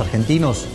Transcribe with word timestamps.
Argentinos 0.00 0.66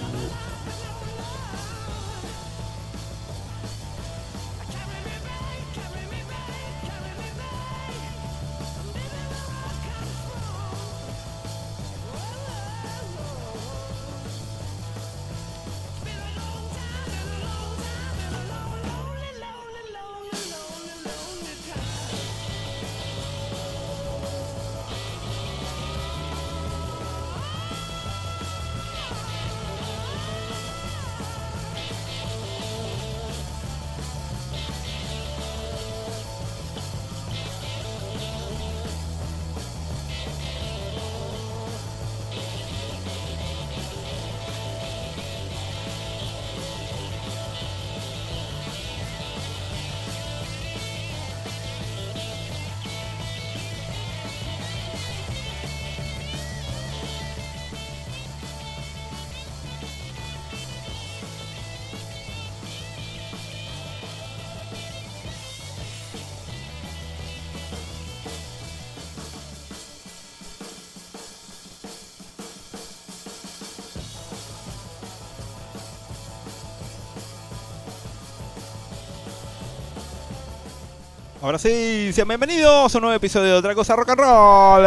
Ahora 81.50 81.58
sí, 81.58 82.12
sean 82.14 82.28
bienvenidos 82.28 82.94
a 82.94 82.98
un 83.00 83.02
nuevo 83.02 83.16
episodio 83.16 83.54
de 83.54 83.58
Otra 83.58 83.74
Cosa 83.74 83.96
Rock 83.96 84.10
and 84.10 84.20
Roll. 84.20 84.86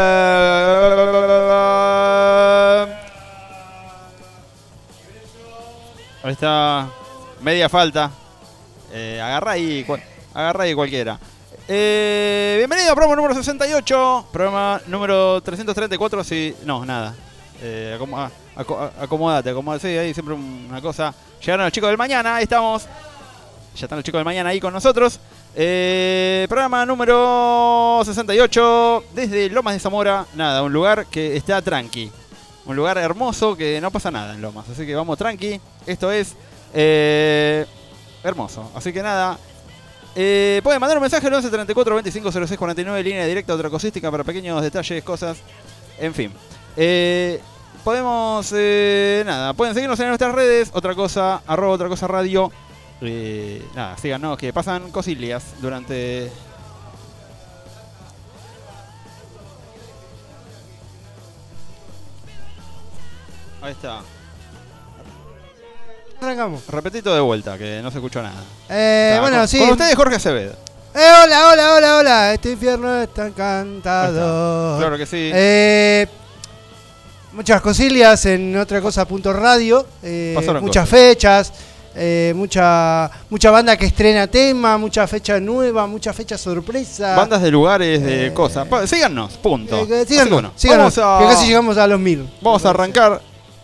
Ahí 6.22 6.32
está, 6.32 6.88
media 7.40 7.68
falta. 7.68 8.12
Eh, 8.92 9.20
agarra 9.20 9.50
ahí, 9.50 9.84
agarra 10.32 10.62
ahí 10.62 10.74
cualquiera. 10.74 11.18
Eh, 11.66 12.54
bienvenido 12.58 12.90
al 12.90 12.94
programa 12.94 13.16
número 13.16 13.34
68, 13.34 14.28
programa 14.32 14.80
número 14.86 15.40
334, 15.42 16.22
sí, 16.22 16.54
no, 16.64 16.84
nada. 16.84 17.12
Eh, 17.60 17.96
acomo- 17.98 18.30
aco- 18.54 18.90
acomodate, 19.00 19.50
acomodate, 19.50 20.06
sí, 20.06 20.14
siempre 20.14 20.36
una 20.36 20.80
cosa. 20.80 21.12
Llegaron 21.40 21.64
los 21.66 21.72
chicos 21.72 21.88
del 21.88 21.98
mañana, 21.98 22.36
ahí 22.36 22.44
estamos. 22.44 22.84
Ya 23.74 23.86
están 23.86 23.98
los 23.98 24.04
chicos 24.04 24.20
del 24.20 24.24
mañana 24.24 24.50
ahí 24.50 24.60
con 24.60 24.72
nosotros. 24.72 25.18
Eh, 25.54 26.46
programa 26.48 26.86
número 26.86 28.00
68 28.04 29.04
desde 29.14 29.50
Lomas 29.50 29.74
de 29.74 29.80
Zamora. 29.80 30.24
Nada, 30.34 30.62
un 30.62 30.72
lugar 30.72 31.06
que 31.06 31.36
está 31.36 31.60
tranqui. 31.60 32.10
Un 32.64 32.76
lugar 32.76 32.96
hermoso 32.96 33.54
que 33.56 33.80
no 33.80 33.90
pasa 33.90 34.10
nada 34.10 34.34
en 34.34 34.40
Lomas. 34.40 34.68
Así 34.70 34.86
que 34.86 34.94
vamos 34.94 35.18
tranqui. 35.18 35.60
Esto 35.86 36.10
es 36.10 36.34
eh, 36.72 37.66
hermoso. 38.24 38.70
Así 38.74 38.92
que 38.92 39.02
nada. 39.02 39.38
Eh, 40.14 40.60
pueden 40.62 40.80
mandar 40.80 40.96
un 40.96 41.02
mensaje 41.02 41.26
al 41.26 41.34
11 41.34 41.50
34 41.50 41.94
25 41.96 42.32
06 42.32 42.58
49, 42.58 43.02
línea 43.02 43.26
directa, 43.26 43.56
para 44.10 44.24
pequeños 44.24 44.62
detalles, 44.62 45.04
cosas. 45.04 45.38
En 45.98 46.14
fin. 46.14 46.32
Podemos. 47.84 48.52
nada, 49.26 49.52
pueden 49.52 49.74
seguirnos 49.74 50.00
en 50.00 50.08
nuestras 50.08 50.34
redes. 50.34 50.70
Otra 50.72 50.94
cosa, 50.94 51.42
arroba 51.46 51.74
otra 51.74 51.88
cosa 51.88 52.06
radio. 52.06 52.50
Eh, 53.04 53.62
nada, 53.74 53.96
síganos, 53.98 54.38
que 54.38 54.52
pasan 54.52 54.90
cosillas 54.92 55.42
durante. 55.60 56.30
Ahí 63.60 63.72
está. 63.72 64.00
Arrancamos. 66.20 66.66
Repetito 66.68 67.14
de 67.14 67.20
vuelta, 67.20 67.58
que 67.58 67.80
no 67.82 67.90
se 67.90 67.98
escuchó 67.98 68.22
nada. 68.22 68.40
Eh, 68.68 69.10
Está, 69.12 69.20
bueno, 69.20 69.38
con, 69.38 69.48
sí. 69.48 69.58
Con 69.58 69.70
ustedes, 69.70 69.94
Jorge 69.96 70.16
Acevedo. 70.16 70.52
Eh, 70.94 71.10
hola, 71.24 71.48
hola, 71.52 71.74
hola, 71.74 71.96
hola. 71.98 72.34
Este 72.34 72.52
infierno 72.52 73.02
está 73.02 73.26
encantado. 73.26 74.78
Claro 74.78 74.96
que 74.98 75.06
sí. 75.06 75.30
Eh, 75.32 76.06
muchas 77.32 77.60
cosillas 77.60 78.24
en 78.26 78.56
otra 78.56 78.80
cosa 78.80 79.04
punto 79.06 79.32
radio. 79.32 79.86
eh, 80.02 80.34
muchas 80.60 80.84
cosas. 80.84 80.88
fechas. 80.88 81.52
Eh, 81.94 82.32
mucha 82.36 83.10
mucha 83.30 83.50
banda 83.50 83.76
que 83.76 83.86
estrena 83.86 84.26
tema, 84.26 84.78
mucha 84.78 85.06
fecha 85.06 85.38
nueva, 85.40 85.86
mucha 85.86 86.12
fecha 86.12 86.36
sorpresa. 86.38 87.16
Bandas 87.16 87.42
de 87.42 87.50
lugares, 87.50 88.02
de 88.02 88.26
Eh, 88.28 88.32
cosas. 88.34 88.66
Síganos, 88.88 89.34
punto. 89.38 89.76
Eh, 89.90 90.04
síganos, 90.06 90.32
bueno, 90.32 90.52
síganos, 90.56 90.96
vamos 90.96 91.22
a, 91.22 91.26
que 91.26 91.34
casi 91.34 91.46
llegamos 91.48 91.76
a 91.76 91.86
los 91.86 92.00
mil. 92.00 92.28
vamos 92.40 92.64
a 92.64 92.70
arrancar. 92.70 93.20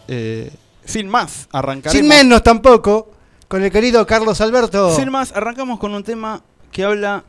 eh, 0.09 0.51
sin 0.85 1.09
más, 1.09 1.49
arrancaremos. 1.53 1.93
Sin 1.93 2.09
menos 2.09 2.43
tampoco, 2.43 3.11
con 3.47 3.63
el 3.63 3.71
querido 3.71 4.07
Carlos 4.07 4.41
Alberto. 4.41 4.95
Sin 4.97 5.11
más, 5.11 5.33
arrancamos 5.33 5.79
con 5.79 5.95
un 5.95 6.03
tema 6.03 6.43
que 6.73 6.83
habla 6.85 7.25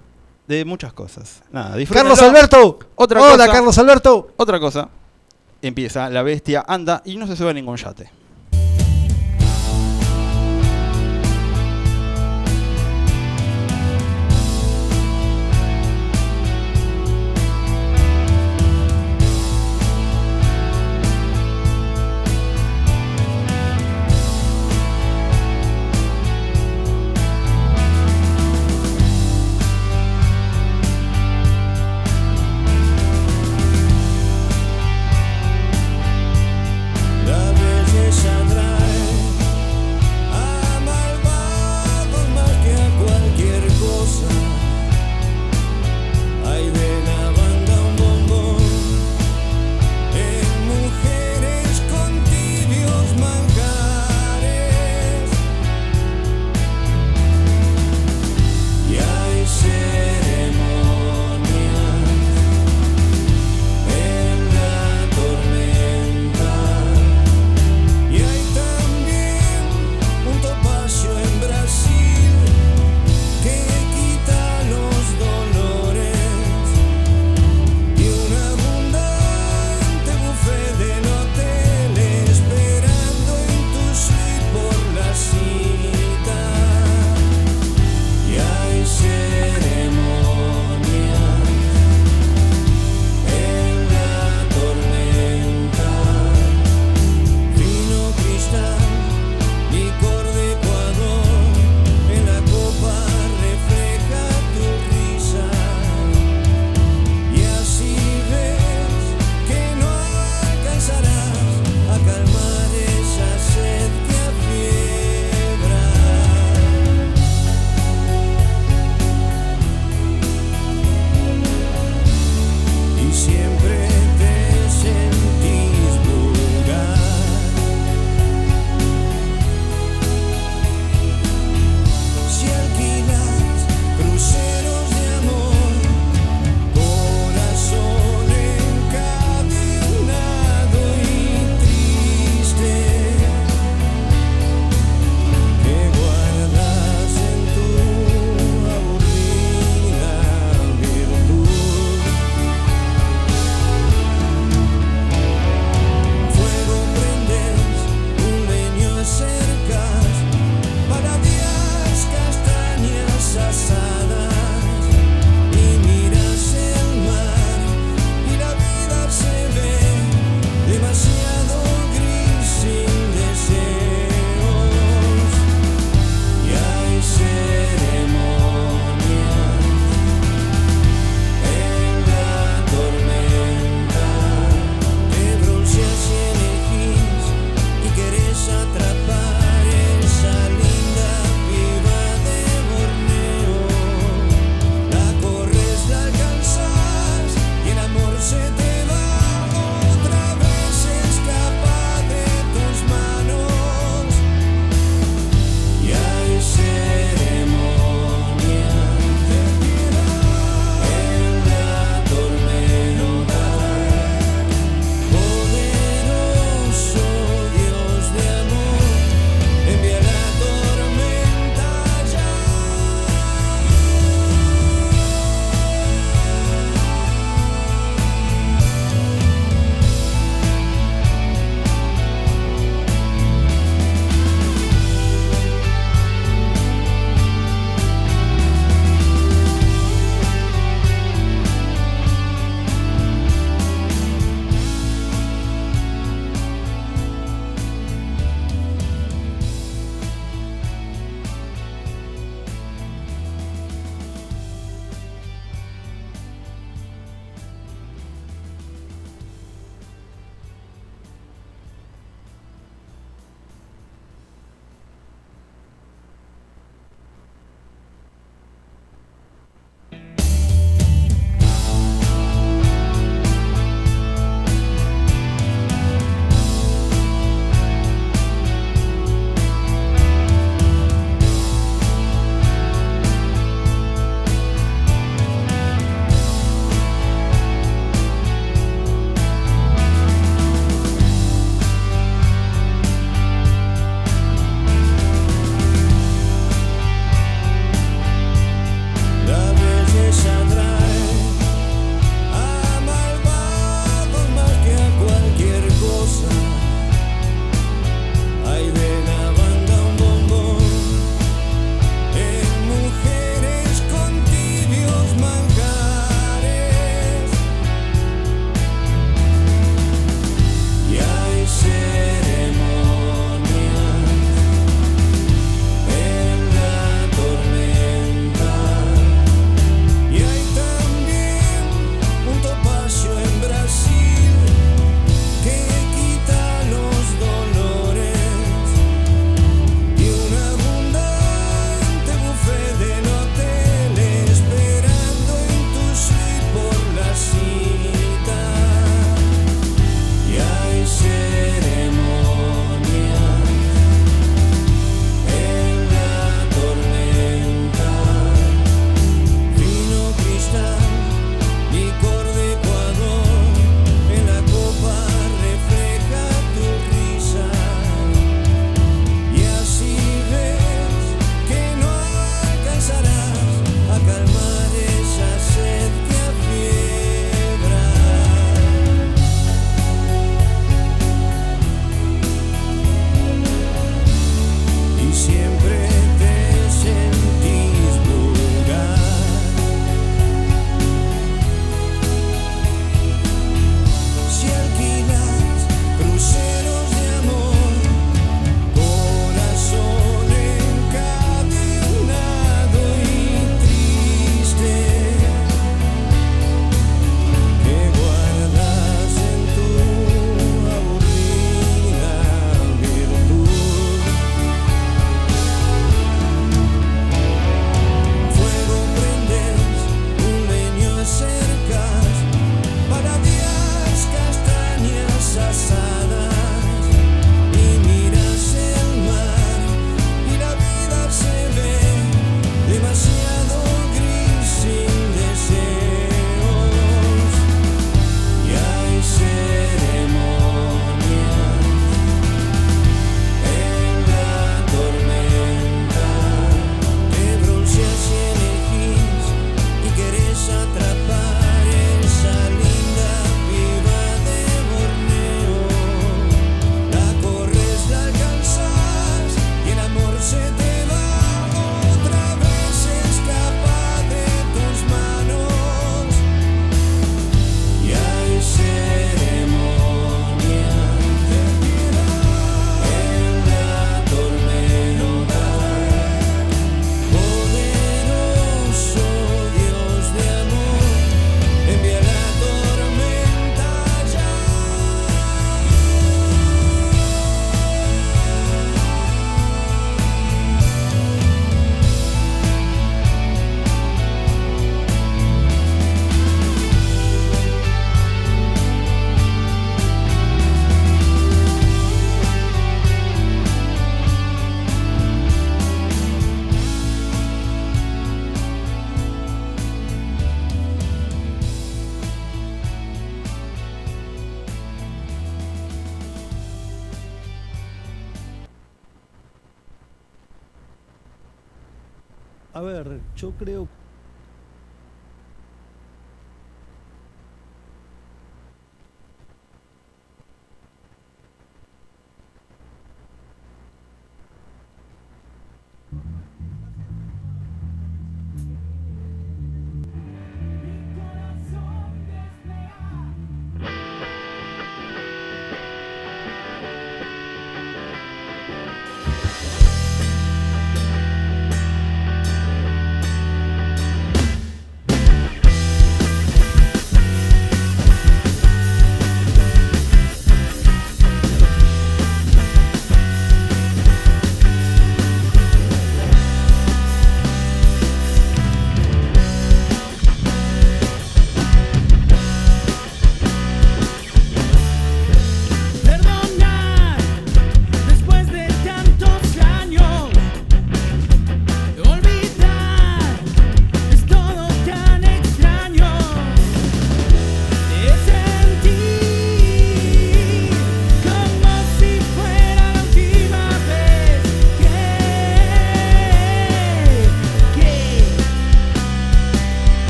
de 0.48 0.63
muchas 0.66 0.94
cosas. 0.94 1.42
Nada. 1.51 1.75
Carlos 1.92 2.22
Alberto. 2.22 2.80
Otra 2.96 3.22
Hola, 3.22 3.46
cosa. 3.46 3.51
Carlos 3.51 3.78
Alberto. 3.78 4.30
Otra 4.38 4.60
cosa. 4.60 4.90
Empieza, 5.62 6.10
la 6.10 6.24
bestia 6.24 6.63
anda 6.68 7.01
y 7.04 7.18
no 7.18 7.28
se 7.28 7.36
sube 7.36 7.50
a 7.50 7.54
ningún 7.54 7.75
yate. 7.75 8.10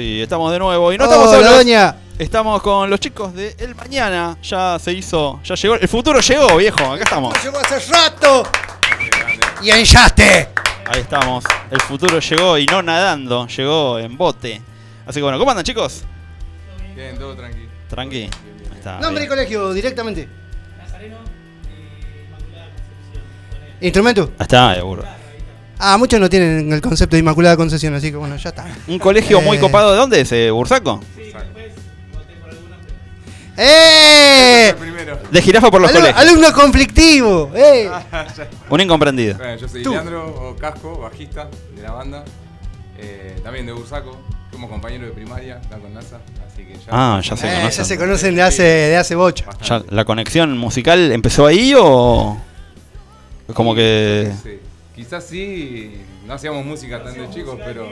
Sí, 0.00 0.22
estamos 0.22 0.50
de 0.52 0.58
nuevo. 0.58 0.92
Y 0.92 0.98
no 0.98 1.04
estamos 1.04 1.30
solos. 1.30 1.56
doña. 1.56 1.96
Estamos 2.18 2.62
con 2.62 2.88
los 2.90 3.00
chicos 3.00 3.34
de 3.34 3.54
El 3.58 3.74
Mañana. 3.74 4.36
Ya 4.42 4.78
se 4.78 4.92
hizo, 4.92 5.40
ya 5.44 5.54
llegó. 5.54 5.74
El 5.74 5.88
futuro 5.88 6.20
llegó, 6.20 6.56
viejo. 6.56 6.92
Acá 6.92 7.04
estamos. 7.04 7.34
Llegó 7.44 7.58
hace 7.58 7.80
rato. 7.92 8.44
Y 9.62 9.70
en 9.70 9.84
yaste. 9.84 10.48
Ahí 10.86 11.00
estamos. 11.02 11.44
El 11.70 11.80
futuro 11.82 12.18
llegó 12.18 12.58
y 12.58 12.66
no 12.66 12.82
nadando, 12.82 13.46
llegó 13.46 13.98
en 13.98 14.16
bote. 14.16 14.60
Así 15.06 15.18
que 15.18 15.22
bueno, 15.22 15.38
¿cómo 15.38 15.50
andan 15.50 15.64
chicos? 15.64 16.02
Bien, 16.94 17.18
todo 17.18 17.34
tranquilo. 17.34 17.70
Tranqui. 17.88 18.18
Bien, 18.18 18.30
bien, 18.30 18.54
Ahí 18.54 18.60
bien. 18.60 18.72
está. 18.76 18.98
Nombre 19.00 19.24
y 19.24 19.28
colegio, 19.28 19.72
directamente. 19.72 20.28
Nazareno 20.78 21.18
Concepción. 21.18 22.68
Instrumento. 23.80 24.22
Ahí 24.38 24.42
está, 24.42 24.74
seguro. 24.74 25.04
Ah, 25.82 25.96
muchos 25.98 26.20
no 26.20 26.28
tienen 26.28 26.72
el 26.72 26.80
concepto 26.80 27.16
de 27.16 27.20
Inmaculada 27.20 27.56
Concesión, 27.56 27.94
así 27.94 28.10
que 28.10 28.16
bueno, 28.16 28.36
ya 28.36 28.50
está. 28.50 28.66
Un 28.86 28.98
colegio 28.98 29.40
muy 29.40 29.56
Eh. 29.56 29.60
copado. 29.60 29.92
¿De 29.92 29.96
dónde 29.96 30.20
es? 30.20 30.30
eh, 30.32 30.50
¿Bursaco? 30.50 31.00
Sí, 31.16 31.22
Exacto. 31.22 31.48
después 31.54 31.72
voté 32.12 32.34
por 32.40 32.50
alguna. 32.50 32.76
¡Eh! 33.56 34.74
De 35.30 35.42
jirafa 35.42 35.70
por 35.70 35.80
los 35.80 35.90
colegios. 35.90 36.16
alumno 36.18 36.52
conflictivo. 36.52 37.50
¡Eh! 37.54 37.88
Un 38.70 38.80
incomprendido. 38.80 39.36
Bueno, 39.36 39.56
yo 39.56 39.68
soy 39.68 39.82
Tú. 39.82 39.92
Leandro 39.92 40.56
Casco, 40.60 40.98
bajista 40.98 41.48
de 41.74 41.82
la 41.82 41.92
banda. 41.92 42.24
Eh, 42.98 43.40
también 43.42 43.64
de 43.66 43.72
Bursaco. 43.72 44.18
Somos 44.52 44.68
compañeros 44.68 45.06
de 45.08 45.12
primaria 45.14 45.56
acá 45.56 45.78
con 45.78 45.94
NASA. 45.94 46.18
Así 46.46 46.64
que 46.64 46.74
ya. 46.74 46.88
Ah, 46.90 47.20
ya 47.22 47.36
se 47.36 47.46
Eh, 47.46 47.50
conocen. 47.54 47.70
ya 47.78 47.84
se 47.84 47.98
conocen 47.98 48.34
de 48.34 48.42
hace, 48.42 48.62
de 48.62 48.96
hace 48.96 49.14
bocha. 49.14 49.46
Ya, 49.62 49.82
¿La 49.90 50.04
conexión 50.04 50.58
musical 50.58 51.12
empezó 51.12 51.46
ahí 51.46 51.72
o.? 51.78 52.36
Como 53.54 53.74
que. 53.74 54.30
Sí. 54.42 54.58
Quizás 55.00 55.24
sí, 55.24 55.92
no 56.26 56.34
hacíamos 56.34 56.62
música 56.66 57.02
tan 57.02 57.14
de 57.14 57.30
chicos, 57.30 57.58
pero. 57.64 57.86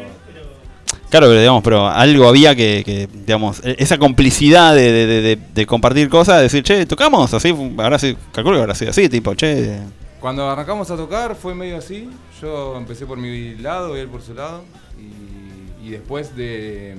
Claro, 1.08 1.26
pero 1.28 1.40
digamos, 1.40 1.62
pero 1.64 1.86
algo 1.88 2.28
había 2.28 2.54
que, 2.54 2.82
que, 2.84 3.08
digamos, 3.10 3.64
e- 3.64 3.76
esa 3.78 3.96
complicidad 3.96 4.74
de, 4.74 4.92
de- 4.92 5.06
de- 5.06 5.20
de- 5.22 5.38
de 5.54 5.66
compartir 5.66 6.10
cosas, 6.10 6.36
de 6.36 6.42
decir, 6.42 6.62
che, 6.62 6.84
tocamos, 6.84 7.32
así, 7.32 7.48
ahora 7.78 7.98
sí, 7.98 8.14
calculo 8.30 8.56
que 8.56 8.60
habrá 8.62 8.74
sido 8.74 8.90
así, 8.90 9.08
tipo, 9.08 9.34
che. 9.34 9.78
Cuando 10.20 10.50
arrancamos 10.50 10.90
a 10.90 10.96
tocar 10.96 11.34
fue 11.34 11.54
medio 11.54 11.78
así. 11.78 12.10
Yo 12.42 12.76
empecé 12.76 13.06
por 13.06 13.16
mi 13.16 13.54
lado 13.56 13.96
y 13.96 14.00
él 14.00 14.08
por 14.08 14.20
su 14.20 14.34
lado. 14.34 14.64
Y, 15.00 15.86
y 15.86 15.90
después 15.90 16.36
de. 16.36 16.94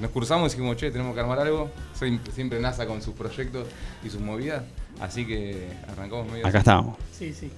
Nos 0.00 0.10
cruzamos 0.10 0.52
y 0.52 0.56
dijimos, 0.56 0.76
che, 0.76 0.90
tenemos 0.90 1.14
que 1.14 1.20
armar 1.20 1.38
algo. 1.38 1.70
Soy- 1.96 2.18
siempre 2.34 2.58
NASA 2.58 2.84
con 2.86 3.00
sus 3.00 3.14
proyectos 3.14 3.68
y 4.04 4.10
sus 4.10 4.20
movidas. 4.20 4.64
Así 5.00 5.24
que 5.24 5.68
arrancamos 5.88 6.26
medio 6.26 6.40
Acá 6.44 6.58
así. 6.58 6.62
estábamos. 6.62 6.96
Sí, 7.16 7.32
sí. 7.32 7.48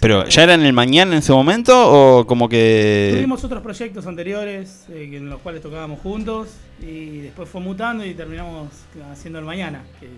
Pero, 0.00 0.26
¿ya 0.28 0.42
era 0.42 0.54
en 0.54 0.62
el 0.62 0.72
mañana 0.72 1.12
en 1.12 1.18
ese 1.18 1.32
momento 1.32 1.72
o 2.20 2.26
como 2.26 2.48
que...? 2.48 3.12
Tuvimos 3.14 3.42
otros 3.44 3.62
proyectos 3.62 4.06
anteriores 4.06 4.84
eh, 4.90 5.08
que- 5.10 5.16
en 5.18 5.30
los 5.30 5.40
cuales 5.40 5.62
tocábamos 5.62 6.00
juntos 6.00 6.48
y 6.82 7.18
después 7.20 7.48
fue 7.48 7.60
mutando 7.60 8.04
y 8.04 8.12
terminamos 8.14 8.68
haciendo 9.12 9.38
el 9.38 9.44
mañana. 9.44 9.82
que 10.00 10.08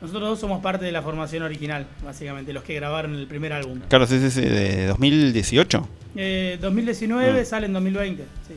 nosotros 0.00 0.28
dos 0.30 0.38
somos 0.40 0.62
parte 0.62 0.84
de 0.84 0.92
la 0.92 1.02
formación 1.02 1.42
original, 1.42 1.86
básicamente, 2.04 2.52
los 2.52 2.62
que 2.62 2.74
grabaron 2.74 3.14
el 3.16 3.26
primer 3.26 3.52
álbum. 3.52 3.80
Claro, 3.88 4.06
sí, 4.06 4.20
sí, 4.20 4.30
sí, 4.30 4.42
de 4.42 4.86
2018. 4.86 5.88
Eh, 6.16 6.56
2019 6.60 7.42
Mm. 7.42 7.44
sale 7.44 7.66
en 7.66 7.72
2020, 7.72 8.22
sí. 8.46 8.54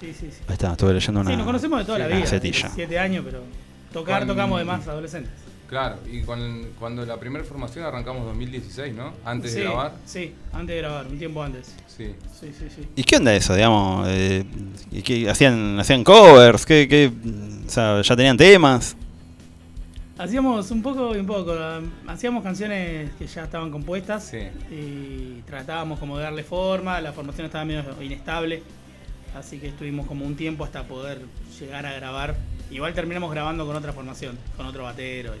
Sí, 0.00 0.14
sí, 0.18 0.28
sí. 0.30 0.42
Ahí 0.48 0.52
está, 0.54 0.70
estuve 0.72 0.94
leyendo 0.94 1.20
una... 1.20 1.30
Sí, 1.30 1.36
nos 1.36 1.44
conocemos 1.46 1.78
de 1.80 1.84
toda 1.84 1.98
la 1.98 2.06
vida, 2.06 2.24
setilla. 2.24 2.70
siete 2.74 2.98
años, 2.98 3.22
pero 3.24 3.42
tocar 3.92 4.20
Con- 4.20 4.28
tocamos 4.28 4.58
de 4.60 4.64
más 4.64 4.86
adolescentes. 4.88 5.32
Claro, 5.70 5.98
y 6.10 6.22
con- 6.22 6.66
cuando 6.80 7.06
la 7.06 7.16
primera 7.20 7.44
formación 7.44 7.84
arrancamos 7.84 8.24
2016, 8.26 8.92
¿no? 8.92 9.12
Antes 9.24 9.52
sí, 9.52 9.58
de 9.58 9.64
grabar. 9.64 9.92
Sí, 10.04 10.34
antes 10.52 10.74
de 10.74 10.82
grabar, 10.82 11.06
un 11.06 11.16
tiempo 11.18 11.42
antes. 11.44 11.74
Sí. 11.86 12.12
Sí, 12.40 12.52
sí, 12.58 12.66
sí. 12.74 12.88
¿Y 12.96 13.04
qué 13.04 13.16
onda 13.18 13.32
eso, 13.34 13.54
digamos? 13.54 14.06
Eh, 14.10 14.44
¿y 14.90 15.00
qué- 15.02 15.30
hacían, 15.30 15.78
¿Hacían 15.78 16.02
covers? 16.02 16.66
¿Qué, 16.66 16.88
qué, 16.88 17.12
o 17.66 17.70
sea, 17.70 18.02
¿Ya 18.02 18.16
tenían 18.16 18.36
temas? 18.36 18.96
Hacíamos 20.18 20.70
un 20.72 20.82
poco 20.82 21.14
y 21.14 21.18
un 21.20 21.26
poco. 21.26 21.54
Hacíamos 22.08 22.42
canciones 22.42 23.10
que 23.18 23.26
ya 23.26 23.44
estaban 23.44 23.70
compuestas 23.70 24.24
Sí. 24.24 24.38
y 24.74 25.40
tratábamos 25.46 25.98
como 26.00 26.18
de 26.18 26.24
darle 26.24 26.42
forma. 26.42 27.00
La 27.00 27.12
formación 27.12 27.46
estaba 27.46 27.64
medio 27.64 27.84
inestable, 28.02 28.62
así 29.38 29.58
que 29.58 29.68
estuvimos 29.68 30.06
como 30.06 30.26
un 30.26 30.34
tiempo 30.36 30.64
hasta 30.64 30.82
poder 30.82 31.20
llegar 31.58 31.86
a 31.86 31.92
grabar. 31.94 32.36
Igual 32.70 32.92
terminamos 32.92 33.30
grabando 33.32 33.66
con 33.66 33.74
otra 33.76 33.92
formación, 33.92 34.36
con 34.56 34.66
otro 34.66 34.84
batero 34.84 35.32
y 35.34 35.38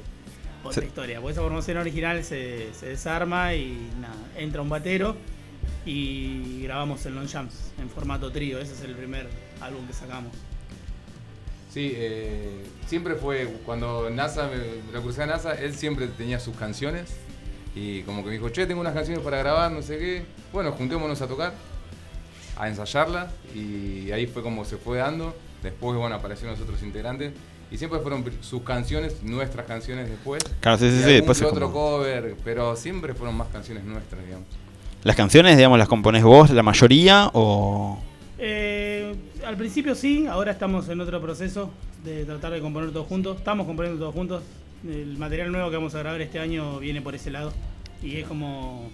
otra 0.64 0.82
Sí. 0.82 0.86
historia. 0.88 1.20
Porque 1.20 1.32
esa 1.32 1.42
formación 1.42 1.76
original 1.78 2.22
se, 2.24 2.72
se 2.74 2.86
desarma 2.86 3.54
y 3.54 3.90
nada, 4.00 4.14
entra 4.36 4.60
un 4.62 4.68
batero 4.68 5.16
y 5.86 6.62
grabamos 6.62 7.04
el 7.06 7.14
Non 7.14 7.26
Jams 7.28 7.72
en 7.80 7.88
formato 7.88 8.30
trío. 8.30 8.58
Ese 8.58 8.74
es 8.74 8.82
el 8.82 8.94
primer 8.94 9.28
álbum 9.60 9.86
que 9.86 9.92
sacamos. 9.92 10.32
Sí, 11.72 11.92
eh, 11.94 12.64
siempre 12.86 13.14
fue, 13.14 13.46
cuando 13.64 14.10
NASA, 14.10 14.48
me- 14.48 14.92
la 14.92 15.00
crucé 15.00 15.22
a 15.22 15.26
NASA, 15.26 15.54
él 15.54 15.74
siempre 15.74 16.08
tenía 16.08 16.40
sus 16.40 16.56
canciones 16.56 17.10
y 17.76 18.02
como 18.02 18.22
que 18.22 18.26
me 18.30 18.32
dijo, 18.34 18.48
che, 18.48 18.66
tengo 18.66 18.80
unas 18.80 18.92
canciones 18.94 19.22
para 19.22 19.38
grabar, 19.38 19.70
no 19.70 19.80
sé 19.80 19.96
qué. 19.98 20.24
Bueno, 20.52 20.72
juntémonos 20.72 21.22
a 21.22 21.28
tocar, 21.28 21.54
a 22.58 22.68
ensayarlas 22.68 23.32
y 23.54 24.10
ahí 24.10 24.26
fue 24.26 24.42
como 24.42 24.64
se 24.64 24.76
fue 24.78 24.98
dando. 24.98 25.34
Después, 25.62 25.96
bueno, 25.96 26.16
aparecieron 26.16 26.54
los 26.58 26.62
otros 26.64 26.82
integrantes 26.82 27.32
y 27.70 27.76
siempre 27.78 28.00
fueron 28.00 28.24
sus 28.40 28.62
canciones, 28.62 29.22
nuestras 29.22 29.66
canciones 29.66 30.08
después. 30.08 30.42
Claro, 30.60 30.78
sí, 30.78 30.90
sí, 30.90 30.96
Y 30.96 31.02
sí. 31.02 31.12
Después 31.12 31.40
otro 31.42 31.70
como- 31.72 31.98
cover, 31.98 32.34
pero 32.44 32.74
siempre 32.76 33.14
fueron 33.14 33.36
más 33.36 33.48
canciones 33.48 33.84
nuestras, 33.84 34.24
digamos. 34.24 34.46
Las 35.04 35.16
canciones, 35.16 35.56
digamos, 35.56 35.78
las 35.78 35.88
componés 35.88 36.22
vos, 36.22 36.50
la 36.50 36.62
mayoría, 36.62 37.30
o. 37.32 37.98
Eh, 38.38 39.14
al 39.46 39.56
principio 39.56 39.94
sí, 39.94 40.26
ahora 40.26 40.50
estamos 40.52 40.88
en 40.88 41.00
otro 41.00 41.20
proceso 41.20 41.70
de 42.04 42.24
tratar 42.24 42.52
de 42.52 42.60
componer 42.60 42.90
todos 42.90 43.06
juntos. 43.06 43.36
Estamos 43.38 43.66
componiendo 43.66 43.98
todos 43.98 44.14
juntos. 44.14 44.42
El 44.86 45.16
material 45.18 45.52
nuevo 45.52 45.70
que 45.70 45.76
vamos 45.76 45.94
a 45.94 45.98
grabar 45.98 46.20
este 46.22 46.38
año 46.38 46.78
viene 46.78 47.00
por 47.02 47.14
ese 47.14 47.30
lado. 47.30 47.52
Y 48.02 48.16
es 48.16 48.26
como 48.26 48.88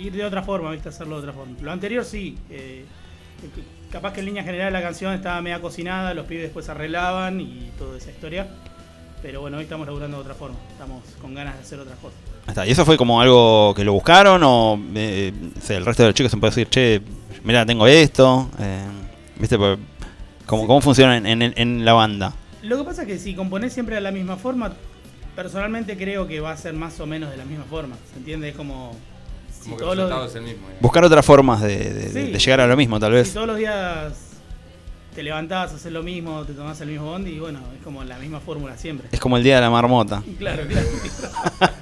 ir 0.00 0.12
de 0.12 0.24
otra 0.24 0.42
forma, 0.42 0.70
¿viste? 0.70 0.88
Hacerlo 0.88 1.16
de 1.16 1.22
otra 1.22 1.32
forma. 1.32 1.56
Lo 1.60 1.70
anterior 1.72 2.04
sí. 2.04 2.36
eh, 2.50 2.84
capaz 3.90 4.12
que 4.12 4.20
en 4.20 4.26
línea 4.26 4.42
general 4.44 4.72
la 4.72 4.82
canción 4.82 5.12
estaba 5.14 5.40
media 5.42 5.60
cocinada, 5.60 6.14
los 6.14 6.26
pibes 6.26 6.44
después 6.44 6.68
arreglaban 6.68 7.40
y 7.40 7.70
toda 7.78 7.96
esa 7.98 8.10
historia. 8.10 8.48
Pero 9.22 9.40
bueno, 9.40 9.56
hoy 9.56 9.64
estamos 9.64 9.86
laburando 9.86 10.18
de 10.18 10.22
otra 10.22 10.34
forma. 10.34 10.56
Estamos 10.70 11.02
con 11.20 11.34
ganas 11.34 11.54
de 11.56 11.60
hacer 11.62 11.80
otras 11.80 11.98
cosas. 11.98 12.18
Está. 12.46 12.66
¿Y 12.66 12.70
eso 12.70 12.84
fue 12.84 12.96
como 12.96 13.20
algo 13.20 13.74
que 13.74 13.82
lo 13.84 13.92
buscaron 13.92 14.42
o 14.44 14.78
eh, 14.94 15.32
sé, 15.60 15.76
el 15.76 15.84
resto 15.86 16.02
de 16.02 16.10
los 16.10 16.14
chicos 16.14 16.30
se 16.30 16.36
puede 16.38 16.50
decir, 16.50 16.68
che, 16.68 17.00
mira, 17.42 17.64
tengo 17.66 17.86
esto? 17.86 18.48
eh, 18.60 18.84
¿Viste? 19.38 19.56
¿Cómo, 20.46 20.66
¿Cómo 20.66 20.80
funciona 20.80 21.16
en, 21.16 21.26
en- 21.42 21.54
en 21.56 21.84
la 21.84 21.92
banda? 21.94 22.32
Lo 22.62 22.78
que 22.78 22.84
pasa 22.84 23.02
es 23.02 23.08
que 23.08 23.18
si 23.18 23.34
componés 23.34 23.72
siempre 23.72 23.96
de 23.96 24.00
la 24.00 24.12
misma 24.12 24.36
forma, 24.36 24.72
personalmente 25.34 25.96
creo 25.96 26.26
que 26.28 26.38
va 26.40 26.52
a 26.52 26.56
ser 26.56 26.74
más 26.74 27.00
o 27.00 27.06
menos 27.06 27.30
de 27.30 27.36
la 27.36 27.44
misma 27.44 27.64
forma. 27.64 27.96
¿Se 28.12 28.18
entiende? 28.18 28.50
Es 28.50 28.56
como. 28.56 28.94
Si 29.66 29.70
Como 29.70 29.76
que 29.76 29.82
todos 29.82 29.92
el 29.94 29.98
los- 30.00 30.08
resultado 30.10 30.28
es 30.30 30.34
el 30.36 30.42
mismo. 30.42 30.60
digamos. 30.66 30.80
Buscar 30.82 31.04
otras 31.04 31.24
formas 31.26 31.60
de, 31.62 31.76
de- 31.76 31.92
de- 31.94 32.26
Sí. 32.26 32.32
de 32.32 32.38
llegar 32.38 32.60
a 32.60 32.66
lo 32.66 32.76
mismo, 32.76 32.98
tal 33.00 33.12
vez. 33.12 33.28
Si 33.28 33.34
todos 33.34 33.46
los 33.46 33.56
días 33.58 34.12
te 35.14 35.22
levantás, 35.22 35.72
haces 35.72 35.92
lo 35.92 36.02
mismo, 36.02 36.44
te 36.44 36.52
tomás 36.52 36.80
el 36.82 36.88
mismo 36.88 37.06
bondi 37.06 37.30
y 37.32 37.38
bueno, 37.38 37.60
es 37.76 37.82
como 37.82 38.04
la 38.04 38.18
misma 38.18 38.40
fórmula 38.40 38.76
siempre. 38.76 39.08
Es 39.12 39.18
como 39.20 39.36
el 39.36 39.42
día 39.42 39.56
de 39.56 39.60
la 39.62 39.70
marmota. 39.70 40.22
Claro, 40.38 40.62
claro. 40.68 40.86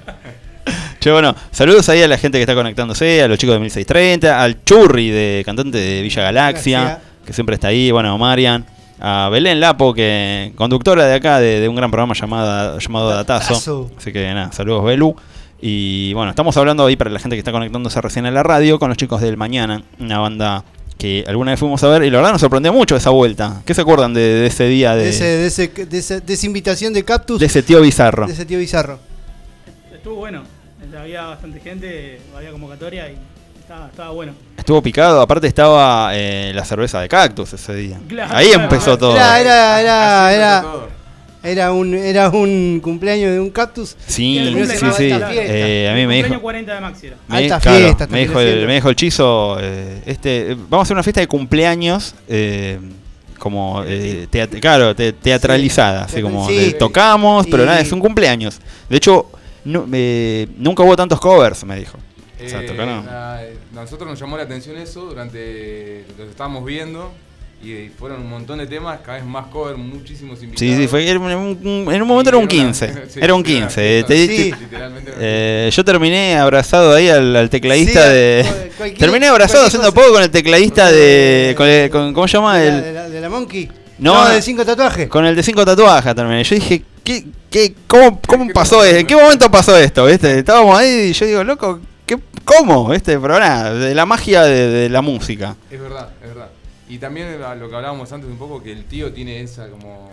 Che, 0.99 1.11
bueno, 1.11 1.35
saludos 1.51 1.87
ahí 1.89 2.01
a 2.01 2.07
la 2.07 2.17
gente 2.17 2.39
que 2.39 2.41
está 2.43 2.55
conectándose, 2.55 3.21
a 3.21 3.27
los 3.27 3.37
chicos 3.37 3.53
de 3.55 3.59
1630, 3.59 4.41
al 4.41 4.63
Churri, 4.63 5.09
de 5.11 5.43
cantante 5.45 5.77
de 5.77 6.01
Villa 6.01 6.23
Galaxia, 6.23 6.79
Galaxia. 6.83 7.09
que 7.25 7.33
siempre 7.33 7.53
está 7.55 7.67
ahí, 7.67 7.91
bueno, 7.91 8.11
a 8.13 8.17
Marian, 8.17 8.65
a 8.99 9.29
Belén 9.31 9.59
Lapo, 9.59 9.93
que 9.93 10.51
conductora 10.55 11.05
de 11.05 11.13
acá 11.13 11.39
de, 11.39 11.59
de 11.59 11.69
un 11.69 11.75
gran 11.75 11.91
programa 11.91 12.15
llamada, 12.15 12.79
llamado 12.79 13.09
Datazo. 13.11 13.53
Datazo. 13.53 13.91
Así 13.95 14.11
que 14.11 14.33
nada, 14.33 14.51
saludos 14.51 14.83
Belu. 14.83 15.15
Y 15.61 16.13
bueno, 16.13 16.29
estamos 16.31 16.55
hablando 16.57 16.85
ahí 16.85 16.95
para 16.95 17.09
la 17.09 17.19
gente 17.19 17.35
que 17.35 17.39
está 17.39 17.51
conectándose 17.51 17.99
recién 18.01 18.25
a 18.25 18.31
la 18.31 18.43
radio 18.43 18.77
con 18.77 18.89
los 18.89 18.97
chicos 18.97 19.21
del 19.21 19.37
Mañana, 19.37 19.81
una 19.99 20.19
banda 20.19 20.63
que 20.97 21.23
alguna 21.27 21.51
vez 21.51 21.59
fuimos 21.59 21.83
a 21.83 21.87
ver 21.89 22.03
y 22.03 22.09
la 22.09 22.17
verdad 22.17 22.31
nos 22.33 22.41
sorprendió 22.41 22.71
mucho 22.73 22.95
esa 22.95 23.09
vuelta. 23.09 23.61
¿Qué 23.65 23.73
se 23.73 23.81
acuerdan 23.81 24.13
de, 24.13 24.21
de 24.21 24.47
ese 24.47 24.65
día 24.67 24.95
de, 24.95 25.03
De, 25.03 25.09
ese, 25.09 25.23
de, 25.25 25.45
ese- 25.47 25.67
de 25.85 25.97
esa, 25.97 26.19
de 26.19 26.33
esa 26.33 26.45
invitación 26.45 26.93
de 26.93 27.03
Cactus, 27.03 27.39
de 27.39 27.45
ese 27.47 27.63
tío 27.63 27.81
bizarro? 27.81 28.27
de 28.27 28.33
ese 28.33 28.45
tío 28.45 28.59
bizarro. 28.59 28.99
Estuvo 29.93 30.15
bueno. 30.15 30.43
Había 30.97 31.23
bastante 31.25 31.59
gente, 31.59 32.21
había 32.35 32.51
convocatoria 32.51 33.09
y 33.09 33.17
estaba, 33.59 33.87
estaba 33.87 34.11
bueno. 34.11 34.33
Estuvo 34.57 34.81
picado, 34.81 35.19
aparte 35.19 35.45
estaba 35.47 36.11
eh, 36.13 36.53
la 36.55 36.63
cerveza 36.63 37.01
de 37.01 37.09
cactus 37.09 37.51
ese 37.53 37.75
día. 37.75 37.99
Claro, 38.07 38.33
Ahí 38.33 38.47
claro. 38.47 38.63
empezó 38.63 38.97
todo. 38.97 39.13
Era, 39.15 39.81
era, 40.31 40.61
todo. 40.61 40.87
Era 41.45 41.71
un, 41.71 41.93
era 41.93 42.29
un 42.29 42.79
cumpleaños 42.83 43.31
de 43.31 43.39
un 43.39 43.49
Cactus. 43.49 43.95
Sí, 44.07 44.39
sí, 44.67 44.91
sí. 44.97 45.09
Eh, 45.11 45.89
a 45.91 45.95
mí 45.95 46.05
me 46.07 46.15
dijo, 46.15 46.27
cumpleaños 46.29 46.41
40 46.41 46.73
de 46.75 46.81
Maxi 46.81 47.07
era. 47.07 47.17
me, 47.27 47.37
Alta 47.37 47.59
claro, 47.59 47.77
fiesta, 47.79 48.07
me 48.07 48.19
dijo 48.21 48.39
el, 48.39 48.67
me 48.67 48.75
dijo 48.75 48.89
el 48.89 48.95
chizo, 48.95 49.57
eh, 49.61 50.01
este, 50.05 50.55
vamos 50.55 50.79
a 50.79 50.81
hacer 50.83 50.95
una 50.95 51.03
fiesta 51.03 51.21
de 51.21 51.27
cumpleaños, 51.27 52.15
eh, 52.27 52.79
como, 53.39 53.83
eh, 53.85 54.27
teat- 54.31 54.59
claro, 54.59 54.95
te- 54.95 55.13
teatralizada, 55.13 56.07
Sí, 56.07 56.13
así 56.15 56.21
como 56.21 56.47
sí. 56.47 56.55
de 56.55 56.71
tocamos, 56.73 57.45
pero 57.49 57.65
nada, 57.65 57.79
es 57.79 57.91
un 57.91 57.99
cumpleaños. 57.99 58.59
De 58.89 58.97
hecho, 58.97 59.27
no- 59.65 59.85
eh, 59.93 60.47
nunca 60.57 60.83
hubo 60.83 60.95
tantos 60.95 61.19
covers, 61.19 61.63
me 61.65 61.77
dijo. 61.77 61.97
O 62.43 62.49
sea, 62.49 62.61
Eh, 62.61 62.65
tocaron- 62.67 63.05
na- 63.05 63.39
nosotros 63.73 64.09
nos 64.09 64.19
llamó 64.19 64.35
la 64.37 64.43
atención 64.43 64.77
eso 64.77 65.01
durante 65.05 66.05
lo 66.17 66.25
que 66.25 66.29
estábamos 66.31 66.65
viendo 66.65 67.11
y 67.63 67.89
fueron 67.97 68.21
un 68.21 68.29
montón 68.29 68.59
de 68.59 68.67
temas, 68.67 68.99
cada 69.03 69.17
vez 69.17 69.25
más 69.25 69.47
cover, 69.47 69.75
muchísimos 69.75 70.41
invitados. 70.43 70.59
Sí, 70.59 70.75
sí, 70.75 70.87
fue, 70.87 71.09
era 71.09 71.19
un- 71.19 71.25
un- 71.63 71.93
en 71.93 72.01
un 72.01 72.07
momento 72.07 72.29
era 72.29 72.37
un 72.37 72.47
15, 72.47 72.93
Sí, 73.09 73.19
era 73.21 73.33
un 73.33 73.43
sí, 73.45 73.53
15. 73.55 73.97
era- 73.99 74.07
te- 74.07 74.27
Sí. 74.27 74.51
te- 74.51 74.57
Literalmente. 74.61 75.11
Eh, 75.17 75.69
yo 75.73 75.83
terminé 75.85 76.37
abrazado 76.37 76.93
ahí 76.93 77.09
al, 77.09 77.35
al 77.35 77.49
tecladista 77.49 78.03
Sí, 78.07 78.13
de. 78.13 78.45
terminé 78.99 79.27
abrazado 79.27 79.65
haciendo 79.65 79.89
cosa. 79.91 80.01
poco 80.01 80.13
con 80.13 80.23
el 80.23 80.29
tecladista 80.29 80.91
de. 80.91 81.53
Con 81.57 81.67
el- 81.67 81.89
con- 81.89 82.13
¿Cómo 82.13 82.27
se 82.27 82.37
llama? 82.37 82.57
De 82.59 82.69
la, 82.71 82.77
El, 82.77 82.83
de 82.83 82.93
la- 82.93 83.09
de 83.09 83.21
la 83.21 83.29
Monkey. 83.29 83.69
No, 83.97 84.13
No, 84.13 84.23
no. 84.25 84.29
de 84.31 84.41
cinco 84.41 84.65
tatuajes. 84.65 85.07
con 85.07 85.25
el 85.25 85.35
de 85.35 85.41
cinco 85.41 85.63
tatuajes 85.65 86.13
terminé. 86.13 86.43
Yo 86.43 86.55
dije, 86.55 86.83
¿qué, 87.03 87.23
qué, 87.49 87.73
cómo, 87.87 88.19
cómo 88.27 88.45
¿Qué 88.47 88.53
pasó 88.53 88.75
pasó? 88.77 88.83
esto? 88.85 88.99
¿En 88.99 89.07
qué 89.07 89.15
momento 89.15 89.49
pasó 89.49 89.77
esto? 89.77 90.05
¿Viste? 90.05 90.39
Estábamos 90.39 90.77
ahí 90.77 90.89
y 91.09 91.13
yo 91.13 91.25
digo, 91.25 91.43
loco, 91.45 91.79
¿qué, 92.05 92.17
¿cómo? 92.43 92.89
¿Viste? 92.89 93.17
Pero 93.17 93.39
nada, 93.39 93.73
de 93.73 93.95
la 93.95 94.05
magia 94.05 94.43
de, 94.43 94.67
de 94.67 94.89
la 94.89 95.01
música. 95.01 95.55
Es 95.71 95.79
verdad, 95.79 96.09
es 96.21 96.27
verdad. 96.27 96.49
Y 96.87 96.97
también 96.99 97.41
a 97.43 97.55
lo 97.55 97.69
que 97.69 97.75
hablábamos 97.75 98.11
antes 98.13 98.29
un 98.29 98.37
poco, 98.37 98.61
que 98.61 98.71
el 98.71 98.85
tío 98.85 99.11
tiene 99.11 99.41
esa 99.41 99.69
como, 99.69 100.09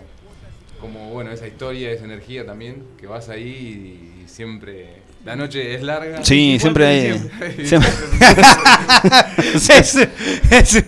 como 0.80 1.10
bueno, 1.10 1.30
esa 1.30 1.46
historia, 1.46 1.90
esa 1.90 2.04
energía 2.04 2.46
también, 2.46 2.82
que 2.98 3.06
vas 3.06 3.28
ahí 3.28 4.22
y 4.24 4.28
siempre, 4.28 5.02
la 5.24 5.36
noche 5.36 5.74
es 5.74 5.82
larga. 5.82 6.24
Sí, 6.24 6.56
24 6.58 6.60
siempre 6.60 6.86
hay. 6.86 7.66
Siempre, 7.66 7.90
Es- 9.70 9.96
es- 10.50 10.84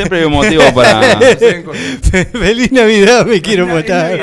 siempre 0.00 0.18
hay 0.20 0.24
un 0.24 0.32
motivo 0.32 0.62
para. 0.74 1.18
Feliz 2.32 2.72
Navidad, 2.72 3.26
me 3.26 3.40
quiero 3.40 3.66
matar. 3.66 4.18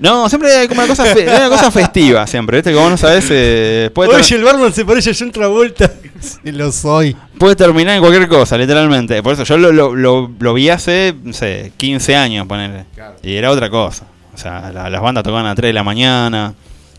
No, 0.00 0.28
siempre 0.28 0.52
hay 0.54 0.68
como 0.68 0.80
una 0.80 0.88
cosa, 0.88 1.04
fe- 1.04 1.28
hay 1.28 1.36
una 1.46 1.48
cosa 1.50 1.70
festiva, 1.70 2.26
siempre, 2.26 2.58
¿viste? 2.58 2.70
Que 2.70 2.76
vos 2.76 2.90
no 2.90 2.96
sabés. 2.96 3.26
eh, 3.30 3.90
puede 3.94 4.14
Oye, 4.14 4.36
el 4.36 4.44
barman 4.44 4.72
se 4.72 4.84
parece 4.84 5.10
a 5.10 5.14
John 5.18 5.30
Travolta. 5.30 5.90
Sí, 6.20 6.52
lo 6.52 6.70
soy. 6.72 7.16
Puede 7.38 7.56
terminar 7.56 7.94
en 7.96 8.00
cualquier 8.00 8.28
cosa, 8.28 8.56
literalmente. 8.58 9.22
Por 9.22 9.32
eso 9.34 9.44
yo 9.44 9.56
lo, 9.58 9.72
lo, 9.72 9.94
lo, 9.94 10.30
lo 10.38 10.54
vi 10.54 10.68
hace, 10.68 11.14
no 11.22 11.32
sé, 11.32 11.72
15 11.76 12.16
años, 12.16 12.46
ponerle. 12.46 12.84
Claro. 12.94 13.16
Y 13.22 13.34
era 13.36 13.50
otra 13.50 13.70
cosa. 13.70 14.04
O 14.34 14.38
sea, 14.38 14.70
la- 14.72 14.88
las 14.90 15.00
bandas 15.02 15.24
tocaban 15.24 15.46
a 15.46 15.54
3 15.54 15.68
de 15.68 15.72
la 15.72 15.82
mañana. 15.84 16.54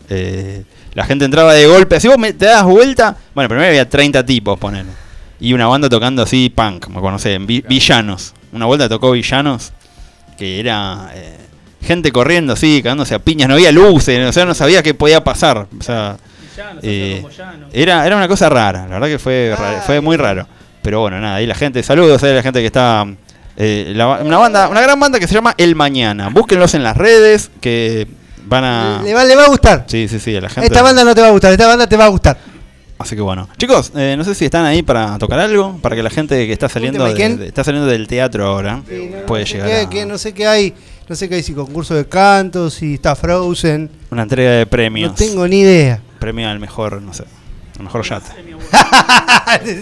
eh, 0.08 0.62
la 0.94 1.04
gente 1.04 1.24
entraba 1.24 1.54
de 1.54 1.66
golpe. 1.66 2.00
Si 2.00 2.08
vos 2.08 2.18
me- 2.18 2.32
te 2.32 2.46
das 2.46 2.64
vuelta, 2.64 3.16
bueno, 3.34 3.48
primero 3.48 3.68
había 3.68 3.88
30 3.88 4.24
tipos, 4.26 4.58
ponerle. 4.58 4.90
Y 5.40 5.52
una 5.54 5.66
banda 5.66 5.88
tocando 5.88 6.22
así 6.22 6.52
punk, 6.54 6.88
me 6.88 7.00
conocí, 7.00 7.30
vi- 7.40 7.64
villanos. 7.66 8.34
Una 8.52 8.66
vuelta 8.66 8.88
tocó 8.88 9.12
villanos, 9.12 9.72
que 10.36 10.60
era 10.60 11.10
eh, 11.14 11.38
gente 11.82 12.12
corriendo 12.12 12.52
así, 12.52 12.82
cagándose 12.82 13.14
a 13.14 13.18
piñas. 13.20 13.48
No 13.48 13.54
había 13.54 13.72
luces, 13.72 14.28
o 14.28 14.32
sea, 14.32 14.44
no 14.44 14.54
sabía 14.54 14.82
qué 14.82 14.92
podía 14.94 15.24
pasar. 15.24 15.66
O 15.78 15.82
sea, 15.82 16.16
Llano, 16.56 16.80
eh, 16.82 17.20
como 17.22 17.32
era, 17.72 18.06
era 18.06 18.16
una 18.16 18.28
cosa 18.28 18.48
rara, 18.48 18.82
la 18.82 18.94
verdad 18.98 19.08
que 19.08 19.18
fue, 19.18 19.54
Ah, 19.56 19.60
raro, 19.60 19.82
fue 19.82 20.00
muy 20.00 20.16
raro. 20.16 20.46
Pero 20.82 21.00
bueno, 21.00 21.20
nada, 21.20 21.36
ahí 21.36 21.46
la 21.46 21.54
gente, 21.54 21.82
saludos 21.82 22.22
a 22.22 22.26
la 22.28 22.42
gente 22.42 22.60
que 22.60 22.66
está. 22.66 23.06
eh, 23.56 23.92
la 23.94 24.08
una 24.22 24.38
banda, 24.38 24.68
una 24.68 24.80
gran 24.80 24.98
banda 25.00 25.18
que 25.18 25.26
se 25.28 25.34
llama 25.34 25.54
El 25.56 25.74
Mañana. 25.76 26.28
Búsquenlos 26.28 26.74
en 26.74 26.82
las 26.82 26.96
redes, 26.96 27.50
que 27.60 28.06
van 28.44 28.64
a. 28.64 29.02
Le 29.04 29.14
va, 29.14 29.24
le 29.24 29.36
va 29.36 29.44
a 29.44 29.48
gustar. 29.48 29.84
Sí, 29.86 30.08
sí, 30.08 30.18
sí, 30.18 30.34
a 30.36 30.40
la 30.40 30.48
gente. 30.48 30.66
Esta 30.66 30.82
banda 30.82 31.04
no 31.04 31.14
te 31.14 31.20
va 31.20 31.28
a 31.28 31.30
gustar, 31.30 31.52
esta 31.52 31.66
banda 31.66 31.86
te 31.86 31.96
va 31.96 32.06
a 32.06 32.08
gustar. 32.08 32.36
Así 33.00 33.16
que 33.16 33.22
bueno. 33.22 33.48
Chicos, 33.56 33.92
eh, 33.96 34.14
no 34.18 34.24
sé 34.24 34.34
si 34.34 34.44
están 34.44 34.66
ahí 34.66 34.82
para 34.82 35.16
tocar 35.18 35.40
algo, 35.40 35.78
para 35.80 35.96
que 35.96 36.02
la 36.02 36.10
gente 36.10 36.46
que 36.46 36.52
está 36.52 36.68
saliendo, 36.68 37.02
de- 37.04 37.14
de- 37.36 37.46
está 37.46 37.64
saliendo 37.64 37.88
del 37.88 38.06
teatro 38.06 38.46
ahora 38.46 38.82
Sí, 38.88 39.08
no, 39.10 39.26
puede 39.26 39.44
no 39.44 39.46
sé 39.46 39.52
llegar 39.54 39.68
qué- 39.70 39.76
a 39.80 39.88
qué- 39.88 40.06
no 40.06 40.18
sé 40.18 40.34
qué 40.34 40.46
hay. 40.46 40.74
No 41.08 41.16
sé 41.16 41.28
qué 41.28 41.36
hay, 41.36 41.42
si 41.42 41.54
concurso 41.54 41.94
de 41.94 42.04
canto, 42.06 42.68
si 42.70 42.94
está 42.94 43.16
Frozen. 43.16 43.90
una 44.10 44.22
entrega 44.22 44.50
de 44.52 44.66
premios. 44.66 45.10
No 45.10 45.16
tengo 45.16 45.48
ni 45.48 45.60
idea. 45.60 46.00
Premio 46.20 46.48
al 46.48 46.60
mejor, 46.60 47.00
no 47.02 47.12
sé, 47.14 47.24
al 47.78 47.84
mejor 47.84 48.04
abuelo. 48.06 48.58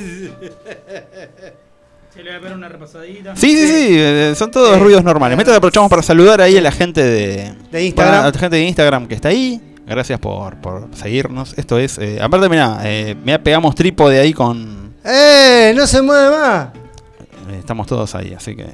Se 2.15 2.23
le 2.25 2.31
voy 2.31 2.39
a 2.39 2.41
pegar 2.41 2.57
una 2.57 2.69
repasadita. 2.69 3.37
Sí, 3.37 3.53
sí, 3.53 3.67
sí, 3.69 3.87
eh, 3.99 4.33
son 4.37 4.51
todos 4.51 4.79
ruidos 4.81 5.05
normales. 5.05 5.37
Mientras 5.37 5.57
aprovechamos 5.57 5.91
para 5.91 6.03
saludar 6.03 6.41
ahí 6.41 6.57
a 6.57 6.61
la 6.63 6.73
gente 6.73 7.03
de, 7.03 7.53
De 7.71 7.85
Instagram. 7.85 8.15
Bueno, 8.15 8.29
a 8.29 8.33
la 8.33 8.39
gente 8.39 8.57
de 8.57 8.63
Instagram 8.65 9.07
que 9.07 9.15
está 9.15 9.29
ahí. 9.29 9.61
Gracias 9.89 10.19
por, 10.21 10.57
por 10.57 10.89
seguirnos. 10.95 11.55
Esto 11.57 11.79
es. 11.79 11.99
eh, 11.99 12.19
aparte, 12.21 12.49
mira, 12.49 12.81
eh, 12.85 13.17
mira, 13.25 13.43
pegamos 13.43 13.75
trípode 13.75 14.21
ahí 14.21 14.33
con. 14.35 14.95
¡Eh! 15.05 15.73
No 15.75 15.87
se 15.87 16.03
mueve 16.03 16.37
más. 16.37 16.69
eh, 17.51 17.57
estamos 17.59 17.87
todos 17.87 18.15
ahí, 18.15 18.35
así 18.35 18.55
que. 18.55 18.67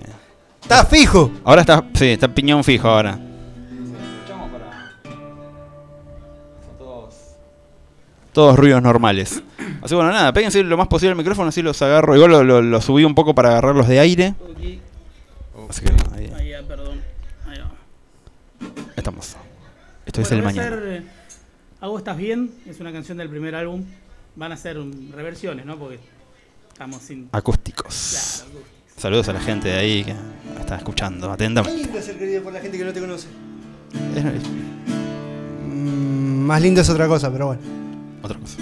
Está 0.62 0.84
fijo. 0.84 1.30
Ahora 1.44 1.60
está. 1.60 1.84
Sí, 1.94 2.06
está 2.06 2.26
piñón 2.28 2.64
fijo 2.64 2.88
ahora. 2.88 3.18
Todos 8.32 8.58
ruidos 8.58 8.82
normales. 8.82 9.42
Así 9.80 9.90
que 9.90 9.94
bueno, 9.94 10.10
nada, 10.10 10.32
péguense 10.32 10.62
lo 10.64 10.76
más 10.76 10.88
posible 10.88 11.12
el 11.12 11.16
micrófono, 11.16 11.50
así 11.50 11.62
los 11.62 11.80
agarro. 11.82 12.16
Igual 12.16 12.30
lo, 12.32 12.42
lo- 12.44 12.62
lo 12.62 12.80
subí 12.80 13.04
un 13.04 13.14
poco 13.14 13.34
para 13.34 13.50
agarrarlos 13.50 13.86
de 13.86 14.00
aire. 14.00 14.34
Así 15.68 15.82
que 15.84 15.92
ahí 16.16 16.32
Ahí, 16.36 16.52
ah, 16.52 16.62
perdón. 16.66 17.00
Ahí 17.46 17.58
va. 17.58 17.70
estamos. 18.96 19.36
Esto 20.06 20.20
es 20.20 20.28
Bueno, 20.28 20.48
el 20.48 20.54
voy 20.54 20.58
a 20.58 20.62
mañana. 20.62 20.76
hacer, 20.76 20.92
eh, 20.92 21.02
Hago 21.80 21.98
Estás 21.98 22.16
Bien, 22.16 22.50
es 22.66 22.80
una 22.80 22.92
canción 22.92 23.18
del 23.18 23.28
primer 23.28 23.54
álbum. 23.54 23.84
Van 24.36 24.52
a 24.52 24.56
ser 24.56 24.76
reversiones, 25.14 25.64
¿no? 25.66 25.76
Porque 25.78 25.98
estamos 26.72 27.02
sin... 27.02 27.28
Acústicos. 27.32 28.44
Claro, 28.44 28.64
Saludos 28.96 29.28
a 29.28 29.32
la 29.32 29.40
gente 29.40 29.68
de 29.68 29.74
ahí 29.78 30.04
que 30.04 30.14
está 30.60 30.76
escuchando 30.76 31.28
Qué 31.28 31.32
atentamente. 31.34 31.82
lindo 31.82 32.00
ser 32.00 32.18
querido 32.18 32.42
por 32.42 32.52
la 32.52 32.60
gente 32.60 32.78
que 32.78 32.84
no 32.84 32.92
te 32.92 33.00
conoce. 33.00 33.28
Es- 34.14 34.24
es 34.24 34.42
Mm, 35.66 36.46
más 36.46 36.60
lindo 36.62 36.80
es 36.80 36.88
otra 36.88 37.06
cosa, 37.08 37.30
pero 37.32 37.46
bueno. 37.48 37.62
otra 38.22 38.38
cosa. 38.38 38.58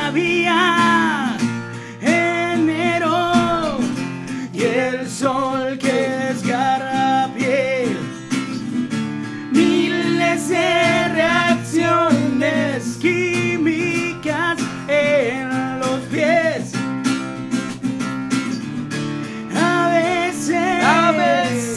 Todavía 0.00 1.36
sol 5.20 5.76
que 5.76 5.92
desgarra 5.92 7.28
piel. 7.36 7.98
Miles 9.52 10.48
de 10.48 11.08
reacciones 11.20 12.96
químicas 12.98 14.58
en 14.88 15.78
los 15.80 16.00
pies. 16.10 16.72
A 19.62 19.90
veces, 19.90 20.84
A 20.84 21.12
veces 21.12 21.69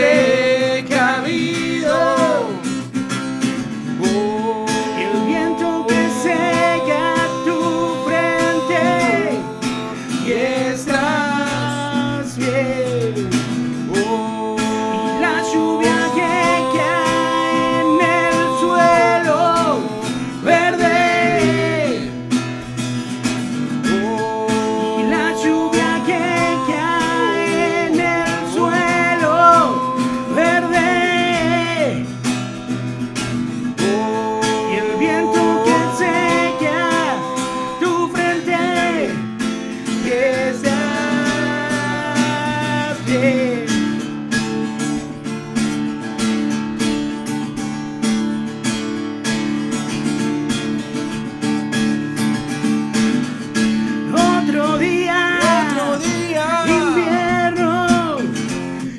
day. 0.00 0.47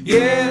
Y 0.10 0.49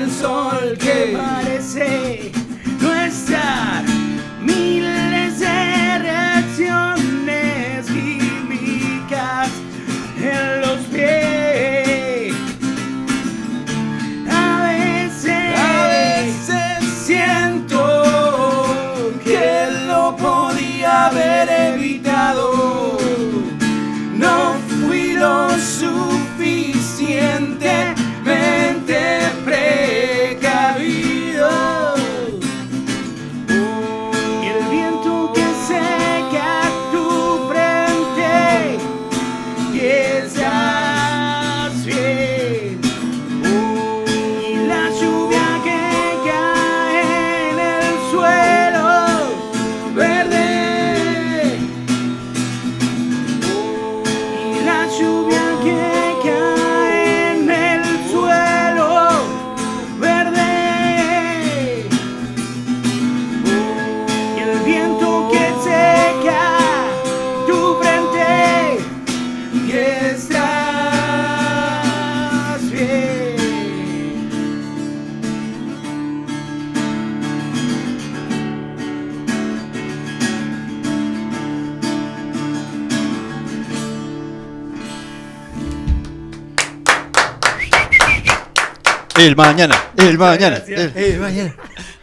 mañana, 89.46 89.76
el 89.96 90.18
mañana. 90.18 90.62
el- 90.66 90.92
Eh, 90.94 91.16
mañana. 91.20 91.54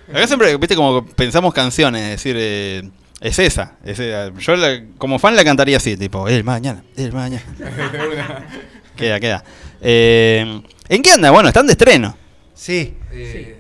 Acá 0.10 0.28
siempre, 0.28 0.56
viste, 0.58 0.76
como 0.76 1.06
pensamos 1.06 1.54
canciones, 1.54 2.02
es 2.04 2.10
decir, 2.12 2.36
eh, 2.40 2.90
es 3.22 3.40
esa. 3.40 3.74
es 3.84 4.00
esa. 4.00 4.32
Yo 4.38 4.56
la- 4.56 4.84
como 4.98 5.20
fan 5.20 5.36
la 5.36 5.44
cantaría 5.44 5.78
así, 5.78 5.98
tipo, 5.98 6.28
el 6.28 6.44
mañana, 6.44 6.84
el 6.96 7.12
mañana. 7.12 7.44
queda, 8.96 9.20
queda. 9.20 9.44
Eh, 9.82 10.62
¿En 10.90 11.02
qué 11.02 11.12
anda? 11.12 11.32
Bueno, 11.32 11.50
están 11.50 11.66
de 11.68 11.74
estreno. 11.74 12.16
Sí. 12.54 12.98
Eh, 13.12 13.58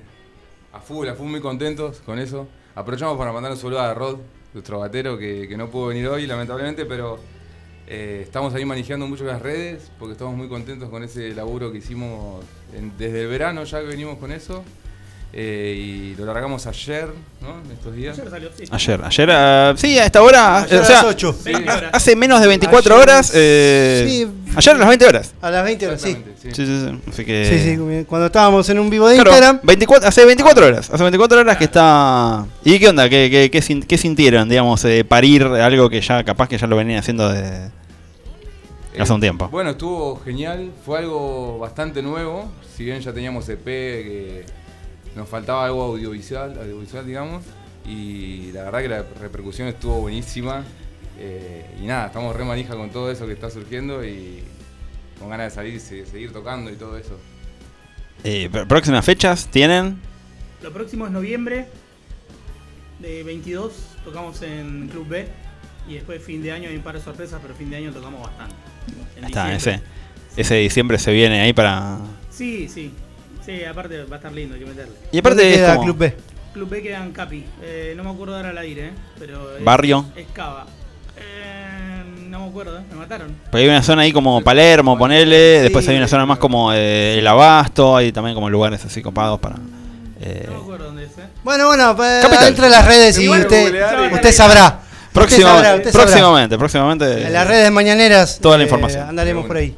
A 0.73 0.79
full, 0.79 1.07
a 1.07 1.15
full 1.15 1.27
muy 1.27 1.41
contentos 1.41 2.01
con 2.05 2.19
eso. 2.19 2.47
Aprovechamos 2.75 3.17
para 3.17 3.31
mandar 3.31 3.51
un 3.51 3.57
saludo 3.57 3.79
a 3.79 3.93
Rod, 3.93 4.17
nuestro 4.53 4.79
batero, 4.79 5.17
que, 5.17 5.47
que 5.47 5.57
no 5.57 5.69
pudo 5.69 5.87
venir 5.87 6.07
hoy, 6.07 6.27
lamentablemente, 6.27 6.85
pero 6.85 7.19
eh, 7.87 8.21
estamos 8.23 8.53
ahí 8.53 8.65
manejando 8.65 9.07
mucho 9.07 9.25
las 9.25 9.41
redes, 9.41 9.91
porque 9.99 10.13
estamos 10.13 10.35
muy 10.35 10.47
contentos 10.47 10.89
con 10.89 11.03
ese 11.03 11.33
laburo 11.35 11.71
que 11.71 11.79
hicimos 11.79 12.43
desde 12.97 13.23
el 13.23 13.27
verano, 13.27 13.63
ya 13.63 13.79
que 13.79 13.87
venimos 13.87 14.17
con 14.17 14.31
eso. 14.31 14.63
Eh, 15.37 15.75
y 15.77 16.15
lo 16.15 16.25
largamos 16.25 16.65
ayer, 16.65 17.09
¿no? 17.41 17.59
En 17.65 17.71
estos 17.71 17.93
días. 17.93 18.17
Ayer 18.17 18.29
salió, 18.31 18.49
sí. 18.57 18.63
Ayer, 18.71 19.01
ayer, 19.03 19.31
ah, 19.31 19.73
sí, 19.75 19.99
a 19.99 20.05
esta 20.05 20.21
hora. 20.23 20.59
Ayer 20.63 20.79
o 20.79 20.81
a 20.81 20.85
sea, 20.85 20.95
las 21.03 21.05
8. 21.13 21.33
Sí. 21.43 21.51
20 21.51 21.71
horas. 21.71 21.89
hace 21.91 22.15
menos 22.15 22.39
de 22.39 22.47
24 22.47 22.95
Ayer- 22.95 23.03
horas. 23.03 23.31
eh, 23.35 24.05
sí. 24.07 24.27
Ayer 24.55 24.75
a 24.75 24.77
las 24.77 24.87
20 24.87 25.05
horas. 25.05 25.33
A 25.41 25.51
las 25.51 25.63
20 25.65 25.87
horas, 25.87 26.01
sí. 26.01 26.13
Sí. 26.41 26.49
Sí, 26.53 26.65
sí, 26.65 26.85
sí. 26.87 26.99
Así 27.09 27.25
que. 27.25 27.45
Sí, 27.49 27.75
sí, 27.75 28.05
cuando 28.07 28.27
estábamos 28.27 28.69
en 28.69 28.79
un 28.79 28.89
vivo 28.89 29.09
de 29.09 29.15
Claro, 29.15 29.31
Instagram. 29.31 29.59
24, 29.63 30.07
hace 30.07 30.23
24 30.25 30.65
horas. 30.67 30.89
Hace 30.89 31.03
24 31.03 31.39
horas 31.41 31.57
que 31.57 31.65
está. 31.65 32.45
¿Y 32.63 32.79
qué 32.79 32.87
onda? 32.87 33.09
¿Qué, 33.09 33.29
qué, 33.29 33.51
qué 33.51 33.61
sin- 33.61 33.83
qué 33.83 33.97
sintieron, 33.97 34.47
digamos, 34.47 34.85
eh, 34.85 35.03
parir 35.03 35.43
algo 35.43 35.89
que 35.89 35.99
ya 35.99 36.23
capaz 36.23 36.47
que 36.47 36.57
ya 36.57 36.65
lo 36.67 36.77
venían 36.77 36.99
haciendo 36.99 37.29
de, 37.29 37.71
hace 38.97 39.11
un 39.11 39.19
tiempo? 39.19 39.49
Bueno, 39.49 39.71
estuvo 39.71 40.17
genial, 40.23 40.71
fue 40.85 40.99
algo 40.99 41.59
bastante 41.59 42.01
nuevo, 42.01 42.49
si 42.77 42.85
bien 42.85 43.01
ya 43.01 43.11
teníamos 43.11 43.49
EP, 43.49 43.65
que 43.65 44.45
nos 45.15 45.27
faltaba 45.29 45.65
algo 45.65 45.83
audiovisual, 45.83 46.57
audiovisual 46.59 47.05
digamos, 47.05 47.43
y 47.85 48.51
la 48.51 48.63
verdad 48.63 48.81
que 48.81 48.87
la 48.89 49.03
repercusión 49.21 49.67
estuvo 49.67 50.01
buenísima, 50.01 50.63
eh, 51.19 51.65
y 51.81 51.85
nada, 51.85 52.07
estamos 52.07 52.35
re 52.35 52.43
manija 52.43 52.75
con 52.75 52.89
todo 52.89 53.09
eso 53.11 53.25
que 53.27 53.33
está 53.33 53.49
surgiendo 53.49 54.03
y 54.05 54.43
con 55.19 55.29
ganas 55.29 55.51
de 55.51 55.55
salir, 55.55 55.79
se- 55.79 56.05
seguir 56.05 56.33
tocando 56.33 56.71
y 56.71 56.75
todo 56.75 56.97
eso. 56.97 57.17
Eh, 58.23 58.49
pr- 58.51 58.67
¿Próximas 58.67 59.05
fechas 59.05 59.47
tienen? 59.47 59.99
Lo 60.61 60.71
próximo 60.73 61.05
es 61.05 61.11
noviembre. 61.11 61.67
De 62.99 63.23
22 63.23 63.73
tocamos 64.05 64.41
en 64.41 64.87
Club 64.87 65.07
B 65.09 65.27
y 65.87 65.95
después 65.95 66.23
fin 66.23 66.41
de 66.41 66.51
año 66.51 66.69
hay 66.69 66.75
un 66.77 66.81
par 66.81 66.95
de 66.95 67.01
sorpresas, 67.01 67.39
pero 67.41 67.53
fin 67.53 67.69
de 67.69 67.75
año 67.77 67.91
tocamos 67.91 68.21
bastante. 68.21 68.55
En 69.17 69.25
Ahí 69.25 69.31
está, 69.31 69.49
diciembre. 69.51 69.81
ese, 70.35 70.41
ese 70.41 70.55
diciembre 70.55 70.97
se 70.97 71.11
viene 71.11 71.41
ahí 71.41 71.53
para. 71.53 71.99
Sí, 72.31 72.67
sí. 72.69 72.91
Sí, 73.45 73.63
aparte 73.63 74.03
va 74.05 74.15
a 74.15 74.17
estar 74.17 74.31
lindo, 74.31 74.55
hay 74.55 74.61
que 74.61 74.65
meterle. 74.67 74.93
Y 75.11 75.19
aparte 75.19 75.41
¿Dónde 75.41 75.53
es 75.53 75.57
queda 75.59 75.73
como 75.75 75.85
Club 75.85 75.97
B? 75.97 76.15
Club 76.53 76.69
B 76.69 76.81
queda 76.81 77.03
en 77.03 77.11
Capi. 77.11 77.45
Eh, 77.61 77.93
no 77.95 78.03
me 78.03 78.09
acuerdo 78.11 78.35
ahora 78.37 78.49
al 78.49 78.57
aire, 78.57 78.87
¿eh? 78.87 78.91
Pero 79.19 79.57
es- 79.57 79.63
Barrio. 79.63 80.05
Es 80.15 80.25
Cava. 80.33 80.65
Eh, 81.17 82.03
no 82.29 82.39
me 82.41 82.47
acuerdo, 82.47 82.81
me 82.89 82.95
mataron. 82.95 83.35
Porque 83.51 83.63
hay 83.63 83.69
una 83.69 83.83
zona 83.83 84.01
ahí 84.03 84.11
como 84.11 84.41
Palermo, 84.41 84.97
ponele, 84.97 85.61
después 85.61 85.87
hay 85.87 85.97
una 85.97 86.07
zona 86.07 86.25
más 86.25 86.37
como 86.39 86.73
eh, 86.73 87.17
el 87.19 87.27
Abasto, 87.27 87.95
hay 87.95 88.11
también 88.11 88.35
como 88.35 88.49
lugares 88.49 88.83
así 88.83 89.01
copados 89.01 89.39
para... 89.39 89.55
eh, 90.21 90.45
No 90.47 90.55
me 90.55 90.61
acuerdo 90.61 90.85
dónde 90.85 91.03
es, 91.05 91.11
¿eh? 91.17 91.27
Bueno, 91.43 91.67
bueno, 91.67 91.95
pues, 91.95 92.21
Capital. 92.23 92.47
entre 92.47 92.69
las 92.69 92.85
redes 92.85 93.17
y 93.19 93.29
usted, 93.29 94.31
sabrá. 94.31 94.79
próxima- 95.13 95.49
Usted 95.49 95.53
sabrá, 95.55 95.75
usted 95.75 95.91
sabrá. 95.91 96.05
próximamente, 96.05 96.57
próximamente. 96.57 97.27
En 97.27 97.33
las 97.33 97.47
redes 97.47 97.71
mañaneras 97.71 98.39
Toda 98.41 98.57
la 98.57 98.63
eh, 98.63 98.67
información. 98.67 99.07
andaremos 99.07 99.45
por 99.45 99.57
ahí. 99.57 99.75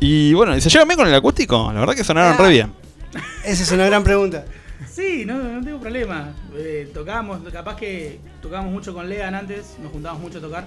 Y 0.00 0.34
bueno, 0.34 0.56
¿y 0.56 0.60
¿se 0.60 0.68
llevan 0.68 0.88
bien 0.88 0.98
con 0.98 1.06
el 1.06 1.14
acústico? 1.14 1.70
La 1.72 1.78
verdad 1.80 1.94
que 1.94 2.02
sonaron 2.04 2.34
Ah. 2.38 2.42
re 2.42 2.48
bien. 2.48 2.72
Esa 3.44 3.62
es 3.62 3.72
una 3.72 3.86
gran 3.86 4.02
pregunta. 4.04 4.44
Sí, 4.90 5.24
no, 5.26 5.36
no 5.38 5.64
tengo 5.64 5.78
problema. 5.80 6.30
Eh, 6.56 6.90
tocábamos, 6.92 7.40
capaz 7.52 7.76
que 7.76 8.18
tocábamos 8.40 8.72
mucho 8.72 8.92
con 8.92 9.08
Lean 9.08 9.34
antes, 9.34 9.76
nos 9.82 9.92
juntábamos 9.92 10.22
mucho 10.22 10.38
a 10.38 10.40
tocar. 10.40 10.66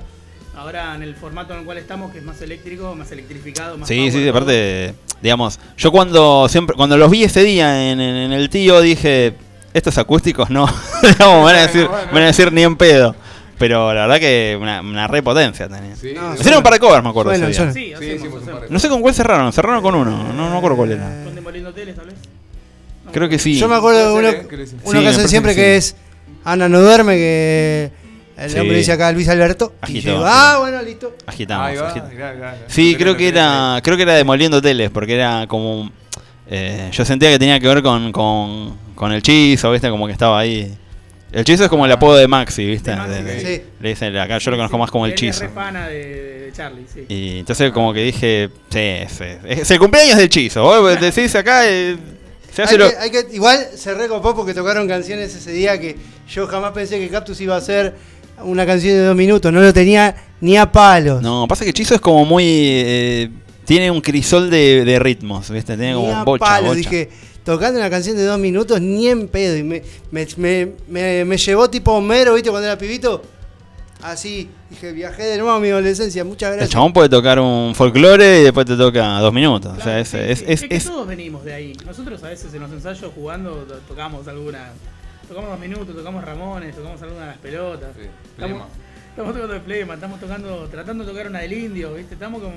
Ahora 0.55 0.95
en 0.95 1.03
el 1.03 1.15
formato 1.15 1.53
en 1.53 1.59
el 1.59 1.65
cual 1.65 1.77
estamos, 1.77 2.11
que 2.13 2.19
es 2.19 2.23
más 2.23 2.41
eléctrico, 2.41 2.95
más 2.95 3.11
electrificado, 3.11 3.77
más 3.77 3.89
Sí, 3.89 3.97
power, 3.97 4.11
sí, 4.13 4.27
aparte, 4.29 4.95
digamos, 5.21 5.59
yo 5.77 5.91
cuando 5.91 6.47
siempre 6.47 6.77
cuando 6.77 6.95
los 6.97 7.11
vi 7.11 7.25
ese 7.25 7.43
día 7.43 7.91
en, 7.91 7.99
en- 7.99 8.15
en 8.15 8.31
el 8.31 8.49
tío 8.49 8.79
dije, 8.79 9.33
estos 9.73 9.97
acústicos 9.97 10.49
no, 10.49 10.65
digamos, 11.01 11.43
van 11.43 11.55
a 11.57 11.61
decir, 11.67 11.87
van 11.89 12.23
a 12.23 12.27
decir 12.27 12.53
ni 12.53 12.63
en 12.63 12.77
pedo. 12.77 13.15
Pero 13.57 13.93
la 13.93 14.01
verdad 14.01 14.19
que 14.19 14.57
una, 14.61 14.81
una 14.81 15.07
re 15.07 15.23
potencia 15.23 15.67
tenía. 15.69 15.95
Sí. 15.95 16.13
Hicieron 16.39 16.57
un 16.57 16.63
par 16.63 16.73
de 16.73 16.79
covers, 16.79 17.01
me 17.03 17.09
acuerdo. 17.09 17.31
Suenan, 17.31 17.49
ese 17.51 17.65
día. 17.65 17.71
suenan. 17.71 17.73
Sí, 17.73 17.85
Sí, 17.87 17.93
hacemos, 17.93 18.15
hicimos 18.15 18.33
un 18.35 18.41
hacemos. 18.43 18.59
par 18.59 18.67
de 18.69 18.73
No 18.73 18.79
sé 18.79 18.89
con 18.89 19.01
cuál 19.01 19.13
cerraron, 19.13 19.53
cerraron 19.53 19.81
con 19.81 19.95
uno, 19.95 20.11
no, 20.11 20.33
no 20.33 20.49
me 20.51 20.57
acuerdo 20.57 20.75
cuál 20.77 20.91
era. 20.91 21.24
Creo 23.15 23.29
que 23.29 23.39
sí. 23.39 23.55
Yo 23.55 23.67
me 23.67 23.75
acuerdo 23.75 24.07
de 24.09 24.13
uno, 24.19 24.29
ser, 24.31 24.39
¿eh? 24.41 24.67
Uno 24.83 24.99
Sí, 24.99 25.03
que 25.05 25.07
hacen 25.09 25.27
siempre 25.29 25.55
que 25.55 25.77
es 25.77 25.95
Ana 26.43 26.67
no 26.69 26.81
duerme, 26.81 27.15
que 27.15 27.91
el 28.37 28.49
Sí. 28.49 28.59
hombre 28.59 28.77
dice 28.77 28.91
acá 28.91 29.11
Luis 29.13 29.29
Alberto. 29.29 29.73
y 29.83 29.85
Agitó, 29.85 30.07
yo 30.17 30.23
ah, 30.25 30.57
bueno, 30.59 30.81
listo. 30.81 31.15
Agitamos, 31.25 31.81
va, 31.81 31.93
mirá, 32.11 32.33
mirá. 32.33 32.57
Sí, 32.67 32.91
No 32.93 32.99
creo 32.99 33.17
que 33.17 33.27
era, 33.29 33.79
creo 33.83 33.95
que 33.97 34.03
era 34.03 34.13
demoliendo 34.15 34.61
teles, 34.61 34.89
porque 34.91 35.15
era 35.15 35.45
como, 35.47 35.89
eh, 36.49 36.89
yo 36.91 37.05
sentía 37.05 37.31
que 37.31 37.39
tenía 37.39 37.59
que 37.59 37.67
ver 37.67 37.81
con, 37.81 38.11
con, 38.11 38.77
con 38.95 39.11
el 39.13 39.21
chizo, 39.21 39.71
viste, 39.71 39.89
como 39.89 40.05
que 40.07 40.11
estaba 40.13 40.37
ahí. 40.39 40.75
El 41.31 41.43
chizo 41.45 41.63
es 41.63 41.69
como 41.69 41.85
el 41.85 41.91
apodo 41.91 42.17
de 42.17 42.27
Maxi, 42.27 42.65
viste. 42.65 42.91
De 42.91 42.97
Maxi, 42.97 43.13
De- 43.13 43.23
de- 43.23 43.39
sí. 43.57 43.63
Le 43.79 43.89
dicen, 43.89 44.15
acá 44.17 44.37
yo 44.37 44.51
lo 44.51 44.57
conozco 44.57 44.77
más 44.77 44.91
como 44.91 45.05
el 45.05 45.15
chizo. 45.15 45.45
Es 45.45 45.51
de 45.53 46.51
Charlie, 46.55 46.85
sí. 46.93 47.05
Y 47.09 47.39
entonces 47.39 47.71
como 47.71 47.93
que 47.93 48.01
dije, 48.03 48.49
sí, 48.69 48.91
sí, 49.07 49.23
es 49.47 49.71
el 49.71 49.79
cumpleaños 49.79 50.17
del 50.17 50.29
chizo. 50.29 50.63
Vos 50.63 50.99
decís 51.01 51.33
acá, 51.35 51.63
eh, 51.67 51.97
se 52.55 52.63
hace 52.63 52.73
Hay 52.75 52.79
lo... 52.79 52.89
que, 52.89 52.95
hay 52.97 53.09
que- 53.11 53.27
igual 53.35 53.67
se 53.75 53.93
recopó 53.93 54.33
porque 54.35 54.53
tocaron 54.53 54.87
canciones 54.87 55.35
ese 55.35 55.51
día 55.51 55.79
que 55.79 55.95
yo 56.29 56.47
jamás 56.47 56.71
pensé 56.71 56.97
que 56.99 57.09
Cactus 57.09 57.39
iba 57.41 57.55
a 57.55 57.57
hacer 57.57 57.93
una 58.43 58.65
canción 58.65 58.93
de 58.95 59.03
dos 59.05 59.15
minutos. 59.15 59.51
No 59.51 59.61
lo 59.61 59.73
tenía 59.73 60.15
ni 60.41 60.57
a 60.57 60.71
palos. 60.71 61.21
No, 61.21 61.47
pasa 61.47 61.65
que 61.65 61.73
chizo 61.73 61.95
es 61.95 62.01
como 62.01 62.25
muy... 62.25 62.43
eh, 62.47 63.29
tiene 63.65 63.89
un 63.91 63.99
crisol 64.01 64.49
de, 64.49 64.85
de 64.85 64.99
ritmos, 64.99 65.49
viste, 65.49 65.75
tiene 65.75 65.93
ni 65.93 65.99
como 65.99 66.15
a 66.15 66.23
bocha, 66.23 66.45
palos. 66.45 66.69
bocha. 66.75 66.77
Dije, 66.89 67.09
tocando 67.43 67.79
una 67.79 67.89
canción 67.89 68.15
de 68.15 68.23
dos 68.23 68.37
minutos, 68.39 68.79
ni 68.79 69.07
en 69.07 69.27
pedo. 69.27 69.57
Y 69.57 69.63
me, 69.63 69.81
me, 70.11 70.27
me- 70.87 71.25
me 71.25 71.37
llevó 71.37 71.69
tipo 71.69 71.91
Homero, 71.93 72.35
¿viste? 72.35 72.49
Cuando 72.51 72.67
era 72.67 72.77
pibito. 72.77 73.21
Así, 74.11 74.49
dije, 74.69 74.91
viajé 74.91 75.23
de 75.23 75.37
nuevo 75.37 75.51
a 75.51 75.59
mi 75.59 75.69
adolescencia. 75.69 76.23
Muchas 76.23 76.49
El 76.51 76.55
gracias. 76.57 76.73
chabón 76.73 76.93
puede 76.93 77.09
tocar 77.09 77.39
un 77.39 77.73
folclore 77.75 78.41
y 78.41 78.43
después 78.43 78.65
te 78.65 78.75
toca 78.77 79.19
dos 79.19 79.33
minutos. 79.33 79.71
o 79.71 79.75
sea, 79.75 79.83
Claro, 79.83 79.99
es, 79.99 80.07
sí, 80.09 80.17
es, 80.19 80.39
sí, 80.39 80.45
es, 80.47 80.61
que 80.63 80.75
es- 80.75 80.85
todos 80.85 81.07
venimos 81.07 81.43
de 81.43 81.53
ahí. 81.53 81.73
Nosotros 81.85 82.23
a 82.23 82.27
veces 82.29 82.53
en 82.53 82.61
los 82.61 82.71
ensayos 82.71 83.11
jugando 83.15 83.51
to- 83.63 83.79
tocamos 83.87 84.27
alguna. 84.27 84.69
Tocamos 85.27 85.49
dos 85.49 85.59
minutos, 85.59 85.95
tocamos 85.95 86.23
Ramones, 86.23 86.75
tocamos 86.75 87.01
alguna 87.01 87.21
de 87.21 87.27
las 87.27 87.37
pelotas. 87.39 87.89
Sí, 87.99 88.07
estamos, 88.37 88.63
estamos 89.09 89.33
tocando 89.33 89.53
de 89.55 89.59
Flema, 89.61 89.93
estamos 89.95 90.19
tocando, 90.19 90.67
tratando 90.69 91.03
de 91.03 91.09
tocar 91.11 91.27
una 91.27 91.39
del 91.39 91.53
indio, 91.53 91.93
¿viste? 91.95 92.13
Estamos 92.13 92.41
como. 92.41 92.53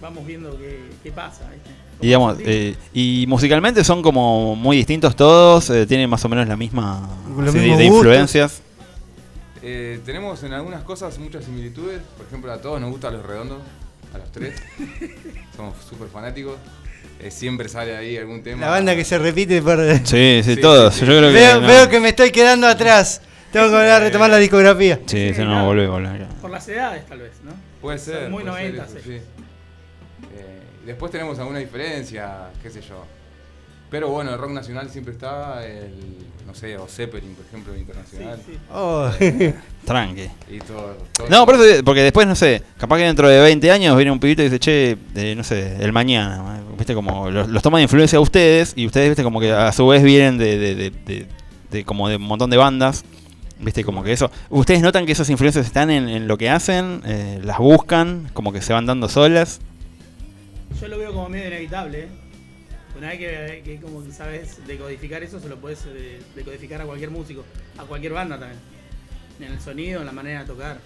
Vamos 0.00 0.26
viendo 0.26 0.58
qué, 0.58 0.80
qué 1.04 1.12
pasa, 1.12 1.42
y 2.00 2.06
digamos, 2.06 2.36
eh, 2.40 2.74
y 2.92 3.24
musicalmente 3.28 3.84
son 3.84 4.02
como 4.02 4.56
muy 4.56 4.76
distintos 4.76 5.14
todos, 5.14 5.70
eh, 5.70 5.86
tienen 5.86 6.10
más 6.10 6.24
o 6.24 6.28
menos 6.28 6.48
la 6.48 6.56
misma 6.56 7.08
así, 7.46 7.56
de, 7.56 7.76
de 7.76 7.84
influencias. 7.84 8.62
Eh, 9.62 10.00
tenemos 10.04 10.42
en 10.42 10.52
algunas 10.52 10.82
cosas 10.82 11.18
muchas 11.18 11.44
similitudes. 11.44 12.00
Por 12.16 12.26
ejemplo, 12.26 12.52
a 12.52 12.60
todos 12.60 12.80
nos 12.80 12.90
gustan 12.90 13.14
los 13.14 13.24
redondos, 13.24 13.60
a 14.12 14.18
los 14.18 14.32
tres. 14.32 14.60
Somos 15.56 15.76
súper 15.88 16.08
fanáticos. 16.08 16.56
Eh, 17.20 17.30
siempre 17.30 17.68
sale 17.68 17.96
ahí 17.96 18.16
algún 18.16 18.42
tema. 18.42 18.62
La 18.62 18.70
banda 18.70 18.96
que 18.96 19.04
se 19.04 19.18
repite 19.18 19.62
por... 19.62 19.78
Sí, 20.04 20.40
sí, 20.42 20.54
Sí, 20.54 20.60
todos. 20.60 20.94
sí, 20.94 21.00
sí. 21.00 21.06
Yo 21.06 21.18
creo 21.18 21.28
que. 21.30 21.34
veo, 21.34 21.60
no. 21.60 21.66
veo 21.66 21.88
que 21.88 22.00
me 22.00 22.08
estoy 22.08 22.30
quedando 22.30 22.66
atrás. 22.66 23.20
Tengo 23.52 23.66
que 23.66 23.72
volver 23.72 23.90
a 23.90 24.00
retomar 24.00 24.30
la 24.30 24.38
discografía. 24.38 24.96
Sí, 25.06 25.28
sí, 25.28 25.34
Sí, 25.34 25.42
no, 25.44 25.64
volvé. 25.66 25.86
Por 26.40 26.50
las 26.50 26.66
edades, 26.68 27.06
tal 27.06 27.20
vez, 27.20 27.32
¿no? 27.44 27.52
Puede 27.80 27.98
Son 27.98 28.14
ser. 28.14 28.30
muy 28.30 28.42
puede 28.44 28.56
ser 28.62 28.74
90, 28.74 28.84
eso, 28.84 29.04
sí. 29.04 29.12
Eh, 30.34 30.60
después 30.86 31.12
tenemos 31.12 31.38
alguna 31.38 31.58
diferencia, 31.58 32.50
qué 32.62 32.70
sé 32.70 32.80
yo. 32.80 33.04
Pero 33.92 34.08
bueno, 34.08 34.32
el 34.32 34.38
rock 34.38 34.50
nacional 34.50 34.90
siempre 34.90 35.12
está, 35.12 35.64
el, 35.64 35.92
no 36.46 36.54
sé, 36.54 36.76
o 36.78 36.86
Zeppelin, 36.88 37.34
por 37.34 37.44
ejemplo, 37.46 37.76
internacional. 37.76 38.40
sí. 38.44 38.58
Oh. 38.72 39.08
Tranqui. 39.84 40.28
Y 40.50 40.58
todo, 40.60 40.96
todo 41.12 41.28
No, 41.28 41.44
por 41.46 41.56
eso, 41.56 41.84
porque 41.84 42.02
después, 42.02 42.26
no 42.26 42.34
sé, 42.34 42.62
capaz 42.78 42.96
que 42.96 43.04
dentro 43.04 43.28
de 43.28 43.38
20 43.40 43.70
años 43.70 43.94
viene 43.96 44.10
un 44.10 44.18
pibito 44.18 44.40
y 44.42 44.46
dice, 44.46 44.58
che, 44.58 44.96
eh, 45.14 45.34
no 45.36 45.44
sé, 45.44 45.76
el 45.84 45.92
mañana, 45.92 46.62
viste, 46.76 46.94
como 46.94 47.30
los, 47.30 47.48
los 47.48 47.62
toma 47.62 47.78
de 47.78 47.82
influencia 47.84 48.16
a 48.18 48.20
ustedes 48.22 48.72
y 48.76 48.86
ustedes, 48.86 49.10
viste, 49.10 49.22
como 49.22 49.38
que 49.40 49.52
a 49.52 49.70
su 49.72 49.86
vez 49.86 50.02
vienen 50.02 50.38
de, 50.38 50.58
de, 50.58 50.74
de, 50.74 50.90
de- 50.90 51.26
de 51.70 51.84
como 51.84 52.08
de 52.08 52.16
un 52.16 52.22
montón 52.22 52.48
de 52.50 52.56
bandas, 52.56 53.04
viste, 53.60 53.84
como 53.84 54.02
que 54.02 54.12
eso. 54.12 54.30
¿Ustedes 54.50 54.80
notan 54.82 55.04
que 55.06 55.12
esas 55.12 55.28
influencias 55.30 55.66
están 55.66 55.90
en, 55.90 56.08
en 56.08 56.28
lo 56.28 56.36
que 56.38 56.48
hacen? 56.50 57.02
Eh, 57.04 57.40
¿Las 57.44 57.58
buscan? 57.58 58.30
¿Como 58.32 58.52
que 58.52 58.60
se 58.62 58.72
van 58.72 58.86
dando 58.86 59.08
solas? 59.08 59.60
Yo 60.80 60.88
lo 60.88 60.98
veo 60.98 61.12
como 61.12 61.28
medio 61.28 61.46
inevitable, 61.48 62.00
¿eh? 62.04 62.08
Una 63.02 63.08
vez 63.10 63.18
que, 63.18 63.62
que 63.64 63.80
como 63.80 64.04
que 64.04 64.12
sabes 64.12 64.58
decodificar 64.64 65.20
eso, 65.24 65.40
se 65.40 65.48
lo 65.48 65.56
puedes 65.56 65.80
eh, 65.88 66.20
decodificar 66.36 66.80
a 66.80 66.84
cualquier 66.84 67.10
músico, 67.10 67.44
a 67.76 67.82
cualquier 67.82 68.12
banda 68.12 68.38
también. 68.38 68.60
En 69.40 69.52
el 69.54 69.60
sonido, 69.60 69.98
en 70.00 70.06
la 70.06 70.12
manera 70.12 70.40
de 70.42 70.46
tocar. 70.46 70.78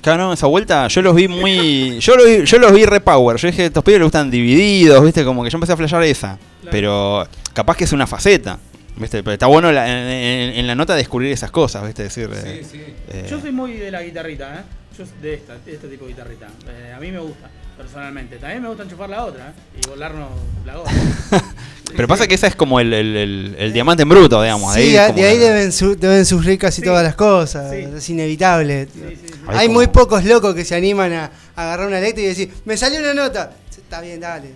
Claro, 0.00 0.24
no, 0.24 0.32
esa 0.32 0.48
vuelta 0.48 0.88
yo 0.88 1.02
los 1.02 1.14
vi 1.14 1.28
muy. 1.28 2.00
Yo 2.00 2.16
los 2.16 2.26
vi, 2.26 2.44
yo 2.44 2.58
los 2.58 2.72
vi 2.72 2.84
repower. 2.84 3.36
Yo 3.36 3.46
dije, 3.46 3.66
estos 3.66 3.84
pibes 3.84 4.00
les 4.00 4.06
gustan 4.06 4.28
divididos, 4.28 5.04
¿viste? 5.04 5.24
Como 5.24 5.44
que 5.44 5.50
yo 5.50 5.56
empecé 5.56 5.72
a 5.72 5.76
flashear 5.76 6.02
esa. 6.02 6.36
Claro. 6.62 6.72
Pero 6.72 7.28
capaz 7.54 7.76
que 7.76 7.84
es 7.84 7.92
una 7.92 8.08
faceta, 8.08 8.58
¿viste? 8.96 9.22
Pero 9.22 9.34
está 9.34 9.46
bueno 9.46 9.70
la- 9.70 9.86
en, 9.88 10.08
en- 10.08 10.58
en 10.58 10.66
la 10.66 10.74
nota 10.74 10.96
descubrir 10.96 11.30
esas 11.30 11.52
cosas, 11.52 11.86
¿viste? 11.86 12.02
Decir. 12.02 12.28
eh, 12.34 12.62
Sí, 12.64 12.68
sí. 12.78 12.82
eh, 13.10 13.26
Yo 13.30 13.40
soy 13.40 13.52
muy 13.52 13.74
de 13.74 13.92
la 13.92 14.02
guitarrita, 14.02 14.52
¿eh? 14.58 14.62
Yo 14.98 15.06
soy 15.06 15.14
de, 15.22 15.34
esta, 15.34 15.56
de 15.58 15.74
este 15.74 15.86
tipo 15.86 16.06
de 16.06 16.10
guitarrita. 16.10 16.48
Eh, 16.68 16.92
a 16.92 16.98
mí 16.98 17.12
me 17.12 17.20
gusta, 17.20 17.48
personalmente. 17.82 18.36
También 18.36 18.62
me 18.62 18.68
gusta 18.68 18.84
enchufar 18.84 19.10
la 19.10 19.24
otra, 19.24 19.48
¿eh? 19.48 19.52
Y 19.84 19.88
volarnos 19.88 20.28
la 20.64 20.78
otra. 20.80 20.92
pero 21.96 22.08
pasa 22.08 22.26
que 22.26 22.34
esa 22.34 22.46
es 22.46 22.54
como 22.56 22.80
el, 22.80 22.92
el- 22.92 23.16
el- 23.16 23.56
el 23.58 23.72
diamante 23.72 24.02
en 24.04 24.08
bruto, 24.08 24.40
digamos. 24.42 24.74
Sí, 24.74 24.92
de 24.92 24.98
ahí, 24.98 25.12
de 25.12 25.24
ahí 25.26 25.38
la- 25.38 25.44
deben, 25.46 25.72
su- 25.72 25.96
deben 25.96 26.24
surgir 26.24 26.58
casi 26.58 26.80
Sí. 26.80 26.86
todas 26.86 27.02
las 27.02 27.14
cosas. 27.14 27.70
Sí. 27.70 27.78
Es 27.96 28.08
inevitable. 28.08 28.88
Sí, 28.92 29.00
sí, 29.10 29.16
sí. 29.28 29.34
Ahí 29.48 29.58
Hay 29.58 29.66
como- 29.66 29.78
muy 29.80 29.88
pocos 29.88 30.24
locos 30.24 30.54
que 30.54 30.64
se 30.64 30.74
animan 30.74 31.12
a, 31.12 31.30
a 31.56 31.62
agarrar 31.64 31.88
una 31.88 32.00
letra 32.00 32.22
y 32.22 32.26
decir, 32.26 32.52
me 32.64 32.76
salió 32.76 33.00
una 33.00 33.14
nota. 33.14 33.52
Está 33.70 34.00
bien, 34.00 34.20
dale. 34.20 34.50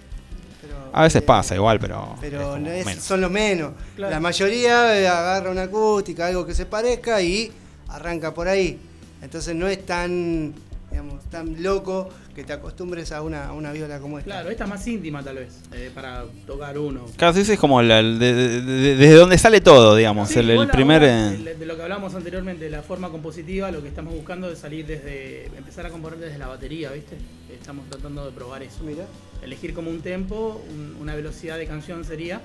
Pero, 0.63 0.75
A 0.93 1.03
veces 1.03 1.21
eh, 1.23 1.25
pasa 1.25 1.55
igual, 1.55 1.79
pero. 1.81 2.17
Pero 2.21 2.59
no 2.59 2.71
es- 2.71 3.03
son 3.03 3.21
los 3.21 3.31
menos. 3.31 3.73
Claro. 3.97 4.11
La 4.15 4.21
mayoría 4.21 4.99
eh, 4.99 5.07
agarra 5.09 5.51
una 5.51 5.63
acústica, 5.63 6.27
algo 6.27 6.47
que 6.47 6.55
se 6.55 6.65
parezca 6.67 7.21
y 7.21 7.53
arranca 7.89 8.33
por 8.33 8.49
ahí. 8.49 8.79
Entonces 9.23 9.55
no 9.55 9.67
es 9.67 9.85
tan, 9.85 10.55
digamos, 10.97 11.25
tan 11.29 11.63
loco 11.63 12.09
que 12.35 12.43
te 12.43 12.55
acostumbres 12.55 13.13
a 13.13 13.21
una, 13.21 13.49
a 13.49 13.53
una 13.53 13.71
viola 13.73 13.99
como 13.99 14.19
esta. 14.19 14.31
Claro, 14.31 14.51
esta 14.51 14.65
es 14.65 14.71
más 14.71 14.87
íntima 14.87 15.23
tal 15.23 15.37
vez, 15.37 15.61
eh, 15.73 15.91
para 15.95 16.25
tocar 16.47 16.79
uno. 16.79 17.05
Claro, 17.17 17.35
sí, 17.35 17.53
es 17.53 17.59
como 17.59 17.83
la- 17.83 17.99
el 18.01 18.19
de- 18.19 18.33
de- 18.35 18.61
de- 18.63 18.97
desde 18.97 19.15
donde 19.15 19.37
sale 19.37 19.61
todo, 19.61 19.95
digamos. 19.95 20.31
Sí, 20.31 20.39
el, 20.39 20.69
primer. 20.69 21.03
ahora, 21.03 21.33
eh, 21.35 21.37
de, 21.37 21.55
de 21.57 21.67
lo 21.67 21.77
que 21.77 21.83
hablamos 21.83 22.15
anteriormente, 22.15 22.71
la 22.71 22.83
forma 22.83 23.11
compositiva, 23.11 23.71
lo 23.71 23.83
que 23.83 23.89
estamos 23.89 24.15
buscando 24.15 24.51
es 24.51 24.59
salir 24.59 24.87
desde. 24.87 25.47
empezar 25.57 25.85
a 25.85 25.91
componer 25.91 26.19
desde 26.19 26.39
la 26.39 26.47
batería, 26.49 26.91
¿viste? 26.93 27.17
Estamos 27.53 27.89
tratando 27.91 28.25
de 28.25 28.33
probar 28.33 28.63
eso. 28.63 28.79
Mira. 28.85 29.05
Elegir 29.43 29.75
como 29.75 29.91
un 29.91 30.01
tempo, 30.01 30.63
un- 30.71 30.97
una 31.01 31.15
velocidad 31.15 31.59
de 31.59 31.67
canción 31.67 32.05
sería 32.05 32.41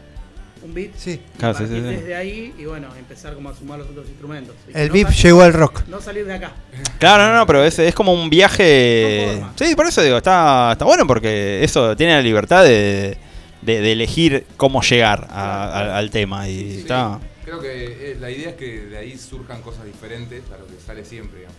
un 0.64 0.74
beat. 0.74 0.92
Sí. 0.98 1.12
y 1.36 1.38
Claro, 1.40 1.54
sí, 1.58 1.64
partir 1.64 1.82
sí, 1.82 1.90
sí. 1.90 1.96
desde 1.96 2.16
ahí 2.16 2.54
y 2.58 2.66
bueno, 2.66 2.88
empezar 2.98 3.34
como 3.34 3.50
a 3.50 3.56
sumar 3.56 3.80
los 3.80 3.90
otros 3.90 4.08
instrumentos. 4.08 4.56
El 4.74 4.90
No 4.90 4.94
sal- 5.10 5.14
llegó 5.16 5.42
al 5.42 5.54
rock. 5.54 5.84
No 5.88 6.02
salir 6.02 6.26
de 6.26 6.34
acá. 6.34 6.52
Claro, 7.00 7.28
no, 7.28 7.36
no, 7.40 7.46
pero 7.48 7.64
es, 7.64 7.78
es 7.80 7.94
como 7.96 8.14
un 8.14 8.30
viaje. 8.30 9.42
Sí, 9.56 9.76
por 9.76 9.88
eso 9.88 10.02
digo, 10.02 10.18
está, 10.18 10.72
está 10.74 10.86
bueno 10.86 11.06
porque 11.08 11.64
eso 11.64 11.96
tiene 11.96 12.14
la 12.14 12.22
libertad 12.22 12.64
de, 12.64 13.18
de- 13.62 13.82
de 13.82 13.92
elegir 13.92 14.46
cómo 14.58 14.82
llegar 14.82 15.28
a- 15.30 15.64
a- 15.66 15.98
al 15.98 16.10
tema. 16.12 16.48
Y 16.48 16.72
Sí, 16.74 16.80
está. 16.82 17.20
Creo 17.44 17.60
que 17.60 18.12
eh, 18.12 18.18
la 18.20 18.30
idea 18.30 18.50
es 18.52 18.56
que 18.56 18.82
de 18.86 18.98
ahí 18.98 19.18
surjan 19.18 19.62
cosas 19.62 19.86
diferentes 19.86 20.44
a 20.54 20.58
lo 20.58 20.68
que 20.68 20.74
sale 20.86 21.04
siempre, 21.04 21.40
digamos. 21.40 21.58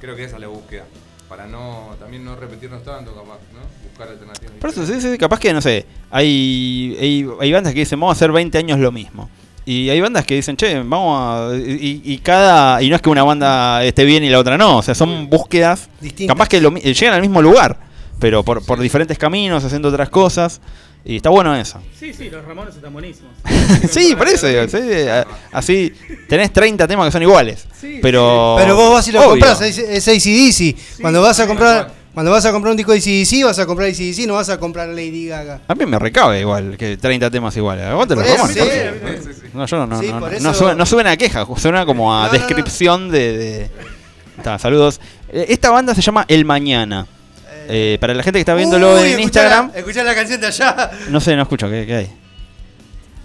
Creo 0.00 0.14
que 0.14 0.24
esa 0.24 0.36
es 0.36 0.40
la 0.42 0.48
búsqueda. 0.48 0.84
Para 1.32 1.46
no, 1.46 1.96
también 1.98 2.26
no 2.26 2.36
repetirnos 2.36 2.84
tanto, 2.84 3.14
capaz, 3.14 3.38
¿no? 3.54 3.60
Buscar 3.88 4.06
alternativas. 4.06 4.52
Por 4.60 4.68
eso, 4.68 4.84
sí, 4.84 5.00
sí, 5.00 5.16
capaz 5.16 5.40
que, 5.40 5.54
no 5.54 5.62
sé, 5.62 5.86
hay, 6.10 6.94
hay, 7.00 7.26
hay 7.40 7.52
bandas 7.52 7.72
que 7.72 7.80
dicen, 7.80 7.98
vamos 7.98 8.14
a 8.14 8.18
hacer 8.18 8.30
20 8.30 8.58
años 8.58 8.78
lo 8.78 8.92
mismo. 8.92 9.30
Y 9.64 9.88
hay 9.88 9.98
bandas 10.02 10.26
que 10.26 10.34
dicen, 10.34 10.58
che, 10.58 10.82
vamos 10.82 11.18
a... 11.18 11.56
Y, 11.56 12.02
y 12.04 12.18
cada... 12.18 12.82
Y 12.82 12.90
no 12.90 12.96
es 12.96 13.00
que 13.00 13.08
una 13.08 13.22
banda 13.22 13.82
esté 13.82 14.04
bien 14.04 14.22
y 14.24 14.28
la 14.28 14.40
otra 14.40 14.58
no, 14.58 14.76
o 14.76 14.82
sea, 14.82 14.94
son 14.94 15.30
búsquedas... 15.30 15.88
Distintas. 16.02 16.34
Capaz 16.34 16.50
que 16.50 16.60
lo 16.60 16.70
llegan 16.74 17.14
al 17.14 17.22
mismo 17.22 17.40
lugar, 17.40 17.78
pero 18.18 18.42
por, 18.42 18.62
por 18.66 18.78
diferentes 18.78 19.16
caminos, 19.16 19.64
haciendo 19.64 19.88
otras 19.88 20.10
cosas. 20.10 20.60
Y 21.04 21.16
está 21.16 21.30
bueno 21.30 21.54
eso. 21.56 21.80
Sí, 21.98 22.12
sí, 22.14 22.30
los 22.30 22.44
Ramones 22.44 22.76
están 22.76 22.92
buenísimos. 22.92 23.32
sí, 23.90 24.14
por 24.14 24.28
eso, 24.28 24.46
digo, 24.46 24.68
sí, 24.68 24.78
así 25.50 25.92
tenés 26.28 26.52
30 26.52 26.86
temas 26.86 27.06
que 27.06 27.12
son 27.12 27.22
iguales. 27.22 27.66
Sí, 27.80 27.98
pero... 28.00 28.54
Pero 28.58 28.76
vos 28.76 28.92
vas 28.94 29.08
y 29.08 29.12
lo 29.12 29.18
obvio. 29.20 29.30
compras, 29.30 29.60
es, 29.62 29.78
es 29.78 30.06
ACDC. 30.08 31.00
Cuando 31.00 31.20
vas 31.20 31.40
a 31.40 31.46
comprar, 31.48 31.90
cuando 32.14 32.30
vas 32.30 32.44
a 32.46 32.52
comprar 32.52 32.70
un 32.70 32.76
disco 32.76 32.92
de 32.92 32.98
ACDC, 32.98 33.44
vas 33.44 33.58
a 33.58 33.66
comprar 33.66 33.88
ACDC, 33.88 34.26
no 34.28 34.34
vas 34.34 34.48
a 34.48 34.60
comprar 34.60 34.88
Lady 34.90 35.26
Gaga. 35.26 35.62
A 35.66 35.74
mí 35.74 35.86
me 35.86 35.98
recabe 35.98 36.38
igual 36.40 36.76
que 36.76 36.96
30 36.96 37.30
temas 37.30 37.56
iguales. 37.56 37.84
Aguante 37.84 38.14
los 38.14 38.24
Ramones. 38.28 38.54
sí. 38.56 38.60
Sí, 38.62 39.22
sí, 39.24 39.40
sí. 39.40 39.46
No, 39.54 39.66
yo 39.66 39.76
no, 39.78 39.86
no, 39.88 40.00
Sí, 40.00 40.06
no, 40.40 40.54
suena, 40.54 40.74
no 40.76 40.86
suena 40.86 41.10
a 41.10 41.16
queja, 41.16 41.44
suena 41.56 41.84
como 41.84 42.14
a 42.14 42.26
No, 42.26 42.26
no, 42.26 42.32
no. 42.32 42.38
descripción 42.38 43.10
de... 43.10 43.36
de- 43.38 43.70
Está, 44.38 44.58
saludos. 44.58 45.00
Eh, 45.32 45.46
Esta 45.48 45.70
banda 45.70 45.94
se 45.94 46.00
llama 46.00 46.24
El 46.28 46.44
Mañana. 46.44 47.06
Eh, 47.68 47.98
para 48.00 48.14
la 48.14 48.22
gente 48.22 48.38
que 48.38 48.40
está 48.42 48.54
viéndolo 48.54 48.94
Uy, 48.94 49.00
en 49.00 49.06
escuchá 49.06 49.22
Instagram, 49.22 49.70
La, 49.72 49.78
escuchá 49.78 50.02
la 50.04 50.14
canción 50.14 50.40
de 50.40 50.46
allá. 50.48 50.90
no 51.08 51.20
sé, 51.20 51.36
no 51.36 51.42
escucho, 51.42 51.68
¿qué, 51.70 51.86
qué 51.86 51.94
hay? 51.94 52.12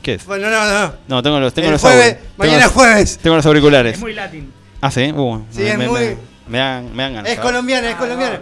¿Qué 0.02 0.14
es? 0.16 0.26
Bueno, 0.26 0.50
no, 0.50 0.66
no. 0.66 0.94
No, 1.08 1.22
tengo 1.24 1.40
los, 1.40 1.54
tengo 1.54 1.68
El 1.68 1.74
los 1.74 1.82
jueves, 1.82 2.00
auriculares. 2.14 2.38
mañana 2.38 2.58
tengo, 2.60 2.70
es 2.70 2.74
jueves. 2.76 3.18
tengo 3.22 3.36
los 3.36 3.46
auriculares. 3.46 3.94
Es 3.96 4.00
muy 4.00 4.14
latín. 4.14 4.54
Ah, 4.82 4.92
sí, 4.92 5.12
uh, 5.12 5.44
Sí, 5.52 5.62
me, 5.62 5.72
es 5.72 5.78
me- 5.78 5.88
muy- 5.88 6.00
me- 6.00 6.18
me 6.48 6.58
dan, 6.60 6.96
me 6.96 7.04
dan 7.04 7.14
ganas. 7.16 7.32
Es 7.32 7.40
colombiana, 7.40 7.90
es 7.90 7.96
colombiana. 7.98 8.40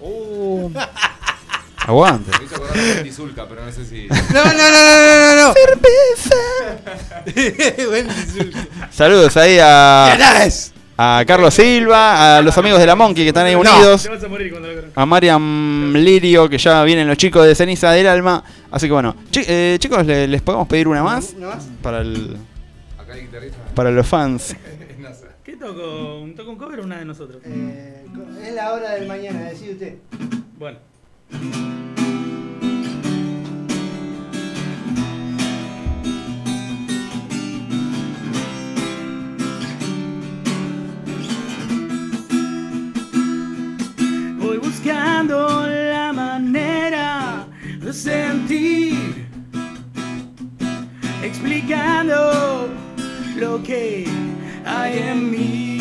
Uh, 0.00 0.70
aguante. 1.78 2.30
Me 2.38 2.44
hizo 2.44 2.56
acordar 2.56 2.76
a 2.76 2.80
Wendy 2.82 3.12
Zulka, 3.12 3.48
pero 3.48 3.64
no 3.64 3.72
sé 3.72 3.84
si. 3.86 4.06
No, 4.08 4.14
no, 4.44 4.52
no, 4.52 4.70
no, 4.70 5.36
no, 5.36 5.48
no. 5.48 5.54
Cerveza. 5.54 6.34
Saludos 8.90 9.36
ahí 9.36 9.58
a. 9.60 10.16
a 10.98 11.24
Carlos 11.26 11.52
Silva, 11.54 12.38
a 12.38 12.42
los 12.42 12.56
amigos 12.58 12.78
de 12.80 12.86
la 12.86 12.94
Monkey 12.94 13.24
que 13.24 13.28
están 13.28 13.46
ahí 13.46 13.54
unidos. 13.54 14.08
A 14.94 15.04
Mariam 15.06 15.92
Lirio, 15.94 16.48
que 16.48 16.58
ya 16.58 16.82
vienen 16.84 17.06
los 17.06 17.16
chicos 17.16 17.46
de 17.46 17.54
Ceniza 17.54 17.90
del 17.92 18.06
Alma. 18.06 18.42
Así 18.70 18.86
que 18.86 18.92
bueno, 18.92 19.14
chi- 19.30 19.44
eh, 19.46 19.76
chicos, 19.78 20.04
le- 20.06 20.26
les 20.28 20.42
podemos 20.42 20.66
pedir 20.68 20.88
una 20.88 21.02
más 21.02 21.34
¿Una 21.36 21.48
más? 21.48 21.68
para, 21.82 22.00
el, 22.00 22.36
Acá 22.98 23.12
hay 23.14 23.22
guitarrista. 23.22 23.58
para 23.74 23.90
los 23.90 24.06
fans. 24.06 24.56
¿Qué 25.44 25.56
toco? 25.56 26.26
¿Toco 26.36 26.50
un 26.50 26.56
cover 26.56 26.80
o 26.80 26.84
una 26.84 26.98
de 26.98 27.04
nosotros? 27.04 27.40
Eh, 27.44 28.04
es 28.46 28.54
la 28.54 28.72
hora 28.72 28.92
del 28.92 29.06
mañana, 29.06 29.44
decide 29.50 29.72
usted. 29.72 29.94
Bueno. 30.58 30.78
Voy 44.46 44.58
buscando 44.58 45.66
la 45.66 46.12
manera 46.12 47.48
de 47.80 47.92
sentir, 47.92 49.26
explicando 51.20 52.68
lo 53.36 53.60
que 53.64 54.06
hay 54.64 54.98
en 54.98 55.30
mí 55.32 55.80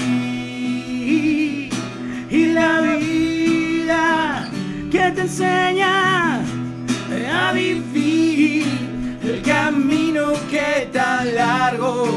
y 2.32 2.45
la 2.53 2.82
vida 2.82 4.49
que 4.91 5.11
te 5.11 5.22
enseña 5.22 6.39
a 6.39 7.51
vivir 7.53 8.66
el 9.24 9.43
camino 9.43 10.34
que 10.49 10.89
tan 10.91 11.36
largo 11.36 12.07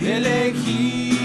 elegimos. 0.00 1.19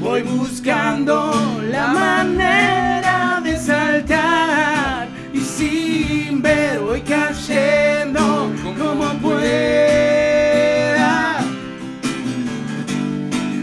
Voy 0.00 0.22
buscando 0.22 1.32
la 1.70 1.88
manera 1.88 3.40
de 3.42 3.58
saltar 3.58 5.08
y 5.32 5.40
sin 5.40 6.40
ver 6.40 6.78
voy 6.80 7.00
cayendo 7.00 8.52
como 8.78 9.12
pueda. 9.20 9.40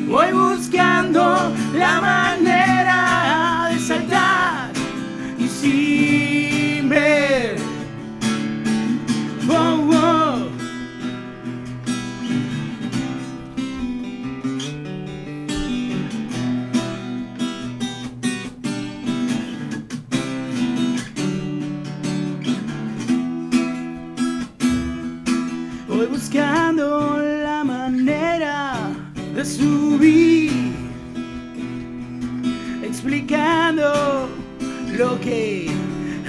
Voy 0.07 0.31
buscando 0.31 1.53
la 1.73 2.01
manera 2.01 2.74
subir, 29.57 30.51
explicando 32.83 34.29
lo 34.97 35.19
que 35.21 35.67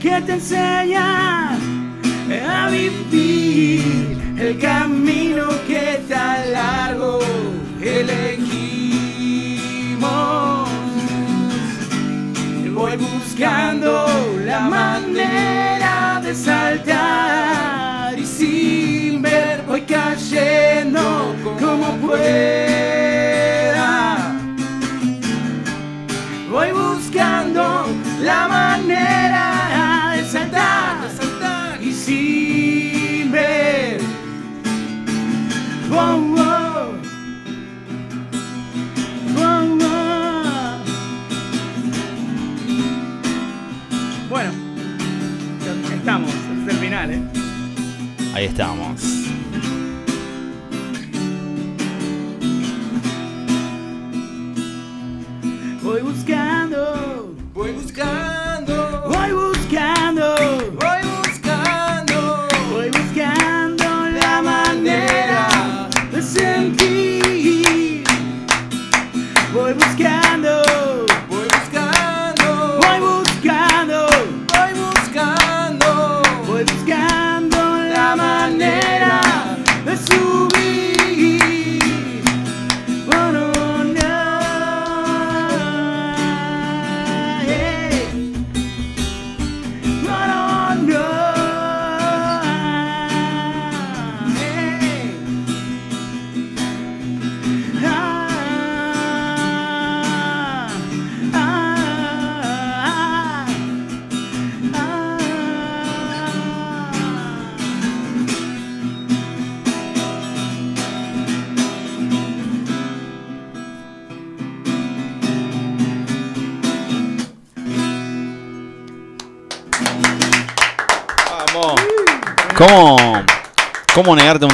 que 0.00 0.20
te 0.22 0.32
enseña 0.34 1.56
a 2.48 2.70
vivir 2.70 4.16
el 4.38 4.58
camino 4.58 5.48
que 5.66 6.00
tan 6.08 6.52
largo 6.52 7.18
elegimos. 7.82 8.79
Voy 12.80 12.96
buscando 12.96 14.06
la 14.46 14.60
manera 14.60 16.18
de 16.24 16.34
saltar 16.34 18.18
y 18.18 18.24
sin 18.24 19.20
ver 19.20 19.62
voy 19.66 19.82
cayendo 19.82 21.36
como 21.60 21.94
pueda. 21.98 22.32
Voy 26.50 26.72
buscando 26.72 27.84
la 28.22 28.48
manera 28.48 29.29
Ahí 48.40 48.46
estamos. 48.46 48.89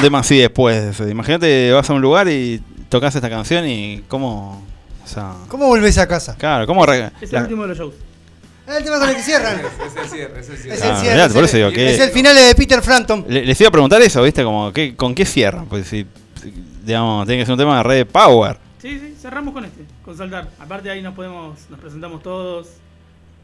Tema 0.07 0.19
así 0.19 0.37
después? 0.37 0.99
Imagínate, 1.01 1.71
vas 1.71 1.89
a 1.89 1.93
un 1.93 2.01
lugar 2.01 2.27
y 2.27 2.61
tocas 2.89 3.15
esta 3.15 3.29
canción 3.29 3.67
y 3.67 4.03
cómo... 4.07 4.63
O 5.03 5.07
sea, 5.09 5.33
¿Cómo 5.47 5.67
volvés 5.67 5.97
a 5.97 6.07
casa? 6.07 6.35
claro, 6.37 6.65
¿cómo... 6.67 6.85
re- 6.85 7.11
Es 7.21 7.29
el 7.29 7.31
la- 7.31 7.41
último 7.43 7.61
de 7.63 7.67
los 7.69 7.77
shows. 7.77 7.93
Es 8.67 8.75
el 8.75 8.83
tema 8.83 8.99
con 8.99 9.09
el 9.09 9.15
que 9.15 9.21
cierran. 9.21 9.61
Es 9.87 9.95
el 10.03 10.09
cierre, 10.09 10.39
es 10.41 10.49
el 10.49 10.57
cierre. 10.57 10.75
Es 10.75 10.81
Ah, 10.83 10.89
el 10.89 10.97
cierre. 10.97 11.13
mirá, 11.15 11.25
es 11.27 11.31
por 11.33 11.39
el- 11.39 11.45
eso 11.45 11.57
digo 11.57 11.69
que- 11.71 11.93
Es 11.93 11.99
el 12.01 12.09
final 12.11 12.35
de 12.35 12.53
Peter 12.55 12.81
Frampton. 12.81 13.25
Le- 13.29 13.45
Les 13.45 13.61
iba 13.61 13.69
a 13.69 13.71
preguntar 13.71 14.01
eso, 14.01 14.21
¿viste? 14.23 14.43
Como, 14.43 14.73
¿qué, 14.73 14.95
¿con 14.97 15.15
qué 15.15 15.25
cierran? 15.25 15.65
Pues 15.67 15.87
si, 15.87 16.05
digamos, 16.85 17.25
tiene 17.25 17.41
que 17.41 17.45
ser 17.45 17.53
un 17.53 17.59
tema 17.59 17.77
de 17.77 17.83
red 17.83 18.07
power. 18.07 18.57
Sí, 18.81 18.99
sí, 18.99 19.15
cerramos 19.21 19.53
con 19.53 19.63
este, 19.65 19.83
con 20.03 20.17
saltar. 20.17 20.49
Aparte 20.59 20.89
ahí 20.89 21.01
nos 21.01 21.13
podemos, 21.15 21.57
nos 21.69 21.79
presentamos 21.79 22.21
todos. 22.21 22.67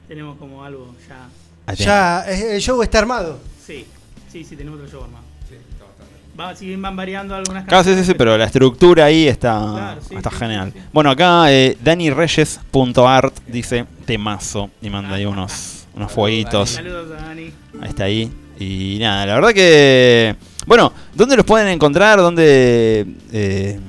Tenemos 0.10 0.38
como 0.38 0.64
algo 0.66 0.94
ya. 1.08 1.74
Ya, 1.76 2.26
el 2.28 2.60
show 2.62 2.82
está 2.84 3.00
armado. 3.00 3.40
Sí, 3.66 3.86
sí, 4.30 4.44
sí, 4.44 4.56
tenemos 4.58 4.80
otro 4.82 4.92
show 4.92 5.04
armado. 5.06 5.24
Va, 6.40 6.56
si 6.56 6.66
bien 6.68 6.82
van 6.82 6.96
variando 6.96 7.36
algunas 7.36 7.66
Claro, 7.66 7.84
sí, 7.84 7.90
sí, 7.92 7.96
canciones, 7.96 8.08
sí, 8.08 8.14
pero 8.18 8.38
la 8.38 8.46
estructura 8.46 9.06
ahí 9.06 9.28
está, 9.28 9.60
Claro, 9.60 10.02
sí, 10.02 10.16
está 10.16 10.30
sí, 10.32 10.36
genial. 10.38 10.72
sí, 10.74 10.80
sí. 10.80 10.86
Bueno, 10.92 11.12
acá 11.12 11.52
eh, 11.52 11.78
DaniReyes.art 11.84 13.34
dice 13.48 13.86
temazo 14.06 14.70
y 14.82 14.90
manda 14.90 15.16
ahí 15.16 15.26
unos, 15.26 15.86
unos 15.96 16.12
fueguitos. 16.12 16.72
Saludos 16.72 17.12
a 17.20 17.22
Dani. 17.28 17.52
Ahí 17.82 17.90
está 17.90 18.04
ahí. 18.06 18.32
Y 18.60 18.98
nada, 19.00 19.26
la 19.26 19.36
verdad 19.36 19.54
que. 19.54 20.36
Bueno, 20.66 20.94
¿dónde 21.14 21.36
los 21.36 21.46
pueden 21.46 21.68
encontrar? 21.68 22.20
¿Dónde, 22.20 23.06
eh, 23.32 23.80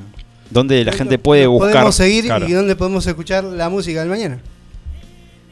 dónde 0.51 0.85
la 0.85 0.93
gente 0.93 1.19
puede 1.19 1.47
buscar? 1.47 1.73
Podemos 1.73 1.95
seguir 1.95 2.25
Claro. 2.25 2.49
y 2.49 2.53
dónde 2.53 2.75
podemos 2.77 3.07
escuchar 3.07 3.45
la 3.45 3.69
música 3.69 4.01
del 4.01 4.09
mañana. 4.09 4.39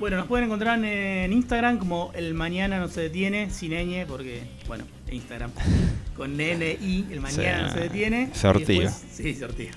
Bueno, 0.00 0.16
nos 0.16 0.26
pueden 0.26 0.46
encontrar 0.46 0.84
en 0.84 1.32
Instagram 1.32 1.78
como 1.78 2.10
El 2.14 2.34
Mañana 2.34 2.80
No 2.80 2.88
Se 2.88 3.02
Detiene, 3.02 3.50
sin 3.50 3.70
ñ, 3.72 4.04
porque, 4.08 4.42
bueno, 4.66 4.82
en 5.01 5.01
Instagram. 5.12 5.50
Con 6.16 6.36
NI, 6.36 7.06
El 7.10 7.20
Mañana 7.20 7.58
Sí, 7.58 7.64
No 7.68 7.72
Se 7.74 7.80
Detiene. 7.80 8.30
se 8.32 8.48
ortiga. 8.48 8.82
después- 8.90 9.04
Sí, 9.12 9.34
se 9.34 9.44
ortiga. 9.44 9.72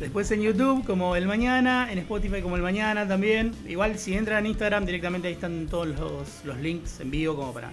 Después 0.00 0.30
en 0.32 0.42
YouTube 0.42 0.84
como 0.84 1.14
El 1.16 1.26
Mañana, 1.26 1.88
en 1.90 1.98
Spotify 1.98 2.40
como 2.42 2.56
El 2.56 2.62
Mañana 2.62 3.06
también. 3.06 3.52
Igual 3.68 3.98
si 3.98 4.14
entran 4.14 4.40
en 4.44 4.50
Instagram 4.50 4.84
directamente 4.86 5.28
ahí 5.28 5.34
están 5.34 5.66
todos 5.68 5.86
los, 5.86 6.44
los 6.44 6.58
links 6.58 6.98
en 7.00 7.10
vivo 7.10 7.36
como 7.36 7.52
para 7.52 7.72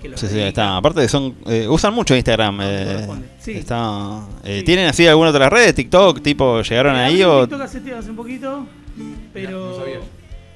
que 0.00 0.08
los 0.08 0.18
Sí, 0.18 0.28
sí, 0.28 0.38
está. 0.40 0.76
Aparte 0.78 1.06
son 1.08 1.34
eh, 1.46 1.66
usan 1.68 1.92
mucho 1.92 2.16
Instagram. 2.16 2.58
eh. 2.62 3.06
Sí. 3.38 3.52
está, 3.52 4.26
eh, 4.44 4.60
Sí. 4.60 4.64
¿Tienen 4.64 4.86
así 4.86 5.06
alguna 5.06 5.30
otra 5.30 5.50
red? 5.50 5.74
TikTok, 5.74 6.22
tipo, 6.22 6.62
llegaron 6.62 6.96
ahí 6.96 7.22
o 7.22 7.42
TikTok 7.46 7.60
hace, 7.62 7.94
hace 7.94 8.10
un 8.10 8.16
poquito, 8.16 8.66
pero... 9.34 9.70
No 9.70 9.76
sabía. 9.76 9.98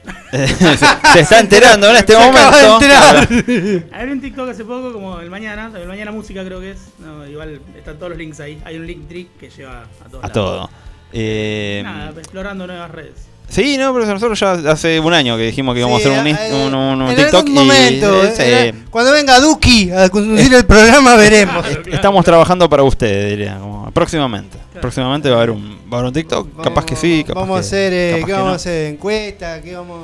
se, 0.31 0.77
se 1.13 1.21
está 1.21 1.41
enterando 1.41 1.89
en 1.91 1.97
este 1.97 2.13
Se 2.15 2.19
momento? 2.19 2.77
acaba 2.77 3.27
de. 3.27 3.87
Abrí 3.93 4.13
un 4.13 4.21
TikTok 4.21 4.49
hace 4.51 4.65
poco 4.65 4.93
como 4.93 5.21
El 5.21 5.31
Mañana, 5.31 5.71
El 5.77 5.87
Mañana 5.87 6.11
Música 6.11 6.45
creo 6.45 6.61
que 6.61 6.73
es. 6.73 6.81
No, 6.99 7.27
igual 7.27 7.61
están 7.77 7.97
todos 7.99 8.11
los 8.11 8.19
links 8.19 8.41
ahí. 8.41 8.61
Hay 8.65 8.77
un 8.79 8.87
link 8.87 9.09
trick 9.09 9.37
que 9.39 9.51
lleva 9.51 9.83
a 9.83 10.09
todos 10.09 10.25
A 10.25 10.29
lados. 10.29 10.33
todo. 10.33 10.71
Eh, 11.13 11.83
Nada, 11.85 12.11
explorando 12.19 12.67
nuevas 12.67 12.91
redes. 12.91 13.29
Sí, 13.49 13.77
no, 13.79 13.93
pero 13.93 14.07
nosotros 14.07 14.39
ya 14.41 14.53
hace 14.71 14.99
un 15.01 15.13
año 15.13 15.37
que 15.37 15.45
dijimos 15.45 15.75
que 15.75 15.81
íbamos 15.81 16.03
Sí, 16.03 16.09
a 16.09 16.21
hacer 16.21 16.21
un, 16.21 16.37
eh, 16.37 16.67
un, 16.67 16.75
un- 16.75 17.03
un 17.03 17.09
en 17.11 17.17
TikTok 17.17 17.35
algún 17.35 17.53
y 17.53 17.55
momento, 17.55 18.25
eh, 18.25 18.35
eh, 18.39 18.73
sí, 18.75 18.85
cuando 18.91 19.13
venga 19.13 19.39
Duki 19.41 19.91
a 19.91 20.09
conducir 20.09 20.53
el 20.55 20.65
programa 20.65 21.15
veremos. 21.17 21.63
Claro, 21.65 21.83
claro. 21.83 21.97
estamos 21.97 22.25
trabajando 22.25 22.69
para 22.69 22.83
ustedes, 22.83 23.31
diría, 23.37 23.59
como 23.59 23.91
próximamente. 23.93 24.59
Claro. 24.59 24.81
Próximamente 24.81 25.29
va 25.29 25.35
a 25.37 25.39
haber 25.39 25.51
un, 25.51 25.79
va 25.93 25.97
a 25.97 26.01
haber 26.01 26.07
un 26.09 26.13
TikTok, 26.15 26.63
capaz 26.63 26.85
que 26.87 26.97
sí, 26.97 27.25
capaz 27.27 27.41
vamos 27.41 27.59
a 27.59 27.61
que- 27.61 27.67
hacer, 27.67 27.93
eh, 27.93 28.11
capaz 28.13 28.21
¿qué 28.21 28.27
que 28.27 28.33
vamos 28.33 28.47
no. 28.47 28.53
a 28.53 28.57
hacer? 28.57 28.87
¿Encuesta? 28.87 29.61
¿Qué 29.63 29.77
vamos 29.77 29.99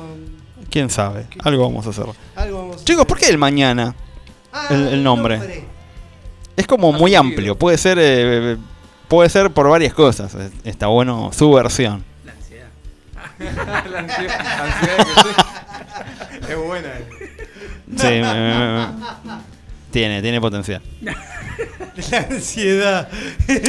¿Quién 0.69 0.89
sabe? 0.91 1.25
Algo 1.43 1.63
vamos 1.63 1.87
a 1.87 1.89
hacer. 1.89 2.05
algo 2.35 2.57
vamos 2.59 2.75
a 2.81 2.85
Chicos, 2.85 3.01
hacer? 3.01 3.07
¿por 3.07 3.17
qué 3.17 3.27
el 3.29 3.37
mañana? 3.39 3.95
Ah, 4.53 4.67
el- 4.69 4.87
el 4.89 5.03
nombre? 5.03 5.39
Es 6.55 6.67
como 6.67 6.91
muy 6.91 7.15
amplio, 7.15 7.55
puede 7.57 7.77
ser 7.77 7.97
eh, 7.99 8.57
puede 9.07 9.29
ser 9.29 9.49
por 9.51 9.67
varias 9.69 9.93
cosas. 9.93 10.35
Es- 10.35 10.51
Está 10.63 10.87
bueno 10.87 11.31
su 11.33 11.51
versión. 11.51 12.03
La 13.91 13.99
ansiedad. 13.99 14.97
que 14.97 15.03
sí. 15.21 16.49
Es 16.51 16.57
buena. 16.57 16.87
eh. 16.89 17.05
Sí, 17.97 18.07
me- 18.07 18.21
me- 18.21 18.87
me- 18.87 19.49
tiene, 19.91 20.21
tiene 20.21 20.39
potencial. 20.39 20.81
La 21.01 22.17
ansiedad. 22.29 23.09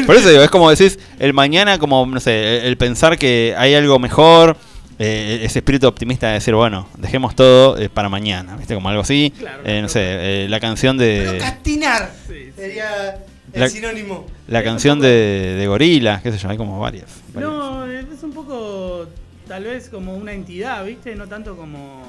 Por 0.07 0.17
eso 0.17 0.29
digo, 0.29 0.43
es 0.43 0.51
como 0.51 0.71
decís, 0.71 0.99
el 1.19 1.33
mañana, 1.33 1.79
como, 1.79 2.05
no 2.07 2.21
sé, 2.21 2.59
el, 2.59 2.65
el 2.67 2.77
pensar 2.77 3.19
que 3.19 3.55
hay 3.57 3.75
algo 3.75 3.99
mejor, 3.99 4.57
eh, 4.99 5.41
ese 5.43 5.61
espíritu 5.61 5.87
optimista 5.89 6.29
de 6.29 6.35
decir, 6.35 6.55
bueno, 6.55 6.89
dejemos 6.99 7.35
todo 7.35 7.79
eh, 7.79 7.89
para 7.89 8.09
mañana, 8.09 8.57
¿viste? 8.57 8.75
Como 8.75 8.89
algo 8.91 9.01
así. 9.03 9.33
Claro, 9.39 9.63
Eh, 9.65 9.81
no 9.83 9.89
sé, 9.89 10.01
eh, 10.45 10.47
la 10.49 10.61
canción 10.61 10.99
de. 10.99 11.25
Procrastinar 11.29 12.11
Sí, 12.29 12.35
sí. 12.35 12.53
sería 12.55 13.19
el 13.55 13.61
La- 13.61 13.69
sinónimo. 13.69 14.27
La 14.47 14.63
canción 14.63 15.01
de, 15.01 15.57
de 15.59 15.67
gorilas, 15.67 16.23
qué 16.23 16.31
sé 16.33 16.39
yo, 16.39 16.51
hay 16.51 16.57
como 16.59 16.79
varias. 16.79 17.07
varias. 17.33 17.51
No, 17.51 17.87
es 17.87 18.23
un 18.23 18.33
poco 18.33 19.07
tal 19.51 19.65
vez 19.65 19.89
como 19.89 20.15
una 20.15 20.33
entidad, 20.33 20.85
¿viste? 20.85 21.13
No 21.17 21.27
tanto 21.27 21.57
como. 21.57 22.05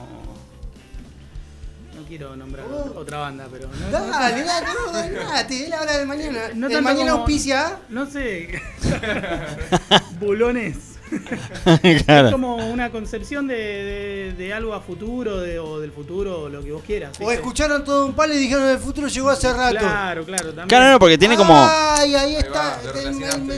No 1.96 2.04
quiero 2.08 2.36
nombrar 2.36 2.68
otra- 2.68 3.00
otra 3.00 3.18
banda, 3.18 3.48
pero. 3.52 3.68
No, 3.68 3.89
no- 3.89 4.08
Dale, 4.08 4.44
dale, 4.44 4.68
no, 4.68 4.92
dale, 4.92 5.64
es 5.64 5.70
la 5.70 5.82
hora 5.82 5.98
del 5.98 6.08
mañana. 6.08 6.39
No 6.54 6.68
el 6.68 6.82
mañana 6.84 7.12
como- 7.14 7.24
auspicia. 7.24 7.80
No 7.89 8.06
sé. 8.06 8.62
Bulones. 10.20 10.76
claro. 12.06 12.28
Es 12.28 12.32
como 12.32 12.56
una 12.72 12.92
concepción 12.92 13.48
de, 13.48 13.56
de- 13.56 14.34
de 14.38 14.54
algo 14.54 14.76
a 14.76 14.82
futuro 14.82 15.39
de- 15.39 15.58
o 15.58 15.80
del 15.80 15.92
futuro 15.92 16.42
o 16.44 16.50
lo 16.50 16.64
que 16.64 16.72
vos 16.72 16.84
quieras. 16.86 17.20
O 17.20 17.32
escucharon 17.32 17.84
todo 17.84 18.06
un 18.06 18.14
palo 18.14 18.36
y 18.36 18.38
dijeron 18.38 18.68
el 18.70 18.78
futuro 18.78 19.08
llegó 19.08 19.32
hace 19.32 19.52
rato. 19.52 19.80
Claro, 19.80 20.24
claro, 20.26 20.46
también. 20.50 20.68
Claro, 20.68 20.92
no, 20.92 21.00
porque 21.00 21.18
tiene 21.18 21.36
como. 21.36 21.56
Ay, 21.58 22.14
ahí 22.14 22.36
está. 22.36 22.78
va, 22.78 22.80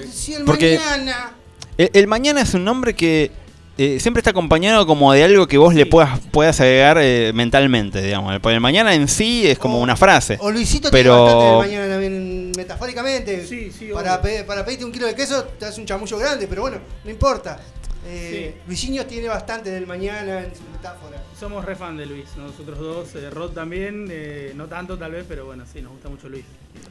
sí, 0.09 0.35
el 0.35 0.45
Porque- 0.45 0.79
mañana. 0.79 1.31
El, 1.77 1.89
el 1.93 2.07
mañana 2.07 2.41
es 2.41 2.53
un 2.53 2.63
nombre 2.63 2.93
que 2.95 3.42
eh, 3.77 3.99
siempre 3.99 4.19
está 4.19 4.29
acompañado 4.31 4.85
como 4.85 5.11
de 5.13 5.23
algo 5.23 5.47
que 5.47 5.57
vos 5.57 5.73
le 5.73 5.85
puedas, 5.85 6.19
puedas 6.31 6.59
agregar 6.61 6.97
eh, 7.01 7.31
mentalmente, 7.33 8.01
digamos. 8.01 8.39
Porque 8.39 8.55
el 8.55 8.61
mañana 8.61 8.93
en 8.93 9.07
sí 9.07 9.47
es 9.47 9.57
como 9.57 9.77
O- 9.79 9.81
una 9.81 9.95
frase. 9.95 10.37
O 10.41 10.51
Luisito 10.51 10.89
Pero- 10.91 11.13
tiene 11.15 11.23
bastante 11.23 11.45
del 11.45 11.57
mañana 11.57 11.93
también, 11.93 12.51
metafóricamente. 12.55 13.45
Sí, 13.47 13.71
sí, 13.71 13.89
para, 13.93 14.15
obvio. 14.15 14.21
pe- 14.21 14.43
para 14.43 14.63
pedirte 14.65 14.85
un 14.85 14.91
kilo 14.91 15.07
de 15.07 15.15
queso 15.15 15.43
te 15.43 15.65
hace 15.65 15.79
un 15.81 15.87
chamullo 15.87 16.17
grande, 16.17 16.47
pero 16.47 16.61
bueno, 16.61 16.77
no 17.03 17.09
importa. 17.11 17.59
Eh, 18.05 18.55
Luisinho 18.67 19.05
tiene 19.05 19.29
bastante 19.29 19.69
del 19.71 19.87
mañana 19.87 20.41
en 20.41 20.53
su 20.53 20.61
metáfora. 20.71 21.23
Somos 21.39 21.63
re 21.63 21.73
fan 21.75 21.95
de 21.95 22.05
Luis, 22.05 22.25
nosotros 22.37 22.77
dos. 22.77 23.15
eh, 23.15 23.29
Rod 23.29 23.51
también, 23.51 24.07
eh, 24.11 24.51
no 24.55 24.65
tanto 24.67 24.97
tal 24.97 25.13
vez, 25.13 25.25
pero 25.27 25.45
bueno, 25.45 25.63
sí, 25.71 25.81
nos 25.81 25.93
gusta 25.93 26.09
mucho 26.09 26.27
Luis. 26.27 26.43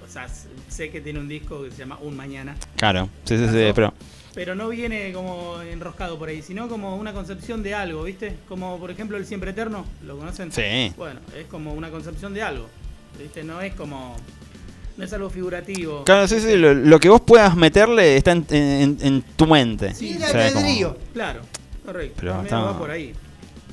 O 0.08 0.10
sea, 0.10 0.26
sé 0.68 0.90
que 0.90 1.02
tiene 1.02 1.18
un 1.20 1.28
disco 1.28 1.62
que 1.64 1.70
se 1.70 1.76
llama 1.76 1.98
Un 2.00 2.16
Mañana, 2.16 2.56
Claro, 2.76 3.10
sí, 3.24 3.36
sí, 3.36 3.44
sí, 3.46 3.72
pero. 3.74 3.92
Pero 4.34 4.54
no 4.54 4.68
viene 4.68 5.12
como 5.12 5.60
enroscado 5.62 6.18
por 6.18 6.28
ahí, 6.28 6.42
sino 6.42 6.68
como 6.68 6.96
una 6.96 7.12
concepción 7.12 7.62
de 7.62 7.74
algo, 7.74 8.02
¿viste? 8.04 8.36
Como 8.48 8.78
por 8.78 8.90
ejemplo 8.90 9.16
el 9.16 9.26
Siempre 9.26 9.50
Eterno, 9.50 9.84
¿lo 10.06 10.16
conocen? 10.16 10.50
Sí. 10.52 10.92
Bueno, 10.96 11.20
es 11.36 11.46
como 11.46 11.72
una 11.74 11.90
concepción 11.90 12.32
de 12.34 12.42
algo, 12.42 12.66
¿viste? 13.18 13.44
No 13.44 13.60
es 13.60 13.74
como. 13.74 14.16
No 14.96 15.04
es 15.04 15.12
algo 15.14 15.30
figurativo. 15.30 16.04
Claro, 16.04 16.28
sí, 16.28 16.38
sí, 16.38 16.54
lo, 16.56 16.74
lo 16.74 17.00
que 17.00 17.08
vos 17.08 17.22
puedas 17.22 17.56
meterle 17.56 18.16
está 18.16 18.32
en, 18.32 18.44
en- 18.50 18.98
en 19.00 19.22
tu 19.22 19.46
mente. 19.46 19.94
Sí, 19.94 20.16
O 20.22 20.26
sea, 20.26 20.52
como-. 20.52 20.96
Claro, 21.14 21.40
correcto. 21.84 22.16
Pero 22.20 22.42
está- 22.42 22.60
va 22.60 22.78
por 22.78 22.90
ahí. 22.90 23.14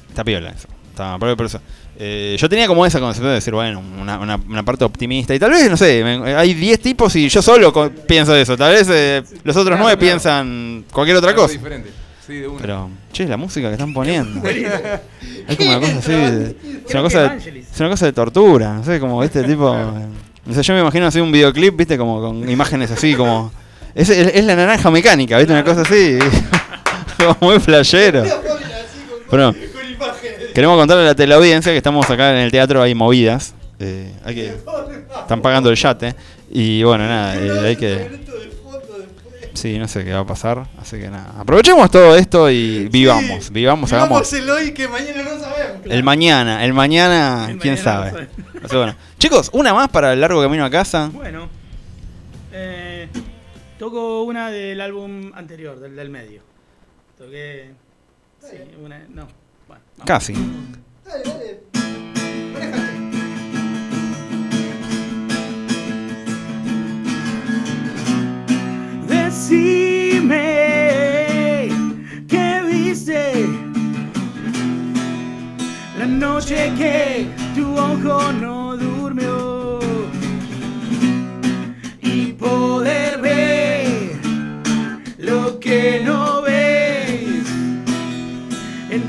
Está 0.07 0.23
piola 0.23 0.49
eso. 0.51 0.67
Está, 0.89 1.17
por, 1.19 1.35
por 1.35 1.45
eso. 1.45 1.59
Eh, 2.01 2.37
yo 2.39 2.47
tenía 2.47 2.65
como 2.65 2.85
esa 2.85 2.99
concepción 3.01 3.27
de 3.31 3.35
decir, 3.35 3.53
bueno, 3.53 3.83
una, 3.99 4.17
una- 4.19 4.37
una 4.47 4.63
parte 4.63 4.85
optimista. 4.85 5.35
Y 5.35 5.39
tal 5.39 5.51
vez, 5.51 5.69
no 5.69 5.75
sé, 5.75 6.01
me- 6.03 6.33
hay 6.33 6.53
10 6.53 6.79
tipos 6.79 7.13
y 7.17 7.27
yo 7.27 7.41
solo 7.41 7.73
pienso 8.07 8.33
eso. 8.35 8.55
Tal 8.55 8.71
vez 8.73 8.87
eh, 8.89 9.21
los 9.43 9.55
otros 9.57 9.75
Claro, 9.75 9.83
9 9.83 9.97
claro. 9.97 9.99
piensan 9.99 10.85
cualquier 10.93 11.17
otra 11.17 11.35
cosa. 11.35 11.51
diferente. 11.51 11.89
Sí, 12.25 12.35
de 12.35 12.47
una. 12.47 12.61
Pero, 12.61 12.89
che, 13.11 13.25
la 13.27 13.35
música 13.35 13.67
que 13.67 13.73
están 13.73 13.93
poniendo. 13.93 14.47
Es 14.47 15.57
como 15.57 15.69
una 15.71 15.79
cosa 15.81 15.97
así. 15.99 16.11
De- 16.13 16.55
es, 16.87 16.93
una 16.93 17.01
cosa 17.03 17.21
de, 17.29 17.59
es 17.59 17.79
una 17.81 17.89
cosa 17.89 18.05
de 18.05 18.13
tortura. 18.13 18.73
No 18.75 18.83
sé, 18.85 18.99
como, 18.99 19.19
viste, 19.19 19.43
tipo. 19.43 19.75
No 20.45 20.55
sé, 20.55 20.63
yo 20.63 20.73
me 20.73 20.79
imagino 20.79 21.05
así 21.05 21.19
un 21.19 21.31
videoclip, 21.33 21.75
viste, 21.75 21.95
como 21.97 22.21
con 22.21 22.49
imágenes 22.49 22.89
así, 22.91 23.13
como. 23.13 23.51
Es, 23.93 24.09
es- 24.09 24.33
es 24.35 24.45
la 24.45 24.55
naranja 24.55 24.89
mecánica, 24.89 25.37
viste, 25.37 25.51
una 25.51 25.65
cosa 25.65 25.81
así. 25.81 26.17
como 27.17 27.37
muy 27.51 27.59
flashero. 27.59 28.23
Pero 29.29 29.53
queremos 30.53 30.77
contarle 30.77 31.03
a 31.03 31.07
la 31.07 31.15
teleaudiencia 31.15 31.71
que 31.71 31.77
estamos 31.77 32.09
acá 32.09 32.31
en 32.31 32.37
el 32.39 32.51
teatro, 32.51 32.81
hay 32.81 32.95
movidas. 32.95 33.53
eh, 33.79 34.13
hay 34.23 34.35
que, 34.35 34.53
están 35.21 35.41
pagando 35.41 35.69
el 35.69 35.75
yate. 35.75 36.15
Y 36.51 36.83
bueno, 36.83 37.05
nada, 37.07 37.35
eh, 37.35 37.67
hay 37.67 37.75
que. 37.75 38.19
Sí, 39.53 39.77
no 39.77 39.87
sé 39.87 40.05
qué 40.05 40.13
va 40.13 40.19
a 40.19 40.25
pasar. 40.25 40.67
Así 40.79 40.97
que 40.97 41.09
nada. 41.09 41.33
Aprovechemos 41.37 41.91
todo 41.91 42.15
esto 42.15 42.49
y 42.49 42.87
vivamos. 42.87 43.45
Sí. 43.45 43.53
Vivamos, 43.53 43.91
hagamos. 43.91 44.31
El 44.31 44.49
hoy 44.49 44.71
que 44.73 44.87
mañana 44.87 45.21
no 45.23 45.39
sabemos. 45.39 45.81
El 45.85 46.03
mañana, 46.03 46.63
el 46.63 46.73
mañana, 46.73 47.47
El 47.49 47.57
quién 47.57 47.73
mañana 47.75 47.91
sabe. 47.91 48.11
no 48.11 48.17
sabe. 48.17 48.29
Así 48.59 48.67
que 48.69 48.77
bueno. 48.77 48.95
Chicos, 49.17 49.49
una 49.51 49.73
más 49.73 49.89
para 49.89 50.13
el 50.13 50.21
largo 50.21 50.41
camino 50.41 50.63
a 50.63 50.69
casa. 50.69 51.09
Bueno, 51.13 51.49
eh, 52.53 53.09
toco 53.77 54.23
una 54.23 54.49
del 54.49 54.79
álbum 54.79 55.31
anterior, 55.35 55.77
del 55.79 55.95
del 55.95 56.09
medio. 56.09 56.41
Toqué. 57.17 57.71
Sí, 58.39 58.55
una. 58.81 59.05
No, 59.09 59.27
bueno, 59.69 59.83
Casi. 60.03 60.33
Dale, 61.05 61.23
dale. 61.23 62.69
Decime 70.79 71.69
qué 72.27 72.61
viste 72.69 73.45
la 75.97 76.05
noche 76.05 76.71
que 76.77 77.27
tu 77.55 77.75
ojo 77.77 78.31
no 78.33 78.77
durmió 78.77 79.79
y 82.01 82.33
poder 82.33 83.21
ver 83.21 84.17
lo 85.17 85.59
que 85.59 86.01
no 86.05 86.38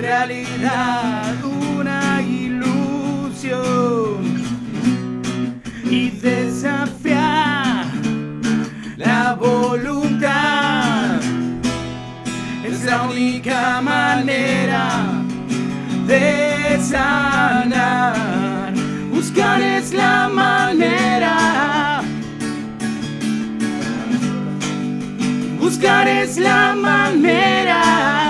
realidad 0.01 1.45
una 1.45 2.23
ilusión 2.23 3.61
y 5.85 6.11
desafiar 6.11 7.85
la 8.97 9.35
voluntad 9.35 11.21
es 12.65 12.85
la 12.85 13.03
única 13.03 13.81
manera 13.83 15.23
de 16.07 16.79
sanar. 16.81 18.73
Buscar 19.11 19.61
es 19.61 19.93
la 19.93 20.29
manera. 20.29 22.03
Buscar 25.61 26.09
es 26.09 26.39
la 26.39 26.75
manera. 26.75 28.30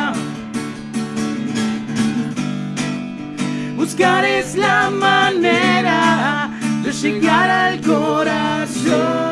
Buscar 3.80 4.26
es 4.26 4.56
la 4.56 4.90
manera 4.90 6.50
de 6.84 6.92
llegar 6.92 7.48
al 7.48 7.80
corazón. 7.80 9.29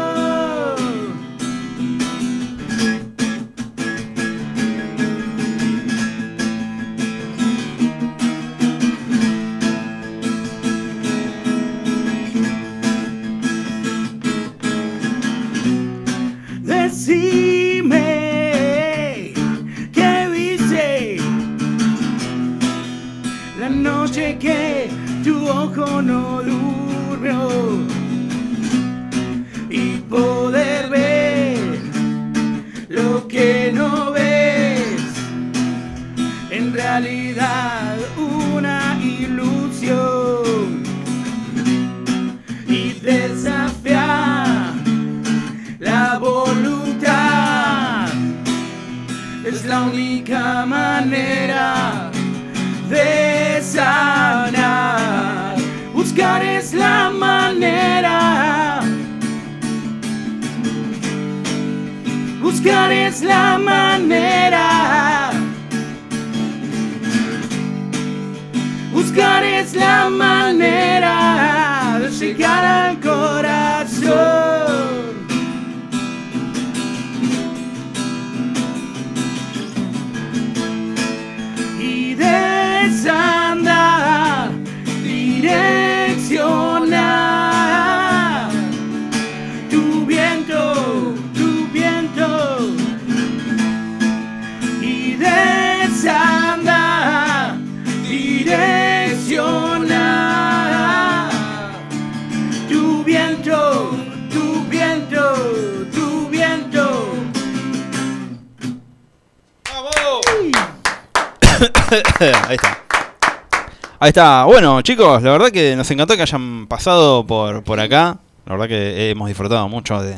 Ahí 114.09 114.11
está. 114.11 114.45
Bueno, 114.47 114.81
chicos, 114.81 115.23
la 115.23 115.33
verdad 115.33 115.51
que 115.51 115.77
nos 115.77 115.91
encantó 115.91 116.17
que 116.17 116.23
hayan 116.23 116.67
pasado 116.67 117.27
por, 117.27 117.63
por 117.63 117.79
acá. 117.79 118.19
La 118.47 118.53
verdad 118.53 118.67
que 118.67 119.11
hemos 119.11 119.29
disfrutado 119.29 119.69
mucho 119.69 120.01
de, 120.01 120.15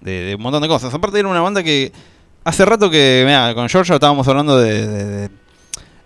de- 0.00 0.22
de 0.28 0.34
un 0.34 0.40
montón 0.40 0.62
de 0.62 0.68
cosas. 0.68 0.94
Aparte 0.94 1.18
era 1.18 1.28
una 1.28 1.42
banda 1.42 1.62
que 1.62 1.92
hace 2.44 2.64
rato 2.64 2.88
que, 2.88 3.24
mira, 3.26 3.52
con 3.54 3.68
Giorgio 3.68 3.96
estábamos 3.96 4.26
hablando 4.28 4.58
de... 4.58 4.86
de- 4.86 5.04
de- 5.04 5.30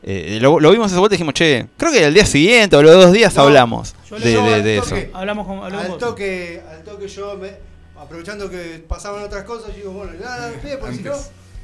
eh, 0.03 0.39
lo, 0.41 0.59
lo 0.59 0.73
vimos 0.73 0.91
esa 0.91 0.99
vuelta 0.99 1.15
y 1.15 1.19
dijimos, 1.19 1.35
che, 1.35 1.69
creo 1.77 1.93
que 1.93 2.05
el 2.07 2.13
día 2.13 2.27
siguiente 2.27 2.75
o 2.75 2.83
los 2.83 2.93
dos 2.93 3.13
días 3.13 3.33
No, 3.37 3.43
hablamos 3.43 3.95
yo 4.11 4.19
de, 4.19 4.79
eso. 4.79 4.97
Hablamos 5.15 5.47
con 5.47 5.59
hablamos 5.63 5.91
Al 5.93 5.99
toque, 5.99 6.61
al 6.69 6.83
toque 6.83 7.07
yo, 7.07 7.37
me- 7.37 7.55
aprovechando 8.01 8.51
que 8.51 8.83
pasaban 8.89 9.23
otras 9.23 9.45
cosas, 9.45 9.69
yo 9.69 9.75
digo, 9.77 9.93
bueno, 9.93 10.15
nada, 10.21 10.51
nada, 10.51 10.79
porque 10.81 10.97
si 10.97 11.03
no, 11.05 11.13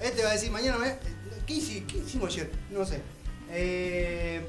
este 0.01 0.23
va 0.23 0.31
a 0.31 0.33
decir 0.35 0.53
mañana, 0.53 0.79
me- 0.79 0.95
¿qué, 1.49 1.55
hici- 1.55 1.85
qué 1.85 1.99
hicimos 1.99 2.29
ayer? 2.33 2.49
No 2.71 2.85
sé. 2.85 3.01
Eh, 3.51 4.41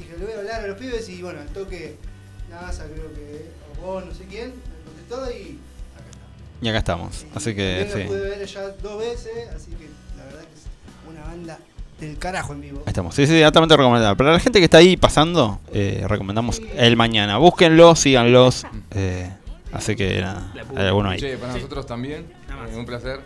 dije, 0.00 0.16
le 0.18 0.24
voy 0.24 0.34
a 0.34 0.38
hablar 0.38 0.64
a 0.64 0.66
los 0.66 0.76
pibes 0.78 1.08
y 1.08 1.22
bueno, 1.22 1.40
al 1.40 1.48
toque, 1.48 1.96
NASA 2.50 2.84
creo 2.86 3.12
que, 3.14 3.50
o 3.80 3.86
vos, 3.86 4.04
no 4.04 4.14
sé 4.14 4.24
quién, 4.24 4.48
me 4.48 4.84
contestó 4.84 5.30
y 5.30 5.58
acá 5.96 6.10
está. 6.10 6.26
Y 6.62 6.68
acá 6.68 6.78
estamos. 6.78 7.26
Así 7.34 7.54
que, 7.54 7.86
También 7.88 8.08
lo 8.08 8.14
sí. 8.14 8.18
pude 8.20 8.30
ver 8.36 8.46
ya 8.46 8.68
dos 8.68 8.98
veces, 8.98 9.48
así 9.54 9.70
que 9.72 9.88
la 10.18 10.24
verdad 10.24 10.40
que 10.40 10.54
es 10.54 10.66
una 11.08 11.22
banda 11.26 11.58
del 12.00 12.18
carajo 12.18 12.52
en 12.54 12.60
vivo. 12.62 12.78
Ahí 12.80 12.84
estamos. 12.88 13.14
Sí, 13.14 13.26
sí, 13.26 13.42
altamente 13.42 13.76
recomendable. 13.76 14.16
Para 14.16 14.32
la 14.32 14.40
gente 14.40 14.58
que 14.58 14.64
está 14.64 14.78
ahí 14.78 14.96
pasando, 14.96 15.60
eh, 15.72 16.04
recomendamos 16.08 16.60
el 16.76 16.96
mañana. 16.96 17.36
Búsquenlo, 17.38 17.94
síganlos. 17.94 18.66
eh, 18.92 19.30
así 19.72 19.94
que 19.96 20.20
nada, 20.20 20.52
hay 20.76 20.86
alguno 20.86 21.10
ahí. 21.10 21.20
Che, 21.20 21.36
para 21.36 21.52
nosotros 21.54 21.86
también, 21.86 22.26
Nada 22.48 22.62
más. 22.62 22.70
eh, 22.72 22.76
un 22.76 22.86
placer. 22.86 23.20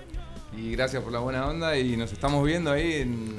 Y 0.57 0.71
gracias 0.73 1.03
por 1.03 1.13
la 1.13 1.19
buena 1.21 1.47
onda 1.49 1.77
y 1.77 1.97
nos 1.97 2.13
estamos 2.13 2.45
viendo 2.47 2.71
ahí 2.71 2.95
en, 3.03 3.35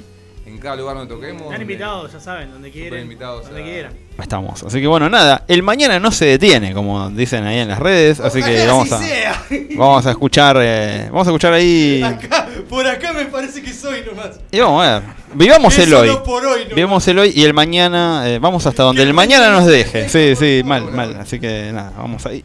en 0.46 0.58
cada 0.58 0.76
lugar 0.76 0.96
donde 0.96 1.12
toquemos. 1.12 1.42
Están 1.42 1.50
donde- 1.58 1.62
invitados, 1.64 2.12
ya 2.12 2.20
saben, 2.20 2.50
donde 2.52 2.70
quieren. 2.70 3.02
invitados 3.02 3.44
donde 3.46 3.62
a- 3.62 3.64
quieran. 3.64 3.92
Ahí 3.92 4.22
estamos. 4.22 4.62
Así 4.62 4.80
que 4.80 4.86
bueno, 4.86 5.08
nada. 5.10 5.44
El 5.48 5.62
mañana 5.62 5.98
no 5.98 6.10
se 6.12 6.24
detiene, 6.24 6.72
como 6.72 7.10
dicen 7.10 7.44
ahí 7.44 7.58
en 7.58 7.68
las 7.68 7.78
redes. 7.80 8.20
Así 8.20 8.42
que 8.42 8.66
vamos 8.66 8.90
a, 8.92 8.98
sea. 8.98 9.42
vamos 9.76 10.06
a 10.06 10.10
escuchar. 10.12 10.56
eh, 10.60 11.08
vamos 11.10 11.26
a 11.26 11.30
escuchar 11.30 11.52
ahí. 11.52 12.00
Acá, 12.02 12.46
por 12.68 12.86
acá 12.86 13.12
me 13.12 13.26
parece 13.26 13.60
que 13.62 13.72
soy 13.72 14.02
nomás. 14.06 14.38
Y 14.52 14.60
vamos 14.60 14.86
a 14.86 15.00
ver. 15.00 15.02
Vivamos 15.34 15.76
el 15.78 15.92
hoy. 15.92 16.10
por 16.24 16.46
hoy. 16.46 16.60
Vivamos 16.74 17.06
el 17.08 17.18
hoy 17.18 17.32
y 17.34 17.42
el 17.44 17.52
mañana. 17.52 18.22
eh, 18.26 18.38
vamos 18.38 18.64
hasta 18.66 18.84
donde 18.84 19.02
el 19.02 19.12
mañana 19.12 19.50
nos 19.50 19.66
deje. 19.66 20.08
Sí, 20.08 20.34
sí, 20.36 20.62
mal, 20.64 20.90
mal. 20.92 21.16
Así 21.20 21.38
que 21.40 21.70
nada, 21.72 21.92
vamos 21.98 22.24
ahí. 22.24 22.44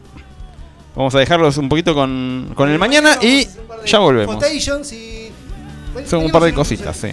Vamos 0.94 1.14
a 1.14 1.20
dejarlos 1.20 1.56
un 1.56 1.70
poquito 1.70 1.94
con, 1.94 2.52
con 2.54 2.68
el 2.70 2.78
mañana 2.78 3.16
y 3.22 3.46
ya 3.86 3.98
volvemos. 3.98 4.36
Son 6.06 6.24
un 6.24 6.30
par 6.30 6.42
de 6.42 6.52
cositas, 6.52 6.96
sí. 6.96 7.08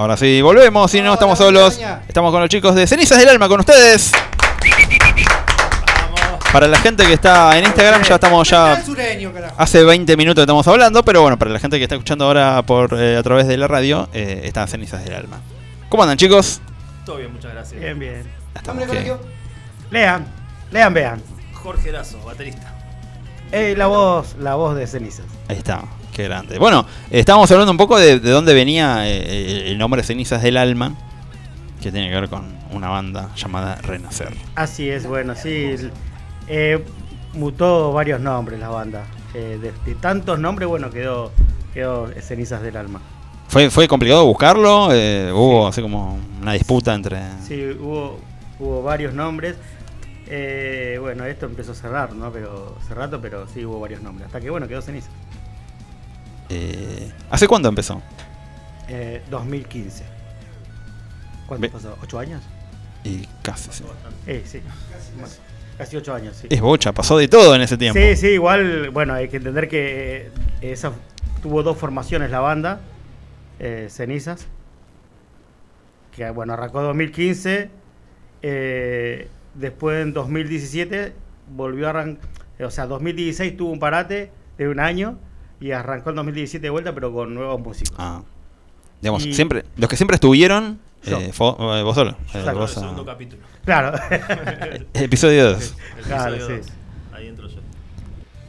Ahora 0.00 0.16
sí, 0.16 0.40
volvemos 0.40 0.94
y 0.94 1.02
no 1.02 1.12
estamos 1.12 1.36
solos. 1.36 1.78
Estamos 2.08 2.32
con 2.32 2.40
los 2.40 2.48
chicos 2.48 2.74
de 2.74 2.86
Cenizas 2.86 3.18
del 3.18 3.28
Alma, 3.28 3.48
con 3.48 3.60
ustedes. 3.60 4.10
Para 6.50 6.66
la 6.68 6.78
gente 6.78 7.04
que 7.04 7.12
está 7.12 7.58
en 7.58 7.66
Instagram, 7.66 8.02
ya 8.04 8.14
estamos 8.14 8.48
ya. 8.48 8.82
Hace 9.58 9.84
20 9.84 10.16
minutos 10.16 10.36
que 10.36 10.44
estamos 10.44 10.66
hablando, 10.68 11.02
pero 11.02 11.20
bueno, 11.20 11.38
para 11.38 11.50
la 11.50 11.58
gente 11.58 11.76
que 11.76 11.82
está 11.82 11.96
escuchando 11.96 12.24
ahora 12.24 12.62
por 12.62 12.98
eh, 12.98 13.18
a 13.18 13.22
través 13.22 13.46
de 13.46 13.58
la 13.58 13.68
radio, 13.68 14.08
eh, 14.14 14.40
están 14.44 14.68
Cenizas 14.68 15.04
del 15.04 15.12
Alma. 15.12 15.42
¿Cómo 15.90 16.02
andan, 16.02 16.16
chicos? 16.16 16.62
Todo 17.04 17.18
bien, 17.18 17.30
muchas 17.34 17.52
gracias. 17.52 17.78
Bien, 17.78 17.98
bien. 17.98 18.24
¿qué? 18.54 18.86
colegio. 18.86 19.20
Lean, 19.90 20.24
lean, 20.70 20.94
vean. 20.94 21.22
Jorge 21.52 21.92
Lazo, 21.92 22.18
baterista. 22.24 22.72
Eh, 23.52 23.74
la 23.76 23.86
voz, 23.86 24.34
la 24.38 24.54
voz 24.54 24.76
de 24.76 24.86
cenizas. 24.86 25.26
Ahí 25.46 25.58
está, 25.58 25.82
qué 26.12 26.24
grande. 26.24 26.58
Bueno, 26.58 26.86
eh, 27.10 27.20
estábamos 27.20 27.50
hablando 27.50 27.72
un 27.72 27.78
poco 27.78 27.98
de, 27.98 28.20
de 28.20 28.30
dónde 28.30 28.54
venía 28.54 29.08
eh, 29.08 29.70
el 29.70 29.78
nombre 29.78 30.02
Cenizas 30.02 30.42
del 30.42 30.56
Alma, 30.56 30.94
que 31.82 31.90
tiene 31.90 32.08
que 32.08 32.14
ver 32.14 32.28
con 32.28 32.44
una 32.72 32.88
banda 32.88 33.30
llamada 33.36 33.76
Renacer. 33.82 34.32
Así 34.54 34.88
es, 34.88 35.06
bueno, 35.06 35.34
sí. 35.34 35.76
eh, 36.48 36.84
mutó 37.34 37.92
varios 37.92 38.20
nombres 38.20 38.60
la 38.60 38.68
banda. 38.68 39.04
Eh, 39.34 39.58
de, 39.60 39.72
de 39.88 39.94
tantos 40.00 40.38
nombres, 40.38 40.68
bueno, 40.68 40.90
quedó, 40.90 41.30
quedó 41.72 42.08
cenizas 42.20 42.62
del 42.62 42.76
alma. 42.76 43.00
¿Fue, 43.48 43.70
fue 43.70 43.88
complicado 43.88 44.26
buscarlo? 44.26 44.90
Eh, 44.92 45.30
hubo 45.32 45.66
así 45.66 45.82
como 45.82 46.18
una 46.40 46.52
disputa 46.52 46.94
entre... 46.94 47.18
Sí, 47.46 47.64
hubo, 47.80 48.18
hubo 48.58 48.82
varios 48.82 49.14
nombres. 49.14 49.56
Eh, 50.28 50.98
bueno, 51.00 51.24
esto 51.24 51.46
empezó 51.46 51.72
a 51.72 51.74
cerrar, 51.74 52.12
¿no? 52.12 52.30
Pero 52.30 52.76
hace 52.80 52.94
rato, 52.94 53.20
pero 53.20 53.48
sí 53.48 53.64
hubo 53.64 53.80
varios 53.80 54.02
nombres. 54.02 54.26
Hasta 54.26 54.40
que 54.40 54.50
bueno, 54.50 54.68
quedó 54.68 54.82
ceniza. 54.82 55.08
Eh, 56.50 57.10
¿Hace 57.30 57.46
cuánto 57.48 57.68
empezó? 57.68 58.02
Eh, 58.88 59.22
2015. 59.30 60.04
¿Cuánto 61.46 61.62
Ve- 61.62 61.70
pasó? 61.70 61.96
¿Ocho 62.02 62.18
años? 62.18 62.42
Y 63.04 63.26
casi, 63.42 63.70
sí. 63.72 63.84
Eh, 64.26 64.42
sí. 64.44 64.60
Casi 65.78 65.96
ocho 65.96 66.14
años, 66.14 66.36
sí. 66.36 66.46
Es 66.50 66.60
bocha, 66.60 66.92
pasó 66.92 67.16
de 67.16 67.26
todo 67.28 67.54
en 67.54 67.62
ese 67.62 67.78
tiempo. 67.78 67.98
Sí, 67.98 68.14
sí, 68.16 68.26
igual, 68.28 68.90
bueno, 68.90 69.14
hay 69.14 69.28
que 69.28 69.38
entender 69.38 69.68
que 69.68 70.26
eh, 70.26 70.30
esa 70.60 70.92
tuvo 71.42 71.62
dos 71.62 71.78
formaciones 71.78 72.30
la 72.30 72.40
banda, 72.40 72.80
eh, 73.58 73.86
Cenizas, 73.88 74.46
que 76.14 76.28
bueno, 76.30 76.52
arrancó 76.52 76.80
en 76.80 76.86
2015, 76.88 77.70
eh, 78.42 79.28
después 79.54 80.02
en 80.02 80.12
2017 80.12 81.14
volvió 81.56 81.86
a 81.86 81.90
arrancar, 81.90 82.28
o 82.62 82.70
sea, 82.70 82.86
2016 82.86 83.56
tuvo 83.56 83.70
un 83.72 83.78
parate 83.78 84.30
de 84.58 84.68
un 84.68 84.80
año 84.80 85.16
y 85.60 85.72
arrancó 85.72 86.10
en 86.10 86.16
2017 86.16 86.62
de 86.62 86.70
vuelta, 86.70 86.92
pero 86.94 87.12
con 87.12 87.34
nuevos 87.34 87.60
músicos. 87.60 87.94
Ah. 87.98 88.22
Digamos, 89.00 89.24
Y- 89.26 89.34
siempre, 89.34 89.64
los 89.76 89.88
que 89.88 89.96
siempre 89.96 90.14
estuvieron, 90.16 90.78
eh, 91.04 91.30
eh, 91.30 91.32
vos 91.38 91.94
solo. 91.94 92.10
eh, 92.10 92.24
vos, 92.34 92.34
el 92.34 92.48
ah, 92.48 92.66
segundo 92.68 93.04
capítulo. 93.04 93.42
Claro. 93.64 93.98
episodio 94.94 95.52
2. 95.52 95.74
El 95.98 96.04
Claro, 96.04 96.34
episodio 96.34 96.62
sí. 96.62 96.68
dos. 96.70 96.72
Ahí 97.12 97.28
entro 97.28 97.48
yo. 97.48 97.58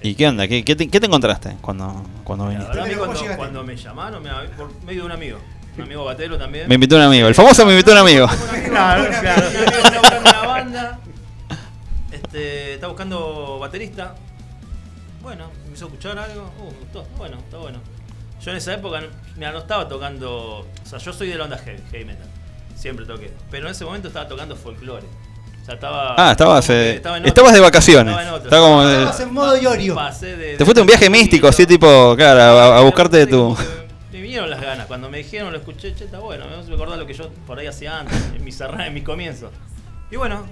¿Y 0.03 0.15
qué 0.15 0.27
onda? 0.27 0.47
¿Qué, 0.47 0.63
qué 0.65 0.75
te, 0.75 0.87
qué 0.89 0.99
te 0.99 1.05
encontraste 1.05 1.57
cuando, 1.61 2.03
cuando 2.23 2.45
La 2.45 2.49
viniste? 2.51 2.69
verdad, 2.75 2.83
a 2.85 2.87
mí 2.87 2.93
Pero 2.95 3.05
¿cómo 3.05 3.17
cuando, 3.19 3.37
cuando 3.37 3.63
me 3.63 3.75
llamaron, 3.77 4.23
me, 4.23 4.29
por 4.57 4.83
medio 4.83 5.01
de 5.01 5.05
un 5.05 5.11
amigo. 5.11 5.37
Un 5.77 5.83
amigo 5.83 6.03
batero 6.03 6.37
también. 6.37 6.67
Me 6.67 6.75
invitó 6.75 6.95
un 6.97 7.03
amigo. 7.03 7.27
El 7.27 7.35
famoso 7.35 7.65
me 7.65 7.71
invitó 7.71 7.91
un 7.93 7.99
amigo. 7.99 8.27
claro, 8.67 9.05
claro. 9.21 9.47
Está 9.47 9.99
buscando 9.99 10.29
una 10.29 10.47
banda. 10.47 10.99
Este, 12.11 12.73
está 12.73 12.87
buscando 12.87 13.59
baterista. 13.59 14.15
Bueno, 15.21 15.49
me 15.67 15.73
hizo 15.73 15.85
escuchar 15.85 16.17
algo. 16.17 16.49
Uh, 16.59 16.71
me 16.71 16.79
gustó. 16.79 17.05
Bueno, 17.17 17.37
está 17.37 17.57
bueno. 17.57 17.79
Yo 18.43 18.51
en 18.51 18.57
esa 18.57 18.73
época, 18.73 19.01
mira, 19.35 19.51
no 19.51 19.59
estaba 19.59 19.87
tocando. 19.87 20.59
O 20.59 20.85
sea, 20.85 20.97
yo 20.99 21.13
soy 21.13 21.29
de 21.29 21.35
la 21.37 21.43
onda 21.45 21.57
heavy, 21.57 21.81
heavy 21.91 22.05
metal. 22.05 22.27
Siempre 22.75 23.05
toqué. 23.05 23.31
Pero 23.51 23.67
en 23.67 23.71
ese 23.71 23.85
momento 23.85 24.07
estaba 24.07 24.27
tocando 24.27 24.55
folclore. 24.55 25.05
O 25.61 25.65
sea, 25.65 25.75
estaba. 25.75 26.15
Ah, 26.17 26.31
estabas, 26.31 26.67
eh, 26.71 26.95
estaba 26.95 27.17
en 27.17 27.25
estabas 27.27 27.51
otra. 27.51 27.57
de 27.57 27.61
vacaciones. 27.61 28.11
Estaba 28.13 28.27
en 28.27 28.33
otra. 28.33 28.43
Estaba 28.45 28.65
como 28.67 28.83
de- 28.83 28.93
Estabas 28.97 29.19
en 29.19 29.33
modo 29.33 29.57
Iorio. 29.57 29.93
Pasé 29.95 30.35
de- 30.35 30.57
Te 30.57 30.65
fuiste 30.65 30.81
un 30.81 30.87
viaje 30.87 31.09
místico, 31.09 31.47
así 31.47 31.67
tipo, 31.67 32.15
claro, 32.17 32.41
a, 32.41 32.77
a 32.79 32.81
buscarte 32.81 33.17
de 33.17 33.27
tu... 33.27 33.55
Me 34.11 34.21
vinieron 34.21 34.49
las 34.49 34.59
ganas. 34.59 34.87
Cuando 34.87 35.07
me 35.09 35.19
dijeron, 35.19 35.51
lo 35.51 35.59
escuché, 35.59 35.93
che, 35.93 36.05
está 36.05 36.17
bueno. 36.19 36.45
Me 36.67 36.73
acordar 36.73 36.97
lo 36.97 37.05
que 37.05 37.13
yo 37.13 37.29
por 37.45 37.59
ahí 37.59 37.67
hacía 37.67 37.99
antes, 37.99 38.17
en 38.35 38.43
mis, 38.43 38.59
arran- 38.59 38.87
en 38.87 38.93
mis 38.95 39.03
comienzos. 39.03 39.51
Y 40.09 40.15
bueno, 40.15 40.45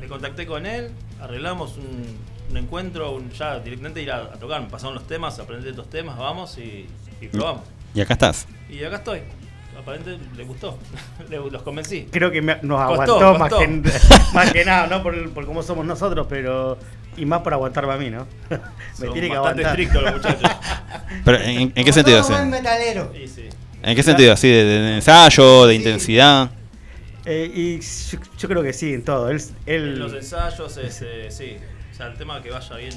me 0.00 0.06
contacté 0.06 0.46
con 0.46 0.64
él, 0.64 0.90
arreglamos 1.20 1.76
un, 1.76 2.16
un 2.50 2.56
encuentro, 2.56 3.12
un, 3.12 3.30
ya 3.30 3.58
directamente 3.60 4.02
ir 4.02 4.10
a, 4.12 4.18
a 4.18 4.38
tocar. 4.38 4.60
Me 4.60 4.68
pasaron 4.68 4.94
los 4.94 5.06
temas, 5.06 5.38
aprendí 5.38 5.68
estos 5.68 5.88
temas, 5.90 6.16
vamos 6.18 6.56
y, 6.58 6.86
y 7.20 7.28
probamos. 7.28 7.62
Y 7.94 8.00
acá 8.00 8.14
estás. 8.14 8.46
Y 8.68 8.82
acá 8.84 8.96
estoy. 8.96 9.20
Aparentemente 9.78 10.24
le 10.36 10.44
gustó. 10.44 10.78
Le- 11.28 11.50
los 11.50 11.62
convencí. 11.62 12.06
Creo 12.10 12.30
que 12.30 12.40
me- 12.42 12.58
nos 12.62 12.80
Costó, 12.96 13.18
aguantó 13.32 13.38
más, 13.38 13.52
que, 13.54 13.68
más 14.34 14.52
que 14.52 14.64
nada, 14.64 14.86
¿no? 14.86 15.02
Por, 15.02 15.30
por 15.32 15.46
cómo 15.46 15.62
somos 15.62 15.84
nosotros, 15.84 16.26
pero. 16.28 16.78
Y 17.16 17.26
más 17.26 17.42
por 17.42 17.52
aguantarme 17.54 17.92
a 17.92 17.96
mí, 17.96 18.10
¿no? 18.10 18.26
me 18.50 18.58
Son 19.06 19.12
tiene 19.12 19.28
que 19.30 19.36
bastante 19.38 19.64
aguantar. 19.64 19.80
estrictos 19.80 20.02
los 20.02 20.12
muchachos. 20.14 20.50
Pero, 21.24 21.38
¿en, 21.38 21.48
en 21.60 21.72
qué 21.72 21.82
Como 21.82 21.92
sentido? 21.92 22.18
todo 22.18 22.26
sí? 22.28 22.32
buen 22.34 22.50
metalero. 22.50 23.10
Sí, 23.14 23.28
sí. 23.28 23.48
¿En 23.82 23.96
qué 23.96 24.02
sentido? 24.02 24.32
¿Así 24.32 24.48
de, 24.48 24.64
de 24.64 24.94
ensayo, 24.96 25.66
de 25.66 25.72
Sí. 25.74 25.78
intensidad? 25.78 26.50
Eh, 27.26 27.50
y 27.54 27.80
yo, 27.80 28.18
yo 28.38 28.48
creo 28.48 28.62
que 28.62 28.72
sí, 28.72 28.94
en 28.94 29.02
todo. 29.04 29.28
Él, 29.30 29.40
él- 29.66 29.92
En 29.94 29.98
los 29.98 30.12
ensayos 30.12 30.76
es, 30.76 31.02
eh, 31.02 31.26
sí. 31.30 31.56
O 31.94 31.96
sea, 31.96 32.06
el 32.08 32.16
tema 32.18 32.42
que 32.42 32.50
vaya 32.50 32.76
bien. 32.76 32.90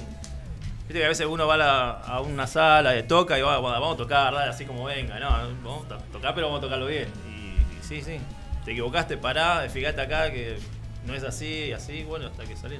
Viste 0.87 0.99
que 0.99 1.05
a 1.05 1.09
veces 1.09 1.27
uno 1.29 1.45
va 1.45 1.53
a, 1.53 1.57
la- 1.57 1.91
a 1.91 2.21
una 2.21 2.47
sala, 2.47 2.95
eh, 2.95 3.03
toca 3.03 3.37
y 3.37 3.41
va, 3.41 3.59
bueno, 3.59 3.79
vamos 3.79 3.95
a 3.95 3.97
tocar, 3.97 4.33
dale, 4.33 4.49
así 4.49 4.65
como 4.65 4.85
venga. 4.85 5.19
No, 5.19 5.29
vamos 5.63 5.85
a 5.85 5.89
to- 5.89 6.03
tocar, 6.13 6.33
pero 6.33 6.47
vamos 6.47 6.59
a 6.59 6.61
tocarlo 6.63 6.87
bien. 6.87 7.07
Y, 7.29 7.77
y 7.77 7.83
sí, 7.83 8.01
sí. 8.01 8.17
Te 8.65 8.71
equivocaste, 8.71 9.17
pará, 9.17 9.67
fíjate 9.69 10.01
acá 10.01 10.31
que 10.31 10.57
no 11.05 11.13
es 11.13 11.23
así, 11.23 11.71
así, 11.73 12.03
bueno, 12.03 12.27
hasta 12.27 12.43
que 12.45 12.55
salir. 12.57 12.79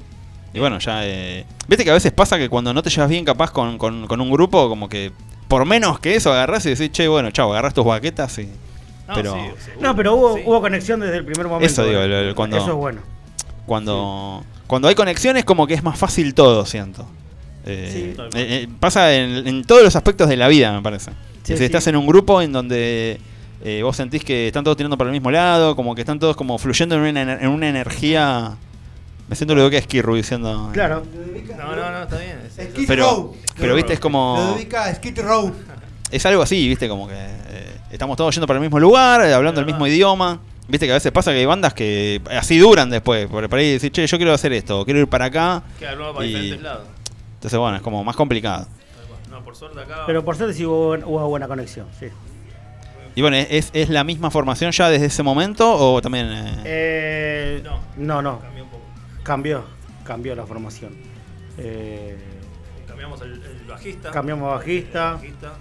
Y 0.54 0.60
bueno, 0.60 0.80
ya... 0.80 1.06
Eh, 1.06 1.46
Viste 1.68 1.84
que 1.84 1.92
a 1.92 1.94
veces 1.94 2.12
pasa 2.14 2.38
que 2.38 2.50
cuando 2.50 2.74
no 2.74 2.82
te 2.82 2.90
llevas 2.90 3.10
bien 3.10 3.24
capaz 3.26 3.52
con, 3.52 3.78
con- 3.78 4.08
con 4.08 4.20
un 4.22 4.32
grupo, 4.32 4.70
como 4.70 4.88
que 4.90 5.12
por 5.48 5.66
menos 5.66 6.00
que 6.00 6.16
eso 6.16 6.32
agarrás 6.32 6.66
y 6.66 6.70
decís, 6.70 6.92
che, 6.92 7.08
bueno, 7.08 7.30
chao, 7.32 7.52
agarrás 7.52 7.74
tus 7.74 7.86
baquetas 7.86 8.38
y... 8.40 8.46
No, 9.08 9.14
Pero- 9.14 9.34
sí, 9.34 9.40
seguro. 9.66 9.82
No, 9.88 9.96
pero 9.96 10.14
hubo, 10.16 10.36
Sí. 10.38 10.44
hubo 10.46 10.62
conexión 10.62 11.00
desde 11.00 11.18
el 11.18 11.26
primer 11.26 11.48
momento. 11.48 11.66
Eso 11.66 11.86
digo, 11.86 12.02
el- 12.02 12.12
el- 12.12 12.36
cuando- 12.36 12.58
Eso 12.58 12.70
es 12.72 12.76
bueno. 12.76 13.02
Cuando, 13.66 14.44
cuando 14.68 14.88
hay 14.88 14.96
conexiones 14.96 15.46
como 15.46 15.66
que 15.68 15.74
es 15.74 15.84
más 15.84 15.98
fácil 15.98 16.34
todo, 16.34 16.66
siento. 16.66 17.08
Eh, 17.66 17.90
Sí. 17.92 18.22
eh, 18.38 18.64
eh, 18.64 18.68
pasa 18.80 19.14
en, 19.14 19.48
en 19.48 19.64
todos 19.66 19.84
los 19.84 19.96
aspectos 19.96 20.30
de 20.30 20.38
la 20.38 20.48
vida, 20.48 20.72
me 20.74 20.82
parece. 20.82 21.12
Sí, 21.44 21.54
si 21.54 21.58
sí. 21.58 21.64
estás 21.66 21.88
en 21.88 21.96
un 21.96 22.06
grupo 22.08 22.42
en 22.42 22.52
donde 22.52 23.20
eh, 23.64 23.82
vos 23.84 23.96
sentís 23.96 24.24
que 24.24 24.48
están 24.48 24.64
todos 24.64 24.78
tirando 24.78 24.98
para 24.98 25.10
el 25.10 25.14
mismo 25.14 25.32
lado, 25.32 25.76
como 25.76 25.96
que 25.96 26.02
están 26.02 26.20
todos 26.20 26.36
como 26.36 26.58
fluyendo 26.58 26.96
en 26.96 27.02
una, 27.02 27.34
en 27.42 27.48
una 27.48 27.68
energía... 27.70 28.56
Me 29.30 29.36
siento 29.36 29.56
lo 29.56 29.70
que 29.70 29.78
es 29.78 29.86
Kirru 29.88 30.16
diciendo... 30.16 30.70
Claro. 30.72 31.04
No, 31.58 31.76
no, 31.76 31.92
no, 31.92 32.04
está 32.04 32.18
bien. 32.18 32.40
es- 32.48 32.70
Skid 32.72 32.88
Pero, 32.88 33.04
Row. 33.04 33.36
pero 33.58 33.76
viste, 33.76 33.92
es 33.94 34.00
Lo 34.00 34.04
como... 34.04 34.54
dedica 34.56 34.86
a 34.86 34.96
Skid 34.96 35.20
Row. 35.22 35.52
Es 36.12 36.26
algo 36.26 36.42
así, 36.42 36.66
viste, 36.70 36.88
como 36.88 37.06
que 37.10 37.16
eh, 37.18 37.76
estamos 37.92 38.16
todos 38.16 38.34
yendo 38.34 38.48
para 38.48 38.60
el 38.60 38.62
mismo 38.62 38.80
lugar, 38.80 39.20
hablando 39.22 39.60
el 39.60 39.66
mismo 39.66 39.86
idioma. 39.88 40.40
Viste 40.68 40.86
que 40.86 40.92
a 40.92 40.96
veces 40.96 41.12
pasa 41.12 41.32
que 41.32 41.38
hay 41.38 41.46
bandas 41.46 41.74
que 41.74 42.22
así 42.32 42.58
duran 42.58 42.90
después. 42.90 43.28
Por, 43.28 43.48
por 43.50 43.60
ahí 43.60 43.72
decir, 43.74 43.92
che, 43.92 44.06
yo 44.06 44.18
quiero 44.18 44.34
hacer 44.34 44.52
esto, 44.54 44.84
quiero 44.86 45.00
ir 45.00 45.08
para 45.08 45.26
acá. 45.26 45.64
Queda 45.80 45.96
nuevo 45.96 46.14
para 46.16 46.26
Y- 46.26 46.30
diferentes 46.30 46.62
lados. 46.62 46.88
Entonces, 47.36 47.60
bueno, 47.60 47.78
es 47.78 47.82
como 47.84 48.04
más 48.04 48.16
complicado. 48.16 48.68
No, 49.30 49.44
por 49.44 49.56
suerte 49.56 49.80
acá. 49.80 50.04
Pero 50.06 50.26
por 50.26 50.36
suerte 50.36 50.54
sí 50.56 50.66
hubo, 50.66 50.88
buen- 50.88 51.04
hubo 51.06 51.28
buena 51.30 51.48
conexión, 51.48 51.88
sí. 52.00 52.08
Y 53.16 53.22
bueno, 53.22 53.38
¿es, 53.38 53.70
es 53.74 53.90
la 53.90 54.04
misma 54.04 54.30
formación 54.30 54.72
ya 54.72 54.90
desde 54.90 55.08
ese 55.08 55.24
momento 55.24 55.74
o 55.74 56.02
también... 56.02 56.28
eh, 56.32 56.62
Eh, 56.66 57.62
No. 57.64 57.80
no, 57.98 58.22
no. 58.22 58.40
Cambió 58.42 58.64
un 58.64 58.70
poco. 58.70 58.84
Cambió. 59.24 59.64
Cambió 60.04 60.36
la 60.36 60.46
formación. 60.46 60.96
Eh, 61.58 62.16
Cambiamos 62.88 63.22
el, 63.22 63.34
el 63.44 63.66
bajista. 63.68 64.12
Cambiamos 64.12 64.52
bajista. 64.54 65.08
El 65.10 65.14
bajista. 65.16 65.54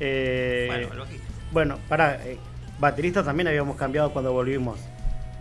eh, 0.00 0.66
Bueno, 0.68 0.92
el 0.92 0.98
bajista. 1.00 1.26
Bueno, 1.52 1.78
pará, 1.88 2.20
eh, 2.24 2.38
baterista 2.78 3.22
también 3.22 3.48
habíamos 3.48 3.76
cambiado 3.76 4.10
cuando 4.12 4.32
volvimos. 4.32 4.78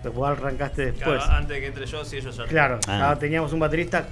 Después 0.03 0.31
arrancaste 0.31 0.85
después. 0.91 1.17
Claro, 1.23 1.31
antes 1.37 1.49
de 1.55 1.61
que 1.61 1.67
entre 1.67 1.85
yo, 1.87 2.05
sí, 2.05 2.17
ellos 2.17 2.35
ya. 2.37 2.45
Claro, 2.45 2.79
Ah. 2.87 3.11
ah, 3.11 3.15
teníamos 3.19 3.51
un 3.53 3.59
baterista, 3.59 4.05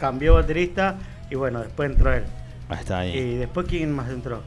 cambió 0.00 0.34
baterista 0.34 0.96
y 1.30 1.34
bueno, 1.34 1.60
después 1.60 1.90
entró 1.90 2.12
él. 2.14 2.24
ahí 2.68 2.78
está 2.78 2.98
ahí. 3.00 3.16
Y 3.16 3.34
después 3.36 3.66
quién 3.68 3.92
más 3.94 4.08
entró. 4.10 4.40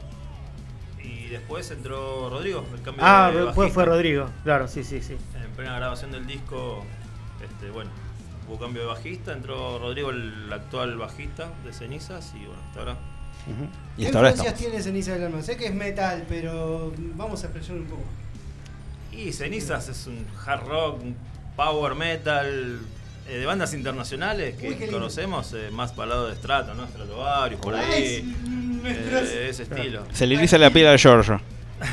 Y 1.02 1.28
después 1.28 1.70
entró 1.70 2.28
Rodrigo, 2.28 2.64
el 2.74 2.82
cambio 2.82 3.02
Ah, 3.06 3.28
de 3.30 3.36
después 3.36 3.56
bajista. 3.56 3.74
fue 3.74 3.84
Rodrigo, 3.84 4.26
claro, 4.44 4.66
sí, 4.68 4.82
sí, 4.84 5.00
sí. 5.00 5.16
En 5.42 5.50
plena 5.52 5.76
grabación 5.76 6.10
del 6.10 6.26
disco, 6.26 6.84
este, 7.42 7.70
bueno, 7.70 7.90
hubo 8.48 8.58
cambio 8.58 8.82
de 8.82 8.88
bajista, 8.88 9.32
entró 9.32 9.78
Rodrigo, 9.78 10.10
el 10.10 10.52
actual 10.52 10.96
bajista 10.98 11.50
de 11.64 11.72
Cenizas, 11.72 12.32
y 12.34 12.44
bueno, 12.46 12.60
hasta 12.66 12.80
ahora. 12.80 12.96
Y 13.96 14.02
¿Qué 14.02 14.06
ahora 14.16 14.30
influencias 14.30 14.46
estamos. 14.46 14.60
tiene 14.60 14.82
Ceniza 14.82 15.12
del 15.14 15.24
Alma? 15.24 15.42
Sé 15.42 15.56
que 15.56 15.66
es 15.66 15.74
metal, 15.74 16.24
pero 16.28 16.92
vamos 17.16 17.42
a 17.42 17.46
expresar 17.46 17.76
un 17.76 17.84
poco. 17.86 18.02
Y 19.12 19.32
Cenizas 19.32 19.88
es 19.88 20.06
un 20.06 20.24
hard 20.46 20.66
rock, 20.66 21.02
un 21.02 21.16
power 21.56 21.94
metal, 21.94 22.78
eh, 23.28 23.36
de 23.38 23.46
bandas 23.46 23.74
internacionales 23.74 24.56
que 24.56 24.68
Uy, 24.70 24.86
conocemos, 24.90 25.52
eh, 25.52 25.70
más 25.70 25.92
para 25.92 26.04
el 26.04 26.08
lado 26.10 26.28
de 26.28 26.36
Strato, 26.36 26.74
¿no? 26.74 26.86
Stratovarius, 26.86 27.60
por 27.60 27.74
Ay, 27.74 27.92
ahí. 27.92 28.36
nuestros- 28.82 29.28
eh, 29.30 29.48
ese 29.50 29.62
estilo. 29.64 30.04
Se 30.12 30.26
le 30.26 30.36
eriza 30.36 30.56
la 30.58 30.70
piel 30.70 30.86
al 30.86 30.98
Giorgio. 30.98 31.40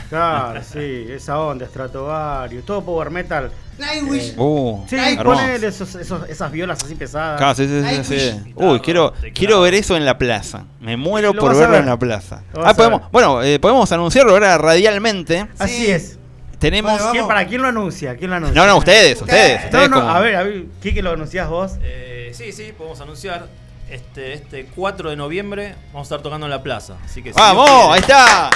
Claro, 0.10 0.62
sí, 0.64 1.06
esa 1.10 1.40
onda, 1.40 1.66
Stratovarius, 1.66 2.66
todo 2.66 2.84
power 2.84 3.10
metal. 3.10 3.52
Nightwish. 3.80 4.34
Uh, 4.38 4.84
Sí, 4.90 4.98
poner 5.24 5.64
esos, 5.64 5.96
esos- 5.96 6.28
esas 6.30 6.52
violas 6.52 6.80
así 6.84 6.96
pesadas. 6.96 7.38
Claro, 7.38 7.56
sí, 7.56 7.68
sí, 7.68 8.04
sí, 8.04 8.54
Uy, 8.56 8.80
quiero, 8.80 9.14
quiero 9.34 9.62
ver 9.62 9.74
eso 9.76 9.96
en 9.96 10.06
la 10.06 10.18
plaza. 10.18 10.66
Me 10.80 10.98
muero 10.98 11.34
por 11.34 11.56
verlo 11.56 11.72
ver. 11.72 11.82
en 11.82 11.88
la 11.88 11.98
plaza. 12.00 12.44
Ah, 12.64 12.74
podemos, 12.74 13.02
bueno, 13.12 13.44
eh, 13.44 13.60
podemos 13.60 13.92
anunciarlo 13.92 14.32
ahora 14.34 14.58
radialmente. 14.58 15.48
Así 15.60 15.86
Sí. 15.86 15.92
es. 15.92 16.18
Tenemos. 16.60 16.92
Bueno, 16.92 17.12
¿Quién, 17.12 17.22
Vamos. 17.22 17.28
¿Para 17.36 17.48
quién 17.48 17.62
lo 17.62 17.68
anuncia? 17.68 18.16
¿Quién 18.18 18.32
lo 18.32 18.38
anuncia? 18.38 18.60
No, 18.60 18.68
no, 18.68 18.78
ustedes, 18.78 19.22
ustedes. 19.22 19.66
Ustedes 19.66 19.90
No, 19.90 19.96
no, 19.96 20.02
como- 20.02 20.10
a 20.16 20.20
ver, 20.22 20.36
a 20.38 20.44
ver, 20.44 20.66
Kike, 20.82 21.04
lo 21.04 21.12
anunciás 21.12 21.48
vos. 21.50 21.74
Eh, 21.84 22.32
sí, 22.34 22.52
sí, 22.52 22.74
podemos 22.76 23.00
anunciar. 23.02 23.46
Este, 23.92 24.34
este 24.34 24.66
4 24.76 25.12
de 25.12 25.16
noviembre 25.16 25.76
vamos 25.94 26.08
a 26.12 26.16
estar 26.16 26.22
tocando 26.22 26.46
en 26.48 26.50
la 26.50 26.62
plaza. 26.64 26.96
Así 27.06 27.22
que 27.24 27.32
si 27.32 27.40
¡Vamos! 27.40 27.70
Ahí 27.94 28.00
está. 28.02 28.50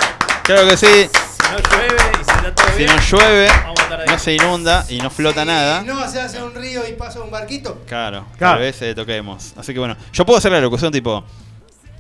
Claro 0.43 0.67
que 0.67 0.75
sí. 0.75 0.87
Si 1.51 1.57
no 1.57 1.69
llueve 1.77 2.11
y 2.13 2.15
si 2.15 2.31
está 2.31 2.55
todo 2.55 2.67
Si 2.71 2.77
bien, 2.77 2.89
no 2.95 3.01
llueve, 3.01 3.47
no 4.07 4.19
se 4.19 4.33
inunda 4.35 4.85
y 4.89 4.97
no 4.99 5.09
flota 5.09 5.41
Si 5.41 5.47
nada. 5.47 5.81
No 5.83 6.07
se 6.09 6.21
hace 6.21 6.41
un 6.41 6.53
río 6.55 6.81
y 6.87 6.93
pasa 6.93 7.21
un 7.21 7.29
barquito. 7.31 7.81
Claro, 7.87 8.25
Claro. 8.37 8.53
tal 8.55 8.61
vez 8.61 8.81
eh, 8.81 8.95
toquemos. 8.95 9.53
Así 9.57 9.73
que 9.73 9.79
bueno, 9.79 9.95
yo 10.13 10.25
puedo 10.25 10.37
hacer 10.37 10.51
la 10.51 10.61
locución 10.61 10.91
tipo 10.91 11.23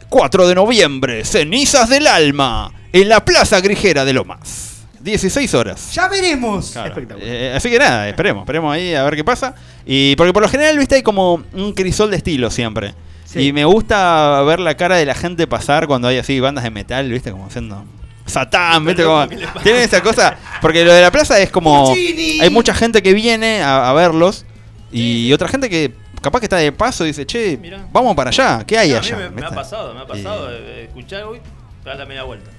4 0.09 0.47
de 0.47 0.55
noviembre, 0.55 1.23
cenizas 1.25 1.89
del 1.89 2.07
alma, 2.07 2.71
en 2.91 3.07
la 3.09 3.23
Plaza 3.23 3.59
Grijera 3.61 4.03
de 4.05 4.13
Lomas. 4.13 4.69
16 4.99 5.53
horas. 5.55 5.93
Ya 5.93 6.07
veremos. 6.07 6.71
Claro. 6.71 6.89
Espectacular. 6.89 7.27
Eh, 7.27 7.53
así 7.55 7.69
que 7.71 7.79
nada, 7.79 8.07
esperemos, 8.07 8.43
esperemos 8.43 8.73
ahí 8.73 8.93
a 8.93 9.03
ver 9.03 9.15
qué 9.15 9.23
pasa. 9.23 9.55
Y 9.85 10.15
porque 10.15 10.31
por 10.33 10.43
lo 10.43 10.49
general, 10.49 10.77
viste, 10.77 10.95
hay 10.95 11.01
como 11.03 11.43
un 11.53 11.73
crisol 11.73 12.11
de 12.11 12.17
estilo 12.17 12.51
siempre. 12.51 12.93
Sí. 13.25 13.47
Y 13.47 13.53
me 13.53 13.65
gusta 13.65 14.41
ver 14.43 14.59
la 14.59 14.75
cara 14.75 14.97
de 14.97 15.05
la 15.05 15.15
gente 15.15 15.47
pasar 15.47 15.87
cuando 15.87 16.07
hay 16.09 16.17
así 16.17 16.39
bandas 16.39 16.63
de 16.65 16.69
metal, 16.69 17.09
viste, 17.09 17.31
como 17.31 17.47
haciendo 17.47 17.83
Satán, 18.31 18.85
viste, 18.85 19.03
como 19.03 19.27
tienen 19.27 19.81
esa 19.83 20.01
cosa, 20.01 20.37
porque 20.61 20.83
lo 20.85 20.93
de 20.93 21.01
la 21.01 21.11
plaza 21.11 21.39
es 21.39 21.51
como 21.51 21.91
hay 21.93 22.49
mucha 22.49 22.73
gente 22.73 23.01
que 23.03 23.13
viene 23.13 23.61
a, 23.61 23.89
a 23.89 23.93
verlos 23.93 24.45
y 24.91 25.31
otra 25.33 25.47
gente 25.47 25.69
que 25.69 25.93
capaz 26.21 26.39
que 26.39 26.45
está 26.45 26.57
de 26.57 26.71
paso 26.71 27.03
y 27.03 27.07
dice, 27.07 27.25
"Che, 27.25 27.57
Mirá. 27.57 27.85
vamos 27.91 28.15
para 28.15 28.29
allá, 28.29 28.63
¿qué 28.65 28.77
hay 28.77 28.91
No, 28.91 28.97
a 28.97 29.01
mí 29.01 29.07
allá?" 29.07 29.17
me, 29.17 29.29
me 29.29 29.41
ha 29.41 29.45
¿Viste? 29.45 29.55
pasado, 29.55 29.93
me 29.93 30.01
ha 30.01 30.07
pasado 30.07 30.51
Y- 30.51 30.55
eh, 30.55 30.83
escuchar, 30.85 31.27
uy, 31.27 31.39
dar 31.83 31.97
la 31.97 32.05
media 32.05 32.23
vuelta. 32.23 32.49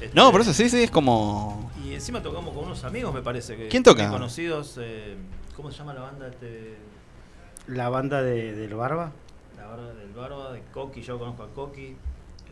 Este, 0.00 0.14
No, 0.14 0.30
por 0.32 0.40
eso 0.40 0.52
sí, 0.54 0.68
sí, 0.70 0.82
es 0.84 0.90
como 0.90 1.70
Y 1.86 1.94
encima 1.94 2.22
tocamos 2.22 2.54
con 2.54 2.64
unos 2.64 2.84
amigos, 2.84 3.12
me 3.14 3.22
parece 3.22 3.56
que. 3.56 3.68
¿Quién 3.68 3.82
toca? 3.82 4.08
conocidos. 4.10 4.76
eh, 4.80 5.16
¿Cómo 5.56 5.70
se 5.70 5.78
llama 5.78 5.92
la 5.94 6.00
banda? 6.02 6.28
Este, 6.28 6.76
La 7.66 7.88
banda 7.90 8.22
de, 8.22 8.54
del 8.54 8.74
Barba. 8.74 9.12
la 9.56 9.66
banda 9.66 9.92
del 9.94 10.10
Barba, 10.12 10.52
de 10.52 10.62
Coqui. 10.72 11.02
Yo 11.02 11.18
conozco 11.18 11.42
a 11.42 11.48
Coqui, 11.54 11.96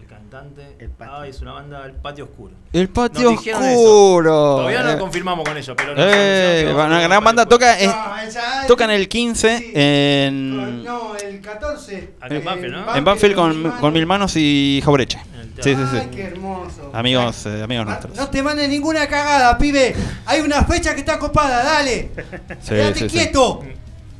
cantante. 0.08 0.76
El 0.78 0.90
Patio. 0.90 1.14
ah, 1.14 1.26
es 1.26 1.40
una 1.40 1.52
banda, 1.52 1.84
El 1.86 1.92
Patio 1.92 2.24
Oscuro. 2.24 2.54
el 2.72 2.88
patio 2.88 3.30
Nos 3.32 3.40
oscuro. 3.46 4.56
Todavía 4.56 4.82
no 4.82 4.90
Eh, 4.90 4.92
lo 4.94 4.98
confirmamos 4.98 5.48
con 5.48 5.56
ellos, 5.56 5.76
pero. 5.76 5.94
Eh, 5.96 6.68
a 6.76 6.84
una 6.86 7.00
gran 7.02 7.22
banda 7.22 7.46
toca 7.46 7.78
es- 7.78 7.88
No, 7.88 8.18
esa- 8.18 8.66
tocan 8.66 8.90
el 8.90 9.08
15 9.08 9.58
Sí. 9.58 9.72
en 9.74 10.84
No, 10.84 11.14
el 11.16 11.40
14. 11.40 12.14
Acá 12.20 12.34
en 12.34 12.44
Banfield, 12.44 12.74
¿no? 12.74 12.96
en 12.96 13.04
Banfield 13.04 13.34
con, 13.34 13.70
con 13.80 13.92
Mil 13.92 14.06
Manos 14.06 14.32
y 14.36 14.80
Jaureche. 14.84 15.18
Sí, 15.60 15.74
teatro. 15.74 15.86
sí, 15.90 15.96
Ay, 15.96 16.08
sí. 16.10 16.16
qué 16.16 16.22
hermoso. 16.22 16.90
Amigos, 16.94 17.46
eh, 17.46 17.62
amigos 17.64 17.84
Ah, 17.86 17.90
nuestros. 17.90 18.16
No 18.16 18.28
te 18.28 18.42
mandes 18.44 18.68
ninguna 18.68 19.08
cagada, 19.08 19.58
pibe. 19.58 19.94
Hay 20.26 20.40
una 20.40 20.62
fecha 20.64 20.94
que 20.94 21.00
está 21.00 21.18
copada, 21.18 21.64
dale. 21.64 22.10
Sí, 22.60 22.68
Quédate 22.70 22.98
sí, 23.00 23.08
sí. 23.08 23.16
quieto. 23.16 23.64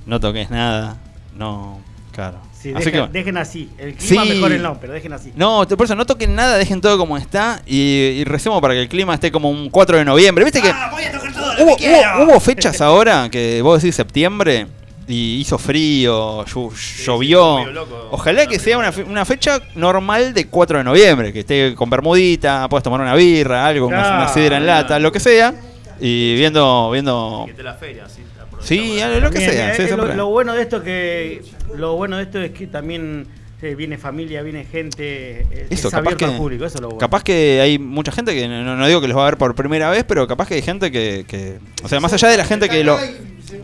No 0.04 0.18
toques 0.18 0.50
nada. 0.50 0.96
No, 1.36 1.80
claro. 2.12 2.38
Sí, 2.60 2.72
Así 2.74 2.86
dejen, 2.90 3.06
que- 3.06 3.12
dejen 3.12 3.36
así. 3.36 3.70
El 3.78 3.94
clima 3.94 4.24
Sí. 4.24 4.28
mejor 4.30 4.50
no, 4.58 4.80
pero 4.80 4.92
dejen 4.92 5.12
así. 5.12 5.32
No, 5.36 5.64
por 5.68 5.84
eso 5.84 5.94
no 5.94 6.04
toquen 6.06 6.34
nada, 6.34 6.56
dejen 6.58 6.80
todo 6.80 6.98
como 6.98 7.16
está 7.16 7.62
y, 7.66 7.76
y 7.78 8.24
recemos 8.24 8.60
para 8.60 8.74
que 8.74 8.80
el 8.82 8.88
clima 8.88 9.14
esté 9.14 9.30
como 9.30 9.48
un 9.48 9.70
4 9.70 9.96
de 9.98 10.04
noviembre. 10.04 10.44
¿Viste 10.44 10.60
que 10.60 10.70
Ah, 10.70 10.88
voy 10.90 11.04
a 11.04 11.12
tocar 11.12 11.32
todo 11.32 11.54
lo 11.54 12.24
hubo, 12.24 12.40
fechas 12.40 12.80
ahora 12.80 13.28
que 13.30 13.62
vos 13.62 13.80
decís 13.80 13.94
septiembre 13.94 14.66
y 15.06 15.36
hizo 15.40 15.56
frío, 15.56 16.44
sí, 16.74 17.04
llovió? 17.04 17.64
loco. 17.70 18.08
Ojalá 18.10 18.46
que 18.46 18.58
sea 18.58 18.76
una, 18.76 18.90
fe- 18.92 19.04
una 19.04 19.24
fecha 19.24 19.60
normal 19.76 20.34
de 20.34 20.48
4 20.48 20.78
de 20.78 20.84
noviembre, 20.84 21.32
que 21.32 21.40
esté 21.40 21.74
con 21.76 21.88
bermudita, 21.88 22.68
puedes 22.68 22.82
tomar 22.82 23.00
una 23.00 23.14
birra, 23.14 23.66
algo, 23.66 23.86
una- 23.86 24.28
sidra 24.28 24.56
en 24.56 24.66
lata, 24.66 24.98
lo 24.98 25.12
que 25.12 25.20
sea, 25.20 25.54
y 26.00 26.34
viendo, 26.34 26.90
viendo 26.90 27.42
Que 27.46 27.52
esté 27.52 27.62
la 27.62 27.74
feria, 27.74 28.04
así. 28.06 28.22
Sí, 28.68 28.98
lo 29.00 29.30
que 29.30 29.38
También, 29.38 29.50
sea. 29.52 29.72
eh, 29.74 29.88
sí, 29.88 29.96
lo, 30.16 30.26
bueno 30.28 30.54
de 30.54 30.62
esto 30.62 30.82
que 30.82 31.42
lo 31.74 31.96
bueno 31.96 32.16
de 32.18 32.24
esto 32.24 32.40
es 32.40 32.50
que 32.52 32.66
también 32.66 33.26
eh, 33.62 33.74
viene 33.74 33.98
familia, 33.98 34.42
viene 34.42 34.64
gente, 34.64 35.40
eh, 35.50 35.66
Eso, 35.70 35.88
es 35.88 35.94
capaz 35.94 35.98
abierto 35.98 36.18
que- 36.18 36.24
al 36.32 36.36
público, 36.36 36.64
eso 36.64 36.76
es 36.76 36.80
lo 36.82 36.88
bueno. 36.88 37.00
Capaz 37.00 37.24
que 37.24 37.60
hay 37.60 37.78
mucha 37.78 38.12
gente 38.12 38.34
que 38.34 38.46
no, 38.46 38.76
no 38.76 38.86
digo 38.86 39.00
que 39.00 39.08
los 39.08 39.16
va 39.16 39.22
a 39.22 39.30
ver 39.30 39.38
por 39.38 39.54
primera 39.54 39.90
vez, 39.90 40.04
pero 40.04 40.26
capaz 40.28 40.46
que 40.48 40.54
hay 40.54 40.62
gente 40.62 40.92
que, 40.92 41.24
que- 41.26 41.58
o 41.82 41.88
sea, 41.88 41.98
más 42.00 42.12
allá 42.12 42.28
de 42.28 42.36
la 42.36 42.44
gente 42.44 42.68
que 42.68 42.84
lo 42.84 42.98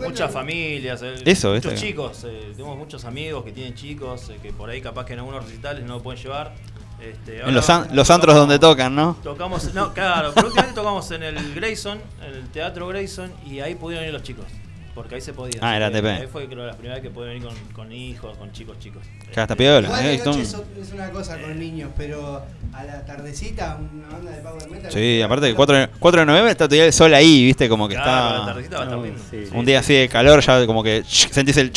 Muchas 0.02 0.32
familias, 0.32 1.02
eh, 1.02 1.14
Eso, 1.26 1.52
muchos 1.52 1.74
chicos, 1.74 2.24
eh, 2.26 2.52
tenemos 2.56 2.78
muchos 2.78 3.04
amigos 3.04 3.44
que 3.44 3.52
tienen 3.52 3.74
chicos, 3.74 4.30
eh, 4.30 4.38
que 4.42 4.50
por 4.50 4.70
ahí 4.70 4.80
capaz 4.80 5.04
que 5.04 5.12
en 5.12 5.18
algunos 5.18 5.44
recitales 5.44 5.84
no 5.84 5.96
lo 5.96 6.02
pueden 6.02 6.22
llevar. 6.22 6.54
Este, 7.02 7.36
ahora 7.40 7.48
en 7.50 7.54
los, 7.54 7.68
an- 7.68 7.80
los 7.92 8.08
tocamos- 8.08 8.10
antros 8.10 8.34
donde 8.36 8.58
tocan, 8.58 8.94
¿no? 8.96 9.18
Tocamos, 9.22 9.74
no, 9.74 9.92
claro, 9.92 10.32
pero 10.34 10.46
últimamente 10.46 10.74
tocamos 10.80 11.10
en 11.10 11.22
el 11.24 11.54
Grayson, 11.54 11.98
en 12.26 12.34
el 12.34 12.48
Teatro 12.48 12.88
Grayson, 12.88 13.30
y 13.46 13.60
ahí 13.60 13.74
pudieron 13.74 14.06
ir 14.06 14.12
los 14.14 14.22
chicos. 14.22 14.46
Porque 14.94 15.16
ahí 15.16 15.20
se 15.20 15.32
podía. 15.32 15.58
Ah, 15.60 15.76
era 15.76 15.86
ATP. 15.88 16.04
Ahí 16.06 16.26
fue 16.30 16.46
creo 16.46 16.66
la 16.66 16.72
primera 16.74 16.94
vez 16.94 17.02
que 17.02 17.10
pudieron 17.10 17.42
venir 17.42 17.56
con, 17.72 17.72
con 17.86 17.92
hijos, 17.92 18.36
con 18.38 18.52
chicos, 18.52 18.78
chicos. 18.78 19.02
Este, 19.28 19.56
piola. 19.56 19.88
Igual 19.88 20.04
eh, 20.06 20.08
de 20.10 20.18
noche 20.18 20.44
son- 20.44 20.62
es, 20.80 20.86
es 20.88 20.92
una 20.92 21.10
cosa 21.10 21.40
con 21.40 21.58
niños, 21.58 21.90
pero 21.96 22.42
a 22.72 22.84
la 22.84 23.04
tardecita 23.04 23.78
una 23.92 24.08
banda 24.08 24.30
de 24.30 24.40
power 24.40 24.70
metal. 24.70 24.92
Sí, 24.92 25.20
aparte 25.20 25.48
que 25.48 25.54
4 25.54 25.76
de, 25.76 25.88
4 25.98 26.20
de 26.20 26.26
noviembre 26.26 26.52
está 26.52 26.68
todavía 26.68 26.86
el 26.86 26.92
sol 26.92 27.12
ahí, 27.12 27.44
viste, 27.44 27.68
como 27.68 27.88
que 27.88 27.94
claro, 27.96 28.10
la 28.10 28.34
está 28.38 28.46
tardecita 28.46 28.76
va 28.76 28.82
a 28.82 28.84
estar 28.86 28.98
lindo. 29.00 29.20
sí. 29.30 29.56
un 29.56 29.64
día 29.66 29.80
así 29.80 29.94
de 29.94 30.08
calor, 30.08 30.40
ya 30.40 30.64
como 30.66 30.82
que 30.84 31.02
sentís 31.06 31.56
el 31.56 31.72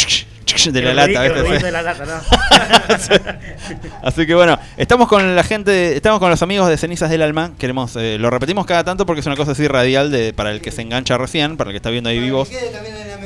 de 0.65 0.81
la 0.81 0.93
lata, 0.93 1.07
ruidito- 1.07 1.23
el 1.23 1.31
ruidito 1.33 1.51
¿viste? 1.51 1.65
de 1.65 1.71
la 1.71 1.81
lata, 1.81 2.05
¿no? 2.05 3.97
Así 4.03 4.25
que 4.25 4.33
bueno, 4.35 4.57
estamos 4.77 5.07
con 5.07 5.35
la 5.35 5.43
gente, 5.43 5.95
estamos 5.95 6.19
con 6.19 6.29
los 6.29 6.41
amigos 6.41 6.69
de 6.69 6.77
Cenizas 6.77 7.09
del 7.09 7.21
Alma. 7.21 7.51
Queremos, 7.57 7.95
eh, 7.95 8.17
lo 8.19 8.29
repetimos 8.29 8.65
cada 8.65 8.83
tanto 8.83 9.05
porque 9.05 9.21
es 9.21 9.25
una 9.27 9.35
cosa 9.35 9.51
así 9.51 9.67
radial 9.67 10.11
de, 10.11 10.33
para 10.33 10.51
el 10.51 10.61
que 10.61 10.71
se 10.71 10.81
engancha 10.81 11.17
recién, 11.17 11.57
para 11.57 11.69
el 11.69 11.73
que 11.73 11.77
está 11.77 11.89
viendo 11.89 12.09
ahí 12.09 12.19
vivos. 12.19 12.49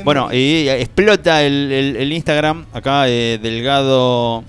Bueno, 0.04 0.32
y 0.32 0.68
explota 0.68 1.42
el, 1.42 1.70
el- 1.72 1.96
el 1.96 2.12
Instagram. 2.12 2.66
Acá 2.72 3.08
eh, 3.08 3.38
Delgado. 3.42 4.44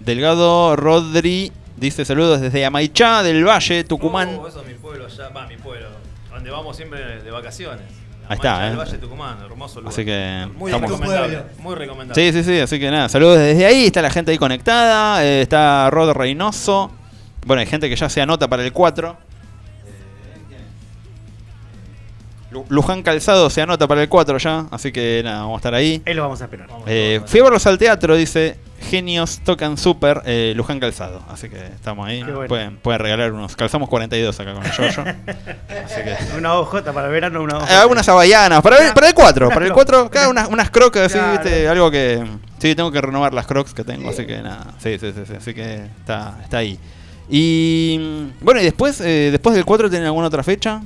Delgado 0.00 0.76
Rodri 0.76 1.52
dice 1.76 2.04
saludos 2.04 2.40
desde 2.40 2.64
Amaichá 2.64 3.22
del 3.22 3.44
Valle, 3.46 3.84
Tucumán. 3.84 4.38
Oh, 4.40 4.48
eso 4.48 4.60
es 4.62 4.66
mi 4.66 4.74
pueblo 4.74 5.06
allá, 5.06 5.28
va, 5.28 5.46
mi 5.46 5.56
pueblo, 5.56 5.88
donde 6.30 6.50
vamos 6.50 6.76
siempre 6.76 7.22
de 7.22 7.30
vacaciones. 7.30 7.84
Ahí 8.30 8.36
está, 8.36 8.68
eh. 8.70 8.76
Valle 8.76 8.98
Tucumán, 8.98 9.38
hermoso 9.44 9.80
lugar. 9.80 9.92
Así 9.92 10.04
que 10.04 10.46
muy 10.56 10.70
estamos- 10.70 10.90
recomendable, 10.90 11.42
muy 11.58 11.74
recomendable. 11.74 12.32
Sí, 12.32 12.38
sí, 12.38 12.44
sí, 12.44 12.60
así 12.60 12.78
que 12.78 12.90
nada, 12.90 13.08
saludos 13.08 13.38
desde 13.38 13.66
ahí, 13.66 13.86
está 13.86 14.00
la 14.02 14.10
gente 14.10 14.30
ahí 14.30 14.38
conectada, 14.38 15.24
eh, 15.24 15.42
está 15.42 15.90
Rod 15.90 16.12
Reynoso, 16.12 16.92
bueno, 17.44 17.60
hay 17.60 17.66
gente 17.66 17.88
que 17.88 17.96
ya 17.96 18.08
se 18.08 18.20
anota 18.22 18.46
para 18.48 18.62
el 18.64 18.72
4. 18.72 19.16
Luján 22.68 23.02
Calzado 23.02 23.48
se 23.50 23.62
anota 23.62 23.86
para 23.86 24.02
el 24.02 24.08
4 24.08 24.38
ya, 24.38 24.66
así 24.70 24.90
que 24.92 25.20
nada, 25.24 25.42
vamos 25.42 25.54
a 25.54 25.58
estar 25.58 25.74
ahí. 25.74 26.02
Ahí 26.06 26.14
lo 26.14 26.22
vamos 26.22 26.40
a 26.40 26.44
esperar. 26.44 26.68
Eh, 26.86 27.20
fui 27.26 27.40
a 27.40 27.44
verlos 27.44 27.66
al 27.66 27.78
teatro, 27.78 28.16
dice 28.16 28.58
Genios 28.80 29.40
tocan 29.44 29.76
super 29.76 30.22
eh, 30.24 30.52
Luján 30.56 30.80
Calzado, 30.80 31.22
así 31.28 31.48
que 31.48 31.58
estamos 31.58 32.08
ahí. 32.08 32.22
Bueno. 32.22 32.46
Pueden, 32.48 32.76
pueden 32.78 33.00
regalar 33.00 33.32
unos, 33.32 33.54
calzamos 33.54 33.88
42 33.88 34.40
acá 34.40 34.54
con 34.54 34.64
el 34.64 34.72
Yoyo. 34.72 35.04
así 35.84 36.00
que... 36.02 36.16
Una 36.38 36.54
OJ 36.54 36.82
para 36.92 37.06
el 37.06 37.12
verano, 37.12 37.42
una 37.42 37.58
OJ. 37.58 37.70
Eh, 37.70 37.74
algunas 37.74 38.08
hawaianas, 38.08 38.62
para, 38.62 38.84
el- 38.88 38.94
para 38.94 39.08
el 39.08 39.14
4, 39.14 39.48
para 39.50 39.66
el 39.66 39.72
4, 39.74 40.10
cada 40.10 40.28
unas, 40.28 40.48
unas 40.48 40.70
crocs 40.70 40.98
así, 40.98 41.18
Claro. 41.18 41.32
viste, 41.32 41.68
algo 41.68 41.90
que... 41.90 42.24
Sí, 42.58 42.74
tengo 42.74 42.90
que 42.90 43.00
renovar 43.00 43.32
las 43.32 43.46
crocs 43.46 43.72
que 43.74 43.84
tengo, 43.84 44.10
así 44.10 44.26
que 44.26 44.42
nada, 44.42 44.74
sí, 44.78 44.98
sí, 44.98 45.12
sí, 45.14 45.22
sí, 45.26 45.32
así 45.36 45.54
que 45.54 45.74
está, 46.00 46.38
está 46.42 46.58
ahí. 46.58 46.78
Y 47.28 47.96
mm, 48.00 48.44
bueno, 48.44 48.60
y 48.60 48.64
después, 48.64 49.00
eh, 49.02 49.28
después 49.30 49.54
del 49.54 49.64
4, 49.64 49.88
¿tienen 49.88 50.06
alguna 50.06 50.26
otra 50.26 50.42
fecha? 50.42 50.80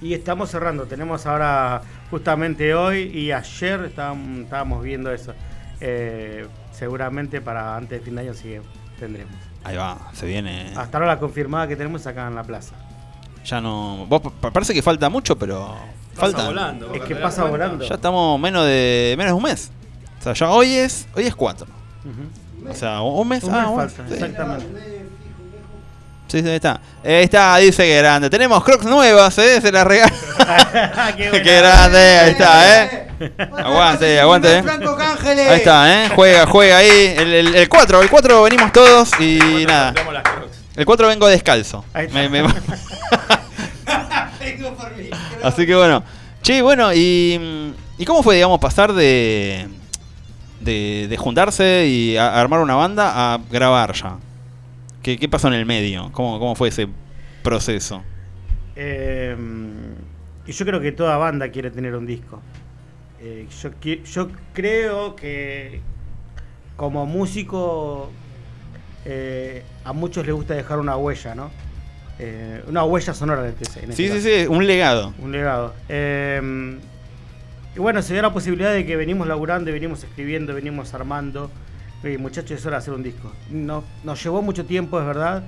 Y 0.00 0.14
estamos 0.14 0.50
cerrando. 0.50 0.84
Tenemos 0.86 1.26
ahora, 1.26 1.82
justamente 2.10 2.74
hoy 2.74 3.02
y 3.14 3.32
ayer 3.32 3.84
estábamos, 3.84 4.40
estábamos 4.40 4.82
viendo 4.82 5.12
eso. 5.12 5.34
Eh, 5.80 6.46
seguramente 6.72 7.40
para 7.40 7.76
antes 7.76 7.98
de 8.00 8.04
fin 8.04 8.14
de 8.14 8.20
año 8.22 8.34
sí 8.34 8.54
tendremos. 8.98 9.34
Ahí 9.64 9.76
va, 9.76 9.98
se 10.14 10.26
viene. 10.26 10.72
Hasta 10.76 10.96
ahora 10.98 11.06
la 11.08 11.18
confirmada 11.18 11.68
que 11.68 11.76
tenemos 11.76 12.06
acá 12.06 12.26
en 12.28 12.34
la 12.34 12.42
plaza. 12.44 12.74
Ya 13.44 13.60
no... 13.60 14.06
Vos, 14.08 14.22
parece 14.52 14.72
que 14.74 14.82
falta 14.82 15.08
mucho, 15.10 15.36
pero... 15.38 15.74
Pasa 16.14 16.32
Falta. 16.32 16.46
volando. 16.46 16.92
Es 16.94 17.02
que 17.02 17.08
¿te 17.08 17.14
das 17.14 17.22
pasa 17.22 17.42
cuenta? 17.42 17.66
volando. 17.66 17.84
Ya 17.84 17.94
estamos 17.94 18.40
menos 18.40 18.64
de 18.66 19.14
menos 19.16 19.30
de 19.32 19.36
un 19.36 19.42
mes. 19.44 19.70
O 20.18 20.22
sea, 20.22 20.32
ya 20.34 20.50
hoy 20.50 20.74
es 20.74 21.06
hoy 21.14 21.24
es 21.24 21.34
4. 21.34 21.66
Ujú. 22.04 22.68
O 22.70 22.74
sea, 22.74 23.00
un 23.00 23.28
mes. 23.28 23.44
Un 23.44 23.54
ah, 23.54 23.60
mes 23.60 23.68
un- 23.70 23.76
falta, 23.76 24.08
sí. 24.08 24.14
exactamente. 24.14 24.99
Sí, 26.30 26.40
sí, 26.42 26.48
ahí 26.48 26.54
está. 26.54 26.80
Ahí 27.04 27.24
está, 27.24 27.56
dice 27.56 27.82
que 27.84 27.96
grande. 27.98 28.30
Tenemos 28.30 28.62
crocs 28.62 28.84
nuevas, 28.84 29.36
¿eh? 29.38 29.60
Se 29.60 29.72
las 29.72 29.84
regalo. 29.84 30.14
Qué 31.16 31.56
grande, 31.60 31.98
ahí 31.98 32.30
está, 32.30 32.84
¿eh? 32.84 33.08
Aguante, 33.64 34.20
aguante, 34.20 34.58
eh. 34.58 34.62
Franco 34.62 34.96
Cángeles. 34.96 35.48
Ahí 35.48 35.56
está, 35.56 36.04
¿eh? 36.04 36.08
Juega, 36.14 36.46
juega 36.46 36.76
ahí. 36.76 37.14
El 37.18 37.68
4, 37.68 38.02
el 38.02 38.08
4 38.08 38.42
venimos 38.44 38.72
todos 38.72 39.10
y 39.20 39.64
nada. 39.66 39.86
cambiamos 39.86 40.14
las 40.14 40.22
Crocs. 40.22 40.56
El 40.76 40.86
4 40.86 41.08
vengo 41.08 41.26
descalzo. 41.26 41.84
Ahí 41.92 42.06
está. 42.06 42.18
Me- 42.18 42.28
me- 42.28 42.42
no. 42.44 42.54
Así 45.42 45.66
que 45.66 45.74
bueno. 45.74 46.02
Che, 46.42 46.62
bueno, 46.62 46.92
y, 46.94 47.74
¿y 47.98 48.04
cómo 48.06 48.22
fue, 48.22 48.36
digamos, 48.36 48.58
pasar 48.60 48.92
de, 48.94 49.68
de, 50.60 51.06
de 51.10 51.16
juntarse 51.18 51.86
y 51.86 52.16
a- 52.16 52.40
armar 52.40 52.60
una 52.60 52.76
banda 52.76 53.34
a 53.34 53.38
grabar 53.50 53.92
ya? 53.94 54.16
¿Qué, 55.02 55.18
qué 55.18 55.28
pasó 55.28 55.48
en 55.48 55.54
el 55.54 55.66
medio? 55.66 56.10
¿Cómo, 56.12 56.38
cómo 56.38 56.54
fue 56.54 56.68
ese 56.68 56.88
proceso? 57.42 58.02
Eh, 58.76 59.36
y 60.46 60.52
yo 60.52 60.64
creo 60.66 60.80
que 60.80 60.92
toda 60.92 61.16
banda 61.16 61.50
quiere 61.50 61.70
tener 61.70 61.94
un 61.94 62.06
disco. 62.06 62.40
Eh, 63.20 63.46
yo, 63.62 63.70
yo 64.04 64.28
creo 64.52 65.14
que 65.16 65.80
como 66.76 67.04
músico 67.06 68.10
eh, 69.04 69.62
a 69.84 69.92
muchos 69.92 70.24
les 70.26 70.34
gusta 70.34 70.54
dejar 70.54 70.78
una 70.78 70.96
huella, 70.96 71.34
¿no? 71.34 71.50
Eh, 72.18 72.62
una 72.68 72.84
huella 72.84 73.14
sonora 73.14 73.42
en 73.46 73.54
este, 73.58 73.80
en 73.84 73.90
este 73.90 73.96
Sí, 73.96 74.08
sí, 74.08 74.14
caso. 74.14 74.42
sí, 74.42 74.46
un 74.48 74.66
legado. 74.66 75.14
Un 75.18 75.32
legado. 75.32 75.74
Eh, 75.88 76.78
y 77.74 77.78
bueno, 77.78 78.02
se 78.02 78.12
dio 78.12 78.20
la 78.22 78.32
posibilidad 78.32 78.72
de 78.72 78.84
que 78.84 78.96
venimos 78.96 79.26
laburando, 79.28 79.70
y 79.70 79.72
venimos 79.72 80.02
escribiendo, 80.04 80.54
venimos 80.54 80.92
armando. 80.92 81.50
Y 82.02 82.16
muchachos, 82.18 82.52
es 82.52 82.64
hora 82.66 82.76
de 82.76 82.82
hacer 82.82 82.94
un 82.94 83.02
disco. 83.02 83.30
No, 83.50 83.84
nos 84.04 84.22
llevó 84.22 84.40
mucho 84.42 84.64
tiempo, 84.64 84.98
es 84.98 85.06
verdad. 85.06 85.42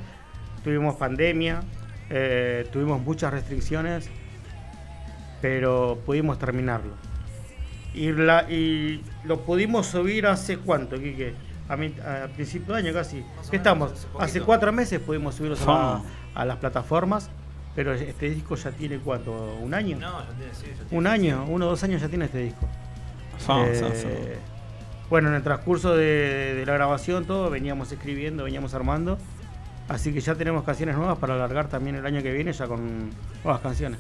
Tuvimos 0.62 0.96
pandemia, 0.96 1.60
eh, 2.10 2.68
tuvimos 2.72 3.00
muchas 3.00 3.32
restricciones, 3.32 4.08
pero 5.40 5.98
pudimos 6.06 6.38
terminarlo. 6.38 6.92
Y, 7.94 8.12
la, 8.12 8.50
y 8.50 9.02
lo 9.24 9.40
pudimos 9.40 9.86
subir 9.86 10.26
hace 10.26 10.58
cuánto, 10.58 10.96
Quique? 10.98 11.34
A, 11.68 11.76
mi- 11.76 11.94
a 12.00 12.28
principio 12.34 12.74
de 12.74 12.80
año 12.80 12.92
casi. 12.92 13.24
¿Qué 13.50 13.56
estamos? 13.56 14.06
hace 14.18 14.40
cuatro 14.40 14.72
meses 14.72 15.00
pudimos 15.00 15.34
subirlos 15.34 15.60
a, 15.62 15.64
Fa. 15.64 16.00
a 16.34 16.44
las 16.44 16.56
plataformas, 16.58 17.30
pero 17.74 17.92
este 17.94 18.28
disco 18.30 18.56
ya 18.56 18.70
tiene 18.72 18.98
cuánto, 18.98 19.32
un 19.60 19.72
año. 19.74 19.96
No, 19.98 20.20
ya 20.20 20.26
tiene, 20.36 20.54
sí, 20.54 20.66
ya 20.68 20.84
tiene. 20.84 20.98
Un 20.98 21.06
año, 21.06 21.44
uno 21.48 21.66
o 21.66 21.70
dos 21.70 21.82
años 21.84 22.00
ya 22.00 22.08
tiene 22.08 22.26
este 22.26 22.38
disco. 22.38 22.68
Fa, 23.38 23.66
Eh. 23.66 24.38
Bueno, 25.12 25.28
en 25.28 25.34
el 25.34 25.42
transcurso 25.42 25.94
de, 25.94 26.54
de 26.54 26.64
la 26.64 26.72
grabación, 26.72 27.26
todo, 27.26 27.50
veníamos 27.50 27.92
escribiendo, 27.92 28.44
veníamos 28.44 28.72
armando. 28.72 29.18
Así 29.86 30.10
que 30.10 30.22
ya 30.22 30.34
tenemos 30.34 30.64
canciones 30.64 30.96
nuevas 30.96 31.18
para 31.18 31.34
alargar 31.34 31.68
también 31.68 31.96
el 31.96 32.06
año 32.06 32.22
que 32.22 32.32
viene, 32.32 32.50
ya 32.54 32.66
con 32.66 33.10
nuevas 33.44 33.60
canciones. 33.60 33.98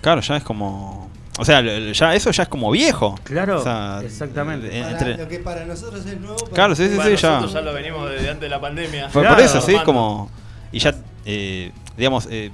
Claro, 0.00 0.20
ya 0.20 0.36
es 0.36 0.44
como. 0.44 1.10
O 1.40 1.44
sea, 1.44 1.60
ya 1.60 2.14
eso 2.14 2.30
ya 2.30 2.44
es 2.44 2.48
como 2.48 2.70
viejo. 2.70 3.16
Claro, 3.24 3.58
O 3.58 3.62
sea, 3.64 4.00
exactamente. 4.04 4.68
eh, 4.68 4.80
Para 4.82 4.92
entre- 4.92 5.16
Lo 5.16 5.26
que 5.28 5.38
para 5.40 5.64
nosotros 5.64 6.06
es 6.06 6.20
nuevo. 6.20 6.36
para 6.36 6.52
Claro, 6.52 6.74
sí, 6.76 6.86
sí, 6.88 6.94
sí, 7.02 7.16
ya. 7.16 7.30
nosotros 7.40 7.52
ya 7.54 7.60
lo 7.62 7.72
venimos 7.72 8.08
desde 8.08 8.28
antes 8.28 8.42
de 8.42 8.48
la 8.48 8.60
pandemia. 8.60 9.04
Por, 9.06 9.12
por 9.14 9.22
Claro. 9.24 9.42
eso, 9.42 9.60
sí, 9.60 9.76
como. 9.84 10.30
Y 10.70 10.78
ya, 10.78 10.94
eh, 11.24 11.72
digamos, 11.96 12.28
eh, 12.30 12.52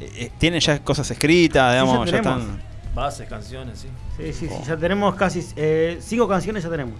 eh, 0.00 0.32
tienen 0.38 0.58
ya 0.58 0.80
cosas 0.82 1.08
escritas, 1.12 1.72
digamos, 1.74 2.10
ya, 2.10 2.16
están. 2.16 2.60
Bases, 2.92 3.28
canciones, 3.28 3.78
sí. 3.78 3.88
Sí, 4.16 4.32
sí, 4.32 4.48
sí, 4.48 4.54
ya 4.66 4.76
tenemos 4.76 5.14
casi 5.14 5.46
eh, 5.54 5.98
cinco 6.00 6.26
canciones, 6.26 6.64
ya 6.64 6.70
tenemos. 6.70 6.94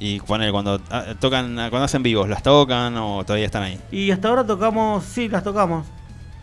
Y 0.00 0.20
poner 0.20 0.52
cuando 0.52 0.80
ah, 0.90 1.06
tocan, 1.18 1.54
cuando 1.54 1.82
hacen 1.82 2.02
vivos, 2.02 2.28
¿las 2.28 2.42
tocan 2.42 2.96
o 2.96 3.24
todavía 3.24 3.46
están 3.46 3.64
ahí? 3.64 3.80
Y 3.90 4.10
hasta 4.12 4.28
ahora 4.28 4.46
tocamos, 4.46 5.04
sí, 5.04 5.28
las 5.28 5.42
tocamos. 5.42 5.86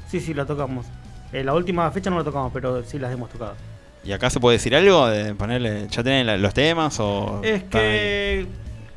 Sí, 0.09 0.19
sí, 0.19 0.33
las 0.33 0.45
tocamos. 0.47 0.85
Eh, 1.31 1.43
la 1.43 1.53
última 1.53 1.89
fecha 1.91 2.09
no 2.09 2.17
la 2.17 2.23
tocamos, 2.23 2.51
pero 2.53 2.83
sí 2.83 2.99
las 2.99 3.11
hemos 3.13 3.29
tocado. 3.29 3.55
¿Y 4.03 4.11
acá 4.11 4.29
se 4.29 4.39
puede 4.39 4.57
decir 4.57 4.75
algo? 4.75 5.07
de 5.07 5.33
ponerle 5.35 5.87
¿Ya 5.89 6.03
tienen 6.03 6.41
los 6.41 6.53
temas 6.53 6.99
o.? 6.99 7.41
Es 7.43 7.63
que 7.63 8.45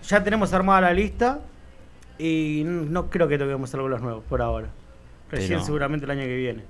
ya 0.07 0.23
tenemos 0.23 0.53
armada 0.53 0.83
la 0.83 0.93
lista 0.93 1.39
y 2.19 2.63
no 2.67 3.09
creo 3.09 3.29
que 3.29 3.39
toquemos 3.39 3.73
algo 3.75 3.89
los 3.89 4.01
nuevos 4.03 4.25
por 4.29 4.43
ahora. 4.43 4.69
Recién 5.31 5.51
Pero- 5.51 5.65
seguramente 5.65 6.05
el 6.05 6.11
año 6.11 6.23
que 6.23 6.37
viene. 6.37 6.63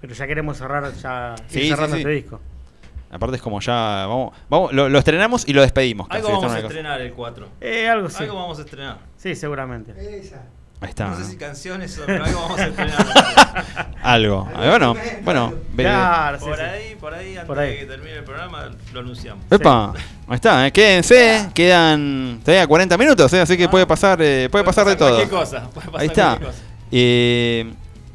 Pero 0.00 0.12
ya 0.14 0.26
queremos 0.26 0.58
cerrar 0.58 0.92
ya 0.94 1.34
ir 1.38 1.44
Sí, 1.50 1.60
sí, 1.62 1.68
cerrando 1.68 1.96
sí. 1.96 2.02
este 2.02 2.10
disco. 2.12 2.40
Aparte 3.10 3.36
es 3.36 3.42
como 3.42 3.60
ya. 3.60 4.06
Vamos, 4.06 4.34
vamos 4.48 4.72
lo, 4.72 4.88
lo 4.88 4.98
estrenamos 4.98 5.46
y 5.48 5.52
lo 5.52 5.62
despedimos. 5.62 6.08
casi, 6.08 6.18
Algo 6.18 6.28
vamos 6.30 6.44
a 6.44 6.54
cosa. 6.56 6.66
estrenar 6.66 7.00
el 7.00 7.12
4. 7.12 7.48
Eh, 7.60 7.88
algo 7.88 8.08
sí. 8.10 8.22
Algo 8.24 8.34
vamos 8.36 8.58
a 8.58 8.62
estrenar. 8.62 8.98
Sí, 9.16 9.34
seguramente. 9.34 9.92
Esa. 10.20 10.42
Ahí 10.80 10.90
está. 10.90 11.06
No 11.08 11.16
sé 11.16 11.24
si 11.24 11.36
canciones, 11.38 11.98
pero 12.04 12.22
algo 12.24 12.40
vamos 12.42 12.60
a 12.60 12.66
estrenar. 12.66 13.06
Algo. 14.02 14.46
Algo 14.54 14.70
bueno, 14.70 14.96
bueno. 15.24 15.54
Claro, 15.74 16.38
sí, 16.38 16.44
por 16.44 16.56
sí. 16.56 16.62
ahí, 16.62 16.94
por 16.96 17.14
ahí, 17.14 17.30
antes 17.32 17.44
Por 17.46 17.58
ahí. 17.58 17.70
de 17.72 17.78
que 17.78 17.86
termine 17.86 18.16
el 18.18 18.24
programa, 18.24 18.70
lo 18.92 19.00
anunciamos. 19.00 19.44
Epa, 19.50 19.94
ahí 20.28 20.34
está, 20.34 20.66
eh, 20.66 20.72
quédense, 20.72 21.48
quedan 21.54 22.40
todavía 22.44 22.66
40 22.66 22.98
minutos, 22.98 23.32
eh, 23.32 23.40
así 23.40 23.56
que 23.56 23.64
Ah. 23.64 23.70
puede 23.70 23.86
pasar, 23.86 24.18
eh, 24.20 24.48
puede 24.50 24.64
pasar 24.64 24.86
de 24.86 24.96
todo. 24.96 25.08
Cualquier 25.16 25.30
cosa. 25.30 25.70
Puede 25.70 25.86
pasar 25.86 26.00
Ahí 26.00 26.06
está. 26.08 26.24
cualquier 26.36 26.50
cosa. 26.50 26.62
Eh, 26.92 27.72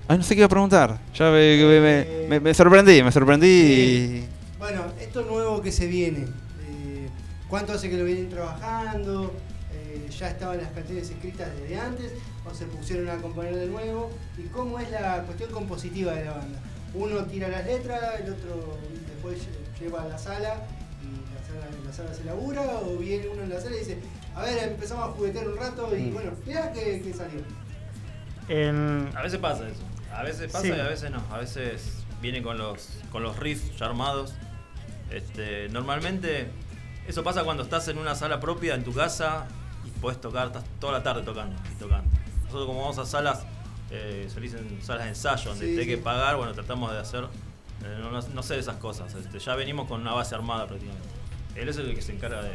ay, 0.07 0.17
no 0.17 0.23
sé 0.23 0.35
qué 0.35 0.41
iba 0.41 0.45
a 0.45 0.49
preguntar. 0.49 0.97
Ya 1.15 1.25
me, 1.31 1.57
me- 1.57 2.05
me- 2.29 2.39
me 2.39 2.53
sorprendí, 2.53 3.01
me 3.03 3.11
sorprendí. 3.11 3.47
y- 3.47 4.29
Bueno, 4.61 4.85
esto 4.99 5.23
nuevo 5.23 5.59
que 5.63 5.71
se 5.71 5.87
viene. 5.87 6.19
eh, 6.19 7.09
¿Cuánto 7.49 7.73
hace 7.73 7.89
que 7.89 7.97
lo 7.97 8.03
vienen 8.05 8.29
trabajando? 8.29 9.33
Eh, 9.73 10.07
¿Ya 10.19 10.29
estaban 10.29 10.57
las 10.59 10.69
canciones 10.71 11.09
escritas 11.09 11.49
desde 11.59 11.79
antes? 11.79 12.11
¿O 12.47 12.53
se 12.53 12.65
pusieron 12.65 13.09
a 13.09 13.17
componer 13.17 13.55
de 13.55 13.65
nuevo? 13.65 14.11
¿Y 14.37 14.43
cómo 14.49 14.77
es 14.79 14.91
la 14.91 15.23
cuestión 15.23 15.49
compositiva 15.51 16.13
de 16.13 16.25
la 16.25 16.33
banda? 16.33 16.59
Uno 16.93 17.23
tira 17.25 17.47
las 17.47 17.65
letras, 17.65 18.19
el 18.19 18.33
otro 18.33 18.77
después 19.09 19.39
lle- 19.39 19.79
lleva 19.81 20.03
a 20.03 20.07
la 20.09 20.17
sala 20.19 20.63
y 21.01 21.33
la 21.33 21.43
sala, 21.47 21.77
la 21.87 21.91
sala 21.93 22.13
se 22.13 22.23
labura, 22.23 22.61
o 22.85 22.97
viene 22.97 23.29
uno 23.29 23.41
en 23.41 23.49
la 23.49 23.59
sala 23.59 23.77
y 23.77 23.79
dice, 23.79 23.97
a 24.35 24.43
ver, 24.43 24.59
empezamos 24.69 25.09
a 25.09 25.11
juguetear 25.13 25.47
un 25.47 25.57
rato 25.57 25.89
y 25.97 26.03
Mm. 26.03 26.13
bueno, 26.13 26.31
mirá 26.45 26.71
que, 26.71 27.01
que 27.01 27.11
salió. 27.15 27.39
En- 28.47 29.09
A 29.15 29.23
veces 29.23 29.39
pasa 29.39 29.67
eso. 29.67 29.81
A 30.13 30.21
veces 30.21 30.51
pasa 30.51 30.65
Sí. 30.67 30.69
y 30.75 30.79
a 30.79 30.87
veces 30.87 31.09
no. 31.09 31.23
A 31.31 31.39
veces 31.39 31.93
viene 32.21 32.43
con 32.43 32.59
los, 32.59 32.89
con 33.11 33.23
los 33.23 33.39
riffs 33.39 33.75
ya 33.79 33.87
armados. 33.87 34.35
Este, 35.11 35.67
normalmente 35.69 36.47
eso 37.07 37.23
pasa 37.23 37.43
cuando 37.43 37.63
estás 37.63 37.87
en 37.87 37.97
una 37.97 38.15
sala 38.15 38.39
propia 38.39 38.75
en 38.75 38.83
tu 38.83 38.93
casa 38.93 39.45
y 39.85 39.89
puedes 39.99 40.21
tocar, 40.21 40.47
estás 40.47 40.63
toda 40.79 40.93
la 40.93 41.03
tarde 41.03 41.23
tocando 41.23 41.55
y 41.71 41.75
tocando. 41.79 42.09
Nosotros 42.45 42.65
como 42.67 42.81
vamos 42.81 42.97
a 42.97 43.05
salas, 43.05 43.45
eh, 43.91 44.27
se 44.29 44.35
le 44.39 44.41
dicen 44.47 44.79
salas 44.81 45.03
de 45.03 45.09
ensayo, 45.09 45.49
donde 45.51 45.65
Sí, 45.67 45.73
te 45.75 45.79
hay 45.81 45.85
sí. 45.87 45.91
que 45.91 45.97
pagar, 45.97 46.35
bueno, 46.37 46.53
tratamos 46.53 46.91
de 46.91 46.99
hacer, 46.99 47.23
eh, 47.83 47.97
no, 47.99 48.11
no- 48.11 48.21
no 48.21 48.43
sé 48.43 48.53
de 48.55 48.59
esas 48.61 48.77
cosas. 48.77 49.13
Este, 49.15 49.39
ya 49.39 49.55
venimos 49.55 49.87
con 49.87 50.01
una 50.01 50.13
base 50.13 50.35
armada 50.35 50.67
prácticamente. 50.67 51.07
Él 51.55 51.67
es 51.67 51.77
el 51.77 51.93
que 51.93 52.01
se 52.01 52.13
encarga 52.13 52.41
de 52.41 52.51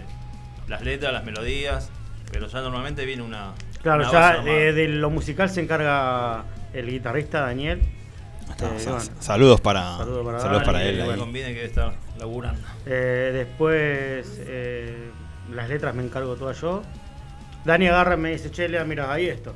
las 0.69 0.83
letras, 0.83 1.13
las 1.13 1.25
melodías, 1.25 1.91
pero 2.33 2.47
ya 2.49 2.61
normalmente 2.63 3.05
viene 3.05 3.23
una... 3.23 3.53
claro, 3.83 4.03
una 4.03 4.13
ya 4.13 4.19
base 4.37 4.43
de, 4.49 4.73
de 4.73 4.89
lo 4.89 5.11
musical 5.11 5.51
se 5.51 5.61
encarga 5.61 6.45
el 6.73 6.91
guitarrista 6.91 7.41
Daniel. 7.41 7.83
Está, 8.51 8.67
Eh, 8.67 8.79
bueno. 8.85 8.99
Saludos 9.21 9.61
para, 9.61 9.99
Saludos 9.99 10.25
para 10.25 10.41
saludos 10.41 10.69
él. 10.79 11.05
bueno. 11.05 11.21
conviene 11.23 11.49
que 11.51 11.55
debe 11.57 11.67
estar 11.67 11.93
laburando. 12.19 12.61
Eh, 12.87 13.31
después 13.35 14.41
eh, 14.47 15.11
las 15.53 15.69
letras 15.69 15.95
me 15.95 16.03
encargo 16.03 16.37
todas 16.37 16.61
yo. 16.61 16.83
Dani 17.65 17.89
agarra 17.89 18.15
y 18.15 18.19
me 18.19 18.31
dice, 18.33 18.51
che, 18.51 18.69
Lea, 18.69 18.85
mira, 18.85 19.13
ahí 19.13 19.27
esto. 19.27 19.53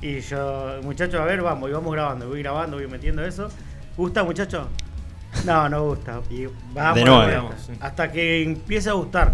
Y 0.00 0.20
yo, 0.20 0.80
muchachos, 0.82 1.20
a 1.20 1.24
ver, 1.24 1.40
vamos, 1.42 1.70
y 1.70 1.72
vamos 1.72 1.92
grabando, 1.92 2.28
voy 2.28 2.42
grabando, 2.42 2.76
voy 2.76 2.86
metiendo 2.88 3.24
eso. 3.24 3.48
¿Gusta, 3.96 4.24
muchacho? 4.24 4.68
No, 5.46 5.68
no 5.68 5.84
gusta. 5.86 6.20
Y 6.30 6.46
vamos, 6.74 6.94
De 6.96 7.04
nuevo. 7.04 7.44
vamos, 7.48 7.54
Sí. 7.66 7.72
hasta 7.80 8.10
que 8.12 8.42
empiece 8.42 8.90
a 8.90 8.94
gustar. 8.94 9.32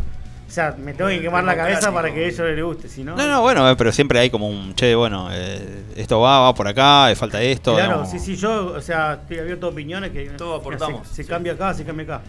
O 0.49 0.51
sea, 0.51 0.75
me 0.79 0.95
tengo 0.95 1.11
que 1.11 1.21
quemar 1.21 1.45
la 1.45 1.55
cabeza 1.55 1.93
para 1.93 2.13
que 2.13 2.25
a 2.25 2.27
ellos 2.29 2.41
les 2.41 2.65
guste, 2.65 2.89
si 2.89 3.05
no. 3.05 3.15
No, 3.15 3.29
no, 3.29 3.43
bueno, 3.43 3.69
eh, 3.71 3.77
pero 3.77 3.93
siempre 3.93 4.19
hay 4.19 4.31
como 4.31 4.49
un, 4.49 4.75
che, 4.75 4.95
bueno, 4.95 5.29
eh, 5.31 5.83
esto 5.95 6.21
va, 6.21 6.41
va 6.41 6.55
por 6.55 6.67
acá, 6.67 7.11
eh, 7.11 7.17
falta 7.17 7.43
esto. 7.43 7.75
Claro, 7.75 7.89
digamos. 8.05 8.11
sí, 8.11 8.19
sí, 8.19 8.35
yo, 8.37 8.69
o 8.75 8.81
sea, 8.81 9.19
estoy 9.21 9.39
abierto 9.41 9.67
a 9.67 9.71
opiniones 9.71 10.11
que 10.11 10.25
Todo 10.31 10.49
mira, 10.55 10.61
aportamos, 10.61 11.07
Se, 11.09 11.15
se 11.17 11.23
sí. 11.25 11.29
cambia 11.29 11.53
acá, 11.53 11.75
se 11.75 11.85
cambia 11.85 12.05
acá. 12.05 12.23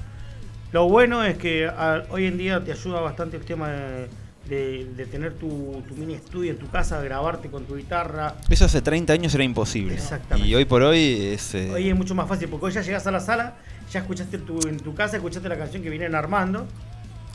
Lo 0.73 0.89
bueno 0.89 1.23
es 1.23 1.37
que 1.37 1.65
a- 1.67 2.03
hoy 2.09 2.25
en 2.25 2.37
día 2.37 2.61
te 2.63 2.73
ayuda 2.73 2.99
bastante 2.99 3.37
el 3.37 3.45
tema 3.45 3.69
de, 3.69 4.09
de- 4.49 4.85
de 4.97 5.05
tener 5.05 5.33
tu, 5.35 5.81
tu 5.87 5.95
mini 5.95 6.15
estudio 6.15 6.51
en 6.51 6.57
tu 6.57 6.67
casa, 6.69 7.01
grabarte 7.01 7.49
con 7.49 7.63
tu 7.63 7.77
guitarra. 7.77 8.35
Eso 8.49 8.65
hace 8.65 8.81
30 8.81 9.13
años 9.13 9.33
era 9.33 9.45
imposible. 9.45 9.93
Exactamente. 9.93 10.49
Y 10.49 10.55
hoy 10.55 10.65
por 10.65 10.81
hoy 10.83 11.29
es... 11.33 11.55
eh, 11.55 11.71
Hoy 11.73 11.87
es 11.89 11.95
mucho 11.95 12.13
más 12.15 12.27
fácil 12.27 12.49
porque 12.49 12.65
hoy 12.65 12.71
ya 12.73 12.81
llegas 12.81 13.07
a 13.07 13.11
la 13.11 13.21
sala, 13.21 13.53
ya 13.91 14.01
escuchaste 14.01 14.39
tu, 14.39 14.59
en 14.67 14.77
tu 14.77 14.93
casa, 14.93 15.15
escuchaste 15.15 15.47
la 15.47 15.57
canción 15.57 15.81
que 15.81 15.89
vienen 15.89 16.13
armando. 16.15 16.67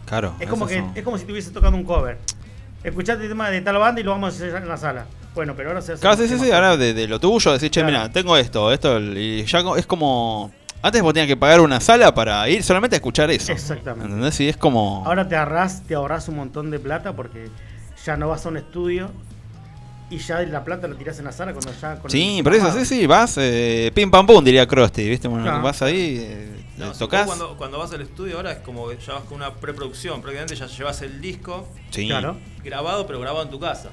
Claro. 0.06 0.35
Es 0.40 0.48
como 0.48 0.66
que 0.66 0.78
son- 0.81 0.93
es 0.94 1.02
como 1.02 1.16
si 1.16 1.22
estuvieses 1.22 1.52
tocando 1.52 1.76
un 1.78 1.85
cover. 1.85 2.18
Escuchaste 2.82 3.22
el 3.24 3.28
tema 3.31 3.48
de 3.51 3.60
tal 3.62 3.78
banda 3.78 4.01
y 4.01 4.05
lo 4.05 4.10
vamos 4.10 4.35
a 4.35 4.36
hacer 4.36 4.55
en 4.55 4.68
la 4.68 4.76
sala. 4.76 5.06
Bueno, 5.35 5.55
pero 5.56 5.70
ahora 5.70 5.81
se 5.82 5.93
hace 5.94 6.01
Claro, 6.02 6.16
sí, 6.16 6.28
sí, 6.39 6.52
ahora 6.52 6.76
de, 6.76 6.93
de 6.94 7.09
lo 7.09 7.18
tuyo, 7.18 7.52
decís, 7.52 7.70
che, 7.70 7.81
Claro. 7.81 7.86
mira, 7.98 8.12
tengo 8.12 8.36
esto, 8.36 8.72
esto, 8.72 9.01
y 9.01 9.44
ya 9.44 9.64
es 9.76 9.86
como... 9.86 10.52
Antes 10.82 11.01
vos 11.01 11.14
tenías 11.14 11.28
que 11.28 11.36
pagar 11.36 11.60
una 11.62 11.81
sala 11.81 12.14
para 12.14 12.47
ir 12.51 12.62
solamente 12.62 12.94
a 12.97 12.98
escuchar 12.98 13.31
eso. 13.31 13.51
Exactamente. 13.51 14.05
¿Entendés? 14.06 14.39
Y 14.40 14.48
es 14.51 14.56
como... 14.59 15.02
Ahora 15.06 15.26
te 15.26 15.35
ahorras, 15.35 15.82
te 15.86 15.94
ahorras 15.94 16.28
un 16.28 16.36
montón 16.36 16.70
de 16.70 16.78
plata 16.78 17.14
porque 17.14 17.48
ya 18.05 18.18
no 18.18 18.28
vas 18.28 18.44
a 18.44 18.51
un 18.51 18.59
estudio 18.59 19.10
y 20.10 20.18
ya 20.18 20.40
la 20.43 20.62
plata 20.64 20.86
la 20.86 20.97
tirás 20.97 21.18
en 21.18 21.24
la 21.24 21.32
sala 21.32 21.52
cuando 21.52 21.72
ya 21.81 21.97
con 21.98 22.10
Sí, 22.10 22.39
el 22.39 22.44
pero 22.44 22.56
eso, 22.56 22.72
sí, 22.72 22.85
sí, 22.85 23.06
vas, 23.06 23.36
eh, 23.39 23.90
pim 23.94 24.10
pam 24.10 24.26
pum, 24.26 24.44
diría 24.44 24.66
Krusty, 24.66 25.09
¿viste? 25.09 25.28
Bueno, 25.28 25.44
Claro. 25.44 25.62
vas 25.62 25.81
ahí, 25.82 26.18
eh, 26.20 26.51
No, 26.76 26.93
tocas. 26.93 27.26
Cuando, 27.26 27.56
cuando 27.56 27.78
vas 27.78 27.93
al 27.93 28.01
estudio 28.02 28.36
ahora 28.36 28.52
es 28.52 28.59
como 28.59 28.89
que 28.89 28.97
ya 28.98 29.12
vas 29.14 29.22
con 29.24 29.36
una 29.36 29.55
preproducción. 29.55 30.20
Prácticamente 30.20 30.56
ya 30.56 30.66
llevas 30.66 31.02
el 31.02 31.20
disco 31.20 31.68
Sí. 31.90 32.09
Claro. 32.09 32.36
grabado, 32.64 33.06
pero 33.06 33.20
grabado 33.20 33.44
en 33.44 33.51
tu 33.51 33.60
casa. 33.60 33.90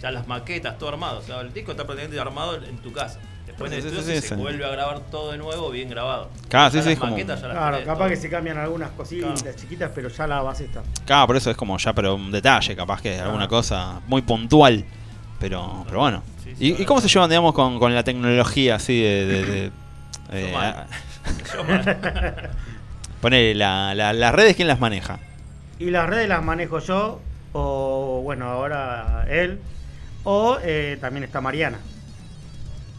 Ya 0.00 0.10
las 0.10 0.26
maquetas, 0.26 0.78
todo 0.78 0.88
armado. 0.88 1.18
O 1.18 1.22
sea, 1.22 1.40
el 1.42 1.52
disco 1.52 1.72
está 1.72 1.84
prácticamente 1.84 2.18
armado 2.18 2.56
en 2.56 2.78
tu 2.78 2.90
casa. 2.90 3.20
Después 3.46 3.70
en 3.70 3.76
el 3.78 3.82
Sí, 3.82 3.88
sí, 3.90 3.94
estudio 3.98 4.14
sí, 4.20 4.28
se 4.28 4.34
sí. 4.34 4.40
vuelve 4.40 4.64
a 4.64 4.68
grabar 4.70 5.00
todo 5.10 5.30
de 5.32 5.36
nuevo, 5.38 5.70
bien 5.70 5.90
grabado. 5.90 6.30
Claro, 6.48 6.70
sí, 6.70 6.76
Ya 6.78 6.82
sí, 6.82 6.88
las 6.88 6.92
es 6.94 6.98
como- 7.00 7.12
maquetas 7.12 7.40
ya 7.42 7.48
las 7.48 7.56
Claro, 7.56 7.76
tenés, 7.76 7.86
capaz 7.86 7.98
todo. 7.98 8.08
que 8.08 8.16
se 8.16 8.30
cambian 8.30 8.56
algunas 8.58 8.90
cositas 8.92 9.42
Claro. 9.42 9.58
chiquitas, 9.58 9.90
pero 9.94 10.08
ya 10.08 10.26
la 10.26 10.40
base 10.40 10.64
está. 10.64 10.82
Claro, 11.04 11.26
por 11.26 11.36
eso 11.36 11.50
es 11.50 11.56
como 11.56 11.76
ya, 11.76 11.92
pero 11.92 12.14
un 12.14 12.32
detalle, 12.32 12.74
capaz 12.74 13.02
que 13.02 13.20
alguna 13.20 13.46
cosa 13.46 14.00
muy 14.06 14.22
puntual. 14.22 14.84
Pero, 15.42 15.82
pero 15.86 15.98
bueno. 15.98 16.22
Sí, 16.44 16.54
sí, 16.56 16.76
¿Y, 16.78 16.84
cómo 16.84 17.00
se 17.00 17.08
llevan, 17.08 17.28
digamos, 17.28 17.52
con, 17.52 17.78
con 17.80 17.94
la 17.94 18.04
tecnología 18.04 18.76
así 18.76 18.98
de. 19.02 19.26
de- 19.26 19.44
de- 19.44 19.70
eh, 20.32 20.52
mal. 20.54 20.86
ponele, 23.20 23.54
la, 23.54 23.94
la- 23.94 24.12
las 24.12 24.34
redes, 24.34 24.56
¿quién 24.56 24.68
las 24.68 24.80
maneja? 24.80 25.18
Y 25.78 25.90
las 25.90 26.08
redes 26.08 26.28
las 26.28 26.42
manejo 26.44 26.78
yo, 26.78 27.20
o 27.52 28.20
bueno, 28.22 28.46
ahora 28.46 29.26
él, 29.28 29.58
o 30.24 30.58
eh, 30.62 30.96
también 31.00 31.24
está 31.24 31.40
Mariana, 31.40 31.78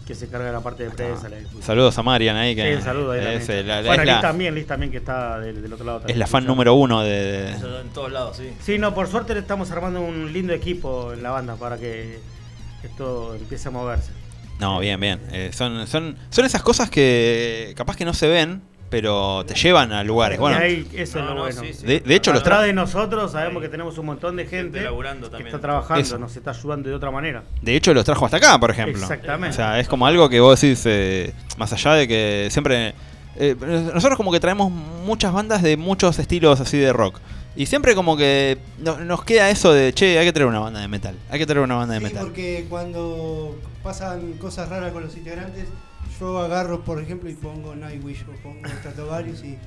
que 0.06 0.16
se 0.16 0.28
carga 0.28 0.48
de 0.48 0.52
la 0.54 0.60
parte 0.62 0.84
de 0.84 0.90
prensa. 0.90 1.30
Saludos 1.62 1.98
a 1.98 2.04
Marian 2.04 2.36
ahí, 2.36 2.52
Sí, 2.56 2.62
que 2.62 2.76
un 2.76 2.82
saludo 2.82 3.12
ahí 3.14 3.20
es, 3.36 3.46
también. 3.48 3.68
la, 3.68 3.82
la- 3.82 3.88
bueno, 3.88 4.04
es 4.04 4.08
Liz 4.10 4.16
la- 4.16 4.22
también, 4.22 4.56
Liz 4.56 4.68
también 4.68 4.92
que 4.92 4.98
está 4.98 5.40
del, 5.40 5.62
del 5.62 5.72
otro 5.74 5.86
lado. 5.86 5.98
es 6.00 6.02
también 6.04 6.20
la 6.20 6.28
fan 6.28 6.46
número 6.46 6.74
uno 6.76 7.02
de. 7.02 7.10
de- 7.10 7.52
Eso 7.52 7.80
en 7.80 7.90
todos 7.90 8.12
lados, 8.12 8.38
sí. 8.38 8.50
Sí, 8.62 8.78
no, 8.78 8.94
por 8.94 9.08
suerte 9.08 9.34
le 9.34 9.40
estamos 9.40 9.72
armando 9.72 10.02
un 10.02 10.32
lindo 10.34 10.52
equipo 10.54 11.14
en 11.14 11.24
la 11.24 11.32
banda 11.32 11.56
para 11.56 11.78
que 11.78 12.20
esto 12.84 13.36
empiece 13.36 13.68
a 13.70 13.72
moverse. 13.72 14.12
No, 14.60 14.80
bien, 14.80 15.00
bien. 15.00 15.20
Eh, 15.32 15.52
son, 15.54 15.88
son, 15.88 16.16
son 16.30 16.46
esas 16.46 16.62
cosas 16.62 16.90
que 16.90 17.74
capaz 17.76 17.96
que 17.96 18.06
no 18.06 18.14
se 18.14 18.28
ven, 18.28 18.62
pero 18.94 19.44
te 19.46 19.56
llevan 19.56 19.92
a 19.92 20.04
lugares. 20.04 20.38
Bueno, 20.40 20.58
y 20.60 20.62
ahí 20.64 20.88
eso 20.94 21.20
es 21.20 21.26
No, 21.26 21.30
lo 21.32 21.36
no, 21.36 21.42
bueno. 21.42 21.62
sí, 21.62 21.74
sí. 21.74 21.86
de, 21.86 22.00
de 22.00 22.16
hecho, 22.16 22.32
los 22.32 22.42
Atrás 22.42 22.60
tra- 22.60 22.66
de 22.66 22.74
nosotros 22.74 23.32
sabemos 23.32 23.58
Ahí. 23.62 23.68
que 23.68 23.70
tenemos 23.70 23.98
un 23.98 24.06
montón 24.06 24.36
de 24.36 24.44
Gente 24.46 24.78
gente, 24.78 24.82
laburando 24.82 25.32
que 25.32 25.44
está 25.44 25.60
trabajando, 25.60 26.02
Eso. 26.02 26.18
nos 26.20 26.36
está 26.38 26.52
ayudando 26.52 26.90
de 26.90 26.96
otra 26.96 27.10
manera. 27.12 27.44
de 27.62 27.76
hecho 27.76 27.94
los 27.94 28.06
trajo 28.06 28.26
hasta 28.26 28.38
acá, 28.38 28.60
por 28.60 28.70
ejemplo. 28.72 29.02
Exactamente. 29.02 29.50
O 29.54 29.58
sea, 29.58 29.80
es 29.80 29.88
como 29.88 30.06
algo 30.06 30.30
que 30.30 30.40
vos 30.40 30.62
decís, 30.62 30.84
eh, 30.86 31.34
más 31.58 31.74
allá 31.74 31.94
de 31.96 32.08
que 32.08 32.48
siempre... 32.52 32.94
eh, 33.36 33.56
nosotros 33.94 34.16
como 34.16 34.32
que 34.32 34.40
traemos 34.40 34.72
muchas 34.72 35.34
bandas 35.34 35.64
de 35.64 35.76
muchos 35.76 36.20
estilos 36.20 36.60
así 36.60 36.78
de 36.78 36.94
rock. 36.94 37.20
Y 37.56 37.66
siempre 37.66 37.96
como 37.96 38.16
que 38.16 38.58
no- 38.80 39.00
nos 39.00 39.24
queda 39.24 39.50
eso 39.50 39.74
de, 39.74 39.92
che, 39.94 40.18
hay 40.20 40.26
que 40.26 40.34
traer 40.34 40.48
una 40.48 40.60
banda 40.60 40.80
de 40.82 40.88
metal. 40.88 41.16
Hay 41.32 41.40
que 41.40 41.46
traer 41.46 41.64
una 41.64 41.76
banda 41.76 41.94
de 41.96 42.00
Sí, 42.00 42.06
metal. 42.06 42.24
porque 42.26 42.66
cuando 42.70 43.56
pasan 43.84 44.34
cosas 44.34 44.70
raras 44.70 44.92
con 44.92 45.04
los 45.04 45.16
integrantes, 45.18 45.66
yo 46.24 46.40
agarro, 46.40 46.84
por 46.84 47.02
ejemplo, 47.02 47.30
y 47.30 47.34
pongo 47.34 47.76
Nightwish 47.76 48.24
o 48.24 48.42
pongo 48.42 48.68
Stratovarius 48.80 49.44
y... 49.44 49.58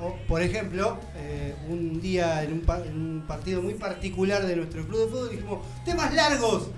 O, 0.00 0.16
por 0.26 0.42
ejemplo, 0.42 0.98
eh, 1.16 1.54
un 1.68 2.00
día 2.00 2.42
en 2.42 2.54
un, 2.54 2.60
pa- 2.62 2.80
en 2.84 2.94
un 3.00 3.24
partido 3.26 3.62
muy 3.62 3.74
particular 3.74 4.44
de 4.44 4.56
nuestro 4.56 4.84
club 4.84 5.04
de 5.04 5.06
fútbol 5.12 5.30
dijimos, 5.30 5.58
¡temas 5.84 6.12
largos! 6.14 6.68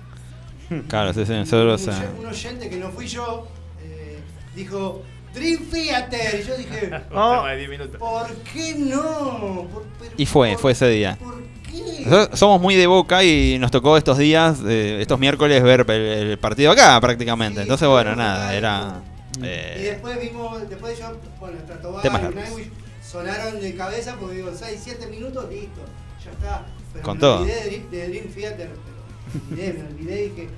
Claro, 0.87 1.13
sí, 1.13 1.25
sí, 1.25 1.31
un, 1.31 1.39
nosotros... 1.39 1.87
eh, 1.87 1.91
oy- 1.91 2.19
un 2.19 2.25
oyente 2.27 2.69
que 2.69 2.77
no 2.77 2.89
fui 2.91 3.07
yo 3.07 3.47
eh, 3.83 4.19
dijo, 4.55 5.01
Dream 5.33 5.65
Theater. 5.71 6.39
Y 6.41 6.47
yo 6.47 6.57
dije, 6.57 6.87
Un 7.11 7.17
Oh. 7.17 7.35
tema 7.37 7.51
de 7.51 7.57
10 7.57 7.69
minutos. 7.69 7.97
¿por 7.99 8.27
qué 8.53 8.75
no? 8.77 9.67
Por- 9.73 9.83
pero 9.99 10.11
Y 10.17 10.25
fue, 10.25 10.51
por- 10.51 10.59
fue 10.59 10.71
ese 10.73 10.87
día. 10.89 11.17
¿Por 11.19 11.41
qué? 11.71 12.03
Nosotros 12.05 12.39
somos 12.39 12.61
muy 12.61 12.75
de 12.75 12.85
boca 12.87 13.23
y 13.23 13.57
nos 13.59 13.69
tocó 13.71 13.97
estos 13.97 14.17
días, 14.19 14.59
eh, 14.67 14.97
estos 15.01 15.19
miércoles, 15.19 15.61
ver 15.63 15.85
el, 15.89 16.01
el 16.29 16.37
partido 16.39 16.71
acá 16.71 16.99
prácticamente. 17.01 17.57
Sí, 17.59 17.63
Entonces, 17.63 17.87
bueno, 17.87 18.15
nada, 18.15 18.49
acá 18.49 19.01
era... 19.39 19.79
Y 19.81 19.85
eh, 19.85 19.91
después 19.91 20.19
vimos, 20.21 20.69
después 20.69 20.97
yo, 20.99 21.17
bueno, 21.39 21.57
Temas 22.01 22.21
y. 22.21 22.35
Nightwish 22.35 22.69
sonaron 23.03 23.59
de 23.59 23.75
cabeza 23.75 24.15
porque 24.19 24.35
digo, 24.37 24.51
6, 24.53 24.79
7 24.83 25.07
minutos, 25.07 25.49
listo, 25.49 25.81
ya 26.23 26.31
está. 26.31 26.65
Pero 26.93 27.03
Con 27.05 27.17
me 27.17 27.21
todo. 27.21 27.41
olvidé 27.41 27.55
de, 27.55 27.69
Dream- 27.71 27.89
de 27.89 28.07
Dream 28.07 28.27
Theater, 28.33 28.69
pero 28.69 29.45
me 29.49 29.53
olvidé, 29.53 29.73
me 29.73 29.87
olvidé 29.89 30.25
y 30.25 30.29
que 30.29 30.49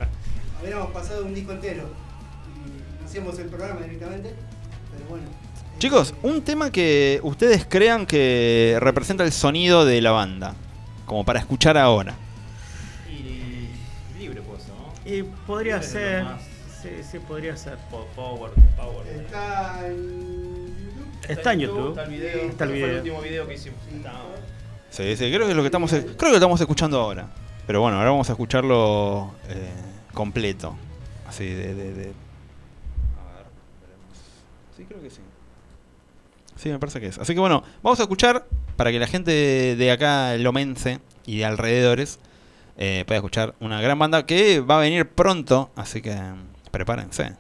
habíamos 0.62 0.92
pasado 0.92 1.26
un 1.26 1.34
disco 1.34 1.52
entero. 1.52 1.84
Y 2.56 3.02
no 3.02 3.08
hacíamos 3.08 3.40
el 3.40 3.48
programa 3.48 3.82
directamente, 3.82 4.34
pero 4.92 5.06
bueno. 5.10 5.26
Chicos, 5.80 6.12
Eh, 6.12 6.16
un 6.24 6.42
tema 6.42 6.72
que 6.72 7.20
ustedes 7.24 7.66
crean 7.68 8.06
que 8.06 8.78
representa 8.80 9.24
el 9.24 9.32
sonido 9.32 9.86
de 9.86 10.02
la 10.02 10.12
banda, 10.12 10.56
como 11.06 11.24
para 11.26 11.40
escuchar 11.40 11.78
ahora. 11.78 12.16
Y 13.10 13.70
libre 14.20 14.42
puedo 14.42 14.60
ser, 14.60 14.70
¿no? 14.74 14.94
Y 15.12 15.24
podría 15.46 15.82
ser, 15.82 16.24
más. 16.24 16.42
Sí, 16.98 17.04
sí, 17.12 17.20
podría 17.20 17.56
ser. 17.58 17.78
Po- 17.92 18.08
Power, 18.16 18.52
power. 18.76 19.08
Está 19.08 19.88
en 19.88 20.00
YouTube. 20.00 21.30
Está 21.30 21.54
en 21.54 21.60
YouTube. 21.60 21.90
Está 21.90 22.04
el 22.04 22.10
video. 22.10 22.32
Sí, 22.40 22.46
está 22.48 22.64
el 22.66 22.70
Ese 22.72 22.80
Fue 22.80 22.88
video. 22.88 22.88
el 22.90 22.96
último 22.98 23.22
video 23.22 23.48
que 23.48 23.54
hicimos. 23.54 23.80
Está- 23.94 24.14
Sí, 24.90 25.16
sí, 25.18 25.32
creo 25.32 25.46
que 25.46 25.52
es 25.52 25.56
lo 25.56 25.62
que 25.64 25.68
estamos, 25.68 25.92
creo 25.92 26.16
que 26.18 26.30
lo 26.30 26.36
estamos 26.36 26.60
escuchando 26.62 27.00
ahora. 27.00 27.28
Pero 27.68 27.82
bueno, 27.82 27.98
ahora 27.98 28.10
vamos 28.12 28.30
a 28.30 28.34
escucharlo 28.34 29.32
eh, 29.50 29.70
completo. 30.14 30.76
Así 31.28 31.46
de, 31.46 31.76
de, 31.76 31.94
de- 31.94 32.04
A 33.20 33.34
ver, 33.36 33.46
veremos. 33.82 34.18
Sí, 34.78 34.86
creo 34.88 35.02
que 35.02 35.10
sí. 35.10 35.20
Sí, 36.56 36.70
me 36.70 36.80
parece 36.80 37.00
que 37.02 37.08
es. 37.08 37.18
Así 37.20 37.34
que 37.34 37.40
bueno, 37.40 37.64
vamos 37.84 38.00
a 38.00 38.04
escuchar 38.04 38.46
para 38.78 38.92
que 38.92 39.00
la 39.00 39.08
gente 39.08 39.76
de 39.76 39.92
acá, 39.92 40.36
Lomense 40.38 41.00
y 41.26 41.40
de 41.40 41.46
alrededores, 41.46 42.20
eh, 42.78 43.04
pueda 43.06 43.18
escuchar 43.18 43.54
una 43.60 43.82
gran 43.82 44.00
banda 44.00 44.26
que 44.26 44.62
va 44.62 44.78
a 44.78 44.82
venir 44.82 45.08
pronto. 45.10 45.70
Así 45.76 46.02
que 46.02 46.16
prepárense. 46.78 47.36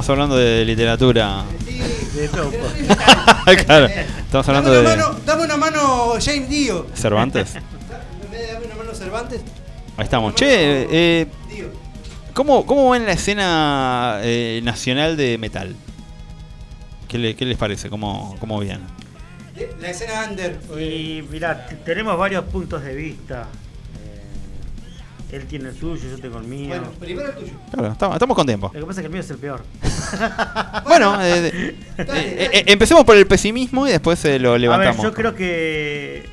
Estamos, 0.00 0.10
hablando 0.10 0.36
de 0.36 0.64
literatura. 0.64 1.44
Sí, 1.66 1.80
De 2.16 2.28
todo. 2.28 2.52
Claro, 3.66 3.86
estamos 3.86 4.48
hablando 4.48 4.70
dame 4.72 4.80
una 4.86 4.90
de- 4.90 4.96
Mano, 4.96 5.18
dame 5.26 5.44
una 5.44 5.56
mano, 5.56 6.12
James 6.24 6.48
Dio. 6.48 6.86
Cervantes. 6.94 7.54
Dame 8.30 8.64
una 8.66 8.74
mano, 8.76 8.94
Cervantes. 8.94 9.40
Ahí 9.96 10.04
estamos. 10.04 10.36
Che, 10.36 10.86
eh, 10.88 11.26
Dio. 11.50 11.66
¿cómo, 12.32 12.64
¿cómo 12.64 12.90
ven 12.90 13.06
la 13.06 13.12
escena 13.12 14.20
eh, 14.22 14.60
nacional 14.62 15.16
de 15.16 15.36
metal? 15.36 15.74
¿Qué, 17.08 17.18
le- 17.18 17.34
qué 17.34 17.44
les 17.44 17.56
parece? 17.58 17.90
¿Cómo, 17.90 18.36
cómo 18.38 18.60
viene? 18.60 18.84
Eh, 19.56 19.74
La 19.80 19.90
escena 19.90 20.26
under. 20.30 20.60
Y 20.80 21.22
mirá, 21.28 21.66
tenemos 21.84 22.16
varios 22.16 22.44
puntos 22.44 22.84
de 22.84 22.94
vista. 22.94 23.48
Él 25.30 25.44
tiene 25.46 25.68
el 25.68 25.76
suyo, 25.76 26.08
yo 26.08 26.18
tengo 26.18 26.38
el 26.38 26.44
mío. 26.46 26.68
Bueno, 26.68 26.90
primero 26.98 27.28
el 27.28 27.34
tuyo. 27.36 27.52
Claro, 27.70 27.92
estamos, 27.92 28.16
estamos 28.16 28.34
con 28.36 28.46
tiempo. 28.46 28.70
Lo 28.72 28.80
que 28.80 28.86
pasa 28.86 29.00
es 29.00 29.02
que 29.02 29.06
el 29.06 29.12
mío 29.12 29.20
es 29.20 29.30
el 29.30 29.38
peor. 29.38 29.62
Bueno, 30.84 31.20
eh, 31.22 31.48
eh, 31.48 31.74
eh, 31.98 32.64
empecemos 32.66 33.04
por 33.04 33.14
el 33.16 33.26
pesimismo 33.26 33.86
y 33.86 33.90
después 33.90 34.24
eh, 34.24 34.38
lo 34.38 34.50
A 34.50 34.52
ver, 34.52 34.60
levantamos. 34.62 35.02
yo 35.02 35.12
creo 35.12 35.34
que, 35.34 36.24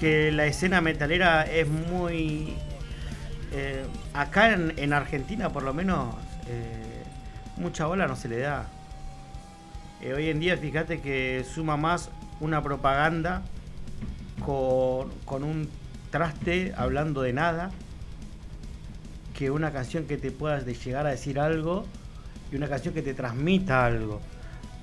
que 0.00 0.32
la 0.32 0.46
escena 0.46 0.80
metalera 0.80 1.42
es 1.44 1.68
muy... 1.68 2.54
eh, 3.52 3.84
acá 4.12 4.52
en, 4.54 4.74
en 4.76 4.92
Argentina, 4.92 5.50
por 5.50 5.62
lo 5.62 5.72
menos, 5.72 6.14
eh, 6.48 7.04
mucha 7.58 7.86
bola 7.86 8.08
no 8.08 8.16
se 8.16 8.28
le 8.28 8.38
da. 8.38 8.66
Eh, 10.02 10.12
hoy 10.14 10.30
en 10.30 10.40
día, 10.40 10.56
fíjate 10.56 11.00
que 11.00 11.44
suma 11.54 11.76
más 11.76 12.10
una 12.40 12.60
propaganda 12.60 13.42
con, 14.44 15.10
con 15.24 15.44
un 15.44 15.68
traste 16.10 16.72
hablando 16.76 17.22
de 17.22 17.32
nada 17.34 17.70
que 19.40 19.50
una 19.50 19.72
canción 19.72 20.04
que 20.04 20.18
te 20.18 20.32
pueda 20.32 20.60
llegar 20.60 21.06
a 21.06 21.10
decir 21.12 21.40
algo 21.40 21.86
y 22.52 22.56
una 22.56 22.68
canción 22.68 22.92
que 22.92 23.00
te 23.00 23.14
transmita 23.14 23.86
algo. 23.86 24.20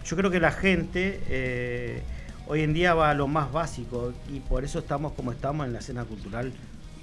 Yo 0.03 0.17
creo 0.17 0.31
que 0.31 0.39
la 0.39 0.51
gente 0.51 1.21
eh, 1.29 2.01
hoy 2.47 2.63
en 2.63 2.73
día 2.73 2.95
va 2.95 3.11
a 3.11 3.13
lo 3.13 3.27
más 3.27 3.51
básico 3.51 4.13
y 4.34 4.39
por 4.39 4.63
eso 4.63 4.79
estamos 4.79 5.13
como 5.13 5.31
estamos 5.31 5.67
en 5.67 5.73
la 5.73 5.79
escena 5.79 6.05
cultural 6.05 6.51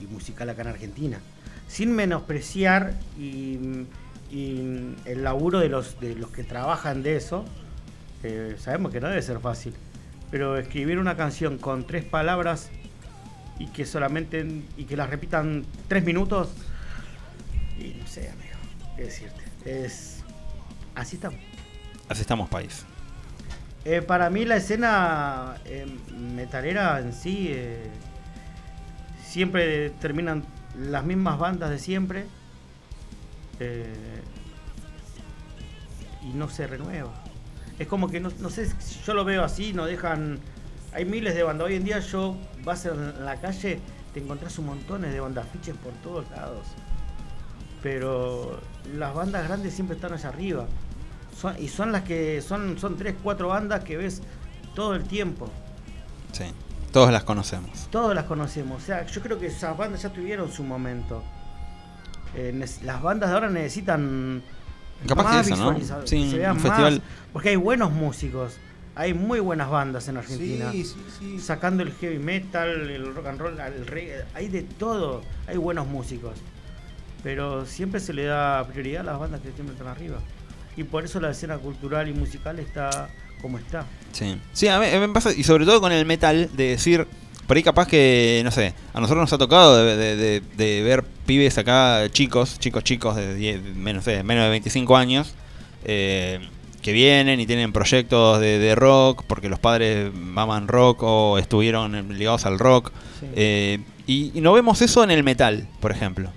y 0.01 0.07
musical 0.07 0.51
acá 0.51 0.63
en 0.63 0.69
Argentina. 0.69 1.21
Sin 1.69 1.95
menospreciar 1.95 2.95
y, 3.17 3.87
y 4.33 4.97
el 5.05 5.23
laburo 5.23 5.61
de 5.61 5.69
los, 5.69 6.01
de 6.01 6.17
los 6.17 6.31
que 6.31 6.43
trabajan 6.43 7.05
de 7.05 7.15
eso, 7.15 7.45
eh, 8.25 8.57
sabemos 8.59 8.91
que 8.91 9.01
no 9.01 9.07
debe 9.07 9.23
ser 9.23 9.39
fácil, 9.39 9.75
pero 10.33 10.59
escribir 10.59 10.99
una 10.99 11.17
canción 11.17 11.59
con 11.59 11.87
tres 11.87 12.05
palabras 12.05 12.69
y 13.61 13.69
que 13.69 13.87
solamente 13.87 14.45
y 14.77 14.87
que 14.87 14.97
las 14.97 15.09
repitan 15.09 15.65
tres 15.87 16.05
minutos, 16.05 16.49
sé, 18.15 18.31
amigo, 18.31 18.57
qué 18.97 19.05
decirte, 19.05 19.43
es 19.65 20.23
así 20.95 21.17
estamos. 21.17 21.41
Así 22.09 22.21
estamos, 22.21 22.49
país. 22.49 22.85
Eh, 23.85 24.03
para 24.03 24.31
mí 24.31 24.45
la 24.45 24.57
escena 24.57 25.57
eh, 25.65 25.87
metalera 26.17 27.01
en 27.01 27.13
sí 27.13 27.49
eh, 27.51 27.91
siempre 29.27 29.91
terminan 29.91 30.45
las 30.79 31.05
mismas 31.05 31.39
bandas 31.39 31.71
de 31.71 31.79
siempre 31.79 32.27
y 36.23 36.29
no 36.35 36.49
se 36.49 36.67
renueva. 36.67 37.13
Es 37.79 37.89
como 37.89 38.09
que 38.09 38.21
no, 38.21 38.31
no 38.41 38.51
sé 38.51 38.71
si 38.81 39.01
yo 39.05 39.15
lo 39.15 39.25
veo 39.25 39.43
así, 39.45 39.73
no 39.73 39.87
dejan. 39.87 40.39
Hay 40.93 41.05
miles 41.05 41.35
de 41.35 41.43
bandas. 41.43 41.67
Hoy 41.67 41.77
en 41.77 41.85
día 41.85 41.99
yo 41.99 42.37
vas 42.65 42.87
en 42.87 43.25
la 43.25 43.41
calle, 43.41 43.81
te 44.13 44.21
encontrás 44.21 44.59
un 44.59 44.67
montón 44.67 45.03
de 45.03 45.21
bandas, 45.21 45.47
fiches 45.53 45.77
por 45.77 45.93
todos 45.95 46.29
lados. 46.31 46.67
Pero 47.85 48.59
las 48.97 49.15
bandas 49.15 49.47
grandes 49.47 49.75
siempre 49.75 49.95
están 49.95 50.15
allá 50.15 50.31
arriba. 50.31 50.67
Son- 51.39 51.55
y 51.63 51.69
son 51.69 51.93
las 51.93 52.03
que 52.03 52.41
son 52.41 52.79
son 52.79 52.97
tres 52.97 53.15
cuatro 53.23 53.49
bandas 53.49 53.85
que 53.85 53.97
ves 53.99 54.23
todo 54.75 54.95
el 54.95 55.03
tiempo 55.05 55.51
Sí, 56.33 56.45
todos 56.93 57.13
las 57.13 57.25
conocemos. 57.25 57.89
todas 57.91 58.15
las 58.15 58.25
conocemos 58.25 58.83
o 58.83 58.87
sea 58.87 59.05
yo 59.07 59.21
creo 59.21 59.39
que 59.39 59.47
esas 59.49 59.77
bandas 59.77 60.03
ya 60.03 60.09
tuvieron 60.11 60.51
su 60.51 60.63
momento 60.65 61.23
Eh, 62.37 62.53
las 62.85 63.03
bandas 63.03 63.29
de 63.31 63.35
ahora 63.35 63.51
necesitan 63.51 64.43
Capaz 65.09 65.23
más 65.25 65.47
que 65.47 65.53
eso, 65.55 65.73
¿no? 65.73 66.07
Sí, 66.07 66.23
que 66.25 66.31
se 66.31 66.39
vean 66.39 66.57
un 66.57 66.63
más, 66.63 66.69
festival. 66.69 67.03
porque 67.33 67.49
hay 67.51 67.57
buenos 67.57 67.91
músicos 67.93 68.57
hay 68.97 69.13
muy 69.13 69.41
buenas 69.41 69.69
bandas 69.71 70.07
en 70.09 70.17
Argentina 70.17 70.71
Sí, 70.71 70.85
sí, 70.85 70.97
sí. 71.19 71.39
sacando 71.41 71.83
el 71.83 71.93
heavy 71.95 72.19
metal 72.21 72.69
el 72.91 73.13
rock 73.15 73.27
and 73.27 73.41
roll 73.41 73.59
el 73.61 73.87
reggae 73.89 74.25
hay 74.35 74.49
de 74.49 74.63
todo 74.63 75.23
hay 75.49 75.57
buenos 75.57 75.87
músicos 75.89 76.35
pero 77.25 77.67
siempre 77.67 77.99
se 77.99 78.13
le 78.13 78.25
da 78.25 78.65
prioridad 78.69 79.01
a 79.01 79.05
las 79.13 79.19
bandas 79.19 79.41
que 79.41 79.51
siempre 79.51 79.73
están 79.75 79.89
arriba 79.89 80.19
y 80.77 80.85
por 80.85 81.05
eso 81.05 81.19
la 81.21 81.31
escena 81.31 81.57
cultural 81.59 82.09
y 82.09 82.13
musical 82.13 82.59
está 82.61 83.09
como 83.43 83.59
está 83.59 83.85
Sí, 84.13 84.37
sí 84.53 84.69
a, 84.69 84.79
mí, 84.79 84.87
me 85.01 85.09
pasa, 85.09 85.33
y 85.33 85.43
sobre 85.43 85.65
todo 85.67 85.81
con 85.81 85.91
el 85.91 86.07
metal, 86.07 86.49
de 86.57 86.69
decir, 86.71 87.07
por 87.49 87.57
ahí 87.57 87.63
capaz 87.65 87.89
que, 87.89 88.41
no 88.45 88.51
sé, 88.53 88.73
a 88.93 89.01
nosotros 89.01 89.23
nos 89.23 89.33
ha 89.33 89.39
tocado 89.39 89.77
de, 89.85 89.97
de- 89.97 90.17
de- 90.17 90.43
de 90.57 90.83
ver 90.83 91.03
pibes 91.27 91.59
acá, 91.59 92.09
chicos, 92.11 92.59
chicos, 92.61 92.85
chicos 92.85 93.17
de 93.17 93.35
10, 93.35 93.63
menos, 93.77 94.05
sé, 94.05 94.23
menos 94.23 94.45
de 94.45 94.51
25 94.51 94.97
años, 94.97 95.35
eh, 95.85 96.41
que 96.81 96.93
vienen 96.93 97.41
y 97.41 97.47
tienen 97.47 97.73
proyectos 97.73 98.41
de, 98.41 98.59
de 98.59 98.75
rock, 98.75 99.25
porque 99.27 99.49
los 99.49 99.59
padres 99.59 100.13
maman 100.15 100.69
rock 100.69 101.03
o 101.03 101.39
estuvieron 101.39 102.17
ligados 102.17 102.47
al 102.47 102.59
rock, 102.59 102.93
Sí. 103.21 103.27
eh, 103.35 103.79
y, 104.07 104.31
y 104.35 104.41
no 104.43 104.53
vemos 104.53 104.81
eso 104.83 105.03
en 105.03 105.11
el 105.11 105.23
metal, 105.25 105.67
por 105.81 105.91
ejemplo. 105.91 106.31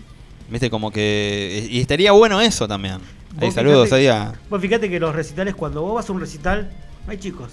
Viste, 0.50 0.70
como 0.70 0.92
que... 0.92 1.68
Y 1.70 1.82
estaría 1.82 2.12
bueno 2.12 2.40
eso 2.42 2.68
también. 2.68 3.00
Ahí 3.40 3.52
saludos 3.52 3.92
ahí 3.92 4.08
a... 4.08 4.34
Vos 4.50 4.62
fíjate 4.62 4.90
que 4.90 5.00
los 5.00 5.14
recitales, 5.14 5.56
cuando 5.56 5.82
vos 5.82 5.96
vas 5.96 6.10
a 6.10 6.14
un 6.14 6.20
recital, 6.20 6.72
no 7.06 7.12
hay 7.12 7.18
chicos. 7.18 7.52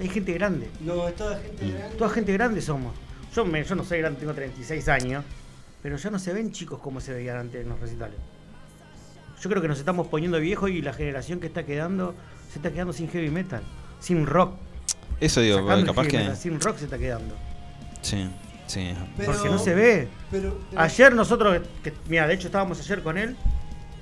Hay 0.00 0.08
gente 0.08 0.32
grande. 0.32 0.68
No, 0.80 1.08
es 1.08 1.16
toda 1.16 1.38
gente 1.38 1.68
grande. 1.68 1.96
Toda 1.96 2.10
gente 2.10 2.32
grande 2.32 2.62
somos. 2.62 2.94
Yo, 3.34 3.44
me, 3.44 3.62
yo 3.64 3.74
no 3.74 3.84
soy 3.84 3.98
grande, 3.98 4.20
tengo 4.20 4.32
36 4.32 4.88
años. 4.88 5.24
Pero 5.82 5.96
ya 5.96 6.10
no 6.10 6.18
se 6.18 6.32
ven 6.32 6.52
chicos 6.52 6.78
como 6.78 7.00
se 7.00 7.12
veían 7.12 7.36
antes 7.36 7.62
en 7.62 7.68
los 7.68 7.80
recitales. 7.80 8.16
Yo 9.40 9.48
creo 9.48 9.62
que 9.62 9.68
nos 9.68 9.78
estamos 9.78 10.06
poniendo 10.08 10.38
viejos 10.38 10.70
y 10.70 10.82
la 10.82 10.92
generación 10.92 11.40
que 11.40 11.46
está 11.46 11.64
quedando 11.64 12.14
se 12.50 12.58
está 12.58 12.70
quedando 12.70 12.92
sin 12.92 13.08
heavy 13.08 13.30
metal. 13.30 13.62
Sin 13.98 14.26
rock. 14.26 14.54
Eso 15.20 15.40
digo, 15.40 15.66
capaz 15.84 16.06
que... 16.06 16.18
metal, 16.18 16.36
sin 16.36 16.60
rock 16.60 16.78
se 16.78 16.84
está 16.84 16.98
quedando. 16.98 17.34
Sí, 18.02 18.26
sí. 18.70 18.92
Pero- 19.16 19.32
Porque 19.32 19.48
no 19.48 19.58
se 19.58 19.74
ve. 19.74 20.08
Pero, 20.30 20.58
pero- 20.70 20.80
Ayer 20.82 21.14
nosotros, 21.14 21.60
que, 21.82 21.92
mira, 22.08 22.26
de 22.26 22.34
hecho 22.34 22.46
estábamos 22.48 22.78
ayer 22.80 23.02
con 23.02 23.18
él 23.18 23.36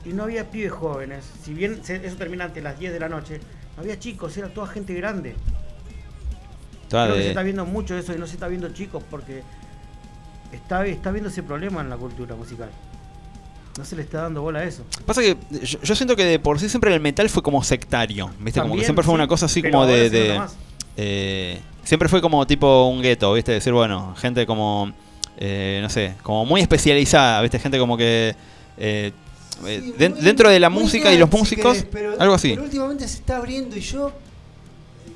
y 0.04 0.10
no 0.10 0.24
había 0.24 0.50
pibes 0.50 0.72
jóvenes. 0.72 1.24
Si 1.42 1.52
bien 1.54 1.80
se- 1.84 2.04
eso 2.06 2.16
termina 2.16 2.44
antes 2.44 2.62
las 2.62 2.78
10 2.78 2.92
de 2.92 3.00
la 3.00 3.08
noche, 3.08 3.40
no 3.76 3.82
había 3.82 3.98
chicos, 3.98 4.36
era 4.36 4.48
toda 4.48 4.66
gente 4.66 4.94
grande. 4.94 5.34
Creo 6.88 7.06
que 7.08 7.12
de- 7.18 7.22
se 7.24 7.28
está 7.30 7.42
viendo 7.42 7.66
mucho 7.66 7.96
eso 7.96 8.14
y 8.14 8.18
no 8.18 8.26
se 8.26 8.34
está 8.34 8.48
viendo 8.48 8.68
chicos 8.70 9.02
porque 9.10 9.42
está, 10.52 10.86
está 10.86 11.10
viendo 11.10 11.28
ese 11.30 11.42
problema 11.42 11.80
en 11.80 11.90
la 11.90 11.96
cultura 11.96 12.34
musical. 12.34 12.70
No 13.76 13.84
se 13.84 13.94
le 13.94 14.02
está 14.02 14.22
dando 14.22 14.42
bola 14.42 14.60
a 14.60 14.64
eso. 14.64 14.84
Pasa 15.06 15.20
que 15.20 15.36
yo, 15.62 15.78
yo 15.82 15.94
siento 15.94 16.16
que 16.16 16.24
de 16.24 16.38
por 16.40 16.58
sí 16.58 16.68
siempre 16.68 16.92
el 16.92 17.00
metal 17.00 17.28
fue 17.28 17.42
como 17.42 17.62
sectario, 17.62 18.30
¿viste? 18.40 18.60
como 18.60 18.74
que 18.76 18.82
siempre 18.84 19.04
fue 19.04 19.12
sí, 19.12 19.14
una 19.16 19.28
cosa 19.28 19.46
así 19.46 19.62
como 19.62 19.86
de... 19.86 20.40
eh, 20.96 21.60
siempre 21.88 22.08
fue 22.08 22.20
como 22.20 22.46
tipo 22.46 22.84
un 22.86 23.00
gueto, 23.00 23.32
¿viste? 23.32 23.52
Decir, 23.52 23.72
bueno, 23.72 24.14
gente 24.16 24.44
como... 24.46 24.92
eh, 25.38 25.78
no 25.82 25.88
sé, 25.88 26.14
como 26.22 26.44
muy 26.44 26.60
especializada, 26.60 27.40
¿viste? 27.40 27.58
Gente 27.58 27.78
como 27.78 27.96
que... 27.96 28.34
eh, 28.76 29.12
eh, 29.66 29.80
Sí, 29.82 29.94
muy- 30.10 30.20
dentro 30.22 30.50
de 30.50 30.60
la 30.60 30.68
música 30.68 31.10
y 31.12 31.18
los 31.18 31.30
si 31.30 31.36
músicos, 31.36 31.78
querés, 31.78 31.88
pero- 31.90 32.20
algo 32.20 32.34
así. 32.34 32.50
Pero 32.50 32.64
últimamente 32.64 33.08
se 33.08 33.16
está 33.16 33.38
abriendo 33.38 33.74
y 33.76 33.80
yo, 33.80 34.08
eh, 34.08 35.12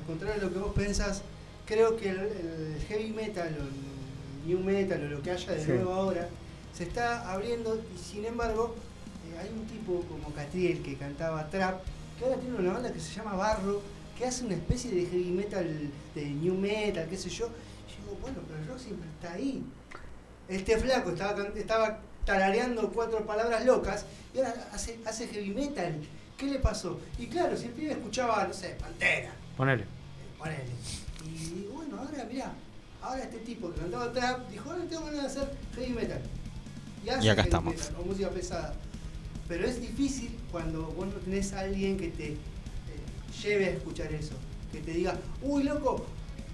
al 0.00 0.06
contrario 0.06 0.40
de 0.40 0.46
lo 0.48 0.52
que 0.52 0.58
vos 0.58 0.72
pensás, 0.74 1.22
creo 1.64 1.96
que 1.96 2.08
el, 2.10 2.18
el 2.18 2.84
heavy 2.88 3.10
metal 3.10 3.56
o 3.58 3.62
el 3.62 4.48
new 4.48 4.58
metal 4.64 5.00
o 5.04 5.08
lo 5.08 5.22
que 5.22 5.30
haya 5.30 5.52
de 5.52 5.60
Sí. 5.64 5.68
nuevo 5.72 5.92
ahora 5.94 6.28
se 6.76 6.82
está 6.84 7.30
abriendo 7.32 7.80
y 7.94 7.98
sin 8.12 8.24
embargo 8.26 8.74
eh, 9.32 9.38
hay 9.40 9.48
un 9.56 9.64
tipo 9.66 10.04
como 10.08 10.34
Catriel 10.34 10.82
que 10.82 10.94
cantaba 10.96 11.48
trap 11.48 11.80
que 12.18 12.24
ahora 12.24 12.36
tiene 12.38 12.56
una 12.56 12.72
banda 12.74 12.92
que 12.92 13.00
se 13.00 13.14
llama 13.14 13.34
Barro 13.34 13.80
que 14.16 14.24
hace 14.24 14.44
una 14.44 14.54
especie 14.54 14.90
de 14.90 15.06
heavy 15.06 15.30
metal, 15.30 15.90
de 16.14 16.24
new 16.26 16.54
metal, 16.54 17.06
qué 17.08 17.16
sé 17.16 17.28
yo. 17.28 17.46
Y 17.46 18.02
digo, 18.02 18.16
bueno, 18.20 18.38
pero 18.46 18.60
el 18.60 18.66
rock 18.68 18.78
siempre 18.78 19.08
está 19.10 19.32
ahí. 19.34 19.62
Este 20.48 20.78
flaco 20.78 21.10
estaba, 21.10 21.46
estaba 21.56 21.98
tarareando 22.24 22.90
cuatro 22.92 23.24
palabras 23.26 23.64
locas 23.64 24.06
y 24.34 24.38
ahora 24.38 24.54
hace, 24.72 24.98
hace 25.04 25.26
heavy 25.28 25.50
metal. 25.50 26.00
¿Qué 26.38 26.46
le 26.46 26.58
pasó? 26.58 27.00
Y 27.18 27.26
claro, 27.26 27.56
si 27.56 27.66
el 27.66 27.72
pibe 27.72 27.92
escuchaba, 27.92 28.46
no 28.46 28.52
sé, 28.54 28.76
Pantera, 28.78 29.32
Ponele. 29.56 29.82
eh, 29.82 29.86
ponele. 30.38 30.64
Y 31.24 31.66
bueno, 31.72 31.98
ahora 31.98 32.24
mirá, 32.30 32.52
ahora 33.02 33.22
este 33.22 33.38
tipo 33.38 33.72
que 33.72 33.80
cantaba 33.80 34.12
trap 34.12 34.48
dijo, 34.50 34.70
ahora 34.70 34.84
tengo 34.84 35.04
ganas 35.06 35.22
de 35.22 35.26
hacer 35.42 35.56
heavy 35.74 35.92
metal. 35.94 36.20
hace 37.10 37.24
Y 37.24 37.28
acá 37.28 37.42
heavy 37.42 37.48
estamos. 37.48 37.74
metal, 37.74 37.94
o 37.98 38.04
música 38.04 38.30
pesada. 38.30 38.74
Pero 39.48 39.66
es 39.66 39.80
difícil 39.80 40.36
cuando 40.52 40.82
vos 40.88 41.06
no 41.06 41.14
tenés 41.14 41.52
a 41.52 41.60
alguien 41.60 41.96
que 41.96 42.08
te 42.08 42.36
lleve 43.42 43.66
a 43.66 43.70
escuchar 43.70 44.12
eso. 44.12 44.34
Que 44.72 44.78
te 44.80 44.92
diga, 44.92 45.14
uy 45.42 45.62
loco, 45.64 46.04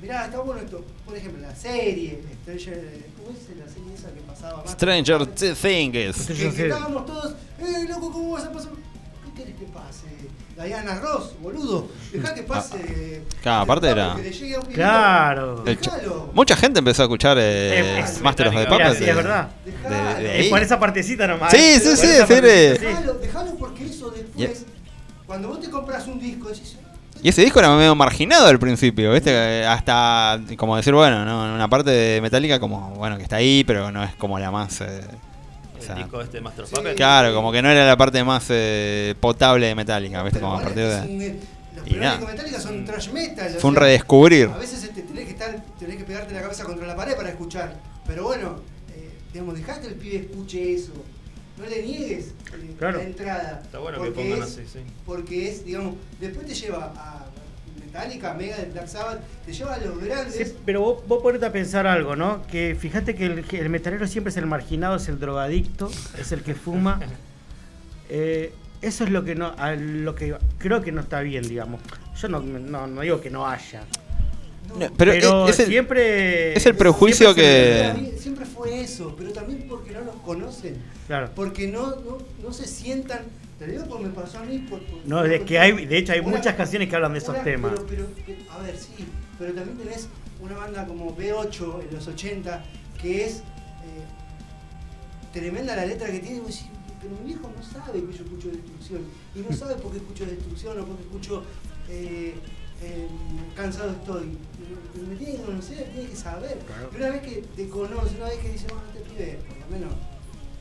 mirá, 0.01 0.27
está 0.27 0.41
bueno 0.41 0.61
esto. 0.61 0.85
Por 1.05 1.17
ejemplo, 1.17 1.41
la 1.43 1.55
serie, 1.57 2.21
Stranger, 2.43 3.05
¿cómo 3.17 3.37
es 3.37 3.57
la 3.57 3.69
serie 3.73 3.95
esa 3.95 4.09
que 4.13 4.21
pasaba? 4.21 4.63
más? 4.63 4.73
Stranger 4.73 5.27
Things. 5.27 6.27
Que, 6.27 6.35
que 6.51 6.63
estábamos 6.69 7.07
todos, 7.07 7.35
eh, 7.61 7.87
loco, 7.89 8.13
¿cómo 8.13 8.33
vas 8.33 8.45
a 8.45 8.53
pasar? 8.53 8.73
¿Qué 9.35 9.43
querés 9.43 9.57
que 9.59 9.67
pase? 9.67 10.07
Diana 10.55 11.01
Ross, 11.01 11.33
boludo. 11.41 11.89
Dejá 12.13 12.35
que 12.35 12.43
pase. 12.43 13.23
claro, 13.43 13.63
aparte 13.63 13.89
era- 13.89 14.15
Que 14.15 14.31
llegue 14.31 14.55
a 14.55 14.61
un 14.61 14.67
Claro. 14.67 15.65
Mucha 16.35 16.55
gente 16.57 16.79
empezó 16.79 17.03
a 17.03 17.05
escuchar 17.07 17.39
eh, 17.41 17.99
Eh, 18.01 18.05
Master 18.23 18.49
of 18.49 18.55
the 18.55 18.67
Puppets. 18.67 18.99
sí, 18.99 19.05
de- 19.05 19.11
es 19.11 19.17
verdad. 19.17 19.51
Dejalo. 19.65 20.15
de- 20.19 20.23
de 20.23 20.41
Es 20.41 20.49
por 20.51 20.63
esa 20.63 20.79
partecita 20.79 21.27
nomás. 21.27 21.51
Sí, 21.51 21.57
¿eh? 21.57 21.81
sí, 21.81 21.97
sí. 21.97 22.07
Dejalo, 22.07 23.15
dejalo 23.15 23.55
porque 23.57 23.87
eso 23.87 24.11
después, 24.11 24.37
Yes. 24.51 24.67
Cuando 25.33 25.49
vos 25.49 25.61
te 25.61 25.71
compras 25.71 26.07
un 26.07 26.21
disco, 26.21 26.49
decís, 26.51 26.77
Y 27.23 27.29
ese 27.31 27.41
disco 27.43 27.59
era 27.59 27.75
medio 27.75 27.95
marginado 27.95 28.47
al 28.49 28.59
principio, 28.59 29.13
¿viste? 29.13 29.31
Eh, 29.33 29.67
Hasta 29.67 30.39
como 30.59 30.77
decir, 30.77 30.93
bueno, 30.93 31.25
¿no? 31.25 31.55
una 31.55 31.69
parte 31.69 31.91
de 31.91 32.21
Metallica 32.21 32.61
como, 32.61 32.91
bueno, 32.97 33.17
que 33.17 33.23
está 33.23 33.37
ahí, 33.37 33.65
pero 33.65 33.91
no 33.91 34.03
es 34.05 34.15
como 34.17 34.39
la 34.39 34.51
más... 34.51 34.81
eh, 34.83 35.01
o 35.75 35.79
El 35.79 35.83
sea, 35.83 35.95
disco 35.97 36.21
este 36.21 36.37
de 36.37 36.41
Master 36.43 36.67
Sí. 36.67 36.75
Claro, 36.97 37.35
como 37.35 37.51
que 37.51 37.63
no 37.63 37.71
era 37.71 37.87
la 37.87 37.97
parte 37.97 38.23
más 38.25 38.45
eh, 38.51 39.15
potable 39.21 39.67
de 39.69 39.75
Metallica, 39.75 40.23
¿viste? 40.23 40.39
pero 40.39 40.51
Como 40.51 40.61
a 40.61 40.63
partir 40.63 40.85
de... 40.85 41.01
un- 41.01 41.23
eh, 41.23 41.37
los 41.77 41.87
Y 41.87 41.91
primeros 41.91 42.21
nada. 42.21 42.31
Metallica 42.33 42.61
son 42.61 42.85
trash 42.85 43.09
metal. 43.11 43.55
o 43.57 43.59
Fue 43.61 43.71
un 43.71 43.75
sea, 43.77 43.83
redescubrir. 43.85 44.51
A 44.55 44.59
veces 44.59 44.85
este, 44.85 45.01
tenés 45.03 45.25
que 45.25 45.31
estar, 45.31 45.65
tenés 45.79 45.97
que 45.97 46.05
pegarte 46.05 46.35
la 46.35 46.43
cabeza 46.43 46.65
contra 46.65 46.87
la 46.87 46.95
pared 46.95 47.17
para 47.17 47.31
escuchar. 47.31 47.75
Pero 48.07 48.25
bueno, 48.25 48.57
eh, 48.95 49.11
digamos, 49.33 49.55
dejá 49.57 49.81
que 49.81 49.87
el 49.87 49.95
pibe 49.95 50.17
escuche 50.17 50.75
eso. 50.75 50.93
No 51.59 51.67
le 51.67 51.83
niegues 51.83 52.29
eh, 52.29 52.75
Claro. 52.79 52.99
la 52.99 53.05
entrada. 53.05 53.61
Está 53.63 53.79
bueno 53.79 54.03
que 54.03 54.11
pongan 54.11 54.39
es- 54.39 54.45
así, 54.45 54.63
sí. 54.73 54.81
Porque 55.07 55.49
es, 55.51 55.65
digamos, 55.65 55.95
después 56.21 56.47
te 56.47 56.55
lleva 56.55 56.93
a 56.97 57.27
Metallica, 57.85 58.33
Mega, 58.35 58.57
Black 58.73 58.87
Sabbath, 58.89 59.21
te 59.45 59.53
lleva 59.53 59.75
a 59.75 59.79
los 59.79 59.99
grandes. 60.03 60.35
Sí, 60.35 60.55
pero 60.65 60.81
vos, 60.81 61.07
vos 61.07 61.23
ponete 61.23 61.45
a 61.47 61.53
pensar 61.53 61.87
algo, 61.87 62.17
¿no? 62.17 62.47
Que 62.47 62.75
fíjate 62.79 63.15
que 63.15 63.27
el, 63.27 63.45
que 63.45 63.59
el 63.61 63.69
metalero 63.69 64.07
siempre 64.07 64.31
es 64.31 64.37
el 64.39 64.47
marginado, 64.47 64.97
es 64.97 65.09
el 65.09 65.19
drogadicto, 65.21 65.91
es 66.19 66.33
el 66.33 66.43
que 66.43 66.55
fuma. 66.55 67.01
Eh, 68.15 68.53
eso 68.83 69.05
es 69.05 69.11
lo 69.11 69.25
que 69.25 69.35
no, 69.35 69.55
a 69.57 69.73
lo 69.75 70.15
que 70.15 70.37
creo 70.59 70.83
que 70.83 70.93
no 70.93 71.01
está 71.01 71.21
bien, 71.21 71.49
digamos. 71.49 71.81
Yo 72.21 72.29
no, 72.29 72.41
no, 72.41 72.87
no 72.87 73.01
digo 73.01 73.23
que 73.23 73.31
no 73.31 73.47
haya. 73.49 73.85
No, 74.69 74.79
pero 74.97 75.13
Pero, 75.13 75.49
es 75.49 75.59
el- 75.61 75.67
siempre. 75.67 76.57
es 76.57 76.65
el 76.67 76.75
prejuicio 76.77 77.35
siempre 77.35 78.13
que- 78.13 78.19
Siempre 78.19 78.47
fue 78.47 78.81
eso, 78.81 79.15
pero 79.19 79.33
también 79.33 79.67
porque 79.69 79.91
no 79.93 80.01
los 80.03 80.17
conocen. 80.17 80.77
Claro. 81.07 81.31
Porque 81.35 81.67
no, 81.69 81.91
no, 81.97 82.19
no 82.43 82.53
se 82.53 82.67
sientan. 82.67 83.21
Te 83.59 83.67
lo 83.67 83.73
digo 83.75 83.85
porque 83.87 84.05
me 84.07 84.13
pasó 84.13 84.39
a 84.39 84.45
mí. 84.45 84.59
Por, 84.61 84.81
por- 84.87 85.05
No, 85.07 85.19
por- 85.19 85.29
de 85.29 85.43
que 85.45 85.59
hay, 85.59 85.85
de 85.87 85.99
hecho 85.99 86.13
hay 86.13 86.21
una- 86.21 86.37
muchas 86.39 86.55
canciones 86.55 86.89
que 86.89 86.97
hablan 86.97 87.13
de 87.13 87.19
esos 87.19 87.35
una- 87.35 87.45
temas. 87.45 87.73
Pero, 87.75 87.87
pero, 87.87 88.07
pero, 88.27 88.53
a 88.53 88.59
ver, 88.63 88.77
sí, 88.79 89.05
pero 89.39 89.53
también 89.53 89.77
tenés 89.79 90.09
una 90.41 90.57
banda 90.57 90.87
como 90.87 91.15
B8 91.17 91.83
en 91.89 91.95
los 91.95 92.07
80 92.09 92.65
que 93.01 93.25
es 93.27 93.37
eh, 93.39 93.43
tremenda 95.33 95.77
la 95.77 95.87
letra 95.87 96.11
que 96.11 96.19
tiene. 96.21 96.37
Y 96.37 96.41
vos 96.41 96.49
decís, 96.49 96.67
pero 97.01 97.15
mi 97.21 97.27
viejo 97.27 97.51
no 97.55 97.63
sabe 97.63 98.01
que 98.01 98.13
yo 98.17 98.25
escucho 98.25 98.49
destrucción. 98.49 99.03
Y 99.35 99.41
no 99.41 99.57
sabe 99.57 99.75
por 99.77 99.91
qué 99.93 99.99
escucho 99.99 100.25
destrucción 100.27 100.79
o 100.81 100.85
por 100.87 100.97
qué 100.97 101.03
escucho 101.03 101.43
eh, 101.89 102.35
eh, 102.83 103.07
cansado 103.57 103.91
estoy. 103.93 104.37
Pero 104.93 105.07
me 105.07 105.17
tiene 105.17 105.37
que 105.37 105.43
conocer, 105.43 105.85
tiene 105.95 106.09
que 106.11 106.17
saber. 106.17 106.59
Claro. 106.67 106.91
Y 106.93 106.97
una 106.97 107.11
vez 107.11 107.23
que 107.23 107.43
te 107.57 107.69
conoce, 107.69 108.17
una 108.17 108.27
vez 108.27 108.39
que 108.39 108.49
dice, 108.51 108.67
bueno, 108.69 108.83
este 108.95 109.09
pibe, 109.11 109.39
por 109.49 109.59
lo 109.59 109.67
menos, 109.79 109.93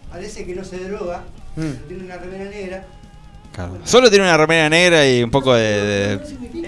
parece 0.09 0.45
que 0.45 0.55
no 0.55 0.63
se 0.63 0.79
droga, 0.87 1.23
Mm. 1.55 1.61
pero 1.61 1.85
tiene 1.87 2.03
una 2.05 2.17
remera 2.17 2.45
negra. 2.45 2.87
Claro. 3.53 3.79
Solo 3.83 4.09
tiene 4.09 4.23
una 4.25 4.37
remera 4.37 4.69
negra 4.69 5.07
y 5.09 5.23
un 5.23 5.29
poco 5.29 5.53
de... 5.53 6.19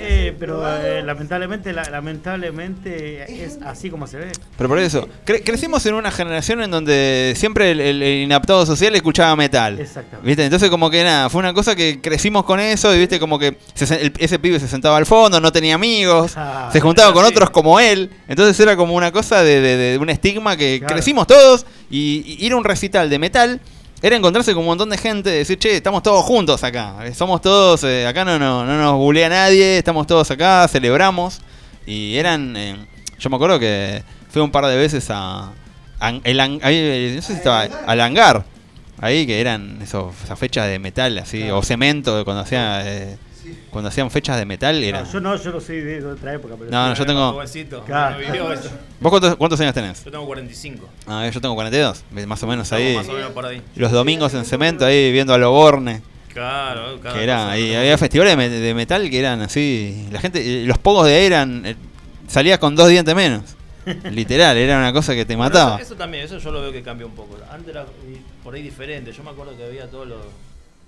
Eh, 0.05 0.35
pero 0.37 0.61
eh, 0.81 1.01
lamentablemente, 1.01 1.71
la- 1.71 1.89
lamentablemente 1.89 3.45
es 3.45 3.59
así 3.65 3.89
como 3.89 4.05
se 4.07 4.17
ve. 4.17 4.31
Pero 4.57 4.67
por 4.69 4.79
eso, 4.79 5.07
cre- 5.25 5.41
crecimos 5.45 5.85
en 5.85 5.93
una 5.93 6.11
generación 6.11 6.61
en 6.61 6.71
donde 6.71 7.33
siempre 7.37 7.71
el, 7.71 7.79
el- 7.79 8.03
el 8.03 8.23
inaptado 8.23 8.65
social 8.65 8.93
escuchaba 8.95 9.35
metal. 9.35 9.79
Exactamente. 9.79 10.27
¿Viste? 10.27 10.43
Entonces 10.45 10.69
como 10.69 10.89
que 10.89 11.03
nada, 11.03 11.29
fue 11.29 11.39
una 11.39 11.53
cosa 11.53 11.75
que 11.75 12.01
crecimos 12.01 12.43
con 12.43 12.59
eso 12.59 12.93
y 12.93 12.99
viste 12.99 13.19
como 13.19 13.39
que 13.39 13.57
se 13.75 13.85
se- 13.87 14.01
el- 14.01 14.13
ese 14.19 14.39
pibe 14.39 14.59
se 14.59 14.67
sentaba 14.67 14.97
al 14.97 15.05
fondo, 15.05 15.39
no 15.39 15.51
tenía 15.51 15.75
amigos, 15.75 16.33
Ah, 16.35 16.69
se 16.71 16.79
juntaba 16.81 17.13
con 17.13 17.25
sí. 17.25 17.31
otros 17.31 17.49
como 17.49 17.79
él. 17.79 18.09
Entonces 18.27 18.59
era 18.59 18.75
como 18.75 18.95
una 18.95 19.11
cosa 19.11 19.41
de, 19.43 19.61
de- 19.61 19.77
de 19.77 19.97
un 19.97 20.09
estigma 20.09 20.57
que 20.57 20.79
Claro. 20.79 20.95
crecimos 20.95 21.27
todos 21.27 21.65
y, 21.89 22.23
y 22.39 22.45
ir 22.45 22.51
a 22.53 22.55
un 22.57 22.63
recital 22.63 23.09
de 23.09 23.19
metal 23.19 23.61
era 24.03 24.15
encontrarse 24.17 24.51
con 24.53 24.59
un 24.61 24.67
montón 24.67 24.89
de 24.89 24.97
gente, 24.97 25.29
decir, 25.29 25.57
che, 25.57 25.77
estamos 25.77 26.03
todos 26.03 26.23
juntos 26.25 26.63
acá, 26.63 26.97
eh, 27.05 27.13
somos 27.15 27.41
todos, 27.41 27.83
eh, 27.85 28.05
acá 28.05 28.23
no, 28.25 28.37
no, 28.37 28.65
no 28.65 28.77
nos 28.77 28.95
bulea 28.97 29.29
nadie, 29.29 29.77
estamos 29.79 30.05
todos 30.05 30.29
acá, 30.29 30.67
celebramos. 30.67 31.39
Y 31.87 32.17
eran, 32.17 32.55
eh, 32.57 32.75
yo 33.17 33.29
me 33.29 33.37
acuerdo 33.37 33.59
que 33.59 34.03
fui 34.29 34.41
un 34.41 34.51
par 34.51 34.65
de 34.65 34.75
veces 34.75 35.09
a... 35.09 35.51
a- 35.99 36.19
el 36.23 36.39
ahí, 36.39 37.13
no 37.15 37.21
sé 37.21 37.27
si 37.29 37.33
estaba, 37.33 37.61
al 37.63 38.01
hangar. 38.01 38.43
Ahí 38.99 39.25
que 39.25 39.41
eran 39.41 39.81
esas 39.81 40.05
fechas 40.37 40.67
de 40.67 40.79
metal 40.79 41.17
así, 41.17 41.49
o 41.49 41.61
cemento, 41.63 42.23
cuando 42.25 42.43
hacía, 42.43 42.83
eh. 42.85 43.17
Cuando 43.69 43.89
hacían 43.89 44.09
fechas 44.11 44.37
de 44.37 44.45
metal 44.45 44.83
era. 44.83 45.01
No, 45.03 45.11
yo 45.11 45.19
no, 45.19 45.35
yo 45.35 45.51
no 45.51 45.59
soy 45.61 45.81
de 45.81 46.05
otra 46.05 46.33
época. 46.33 46.55
Pero 46.57 46.71
No, 46.71 46.87
no, 46.89 46.93
yo 46.95 47.05
tengo- 47.05 47.41
Claro. 47.85 48.17
¿Vos 48.99 49.09
cuántos, 49.09 49.35
cuántos 49.35 49.59
años 49.61 49.73
tenés? 49.73 50.03
Yo 50.03 50.11
tengo 50.11 50.25
45. 50.25 50.87
Ah, 51.07 51.29
yo 51.31 51.41
tengo 51.41 51.55
42, 51.55 52.03
más 52.27 52.43
o 52.43 52.47
menos 52.47 52.71
ahí. 52.73 52.95
Más 52.95 53.07
o 53.09 53.13
menos 53.13 53.31
por 53.31 53.45
ahí. 53.45 53.61
Los 53.75 53.91
domingos 53.91 54.33
en 54.33 54.45
cemento 54.45 54.85
ahí 54.85 55.11
viendo 55.11 55.33
a 55.33 55.37
Loborne. 55.37 56.01
Claro, 56.33 56.99
cada 57.01 57.15
Que 57.15 57.23
era, 57.23 57.45
¿no? 57.45 57.51
había 57.51 57.97
festivales 57.97 58.31
de, 58.33 58.37
me- 58.37 58.49
de 58.49 58.73
metal 58.73 59.07
que 59.09 59.19
eran 59.19 59.41
así. 59.41 60.07
La 60.11 60.19
gente, 60.19 60.63
eh, 60.63 60.65
los 60.65 60.77
pogos 60.79 61.05
de 61.05 61.15
ahí 61.15 61.25
eran. 61.25 61.63
eh, 61.65 61.75
salías 62.27 62.57
con 62.57 62.75
dos 62.75 62.87
dientes 62.89 63.13
menos. 63.15 63.41
Literal, 64.11 64.57
era 64.57 64.77
una 64.79 64.93
cosa 64.93 65.13
que 65.13 65.25
te 65.25 65.35
Bueno, 65.35 65.49
mataba. 65.53 65.75
eso, 65.75 65.83
eso 65.83 65.95
también, 65.95 66.23
eso 66.23 66.37
yo 66.39 66.51
lo 66.51 66.61
veo 66.61 66.71
que 66.71 66.81
cambió 66.81 67.05
un 67.05 67.13
poco. 67.13 67.37
Antes 67.51 67.69
era 67.69 67.81
eh, 67.81 68.17
por 68.43 68.55
ahí 68.55 68.61
diferente. 68.63 69.11
Yo 69.11 69.23
me 69.23 69.29
acuerdo 69.31 69.55
que 69.57 69.63
había 69.65 69.85
todos 69.87 70.07
los, 70.07 70.19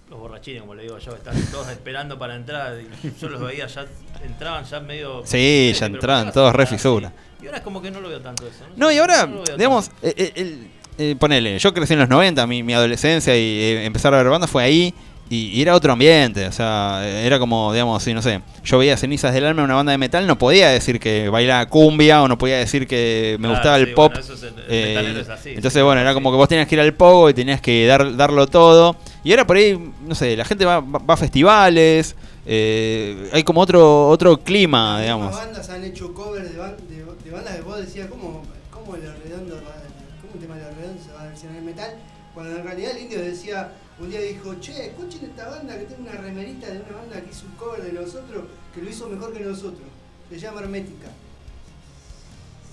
los 0.10 0.20
borrachines, 0.20 0.62
como 0.62 0.76
le 0.76 0.84
digo 0.84 0.98
yo, 1.00 1.14
estaban 1.16 1.42
todos 1.52 1.68
esperando 1.70 2.18
para 2.20 2.36
entrar. 2.36 2.78
Y 2.80 3.20
yo 3.20 3.30
los 3.30 3.42
veía 3.42 3.68
ya, 3.68 3.86
entraban 4.24 4.64
ya 4.66 4.80
medio. 4.80 5.22
Sí, 5.26 5.74
ya 5.78 5.86
entraban 5.88 6.26
¿por 6.26 6.32
qué 6.32 6.34
todos 6.36 6.56
re 6.56 6.66
fisura. 6.66 7.08
así? 7.08 7.44
Y 7.44 7.46
ahora 7.48 7.58
es 7.60 7.64
como 7.64 7.82
que 7.82 7.92
no 7.92 8.02
lo 8.02 8.10
veo 8.10 8.22
tanto 8.22 8.46
eso. 8.48 8.64
No, 8.76 8.88
sé, 8.90 8.96
y 8.96 8.98
ahora, 9.00 9.26
no 9.26 9.44
digamos, 9.58 9.90
eh, 10.02 10.14
eh, 10.18 10.32
el- 10.36 10.68
eh, 10.98 11.16
ponele, 11.20 11.60
yo 11.60 11.74
crecí 11.74 11.94
en 11.94 12.00
los 12.00 12.08
90, 12.10 12.48
mi, 12.48 12.64
mi 12.64 12.74
adolescencia 12.74 13.36
y 13.36 13.42
eh, 13.42 13.86
empezar 13.86 14.14
a 14.14 14.18
ver 14.18 14.30
bandas 14.30 14.50
fue 14.50 14.64
ahí. 14.64 14.94
Y, 15.28 15.48
y 15.48 15.62
era 15.64 15.74
otro 15.74 15.92
ambiente, 15.94 16.46
o 16.46 16.52
sea, 16.52 17.02
era 17.04 17.40
como, 17.40 17.74
digamos, 17.74 18.04
sí, 18.04 18.14
no 18.14 18.22
sé, 18.22 18.42
yo 18.64 18.78
veía 18.78 18.96
Cenizas 18.96 19.34
del 19.34 19.46
Alma, 19.48 19.64
una 19.64 19.74
banda 19.74 19.92
de 19.92 19.98
metal, 19.98 20.28
no 20.28 20.38
podía 20.38 20.70
decir 20.70 21.00
que 21.00 21.30
bailaba 21.30 21.66
cumbia 21.66 22.22
o 22.22 22.28
no 22.28 22.38
podía 22.38 22.58
decir 22.58 22.86
que 22.86 23.36
me 23.40 23.48
Claro, 23.48 23.56
gustaba 23.56 23.78
el 23.78 23.88
sí, 23.88 23.92
pop. 23.96 24.14
bueno, 24.14 24.34
es 24.36 24.44
el- 24.44 24.48
el 24.60 24.64
eh, 24.70 25.22
es 25.22 25.30
así, 25.30 25.50
entonces, 25.50 25.74
sí, 25.74 25.82
bueno, 25.84 26.00
era 26.02 26.12
sí. 26.12 26.14
como 26.14 26.30
que 26.30 26.38
vos 26.38 26.48
tenías 26.48 26.68
que 26.68 26.76
ir 26.76 26.82
al 26.82 26.94
pogo 26.94 27.28
y 27.32 27.34
tenías 27.34 27.60
que 27.60 27.88
dar, 27.88 28.16
darlo 28.16 28.46
todo. 28.46 28.98
Y 29.24 29.32
ahora 29.32 29.48
por 29.48 29.58
ahí, 29.58 29.92
no 30.06 30.14
sé, 30.14 30.38
la 30.38 30.46
gente 30.46 30.64
va, 30.64 30.80
va- 30.80 31.00
va 31.00 31.14
a 31.16 31.18
festivales, 31.18 32.16
eh, 32.46 33.30
hay 33.34 33.44
como 33.44 33.62
otro 33.62 34.08
otro 34.10 34.38
clima, 34.38 34.94
Las 34.94 35.02
digamos. 35.02 35.26
mismas 35.32 35.46
bandas 35.48 35.70
han 35.72 35.84
hecho 35.86 36.14
covers 36.14 36.52
de, 36.54 36.60
ban- 36.60 36.78
de, 36.88 36.98
de 37.26 37.32
bandas 37.32 37.56
que 37.56 37.62
vos 37.64 37.80
decías, 37.80 38.08
¿cómo, 38.10 38.44
cómo 38.70 38.96
el 38.96 39.02
redondo 39.02 39.56
va, 39.56 39.74
cómo 40.22 40.34
un 40.36 40.40
tema 40.40 40.56
de 40.56 40.70
redondo 40.70 41.02
se 41.04 41.12
va 41.14 41.24
a 41.24 41.26
versionar 41.30 41.58
en 41.58 41.66
metal? 41.66 41.96
Cuando 42.36 42.58
en 42.58 42.64
realidad 42.64 42.92
el 42.96 43.02
indio 43.04 43.20
decía, 43.22 43.72
un 44.00 44.10
día 44.10 44.20
dijo, 44.22 44.56
che, 44.60 44.88
escuchen 44.88 45.26
esta 45.26 45.50
banda 45.50 45.78
que 45.78 45.86
tengo 45.86 46.02
una 46.02 46.12
remerita 46.20 46.68
de 46.68 46.80
una 46.82 46.98
banda 46.98 47.22
que 47.22 47.32
hizo 47.32 47.46
un 47.46 47.54
cover 47.54 47.82
de 47.84 47.94
nosotros, 47.94 48.46
que 48.74 48.82
lo 48.82 48.90
hizo 48.90 49.08
mejor 49.08 49.34
que 49.34 49.40
nosotros. 49.40 49.88
Se 50.30 50.38
llama 50.40 50.62
Hermética. 50.62 51.08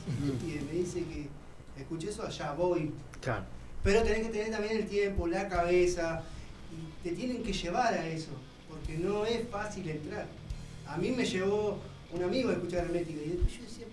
Y 0.08 0.64
me 0.64 0.72
dice 0.72 1.04
que 1.04 1.28
escuché 1.80 2.10
eso, 2.10 2.26
allá 2.26 2.52
voy. 2.54 2.92
Claro. 3.20 3.44
Pero 3.84 4.02
tenés 4.02 4.26
que 4.26 4.32
tener 4.32 4.50
también 4.50 4.76
el 4.78 4.86
tiempo, 4.88 5.26
la 5.26 5.48
cabeza, 5.48 6.22
y 6.72 7.08
te 7.08 7.14
tienen 7.14 7.42
que 7.42 7.52
llevar 7.52 7.94
a 7.94 8.06
eso, 8.08 8.30
porque 8.68 8.96
no 8.98 9.24
es 9.24 9.48
fácil 9.48 9.88
entrar. 9.88 10.26
A 10.86 10.96
mí 10.96 11.10
me 11.12 11.24
llevó 11.24 11.78
un 12.12 12.22
amigo 12.22 12.50
a 12.50 12.54
escuchar 12.54 12.84
Hermética 12.86 13.20
y 13.22 13.28
después 13.30 13.56
yo 13.56 13.62
decía, 13.62 13.86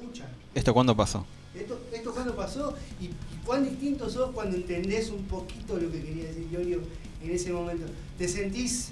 pucha, 0.00 0.26
¿Esto 0.54 0.72
cuándo 0.72 0.96
pasó? 0.96 1.26
esto, 1.54 1.80
esto 1.92 2.12
cuando 2.12 2.36
pasó 2.36 2.74
y 3.00 3.10
cuán 3.48 3.64
distinto 3.64 4.10
sos 4.10 4.30
cuando 4.32 4.56
entendés 4.56 5.08
un 5.08 5.24
poquito 5.24 5.78
lo 5.78 5.90
que 5.90 6.02
quería 6.02 6.24
decir 6.24 6.46
Yorio 6.50 6.82
en 7.24 7.30
ese 7.34 7.50
momento. 7.50 7.86
Te 8.18 8.28
sentís 8.28 8.90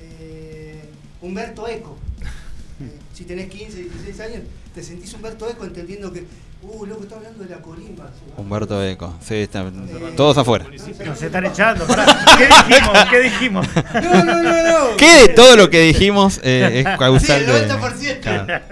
eh, 0.00 0.80
Humberto 1.20 1.66
Eco. 1.68 1.98
Eh, 2.78 2.90
si 3.14 3.24
tenés 3.24 3.48
15, 3.48 3.74
16 3.84 4.20
años, 4.20 4.40
te 4.74 4.82
sentís 4.82 5.10
Humberto 5.14 5.48
Eco 5.48 5.64
entendiendo 5.64 6.12
que, 6.12 6.26
uh, 6.60 6.84
loco, 6.84 7.04
está 7.04 7.16
hablando 7.16 7.42
de 7.42 7.48
la 7.48 7.56
corimba. 7.62 8.10
Humberto 8.36 8.84
Eco, 8.84 9.14
sí, 9.26 9.36
está, 9.36 9.62
Eh, 9.66 10.12
todos 10.14 10.36
afuera. 10.36 10.66
Nos 11.06 11.22
están 11.22 11.46
echando. 11.46 11.86
pará. 11.86 12.04
¿Qué 12.36 12.44
dijimos? 12.46 12.98
¿Qué 13.10 13.18
dijimos? 13.20 13.66
No, 13.94 14.24
no, 14.24 14.42
no, 14.42 14.62
no. 14.90 14.96
¿Qué 14.98 15.10
de 15.22 15.28
todo 15.30 15.56
lo 15.56 15.70
que 15.70 15.80
dijimos 15.80 16.38
eh, 16.44 16.84
es 16.86 16.98
causal 16.98 17.42
Sí, 17.46 17.50
el 17.50 17.66
de- 17.66 17.74
90%. 17.74 18.20
Claro. 18.20 18.62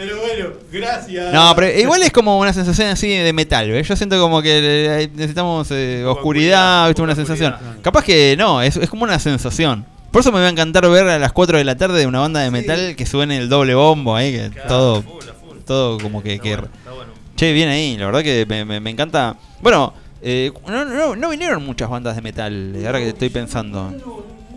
Pero 0.00 0.20
bueno, 0.20 0.46
gracias. 0.70 1.34
No, 1.34 1.52
pero 1.56 1.76
igual 1.76 2.02
es 2.02 2.12
como 2.12 2.38
una 2.38 2.52
sensación 2.52 2.86
así 2.88 3.08
de 3.08 3.32
metal, 3.32 3.68
¿ves? 3.68 3.88
Yo 3.88 3.96
siento 3.96 4.20
como 4.20 4.40
que 4.42 5.02
eh, 5.02 5.10
necesitamos 5.12 5.66
eh, 5.72 6.04
oscuridad, 6.06 6.86
¿viste? 6.86 7.02
Una 7.02 7.16
sensación. 7.16 7.54
oscuridad. 7.54 7.82
Capaz 7.82 8.04
que 8.04 8.36
no, 8.38 8.62
es, 8.62 8.76
es 8.76 8.88
como 8.88 9.02
una 9.02 9.18
sensación. 9.18 9.84
Por 10.12 10.20
eso 10.20 10.30
me 10.30 10.38
va 10.40 10.46
a 10.46 10.50
encantar 10.50 10.88
ver 10.88 11.08
a 11.08 11.18
las 11.18 11.32
4 11.32 11.58
de 11.58 11.64
la 11.64 11.76
tarde 11.76 12.06
una 12.06 12.20
banda 12.20 12.38
de 12.40 12.46
Sí. 12.46 12.52
metal 12.52 12.94
que 12.96 13.06
suene 13.06 13.38
el 13.38 13.48
doble 13.48 13.74
bombo 13.74 14.14
ahí, 14.14 14.30
que 14.32 14.50
Claro, 14.50 14.68
todo, 14.68 15.02
full, 15.02 15.22
a 15.28 15.34
full. 15.34 15.58
todo 15.66 15.98
como 15.98 16.22
que... 16.22 16.34
Está 16.34 16.42
que- 16.44 16.56
bueno, 16.56 16.68
está 16.78 16.92
bueno. 16.92 17.12
Che, 17.36 17.52
bien 17.52 17.68
ahí, 17.68 17.96
la 17.98 18.06
verdad 18.06 18.22
que 18.22 18.46
me, 18.48 18.64
me- 18.64 18.78
me 18.80 18.90
encanta. 18.90 19.34
Bueno, 19.60 19.92
eh, 20.22 20.52
no, 20.68 20.84
no- 20.84 21.16
no 21.16 21.28
vinieron 21.30 21.64
muchas 21.66 21.90
bandas 21.90 22.14
de 22.14 22.22
metal, 22.22 22.74
eh, 22.76 22.86
ahora 22.86 23.00
que 23.00 23.08
estoy 23.08 23.30
pensando. 23.30 23.92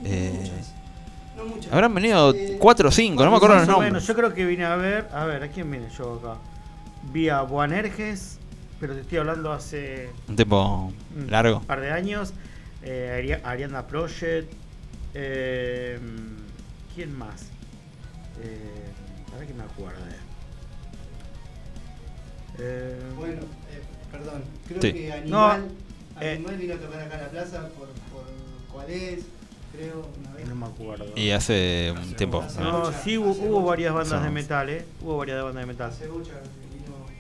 Eh. 0.06 0.52
Habrán 1.72 1.94
venido 1.96 2.34
Eh, 2.34 2.58
4 2.60 2.90
o 2.90 2.92
5, 2.92 3.24
no 3.24 3.32
me 3.32 3.38
acuerdo 3.38 3.56
los 3.56 3.68
nombres. 3.68 4.06
yo 4.06 4.14
creo 4.14 4.34
que 4.34 4.46
vine 4.46 4.66
a 4.66 4.76
ver. 4.76 5.08
A 5.14 5.26
ver, 5.26 5.44
¿a 5.44 5.48
quién 5.48 5.72
vine 5.72 5.88
yo 5.98 6.16
acá? 6.16 6.40
Vi 7.14 7.30
a 7.30 7.42
Boanerges, 7.44 8.38
pero 8.80 8.94
te 8.94 9.02
estoy 9.02 9.20
hablando 9.20 9.52
hace 9.54 10.10
Un 10.28 10.36
tiempo 10.36 10.92
un 11.16 11.32
largo. 11.32 11.62
par 11.62 11.80
de 11.80 11.92
años. 11.92 12.34
Eh, 12.84 13.22
Ari- 13.24 13.42
Ariana 13.46 13.88
Project. 13.88 14.52
eh, 15.14 16.00
¿Quién 16.96 17.18
más? 17.18 17.44
Eh, 18.44 18.86
a 19.34 19.38
ver 19.40 19.48
que 19.48 19.54
me 19.54 19.64
acuerde. 19.64 20.12
Eh, 22.60 23.00
Bueno, 23.18 23.42
eh, 23.72 23.82
perdón, 24.12 24.44
creo 24.68 24.82
Sí. 24.82 24.94
que 24.94 25.12
Animal, 25.14 25.68
No, 26.16 26.22
eh. 26.22 26.34
Animal 26.36 26.58
vino 26.58 26.74
a 26.74 26.78
tocar 26.78 27.02
acá 27.02 27.16
a 27.18 27.22
la 27.22 27.30
plaza 27.30 27.70
por, 27.70 27.88
por 28.12 28.24
cuál 28.74 28.90
es, 28.90 29.20
creo, 29.72 30.08
una 30.20 30.32
vez. 30.34 30.48
no 30.48 30.56
me 30.56 30.66
acuerdo. 30.66 31.06
Y 31.16 31.32
hace 31.32 31.90
un 31.92 31.98
Hace 32.00 32.16
tiempo. 32.16 32.44
¿no? 32.60 32.92
Sí 33.04 33.18
hubo, 33.18 33.32
hubo 33.32 33.64
varias 33.64 33.94
bandas 33.94 34.24
de 34.24 34.30
metal, 34.30 34.70
¿eh? 34.70 34.86
Hubo 35.02 35.18
varias 35.18 35.44
bandas 35.44 35.62
de 35.62 35.68
metal. 35.68 35.92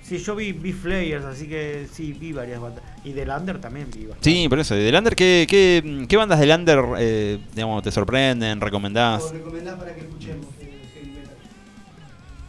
Sí, 0.03 0.17
yo 0.17 0.35
vi, 0.35 0.51
vi 0.51 0.73
Flayers, 0.73 1.23
así 1.23 1.47
que 1.47 1.87
sí, 1.89 2.11
vi 2.11 2.33
varias 2.33 2.59
bandas. 2.59 2.83
Y 3.05 3.13
del 3.13 3.29
Under 3.29 3.61
también 3.61 3.89
vi 3.89 4.07
bastante. 4.07 4.29
Sí, 4.29 4.49
por 4.49 4.59
eso. 4.59 4.75
¿Y 4.75 4.83
del 4.83 4.95
Under 4.95 5.15
qué, 5.15 5.45
qué, 5.49 6.05
qué 6.09 6.17
bandas 6.17 6.39
del 6.39 6.51
Under 6.51 6.83
eh, 6.97 7.39
digamos, 7.53 7.81
te 7.81 7.91
sorprenden, 7.91 8.59
recomendás? 8.59 9.23
¿O 9.23 9.31
recomendás 9.31 9.75
para 9.79 9.95
que 9.95 10.01
escuchemos 10.01 10.47
heavy 10.59 11.11
metal? 11.11 11.35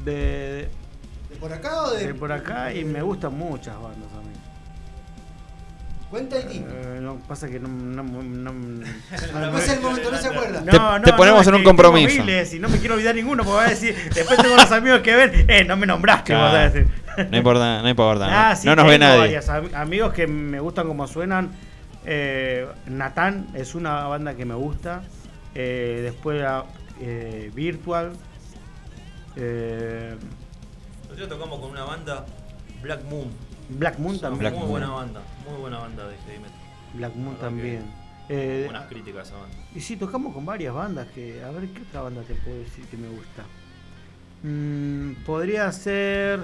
De, 0.05 0.13
¿De 1.31 1.37
por 1.39 1.53
acá 1.53 1.83
o 1.85 1.91
de, 1.93 2.07
de 2.09 2.15
por 2.15 2.33
acá 2.33 2.75
y 2.75 2.85
me 2.85 3.01
gustan 3.03 3.39
muchas 3.39 3.77
bandas 3.81 4.11
a 4.13 4.21
mí. 4.23 4.35
Cuenta 6.13 6.39
y 6.39 6.45
tipo. 6.45 6.69
Eh, 6.71 6.99
no, 7.01 7.17
pasa 7.27 7.49
que 7.49 7.59
no... 7.59 7.69
no, 7.69 8.03
no, 8.03 8.23
no- 8.23 8.53
No 8.53 9.59
es 9.59 9.69
el 9.71 9.81
momento, 9.81 10.11
no 10.11 10.19
se 10.19 10.29
acuerda. 10.29 10.63
Te- 10.63 11.11
te 11.11 11.13
ponemos 11.17 11.47
en 11.47 11.55
un 11.55 11.65
compromiso. 11.65 12.23
y 12.23 12.59
no 12.59 12.69
me 12.69 12.77
quiero 12.79 12.97
olvidar 12.97 13.15
ninguno 13.15 13.43
porque 13.45 13.57
va 13.57 13.65
a 13.65 13.71
decir, 13.71 13.97
después 14.15 14.39
tengo 14.39 14.53
unos 14.53 14.71
amigos 14.71 15.01
que 15.01 15.17
ven, 15.17 15.47
eh, 15.49 15.65
no 15.65 15.75
me 15.79 15.87
nombraste, 15.87 16.35
Claro. 16.35 16.45
vas 16.45 16.55
a 16.55 16.69
decir. 16.69 16.87
No 17.31 17.37
importa, 17.39 17.81
no 17.81 17.89
importa. 17.89 18.27
Ah, 18.29 18.51
no, 18.51 18.57
sí, 18.57 18.67
no 18.67 18.77
nos 18.77 18.87
ve 18.87 18.99
nadie. 18.99 19.19
varias 19.21 19.49
amigos 19.49 20.13
que 20.13 20.27
me 20.27 20.61
gustan 20.61 20.87
como 20.87 21.07
suenan. 21.07 21.51
Eh, 22.05 22.67
Natán 22.87 23.47
es 23.55 23.75
una 23.75 24.05
banda 24.09 24.35
que 24.35 24.45
me 24.45 24.55
gusta. 24.55 25.01
Eh, 25.55 26.01
después 26.03 26.39
la, 26.43 26.65
eh, 27.01 27.51
Virtual. 27.55 28.13
Eh, 29.37 30.15
Nosotros 31.05 31.29
tocamos 31.31 31.59
con 31.59 31.71
una 31.71 31.85
banda, 31.85 32.27
Black 32.83 33.03
Moon. 33.05 33.31
Black 33.79 33.99
Moon 33.99 34.19
también. 34.21 34.41
Black 34.41 34.53
muy 34.55 34.61
Moon. 34.61 34.71
buena 34.71 34.91
banda, 34.91 35.21
muy 35.49 35.61
buena 35.61 35.79
banda 35.79 36.09
de 36.09 36.17
heavy 36.19 36.39
metal. 36.39 36.59
Black 36.95 37.15
Moon 37.17 37.37
también. 37.37 37.83
Eh, 38.29 38.63
Buenas 38.67 38.87
críticas 38.89 39.19
a 39.19 39.23
esa 39.31 39.37
banda. 39.41 39.57
y 39.75 39.81
sí, 39.81 39.97
tocamos 39.97 40.33
con 40.35 40.45
varias 40.47 40.75
bandas 40.75 41.09
que. 41.15 41.43
A 41.43 41.51
ver, 41.51 41.69
¿qué 41.69 41.83
otra 41.83 42.03
banda 42.03 42.23
te 42.23 42.35
puedo 42.35 42.59
decir 42.59 42.85
que 42.87 42.97
me 42.97 43.09
gusta? 43.09 43.45
Mm, 44.43 45.25
podría 45.25 45.71
ser. 45.73 46.41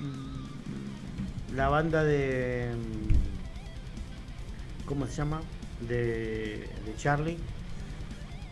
mm, 0.00 1.54
la 1.56 1.68
banda 1.68 2.02
de. 2.04 2.72
mm, 2.74 4.86
¿Cómo 4.86 5.06
se 5.06 5.14
llama? 5.14 5.40
De, 5.88 6.68
de 6.86 6.94
Charlie. 6.96 7.38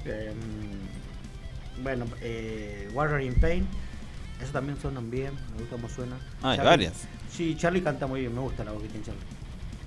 Eh, 0.04 0.34
mm, 0.34 1.82
bueno, 1.82 2.04
eh, 2.20 2.88
Warrior 2.92 3.22
in 3.22 3.34
Pain. 3.34 3.66
Eso 4.42 4.52
también 4.52 4.76
suenan 4.80 5.10
bien, 5.10 5.30
me 5.52 5.60
gusta 5.60 5.76
cómo 5.76 5.88
suena. 5.88 6.16
Ah, 6.42 6.50
hay 6.50 6.56
Charlie- 6.58 6.64
varias. 6.68 6.92
Sí, 7.30 7.56
Charlie 7.58 7.82
canta 7.82 8.06
muy 8.06 8.20
bien, 8.20 8.34
me 8.34 8.40
gusta 8.40 8.64
la 8.64 8.72
voz 8.72 8.82
que 8.82 8.88
tiene 8.88 9.04
Charlie. 9.06 9.20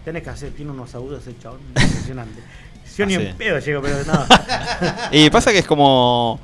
Tenés 0.06 0.24
que 0.24 0.30
hacer, 0.30 0.52
tiene 0.52 0.72
unos 0.72 0.94
agudos 0.96 1.26
el 1.28 1.38
chabón, 1.40 1.60
impresionante. 1.70 2.42
Yo 2.98 3.06
ni 3.06 3.16
Ah, 3.16 3.20
en 3.22 3.28
sí. 3.28 3.34
pedo 3.38 3.60
llego, 3.60 3.82
pero 3.82 4.04
nada. 4.06 5.10
Y 5.12 5.30
pasa 5.30 5.52
que 5.52 5.60
es 5.60 5.66
como. 5.66 6.40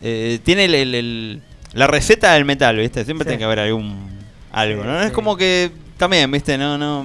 eh, 0.00 0.40
tiene 0.44 0.64
el, 0.64 0.74
el- 0.74 0.94
el- 0.94 1.42
la 1.74 1.86
receta 1.86 2.32
del 2.34 2.44
metal, 2.44 2.76
¿viste? 2.76 3.04
Siempre 3.04 3.24
Sí. 3.24 3.28
tiene 3.28 3.38
que 3.38 3.44
haber 3.44 3.58
algún. 3.60 4.10
Algo, 4.52 4.82
Sí, 4.82 4.88
¿no? 4.88 5.00
Es 5.02 5.12
como 5.12 5.36
que. 5.36 5.70
También, 5.98 6.30
¿viste? 6.30 6.56
No, 6.58 6.76
no. 6.78 7.04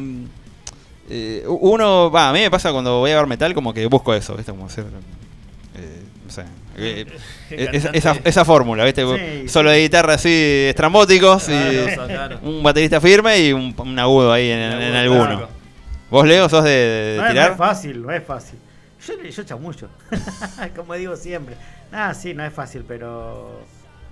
eh, 1.09 1.43
uno. 1.47 2.09
Va, 2.11 2.29
a 2.29 2.33
mí 2.33 2.39
me 2.39 2.49
pasa 2.51 2.71
cuando 2.71 2.99
voy 2.99 3.11
a 3.11 3.17
ver 3.17 3.27
metal, 3.27 3.53
como 3.53 3.73
que 3.73 3.85
busco 3.87 4.13
eso, 4.13 4.35
¿viste? 4.35 4.51
Como 4.51 4.65
hacer. 4.67 4.85
Eh, 6.27 7.05
sé. 7.09 7.55
eh, 7.55 7.69
El 7.73 7.95
esa, 8.25 8.45
fórmula, 8.45 8.83
¿viste? 8.85 9.03
Sí, 9.41 9.49
Solo 9.49 9.71
de 9.71 9.81
guitarra 9.81 10.13
así, 10.15 10.29
estrambóticos 10.69 11.45
Claro, 11.45 12.39
y. 12.43 12.47
Un 12.47 12.63
baterista 12.63 12.99
firme 13.01 13.39
y 13.39 13.53
un, 13.53 13.73
un 13.77 13.99
agudo 13.99 14.31
ahí 14.33 14.49
en, 14.49 14.61
alguno. 14.61 15.25
clásico. 15.25 15.49
¿Vos, 16.09 16.25
Leo, 16.27 16.47
sos 16.47 16.63
de, 16.63 16.69
de 16.69 17.17
no, 17.17 17.23
es- 17.23 17.27
no 17.27 17.33
tirar? 17.33 17.51
es 17.51 17.57
fácil, 17.57 18.01
no 18.01 18.11
es 18.11 18.23
fácil. 18.23 18.59
Yo, 19.07 19.13
yo 19.29 19.43
chamullo, 19.43 19.89
como 20.75 20.93
digo 20.95 21.15
siempre. 21.15 21.55
Ah, 21.91 22.13
sí, 22.13 22.33
no 22.33 22.43
es 22.45 22.53
fácil, 22.53 22.83
pero... 22.87 23.61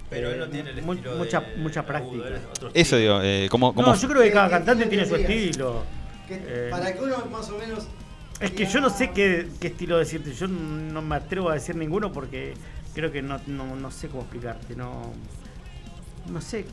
Pero 0.10 0.30
él 0.30 0.38
no 0.40 0.46
eh, 0.46 0.50
tiene 0.52 0.70
el 0.70 0.80
estilo 0.80 1.16
mucha, 1.16 1.40
de 1.42 1.56
mucha 1.58 1.80
agudo, 1.82 2.24
práctica. 2.24 2.70
Eso 2.74 2.98
digo, 2.98 3.20
eh, 3.24 3.48
como, 3.50 3.74
como 3.74 3.88
No, 3.88 3.96
yo 3.96 4.08
creo 4.08 4.22
que 4.22 4.32
cada 4.32 4.48
¿Qué- 4.48 4.52
cantante 4.54 4.86
tiene 4.86 5.06
su 5.06 5.16
estilo. 5.16 5.84
Que- 6.28 6.36
Eh, 6.48 6.68
para 6.72 6.94
que 6.94 7.00
uno 7.02 7.26
más 7.32 7.50
o 7.50 7.58
menos. 7.58 7.88
Es 8.40 8.52
que 8.52 8.66
yo 8.66 8.82
no 8.82 8.90
sé 8.90 9.12
qué, 9.12 9.48
qué 9.60 9.68
estilo 9.68 9.98
decirte, 9.98 10.34
yo 10.34 10.48
no 10.48 11.02
me 11.02 11.16
atrevo 11.16 11.50
a 11.50 11.54
decir 11.54 11.76
ninguno 11.76 12.12
porque 12.12 12.54
creo 12.94 13.12
que 13.12 13.22
no, 13.22 13.40
no, 13.48 13.76
no 13.76 13.92
sé 13.92 14.08
cómo 14.10 14.24
explicarte, 14.24 14.76
no 14.76 15.14
no 16.30 16.42
sé, 16.42 16.66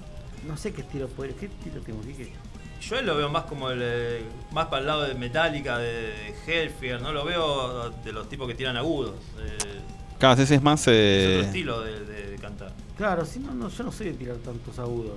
no 0.48 0.56
sé 0.56 0.72
qué 0.72 0.80
estilo 0.80 1.09
puede, 1.09 1.34
qué 1.34 1.47
estilo 1.47 1.80
tengo 1.82 2.01
que 2.02 2.32
Yo 2.80 2.98
él 2.98 3.06
lo 3.06 3.16
veo 3.16 3.28
más 3.28 3.44
como 3.44 3.70
el, 3.70 3.80
eh, 3.82 4.22
más 4.52 4.66
para 4.66 4.80
el 4.80 4.86
lado 4.86 5.02
de 5.02 5.14
Metallica, 5.14 5.78
de 5.78 6.34
Hellfire, 6.47 6.98
no 7.01 7.12
lo 7.12 7.24
veo 7.24 7.90
de 7.90 8.12
los 8.12 8.28
tipos 8.28 8.48
que 8.48 8.55
tiran 8.55 8.76
agudos. 8.76 9.14
eh, 9.39 9.80
Cada 10.18 10.34
vez 10.36 10.51
es 10.51 10.62
más. 10.62 10.80
es 10.82 10.89
eh, 10.89 11.34
otro 11.36 11.47
estilo 11.47 11.80
de, 11.82 12.01
de- 12.05 12.30
de 12.30 12.36
cantar. 12.39 12.72
Claro, 12.97 13.24
si 13.26 13.39
no, 13.40 13.52
no, 13.55 13.68
yo 13.68 13.84
no 13.84 13.93
soy 13.93 14.06
de 14.09 14.12
tirar 14.14 14.36
tantos 14.36 14.78
agudos. 14.78 15.12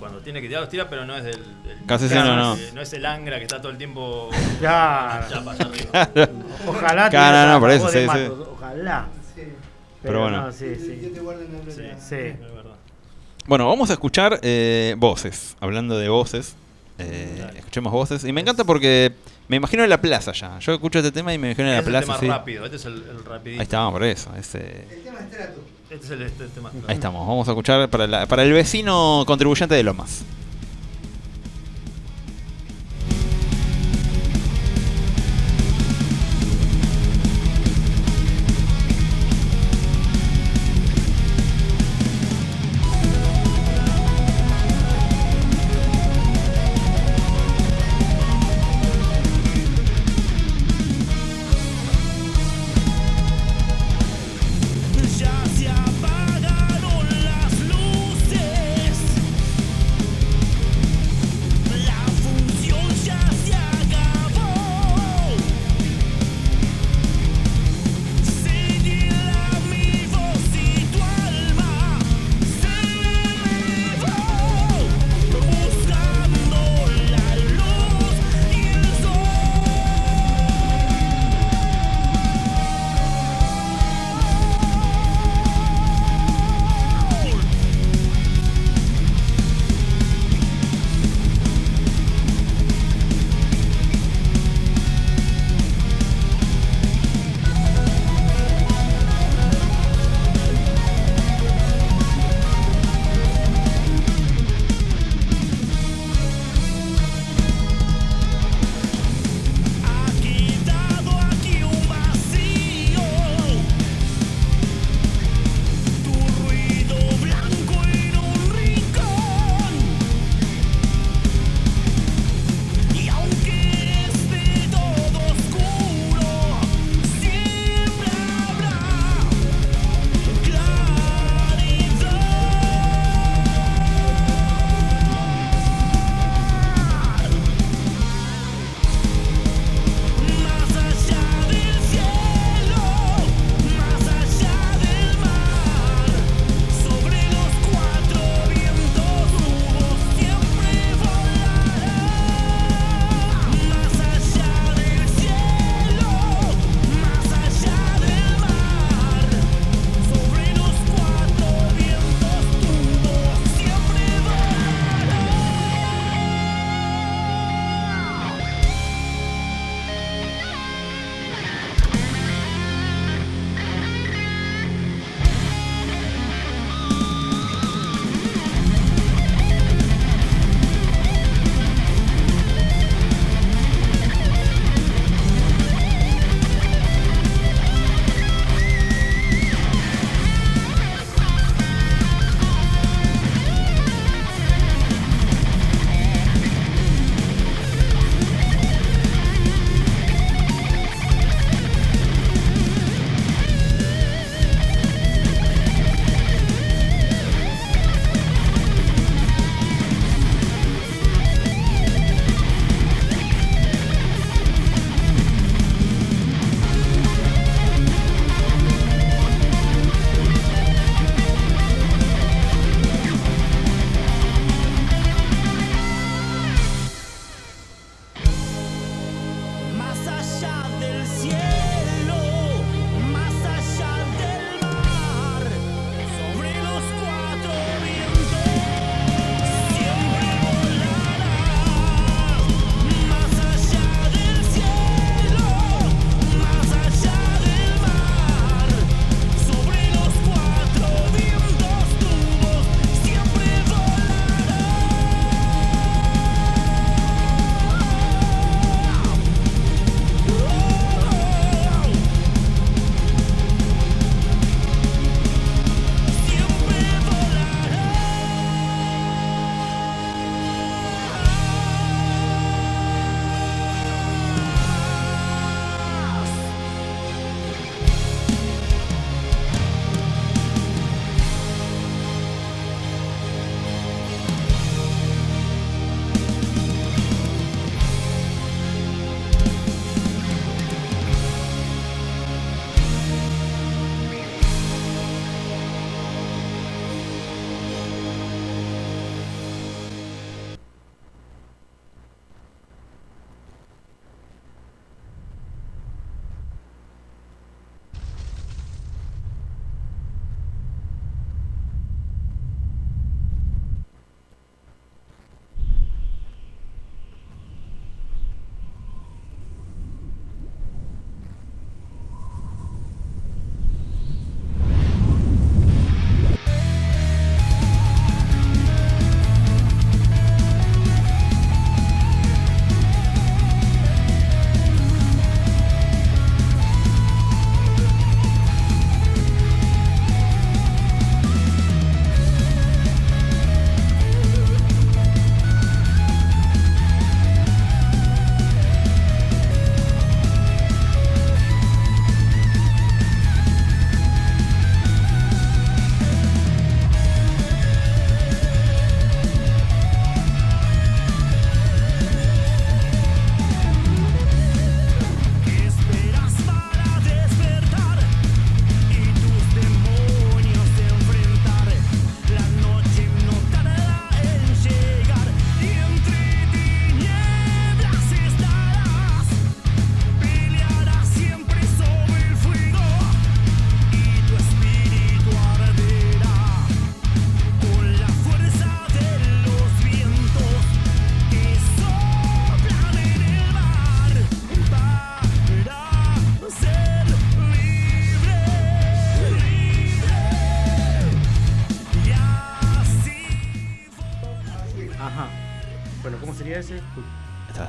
Cuando 0.00 0.18
tiene 0.20 0.40
que 0.40 0.48
tirar, 0.48 0.62
los 0.62 0.70
tira, 0.70 0.88
pero 0.88 1.04
no 1.06 1.16
es 1.16 1.22
del. 1.24 1.36
del- 1.36 1.86
Casi 1.86 2.08
sí, 2.08 2.14
no, 2.14 2.34
no, 2.36 2.54
es- 2.54 2.72
no 2.74 2.80
es 2.80 2.92
el 2.92 3.06
Angra 3.06 3.36
que 3.38 3.44
está 3.44 3.60
todo 3.60 3.70
el 3.70 3.78
tiempo. 3.78 4.30
Claro. 4.58 5.26
allá 5.50 5.64
arriba. 5.66 6.08
Ojalá 6.66 7.08
Claro, 7.10 7.52
no, 7.52 7.60
por 7.60 7.70
eso, 7.70 7.88
sí, 7.88 7.98
Ojalá. 8.52 9.06
Sí. 9.34 9.42
Pero 10.02 10.22
bueno. 10.22 10.46
no, 10.46 10.52
sí, 10.52 10.74
sí. 10.76 11.10
te 11.14 11.20
guarde 11.20 11.44
en 11.44 11.52
la 11.52 12.00
Sí, 12.00 12.14
es 12.16 12.40
verdad. 12.40 12.74
Bueno, 13.46 13.68
vamos 13.68 13.90
a 13.90 13.92
escuchar 13.94 14.38
eh, 14.42 14.94
voces. 14.98 15.56
Hablando 15.60 15.98
de 15.98 16.08
voces. 16.08 16.56
eh, 16.98 17.50
escuchemos 17.56 17.92
voces. 17.92 18.24
Y 18.24 18.32
me 18.32 18.40
encanta 18.40 18.64
porque 18.64 19.12
me 19.48 19.56
imagino 19.56 19.82
en 19.84 19.90
la 19.90 20.00
plaza 20.00 20.32
ya. 20.32 20.58
Yo 20.58 20.72
escucho 20.74 20.98
este 20.98 21.12
tema 21.12 21.32
y 21.34 21.38
me 21.38 21.48
imagino 21.52 21.68
en 21.68 21.74
la 21.74 21.78
Este 21.80 21.90
es 21.90 21.96
el 21.96 22.04
plaza. 22.04 22.20
tema 22.20 22.34
sí. 22.34 22.38
rápido, 22.38 22.64
este 22.64 22.76
es 22.76 22.84
el, 22.84 22.94
el 23.10 23.24
rapidito. 23.24 23.60
Ahí 23.60 23.64
estamos, 23.64 23.92
por 23.92 24.04
eso. 24.04 24.30
ese- 24.38 24.86
El 24.90 25.02
tema 25.02 25.20
es 25.20 25.30
trato. 25.30 25.60
Este 25.90 26.14
es 26.14 26.20
este, 26.20 26.44
el 26.44 26.50
tema. 26.50 26.70
Ahí 26.86 26.94
estamos. 26.94 27.26
Vamos 27.26 27.48
a 27.48 27.50
escuchar 27.50 27.88
para, 27.90 28.06
la- 28.06 28.26
para 28.26 28.42
el 28.44 28.52
vecino 28.52 29.24
contribuyente 29.26 29.74
de 29.74 29.82
Lomas. 29.82 30.22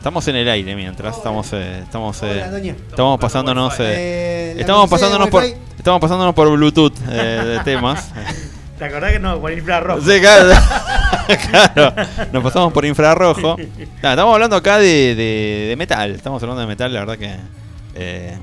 Estamos 0.02 0.28
en 0.28 0.36
el 0.36 0.50
aire 0.50 0.76
mientras, 0.76 1.16
estamos, 1.16 1.54
eh, 1.54 1.82
estamos, 1.84 2.24
eh, 2.24 2.44
estamos 2.90 3.20
pasándonos, 3.20 3.72
Wi-Fi. 3.74 3.84
eh, 3.84 4.54
Eh, 4.54 4.56
estamos 4.58 4.90
pasándonos 4.90 5.30
por, 5.30 5.44
estamos 5.44 6.02
pasándonos 6.02 6.34
por 6.34 6.50
Bluetooth 6.50 6.94
eh, 7.08 7.44
de 7.46 7.60
temas. 7.60 8.10
¿Te 8.80 8.86
acordás 8.86 9.12
que 9.14 9.20
no? 9.20 9.40
Por 9.40 9.52
infrarrojo. 9.52 10.02
Sí, 10.02 10.20
claro, 10.20 10.50
claro. 11.52 11.94
Nos 12.34 12.44
pasamos 12.44 12.74
por 12.74 12.84
infrarrojo. 12.84 13.56
Estamos 14.02 14.34
hablando 14.34 14.56
acá 14.56 14.80
de, 14.80 15.14
de- 15.14 15.66
de 15.70 15.76
metal. 15.78 16.10
Estamos 16.16 16.42
hablando 16.42 16.62
de 16.62 16.68
metal, 16.68 16.92
la 16.92 17.00
verdad 17.02 17.18
que 17.20 17.36
eh, 17.94 18.38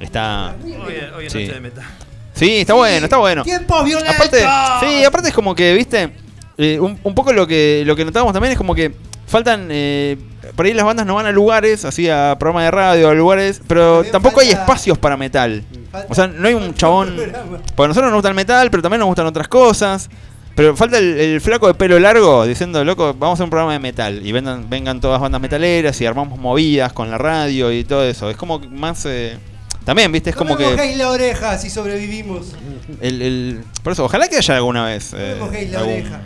está. 0.00 0.54
Hoy, 0.64 0.72
hoy 1.14 1.26
es 1.26 1.32
Sí. 1.32 1.40
noche 1.40 1.52
de 1.52 1.60
metal. 1.60 1.84
Sí, 2.32 2.56
está 2.60 2.72
bueno, 2.72 3.04
está 3.04 3.18
bueno. 3.18 3.42
¡Tiempos 3.44 3.84
violentos! 3.84 4.14
Aparte, 4.14 4.46
sí, 4.80 5.04
aparte 5.04 5.28
es 5.28 5.34
como 5.34 5.54
que, 5.54 5.74
viste, 5.74 6.10
Eh, 6.56 6.80
un, 6.80 6.98
un 7.02 7.14
poco 7.14 7.34
lo 7.34 7.46
que 7.46 7.82
lo 7.84 7.94
que 7.96 8.04
notamos 8.06 8.32
también 8.32 8.52
es 8.52 8.58
como 8.58 8.74
que 8.74 8.94
faltan 9.26 9.68
eh, 9.70 10.16
por 10.56 10.66
ahí 10.66 10.74
las 10.74 10.84
bandas 10.84 11.06
no 11.06 11.14
van 11.14 11.26
a 11.26 11.32
lugares, 11.32 11.84
así 11.84 12.08
a 12.08 12.36
programas 12.38 12.64
de 12.64 12.70
radio, 12.70 13.08
a 13.08 13.14
lugares, 13.14 13.60
pero 13.66 14.04
tampoco 14.04 14.40
hay 14.40 14.50
espacios 14.50 14.98
para 14.98 15.16
metal. 15.16 15.64
Falta- 15.90 16.06
O 16.10 16.14
sea, 16.14 16.26
no 16.26 16.48
hay 16.48 16.54
un 16.54 16.74
chabón. 16.74 17.14
Porque 17.16 17.84
a 17.84 17.88
nosotros 17.88 18.10
nos 18.10 18.14
gusta 18.18 18.28
el 18.28 18.34
metal, 18.34 18.70
pero 18.70 18.82
también 18.82 19.00
nos 19.00 19.06
gustan 19.08 19.26
otras 19.26 19.48
cosas. 19.48 20.08
Pero 20.54 20.76
falta 20.76 20.98
el, 20.98 21.18
el 21.18 21.40
flaco 21.40 21.66
de 21.66 21.72
pelo 21.72 21.98
largo 21.98 22.44
diciendo, 22.46 22.84
loco, 22.84 23.14
vamos 23.18 23.30
a 23.30 23.32
hacer 23.34 23.44
un 23.44 23.50
programa 23.50 23.72
de 23.72 23.78
metal. 23.78 24.20
Y 24.24 24.32
vengan, 24.32 24.68
vengan 24.68 25.00
todas 25.00 25.18
bandas 25.18 25.40
metaleras 25.40 25.98
y 26.00 26.04
armamos 26.04 26.38
movidas 26.38 26.92
con 26.92 27.10
la 27.10 27.16
radio 27.16 27.72
y 27.72 27.84
todo 27.84 28.04
eso. 28.04 28.28
Es 28.28 28.36
como 28.36 28.58
más. 28.58 29.06
eh, 29.06 29.38
también, 29.86 30.12
viste, 30.12 30.28
es 30.30 30.36
No 30.36 30.40
como 30.40 30.56
me 30.56 30.76
que. 30.76 30.96
la 30.96 31.10
oreja 31.10 31.56
si 31.58 31.70
sobrevivimos. 31.70 32.54
El, 33.00 33.22
el- 33.22 33.64
por 33.82 33.94
eso, 33.94 34.04
ojalá 34.04 34.28
que 34.28 34.36
haya 34.36 34.56
alguna 34.56 34.84
vez. 34.84 35.14
eh, 35.16 35.36
No 35.38 35.44
me 35.46 35.50
mojéis 35.50 35.70
la 35.72 35.78
algún- 35.78 35.92
oreja. 35.94 36.20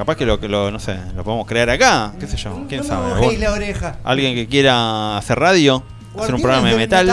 Capaz 0.00 0.16
que 0.16 0.24
lo, 0.24 0.40
que 0.40 0.48
lo, 0.48 0.70
no 0.70 0.78
sé, 0.78 0.96
lo 1.14 1.22
podemos 1.22 1.46
crear 1.46 1.68
acá. 1.68 2.12
¿Qué 2.18 2.26
sé 2.26 2.36
yo? 2.38 2.50
No 2.58 2.66
¿Quién 2.66 2.82
sabe? 2.84 3.36
la 3.38 3.52
oreja. 3.52 3.96
Alguien 4.02 4.34
que 4.34 4.46
quiera 4.48 5.18
hacer 5.18 5.38
radio, 5.38 5.82
hacer 6.18 6.34
un 6.34 6.40
programa 6.40 6.70
de 6.70 6.76
metal. 6.76 7.06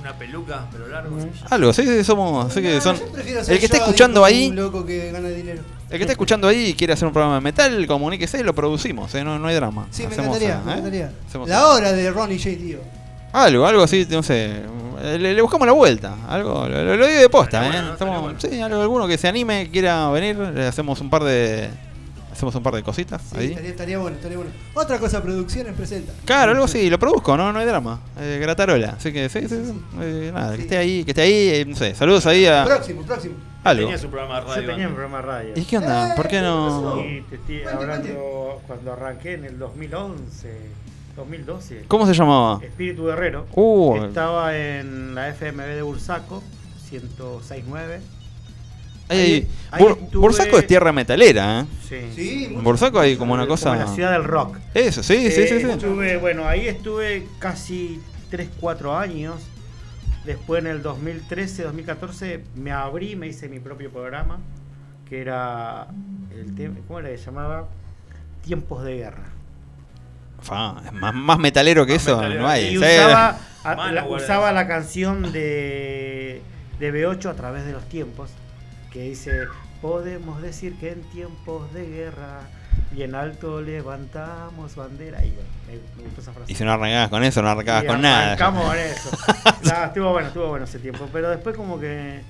Una 0.00 0.14
peluca, 0.14 0.62
pero 0.72 0.88
largo. 0.88 1.18
Algo, 1.50 1.72
sí, 1.74 1.84
sí, 1.86 2.02
somos. 2.02 2.46
así 2.50 2.62
que 2.62 2.76
No, 2.76 2.80
son, 2.80 2.96
el 3.48 3.58
que 3.58 3.66
está 3.66 3.76
escuchando 3.76 4.24
ahí. 4.24 4.48
Un 4.48 4.56
loco 4.56 4.86
que 4.86 5.12
gana 5.12 5.28
dinero. 5.28 5.60
El 5.90 5.98
que 5.98 6.04
está 6.04 6.12
escuchando 6.12 6.48
ahí 6.48 6.68
y 6.68 6.74
quiere 6.74 6.94
hacer 6.94 7.06
un 7.06 7.12
programa 7.12 7.34
de 7.34 7.42
metal, 7.42 7.86
comuníquese, 7.86 8.42
lo 8.42 8.54
producimos, 8.54 9.14
¿eh? 9.14 9.22
no, 9.22 9.38
no 9.38 9.48
hay 9.48 9.54
drama. 9.56 9.86
Sí, 9.90 10.06
me 10.06 10.14
encantaría, 10.14 10.54
eh, 10.54 10.58
me 10.64 10.70
encantaría. 10.72 11.12
Hacemos- 11.28 11.48
La 11.48 11.66
hora 11.66 11.92
de 11.92 12.10
Ronnie 12.10 12.38
J. 12.38 12.50
Dio. 12.56 12.78
Algo, 13.32 13.66
algo 13.66 13.82
así, 13.82 14.06
no 14.08 14.22
sé. 14.22 14.62
Le, 15.02 15.34
le 15.34 15.42
buscamos 15.42 15.66
la 15.66 15.72
vuelta. 15.74 16.14
Algo, 16.28 16.66
lo, 16.66 16.82
lo- 16.84 16.96
lo 16.96 17.06
digo 17.06 17.20
de 17.20 17.28
posta, 17.28 17.64
¿eh? 17.66 17.70
bueno, 17.70 17.92
Estamos- 17.92 18.14
estaría 18.14 18.18
bueno. 18.20 18.40
Sí, 18.40 18.60
algo, 18.60 18.80
alguno 18.82 19.06
que 19.06 19.18
se 19.18 19.28
anime, 19.28 19.68
quiera 19.70 20.08
venir, 20.10 20.36
le 20.38 20.66
hacemos 20.66 20.98
un 21.02 21.10
par 21.10 21.24
de. 21.24 21.68
Hacemos 22.40 22.54
un 22.54 22.62
par 22.62 22.74
de 22.74 22.82
cositas 22.82 23.20
Sí, 23.20 23.36
ahí. 23.36 23.46
estaría, 23.48 23.68
estaría 23.70 23.98
bueno, 23.98 24.16
estaría 24.16 24.38
bueno. 24.38 24.50
Otra 24.72 24.98
cosa, 24.98 25.22
producciones 25.22 25.74
presenta. 25.74 26.14
Claro, 26.24 26.52
algo 26.52 26.64
así, 26.64 26.88
lo 26.88 26.98
produzco, 26.98 27.36
no, 27.36 27.52
no 27.52 27.58
hay 27.58 27.66
drama. 27.66 28.00
Eh, 28.18 28.38
gratarola. 28.40 28.94
Así 28.96 29.12
que 29.12 29.28
sí, 29.28 29.40
sí, 29.42 29.48
sí. 29.62 29.74
Eh, 30.00 30.30
nada, 30.32 30.52
que 30.52 30.56
Sí. 30.56 30.62
esté 30.62 30.76
ahí, 30.78 31.04
que 31.04 31.10
esté 31.10 31.20
ahí, 31.20 31.48
eh, 31.50 31.64
no 31.68 31.76
sé, 31.76 31.94
saludos 31.94 32.24
ahí 32.24 32.46
a. 32.46 32.64
Próximo, 32.64 33.02
próximo. 33.02 33.34
Algo. 33.62 33.82
Tenía 33.82 33.98
su 33.98 34.08
programa 34.08 34.36
de 34.40 34.46
Yo 34.46 34.54
radio. 34.54 34.66
tenía 34.70 34.88
un 34.88 34.94
programa 34.94 35.16
de 35.18 35.22
radio. 35.26 35.52
¿Y 35.54 35.64
qué 35.66 35.76
onda? 35.76 36.14
¿Por 36.14 36.28
qué 36.28 36.40
no? 36.40 36.98
Y 37.04 37.20
te 37.28 37.34
estoy 37.36 37.62
hablando 37.64 38.62
cuando 38.66 38.92
arranqué 38.94 39.34
en 39.34 39.44
el 39.44 39.58
2011, 39.58 40.50
2012. 41.16 41.84
¿Cómo 41.88 42.06
se 42.06 42.14
llamaba? 42.14 42.58
Espíritu 42.64 43.04
Guerrero. 43.04 43.44
Uh, 43.52 43.96
Estaba 44.06 44.56
en 44.56 45.14
la 45.14 45.28
FMB 45.28 45.74
de 45.74 45.82
Bursaco, 45.82 46.42
1069. 46.90 48.00
Ahí, 49.10 49.20
ahí- 49.20 49.48
ahí 49.72 49.82
Bur- 49.84 49.98
estuve- 49.98 50.20
Bursaco 50.20 50.58
es 50.58 50.66
tierra 50.66 50.92
metalera, 50.92 51.60
¿eh? 51.60 51.64
Sí. 51.88 52.12
Sí, 52.14 52.56
Bursaco 52.62 52.98
hay 53.00 53.16
como 53.16 53.34
una 53.34 53.42
Como 53.42 53.54
cosa. 53.54 53.76
la 53.76 53.86
ciudad 53.88 54.12
del 54.12 54.24
rock. 54.24 54.56
Eso, 54.74 55.02
sí, 55.02 55.30
sí, 55.30 55.40
Eh, 55.42 55.48
sí, 55.48 55.60
sí. 55.64 55.70
Estuve, 55.70 56.16
bueno, 56.18 56.46
ahí 56.46 56.68
estuve 56.68 57.26
casi 57.38 58.00
3, 58.30 58.48
4 58.60 58.96
años. 58.96 59.36
Después 60.24 60.62
en 60.62 60.70
el 60.70 60.82
2013, 60.82 61.62
2014 61.64 62.44
me 62.54 62.72
abrí, 62.72 63.16
me 63.16 63.26
hice 63.26 63.48
mi 63.48 63.58
propio 63.58 63.90
programa, 63.90 64.38
que 65.08 65.20
era 65.20 65.86
el 66.32 66.54
tema, 66.54 66.76
¿cómo 66.86 67.00
le 67.00 67.16
llamaba? 67.16 67.66
Tiempos 68.44 68.84
de 68.84 68.96
guerra. 68.96 69.24
Es 70.42 70.92
más, 70.92 71.14
más 71.14 71.38
metalero 71.38 71.84
que 71.84 71.94
Más 71.94 72.02
eso, 72.02 72.16
metalero. 72.16 72.40
no 72.42 72.48
hay. 72.48 72.64
Y 72.66 72.70
Sí. 72.70 72.76
usaba, 72.78 73.38
a- 73.64 73.74
Mano, 73.74 73.92
la, 73.92 74.02
guarda. 74.02 74.24
usaba 74.24 74.52
la 74.52 74.66
canción 74.66 75.32
de, 75.32 76.40
de 76.78 76.92
B8 76.92 77.28
a 77.30 77.34
través 77.34 77.64
de 77.66 77.72
los 77.72 77.86
tiempos, 77.88 78.30
que 78.92 79.02
dice, 79.02 79.46
podemos 79.80 80.42
decir 80.42 80.74
que 80.78 80.92
en 80.92 81.02
tiempos 81.10 81.72
de 81.72 81.86
guerra, 81.86 82.40
bien 82.92 83.14
alto 83.14 83.60
levantamos 83.62 84.74
bandera. 84.76 85.24
Y 85.24 85.30
bueno, 85.30 85.48
me, 85.66 85.74
me 85.96 86.02
gustó 86.04 86.20
esa 86.22 86.32
frase. 86.32 86.52
Y 86.52 86.54
si 86.54 86.64
no 86.64 86.72
arrancabas 86.72 87.08
con 87.08 87.22
eso, 87.24 87.42
no 87.42 87.48
arrancabas 87.50 87.84
Y 87.84 87.86
con 87.86 88.00
nada. 88.02 88.26
arrancamos 88.32 88.64
con 88.66 88.78
eso. 88.78 89.10
Nada, 89.64 89.86
estuvo 89.86 90.10
bueno, 90.12 90.28
estuvo 90.28 90.48
bueno 90.48 90.64
ese 90.64 90.78
tiempo. 90.78 91.08
Pero 91.12 91.30
después 91.30 91.56
como 91.56 91.78
que 91.78 92.20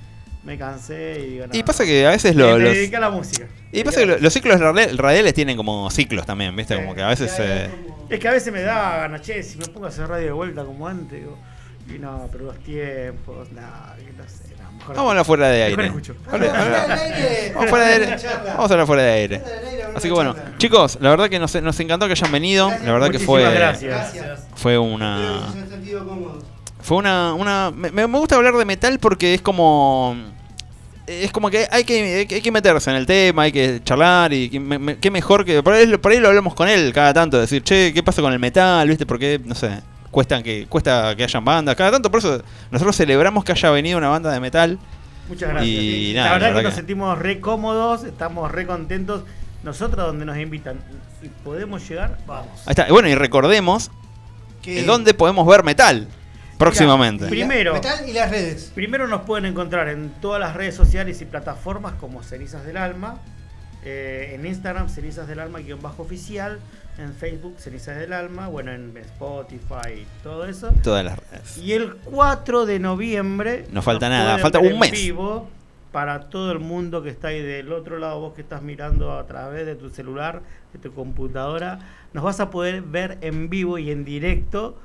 me 0.44 0.56
cansé 0.58 1.20
y 1.20 1.30
digo, 1.32 1.46
Y 1.52 1.62
pasa 1.62 1.84
que 1.84 2.06
a 2.06 2.10
veces 2.10 2.34
lo- 2.36 2.56
me 2.56 2.64
los. 2.64 2.74
dediqué 2.74 2.96
a 2.96 3.00
la 3.00 3.10
música. 3.10 3.46
Y 3.72 3.84
pasa 3.84 4.00
que 4.00 4.06
lo- 4.06 4.18
los 4.18 4.32
ciclos 4.32 4.60
radi- 4.60 4.96
radiales 4.96 5.32
tienen 5.34 5.56
como 5.56 5.90
ciclos 5.90 6.26
también, 6.26 6.54
¿viste? 6.56 6.76
Como 6.76 6.94
que 6.94 7.02
a 7.02 7.08
veces. 7.08 7.34
Eh, 7.38 7.70
Es 8.10 8.18
que 8.18 8.28
a 8.28 8.32
veces 8.32 8.52
me 8.52 8.60
da 8.62 8.96
ganas, 8.98 9.22
che, 9.22 9.42
si 9.42 9.56
me 9.58 9.66
pongo 9.66 9.86
a 9.86 9.88
hacer 9.90 10.08
radio 10.08 10.26
de 10.26 10.32
vuelta 10.32 10.64
como 10.64 10.86
antes, 10.88 11.20
digo, 11.20 11.38
y 11.88 11.98
no, 11.98 12.28
pero 12.32 12.44
los 12.46 12.58
tiempos, 12.58 13.52
nada, 13.52 13.94
que 13.96 14.12
no 14.12 14.24
sé, 14.28 14.54
mejor. 14.80 14.96
Vamos 14.96 15.08
a 15.08 15.10
hablar 15.12 15.24
fuera 15.24 15.48
de 15.48 15.62
aire. 15.62 15.90
Vamos 17.54 17.70
fuera 17.70 17.84
de 17.86 17.94
aire. 17.94 18.16
Vamos 18.46 18.70
a 18.70 18.74
hablar 18.74 18.86
fuera 18.86 19.02
de 19.02 19.10
aire. 19.12 19.42
Así 19.94 20.08
que 20.08 20.14
bueno, 20.14 20.34
chicos, 20.58 20.98
la 21.00 21.10
verdad 21.10 21.28
que 21.28 21.38
nos, 21.38 21.54
nos 21.62 21.78
encantó 21.80 22.06
que 22.06 22.12
hayan 22.12 22.32
venido. 22.32 22.70
La 22.84 22.92
verdad 22.92 23.10
que 23.10 23.18
fue. 23.18 23.42
gracias. 23.52 24.14
Fue 24.54 24.78
una. 24.78 25.52
Fue 26.82 26.96
una. 26.96 27.34
una 27.34 27.70
me, 27.74 27.90
me 27.90 28.04
gusta 28.18 28.36
hablar 28.36 28.54
de 28.56 28.64
metal 28.64 28.98
porque 28.98 29.34
es 29.34 29.42
como. 29.42 30.16
Es 31.06 31.32
como 31.32 31.50
que 31.50 31.66
hay 31.72 31.82
que, 31.82 32.26
hay 32.30 32.40
que- 32.40 32.52
meterse 32.52 32.88
en 32.88 32.94
el 32.94 33.04
tema, 33.04 33.42
hay 33.42 33.50
que 33.50 33.80
charlar 33.82 34.32
y 34.32 34.48
que 34.48 34.60
me- 34.60 34.78
me- 34.78 34.96
qué 34.98 35.10
mejor 35.10 35.44
que. 35.44 35.60
Por 35.60 35.72
ahí, 35.72 35.96
por 35.96 36.12
ahí 36.12 36.20
lo 36.20 36.28
hablamos 36.28 36.54
con 36.54 36.68
él 36.68 36.92
cada 36.92 37.12
tanto, 37.12 37.40
decir, 37.40 37.64
che, 37.64 37.92
¿qué 37.92 38.00
pasa 38.04 38.22
con 38.22 38.32
el 38.32 38.38
metal? 38.38 38.88
¿Viste? 38.88 39.06
Porque, 39.06 39.40
no 39.44 39.56
sé, 39.56 39.70
cuesta 40.10 40.42
que, 40.42 40.66
cuesta 40.68 41.14
que 41.16 41.24
hayan 41.24 41.44
bandas. 41.44 41.76
Cada 41.76 41.92
tanto, 41.92 42.10
por 42.10 42.18
eso 42.18 42.42
nosotros 42.70 42.96
celebramos 42.96 43.44
que 43.44 43.52
haya 43.52 43.70
venido 43.70 43.98
una 43.98 44.08
banda 44.08 44.32
de 44.32 44.40
metal. 44.40 44.78
Muchas 45.28 45.50
gracias. 45.50 45.72
Y 45.74 46.12
la 46.14 46.24
nada, 46.24 46.34
verdad 46.34 46.50
la 46.54 46.56
que 46.58 46.64
nos 46.64 46.74
sentimos 46.74 47.18
re 47.18 47.40
cómodos, 47.40 48.04
estamos 48.04 48.50
re 48.50 48.66
contentos. 48.66 49.22
Nosotros 49.62 50.06
donde 50.06 50.24
nos 50.24 50.38
invitan 50.38 50.78
y 51.22 51.28
podemos 51.28 51.86
llegar, 51.88 52.18
vamos. 52.26 52.60
Ahí 52.66 52.70
está. 52.70 52.88
Y 52.88 52.92
bueno, 52.92 53.08
y 53.08 53.14
recordemos 53.14 53.90
Que- 54.62 54.82
dónde 54.84 55.12
podemos 55.14 55.46
ver 55.46 55.62
metal 55.64 56.08
próximamente. 56.58 57.26
Primero. 57.26 57.74
Metal 57.74 58.08
y 58.08 58.12
las 58.12 58.30
redes. 58.30 58.72
Primero 58.74 59.06
nos 59.06 59.22
pueden 59.22 59.44
encontrar 59.46 59.88
en 59.88 60.10
todas 60.20 60.40
las 60.40 60.54
redes 60.54 60.74
sociales 60.74 61.20
y 61.20 61.24
plataformas 61.26 61.92
como 62.00 62.22
Cenizas 62.22 62.64
del 62.64 62.76
Alma. 62.78 63.18
Eh, 63.84 64.32
en 64.34 64.46
Instagram, 64.46 64.88
Cenizas 64.88 65.26
del 65.26 65.40
Alma 65.40 65.60
guion 65.60 65.80
bajo 65.80 66.02
oficial. 66.02 66.58
En 66.98 67.14
Facebook, 67.14 67.54
Cenizas 67.58 67.98
del 67.98 68.12
Alma. 68.12 68.48
Bueno, 68.48 68.72
en 68.72 68.94
Spotify 68.96 70.06
todo 70.22 70.44
eso. 70.44 70.70
Todas 70.82 71.04
las 71.04 71.18
redes. 71.18 71.58
Y 71.58 71.72
el 71.72 71.96
4 71.96 72.66
de 72.66 72.78
noviembre. 72.78 73.66
No 73.70 73.80
falta 73.80 74.08
nada, 74.08 74.38
falta 74.38 74.58
un 74.58 74.78
mes. 74.78 74.92
vivo 74.92 75.48
para 75.92 76.28
todo 76.28 76.52
el 76.52 76.60
mundo 76.60 77.02
que 77.02 77.10
está 77.10 77.28
ahí 77.28 77.42
del 77.42 77.72
otro 77.72 77.98
lado, 77.98 78.20
vos 78.20 78.34
que 78.34 78.42
estás 78.42 78.62
mirando 78.62 79.18
a 79.18 79.26
través 79.26 79.66
de 79.66 79.74
tu 79.74 79.90
celular, 79.90 80.42
de 80.72 80.78
tu 80.78 80.92
computadora. 80.92 81.80
Nos 82.12 82.22
vas 82.22 82.38
a 82.40 82.50
poder 82.50 82.82
ver 82.82 83.18
en 83.22 83.48
vivo 83.48 83.78
y 83.78 83.90
en 83.90 84.04
directo 84.04 84.76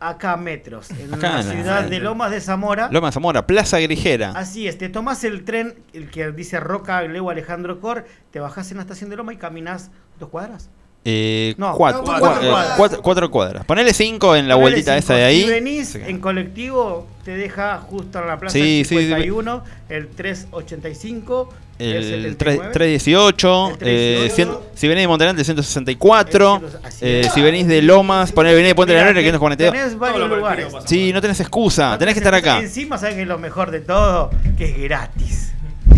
acá 0.00 0.36
metros, 0.36 0.90
en 0.90 1.14
Acá 1.14 1.34
la 1.34 1.42
ciudad 1.42 1.84
de 1.84 2.00
Lomas 2.00 2.30
de 2.30 2.40
Zamora. 2.40 2.88
Loma 2.90 3.12
Zamora, 3.12 3.46
Plaza 3.46 3.78
Grijera. 3.78 4.32
Así 4.34 4.66
es, 4.66 4.78
te 4.78 4.88
tomás 4.88 5.22
el 5.24 5.44
tren, 5.44 5.74
el 5.92 6.10
que 6.10 6.32
dice 6.32 6.58
Roca, 6.58 7.02
Leo 7.02 7.30
Alejandro 7.30 7.80
Cor, 7.80 8.06
te 8.30 8.40
bajás 8.40 8.70
en 8.70 8.78
la 8.78 8.82
estación 8.82 9.10
de 9.10 9.16
Loma 9.16 9.34
y 9.34 9.36
caminás 9.36 9.90
dos 10.18 10.30
cuadras. 10.30 10.70
Eh, 11.02 11.54
No, 11.56 11.72
cuatro, 11.74 12.02
no, 12.02 12.06
cua- 12.12 12.18
cuatro 12.20 12.42
eh, 12.46 12.50
cuadras. 12.50 12.76
cuatro- 12.76 13.02
cuatro 13.02 13.30
cuadras. 13.30 13.64
Ponele 13.64 13.94
cinco 13.94 14.36
en 14.36 14.46
la 14.48 14.54
Ponele 14.54 14.70
vueltita 14.72 14.92
cinco. 14.92 15.04
esa 15.04 15.14
de 15.14 15.24
ahí. 15.24 15.42
Si 15.44 15.48
venís 15.48 15.88
Sí. 15.88 16.00
en 16.06 16.20
colectivo, 16.20 17.06
te 17.24 17.30
deja 17.36 17.78
justo 17.78 18.18
en 18.20 18.26
la 18.26 18.38
plaza 18.38 18.52
Sí, 18.52 18.60
del 18.78 18.84
sí, 18.86 18.94
sí. 18.96 19.00
51, 19.06 19.64
el 19.88 20.08
385, 20.08 21.48
El 21.78 22.02
79. 22.04 22.68
318, 22.74 23.68
El 23.70 23.78
318. 23.78 24.62
eh, 24.62 24.70
si 24.74 24.88
venís 24.88 25.02
de 25.04 25.08
Monterante, 25.08 25.40
el 25.40 25.46
164. 25.46 26.56
El 26.62 26.68
100, 26.70 26.84
así 26.84 26.98
eh, 27.06 27.28
si 27.32 27.40
venís 27.40 27.66
de 27.66 27.80
Lomas, 27.80 28.32
ponele, 28.32 28.54
venís 28.54 28.68
de 28.68 28.74
Puente 28.74 28.92
de 28.92 28.98
la 29.00 29.06
Norte, 29.06 29.22
que 29.22 29.28
es 29.30 29.38
42. 29.38 29.74
Tenés 29.74 29.98
varios 29.98 30.28
lugares. 30.28 30.66
Sí, 30.84 31.12
no 31.14 31.22
tenés 31.22 31.40
excusa, 31.40 31.96
tenés 31.98 32.12
que 32.14 32.20
estar 32.20 32.34
acá. 32.34 32.58
Encima, 32.60 32.98
sabes 32.98 33.14
que 33.14 33.22
es 33.22 33.28
lo 33.28 33.38
mejor 33.38 33.70
de 33.70 33.80
todo, 33.80 34.30
que 34.58 34.66
es 34.66 34.78
gratis. 34.82 35.49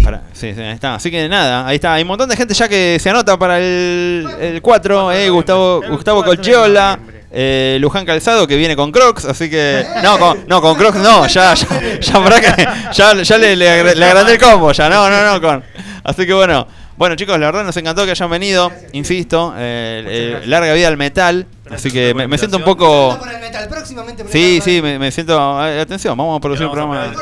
Para- 0.05 0.23
sí, 0.33 0.53
sí, 0.55 0.61
ahí 0.61 0.75
está. 0.75 0.95
Así 0.97 1.11
que 1.11 1.29
nada, 1.29 1.67
ahí 1.67 1.77
está. 1.77 1.95
Hay 1.95 2.03
un 2.03 2.09
montón 2.09 2.29
de 2.29 2.37
gente 2.37 2.55
ya 2.55 2.69
que 2.69 2.99
se 3.01 3.11
anota 3.11 3.39
para 3.39 3.59
el, 3.59 4.27
el 4.41 4.63
4. 4.63 5.13
Eh, 5.13 5.31
Gustavo, 5.31 5.83
Gustavo 5.89 6.23
4 6.23 6.31
de 6.33 6.37
Colchiola, 6.37 6.99
eh, 7.31 7.79
Luján 7.81 8.05
Calzado 8.05 8.47
que 8.47 8.57
viene 8.57 8.75
con 8.77 8.91
Crocs. 8.93 9.25
Así 9.27 9.49
que. 9.51 9.85
No, 10.03 10.19
con, 10.19 10.45
no, 10.49 10.61
con 10.61 10.75
Crocs 10.77 10.99
no. 10.99 11.27
Ya, 11.29 11.55
ya, 11.55 11.99
ya, 12.01 12.13
pará 12.25 12.41
que- 12.41 12.67
ya, 12.93 13.23
ya 13.23 13.39
le, 13.39 13.55
le, 13.57 13.71
agrandé 13.71 14.33
el 14.33 14.39
combo. 14.41 14.73
Ya, 14.73 14.89
no, 14.89 15.09
no, 15.09 15.33
no. 15.35 15.41
Con, 15.41 15.63
así 16.05 16.27
que 16.27 16.33
bueno. 16.35 16.67
Bueno, 16.95 17.17
chicos, 17.17 17.37
la 17.41 17.47
verdad 17.47 17.65
nos 17.65 17.77
encantó 17.79 18.05
que 18.05 18.11
hayan 18.13 18.31
venido. 18.31 18.71
Insisto, 18.93 19.55
eh, 19.57 20.41
eh, 20.43 20.47
larga 20.47 20.73
vida 20.75 20.89
al 20.89 20.97
metal. 20.97 21.47
Así 21.71 21.91
que 21.91 22.13
me, 22.15 22.29
me 22.29 22.37
siento 22.39 22.59
un 22.59 22.65
poco. 22.65 23.17
Por 23.19 23.29
el 23.33 23.41
metal, 23.41 23.67
próximamente 23.69 24.23
por 24.23 24.31
el 24.31 24.33
Sí, 24.33 24.61
sí, 24.63 24.83
me, 24.83 24.99
me 24.99 25.11
siento. 25.11 25.59
Atención, 25.59 26.17
vamos 26.17 26.37
a 26.37 26.41
producir 26.41 26.67
un 26.67 26.73
programa. 26.73 27.13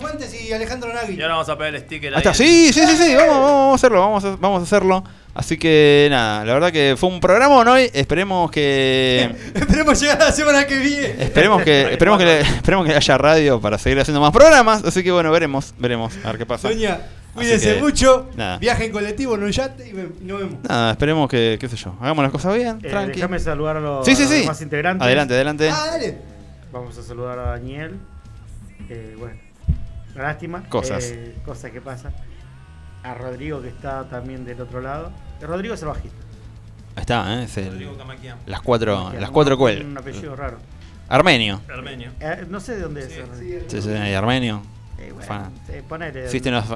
Fuentes 0.00 0.32
y 0.42 0.52
Alejandro 0.52 0.92
Nagui. 1.08 1.18
Y 1.18 1.22
ahora 1.22 1.34
vamos 1.34 1.48
a 1.48 1.58
pegar 1.58 1.74
el 1.74 1.80
sticker 1.82 2.14
ahí. 2.14 2.22
sí, 2.34 2.72
sí, 2.72 2.86
sí, 2.86 2.96
sí, 2.96 3.14
vamos, 3.14 3.34
vamos 3.40 3.72
a 3.72 3.74
hacerlo, 3.74 4.00
vamos 4.00 4.24
a, 4.24 4.36
vamos 4.36 4.60
a 4.60 4.62
hacerlo. 4.64 5.04
Así 5.34 5.58
que 5.58 6.08
nada, 6.10 6.44
la 6.46 6.54
verdad 6.54 6.72
que 6.72 6.94
fue 6.98 7.10
un 7.10 7.20
programón 7.20 7.68
hoy. 7.68 7.90
Esperemos 7.92 8.50
que. 8.50 9.30
Esperemos 9.54 10.00
llegar 10.00 10.18
la 10.18 10.32
semana 10.32 10.66
que 10.66 10.78
viene. 10.78 11.14
Esperemos 11.24 11.62
que, 11.62 11.92
esperemos 11.92 12.18
que, 12.18 12.24
le- 12.24 12.40
esperemos 12.40 12.86
que 12.86 12.94
haya 12.94 13.18
radio 13.18 13.60
para 13.60 13.76
seguir 13.76 14.00
haciendo 14.00 14.20
más 14.20 14.30
programas. 14.32 14.82
Así 14.84 15.02
que 15.04 15.12
bueno, 15.12 15.30
veremos, 15.30 15.74
veremos, 15.78 16.14
a 16.24 16.28
ver 16.28 16.38
qué 16.38 16.46
pasa. 16.46 16.68
Soña, 16.68 17.00
cuídense 17.34 17.74
que, 17.74 17.80
mucho. 17.82 18.30
nada. 18.34 18.56
Viaje 18.56 18.86
en 18.86 18.92
colectivo 18.92 19.34
en 19.34 19.42
un 19.42 19.50
yate 19.52 19.88
y 19.90 19.92
nos 20.24 20.38
vemos. 20.40 20.54
Nada, 20.66 20.92
esperemos 20.92 21.28
que, 21.28 21.58
qué 21.60 21.68
sé 21.68 21.76
yo, 21.76 21.94
hagamos 22.00 22.22
las 22.22 22.32
cosas 22.32 22.54
bien, 22.54 22.78
Eh, 22.82 22.88
tranqui. 22.88 23.16
déjame 23.16 23.38
saludar 23.38 23.76
a 23.76 23.80
los, 23.80 24.06
Sí, 24.06 24.16
sí, 24.16 24.22
a 24.22 24.24
los 24.24 24.34
sí. 24.34 24.40
demás 24.40 24.62
integrantes. 24.62 25.04
Adelante, 25.04 25.34
adelante. 25.34 25.68
Ah, 25.70 25.86
dale. 25.90 26.16
Vamos 26.72 26.96
a 26.96 27.02
saludar 27.02 27.38
a 27.38 27.42
Daniel. 27.50 27.96
Eh, 28.88 29.14
bueno, 29.18 29.34
lástima. 30.22 30.64
Cosas. 30.68 31.04
Eh, 31.12 31.34
cosas 31.44 31.70
que 31.70 31.80
pasan. 31.80 32.14
A 33.02 33.14
Rodrigo 33.14 33.62
que 33.62 33.68
está 33.68 34.08
también 34.08 34.44
del 34.44 34.60
otro 34.60 34.80
lado. 34.80 35.12
Rodrigo 35.40 35.74
es 35.74 35.82
el 35.82 35.88
bajista. 35.88 36.16
Ahí 36.96 37.00
está, 37.02 37.40
¿eh? 37.40 37.44
es 37.44 37.56
el- 37.58 37.68
Rodrigo 37.72 37.96
Camaquian, 37.96 38.38
las 38.46 38.60
cuatro, 38.62 39.10
Que 39.12 39.20
las 39.20 39.28
un- 39.28 39.34
cuatro 39.34 39.54
Un 39.54 39.58
cuel. 39.60 39.96
apellido 39.98 40.34
raro. 40.34 40.58
Armenio. 41.08 41.60
armenio. 41.72 42.10
Eh, 42.18 42.46
no 42.48 42.58
sé 42.58 42.74
de 42.76 42.82
dónde 42.82 43.02
es. 43.02 43.12
Sí, 43.12 43.20
Rodrigo. 43.20 43.60
Sí, 43.68 43.82
sí, 43.82 43.90
Armenio. 43.92 44.62
Eh, 44.98 45.12
bueno, 45.14 45.50
eh, 45.68 45.82
ponele. 45.88 46.28
System 46.28 46.54
of, 46.54 46.72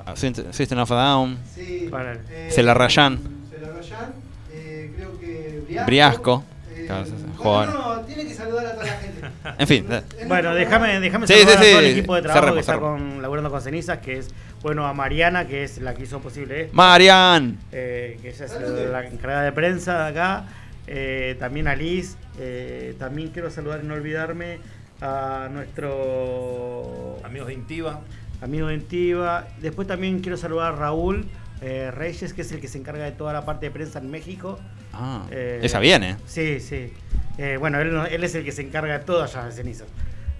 System 0.52 0.78
of 0.78 0.92
a 0.92 0.94
Down. 0.94 1.38
Sí. 1.54 1.90
Eh, 1.90 2.48
Se 2.50 2.62
la 2.62 2.74
rayan. 2.74 3.18
Se 3.50 3.58
la 3.58 3.72
rayan. 3.72 4.12
Eh, 4.52 4.92
creo 4.94 5.18
que 5.18 5.62
Briasco. 5.66 5.86
Briasco. 5.86 6.44
Eh, 6.90 7.04
Claro, 7.04 7.04
sí, 7.06 7.12
sí, 7.16 7.22
bueno, 7.24 7.34
joder. 7.36 7.68
no, 7.70 8.00
tiene 8.00 8.26
que 8.26 8.34
saludar 8.34 8.66
a 8.66 8.72
toda 8.72 8.84
la 8.86 8.92
gente. 8.92 9.20
En 9.58 9.66
fin, 9.68 9.86
eh, 9.90 10.02
Bueno, 10.26 10.54
déjame, 10.54 11.00
déjame 11.00 11.26
Sí, 11.26 11.34
saludar 11.34 11.58
sí, 11.62 11.68
a 11.68 11.70
todo 11.70 11.80
el 11.80 11.86
equipo 11.86 12.14
de 12.16 12.22
trabajo 12.22 12.40
Cerremos, 12.40 12.54
que 12.66 12.72
está 12.72 12.78
con 12.80 13.22
laburando 13.22 13.50
con 13.50 13.60
cenizas, 13.62 13.98
que 13.98 14.18
es 14.18 14.28
bueno 14.62 14.86
a 14.86 14.92
Mariana, 14.92 15.46
que 15.46 15.64
es 15.64 15.78
la 15.78 15.94
que 15.94 16.02
hizo 16.02 16.20
posible 16.20 16.62
esto, 16.62 16.74
Marian. 16.74 17.58
eh, 17.72 18.18
que 18.22 18.30
ella 18.30 18.44
es 18.44 18.58
la 18.90 19.06
encargada 19.06 19.42
de 19.44 19.52
prensa 19.52 20.04
de 20.04 20.08
acá, 20.10 20.44
eh, 20.86 21.36
también 21.38 21.68
a 21.68 21.74
Liz, 21.76 22.16
eh, 22.38 22.94
también 22.98 23.28
quiero 23.28 23.50
saludar 23.50 23.80
y 23.82 23.86
no 23.86 23.94
olvidarme 23.94 24.58
a 25.00 25.48
nuestro 25.50 27.18
Amigos 27.24 27.48
de 27.48 27.54
Intiva. 27.54 28.00
amigo 28.42 28.68
de 28.68 28.74
Intiva, 28.74 29.46
después 29.60 29.86
también 29.86 30.20
quiero 30.20 30.36
saludar 30.36 30.72
a 30.72 30.76
Raúl 30.76 31.26
eh, 31.62 31.90
Reyes, 31.90 32.32
que 32.32 32.40
es 32.42 32.52
el 32.52 32.60
que 32.60 32.68
se 32.68 32.78
encarga 32.78 33.04
de 33.04 33.12
toda 33.12 33.32
la 33.34 33.44
parte 33.44 33.66
de 33.66 33.70
prensa 33.70 33.98
en 33.98 34.10
México. 34.10 34.58
Ah, 34.92 35.24
Eh, 35.30 35.60
esa 35.62 35.78
viene. 35.78 36.16
Sí, 36.26 36.60
sí. 36.60 36.92
Eh, 37.38 37.56
bueno, 37.58 37.78
él, 37.80 37.94
él 38.10 38.24
es 38.24 38.34
el 38.34 38.44
que 38.44 38.52
se 38.52 38.62
encarga 38.62 38.98
de 38.98 39.04
todo 39.04 39.22
allá 39.22 39.44
de 39.44 39.52
ceniza. 39.52 39.84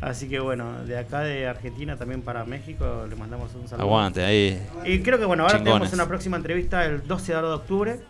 Así 0.00 0.28
que 0.28 0.40
bueno, 0.40 0.84
de 0.84 0.98
acá 0.98 1.20
de 1.20 1.46
Argentina 1.46 1.96
también 1.96 2.22
para 2.22 2.44
México 2.44 3.06
le 3.08 3.16
mandamos 3.16 3.54
un 3.54 3.68
saludo. 3.68 3.84
Aguante, 3.86 4.24
ahí. 4.24 4.60
Y 4.84 5.00
creo 5.00 5.18
que 5.18 5.24
bueno, 5.26 5.42
ahora 5.42 5.58
Chingones. 5.58 5.74
tenemos 5.90 5.92
una 5.94 6.08
próxima 6.08 6.36
entrevista 6.38 6.84
el 6.86 7.06
12 7.06 7.32
de 7.34 7.38
octubre. 7.40 8.00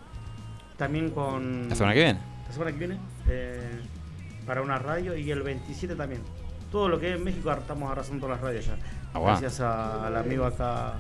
También 0.77 1.11
con. 1.11 1.69
La 1.69 1.75
semana 1.75 1.95
que 1.95 2.01
viene. 2.05 2.21
La 2.47 2.53
semana 2.53 2.73
que 2.73 2.79
viene. 2.79 2.99
eh, 3.29 3.81
para 4.47 4.63
una 4.63 4.79
radio 4.79 5.17
y 5.17 5.31
el 5.31 5.43
27 5.43 5.95
también. 5.95 6.23
Todo 6.73 6.89
lo 6.89 6.99
que 6.99 7.15
es 7.15 7.21
México 7.21 7.53
estamos 7.53 7.91
arrasando 7.93 8.27
todas 8.27 8.37
las 8.41 8.45
radios 8.45 8.67
ya. 8.67 8.75
Aguante. 9.13 9.43
Gracias 9.43 9.61
a- 9.61 10.07
al 10.07 10.17
amigo 10.17 10.45
acá, 10.47 10.95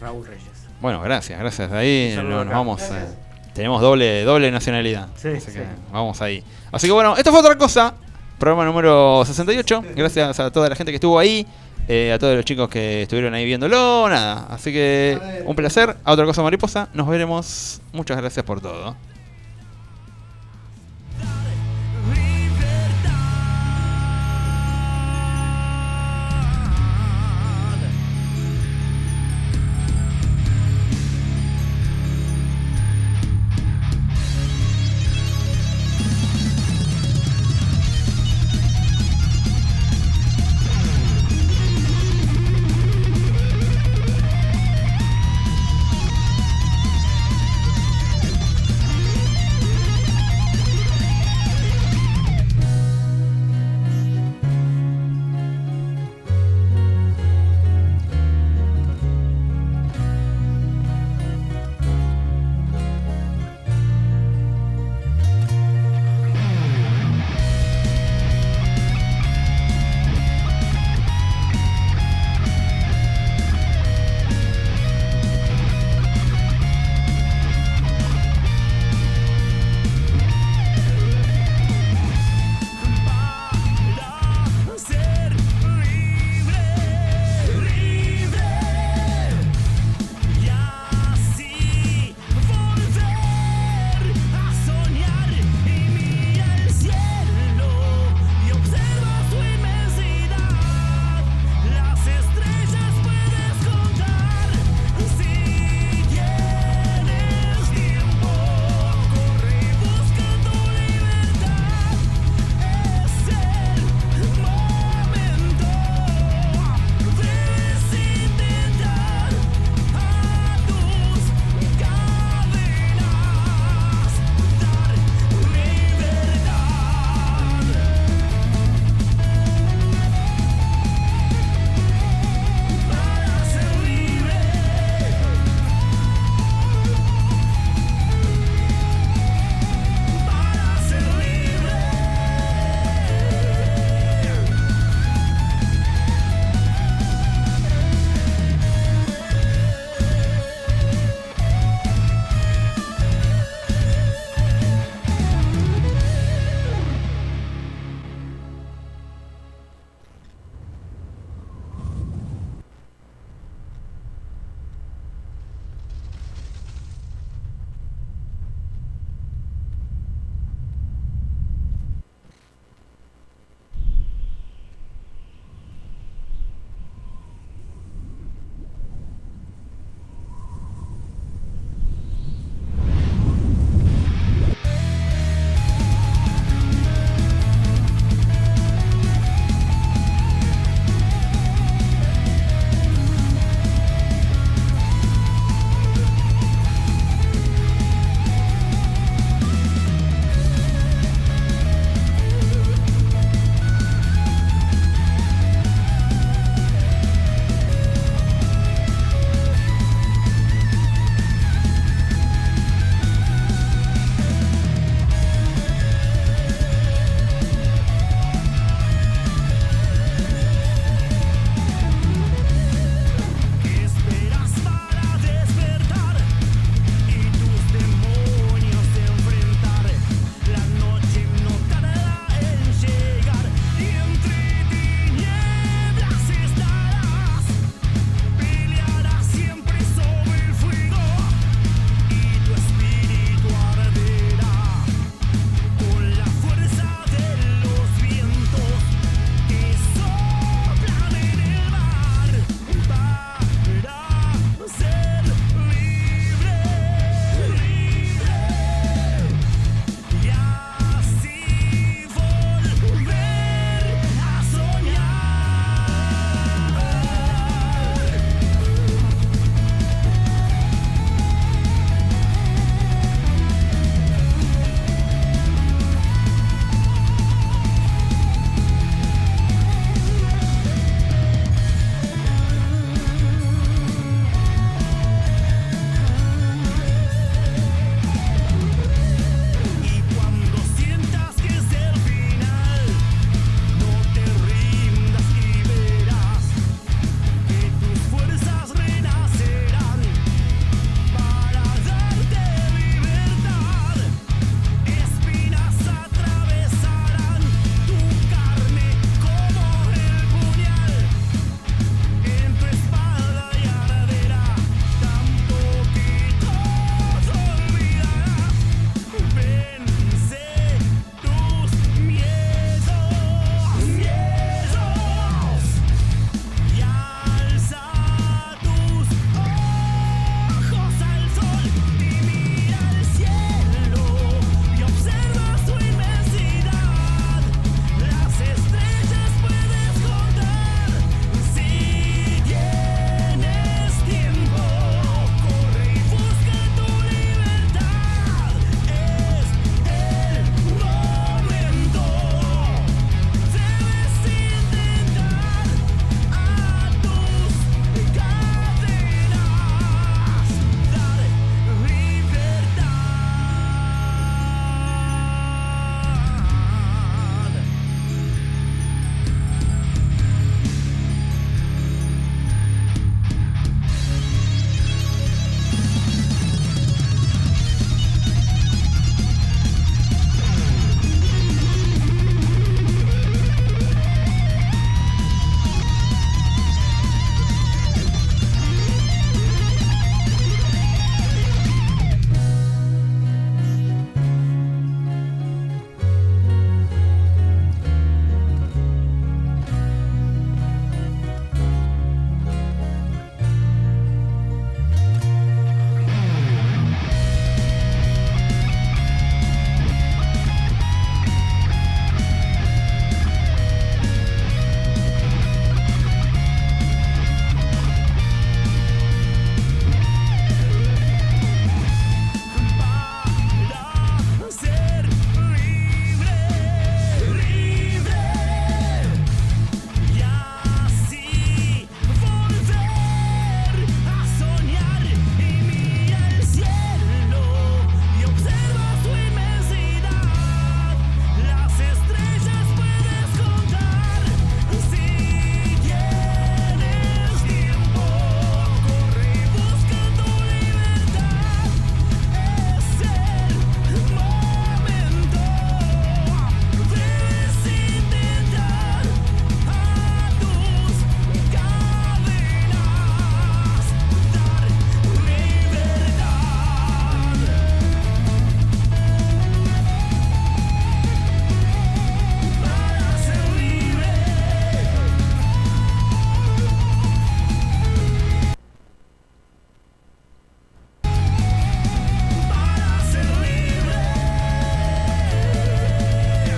Raúl 0.00 0.26
Reyes. 0.26 0.66
Bueno, 0.80 1.00
gracias, 1.02 1.38
gracias. 1.38 1.70
Ahí 1.72 2.12
saludo 2.14 2.30
no- 2.30 2.36
nos 2.38 2.46
acá. 2.46 2.56
vamos. 2.56 2.78
Gracias. 2.80 3.27
Tenemos 3.58 3.80
doble, 3.82 4.22
doble 4.22 4.52
nacionalidad. 4.52 5.08
Sí, 5.16 5.28
así 5.36 5.50
sí. 5.50 5.58
que 5.58 5.64
vamos 5.92 6.22
ahí. 6.22 6.44
Así 6.70 6.86
que 6.86 6.92
bueno, 6.92 7.16
esto 7.16 7.32
fue 7.32 7.40
otra 7.40 7.58
cosa. 7.58 7.92
Programa 8.38 8.64
número 8.64 9.24
68. 9.26 9.82
Gracias 9.96 10.38
a 10.38 10.52
toda 10.52 10.68
la 10.68 10.76
gente 10.76 10.92
que 10.92 10.96
estuvo 10.96 11.18
ahí. 11.18 11.44
eh, 11.88 12.12
a 12.12 12.18
todos 12.20 12.36
los 12.36 12.44
chicos 12.44 12.68
que 12.68 13.02
estuvieron 13.02 13.34
ahí 13.34 13.44
viéndolo. 13.44 14.08
Nada. 14.08 14.46
Así 14.48 14.72
que 14.72 15.18
un 15.44 15.56
placer. 15.56 15.96
A 16.04 16.12
otra 16.12 16.24
cosa 16.24 16.40
mariposa. 16.42 16.88
Nos 16.94 17.08
veremos. 17.08 17.80
Muchas 17.92 18.16
gracias 18.16 18.44
por 18.46 18.60
todo. 18.60 18.94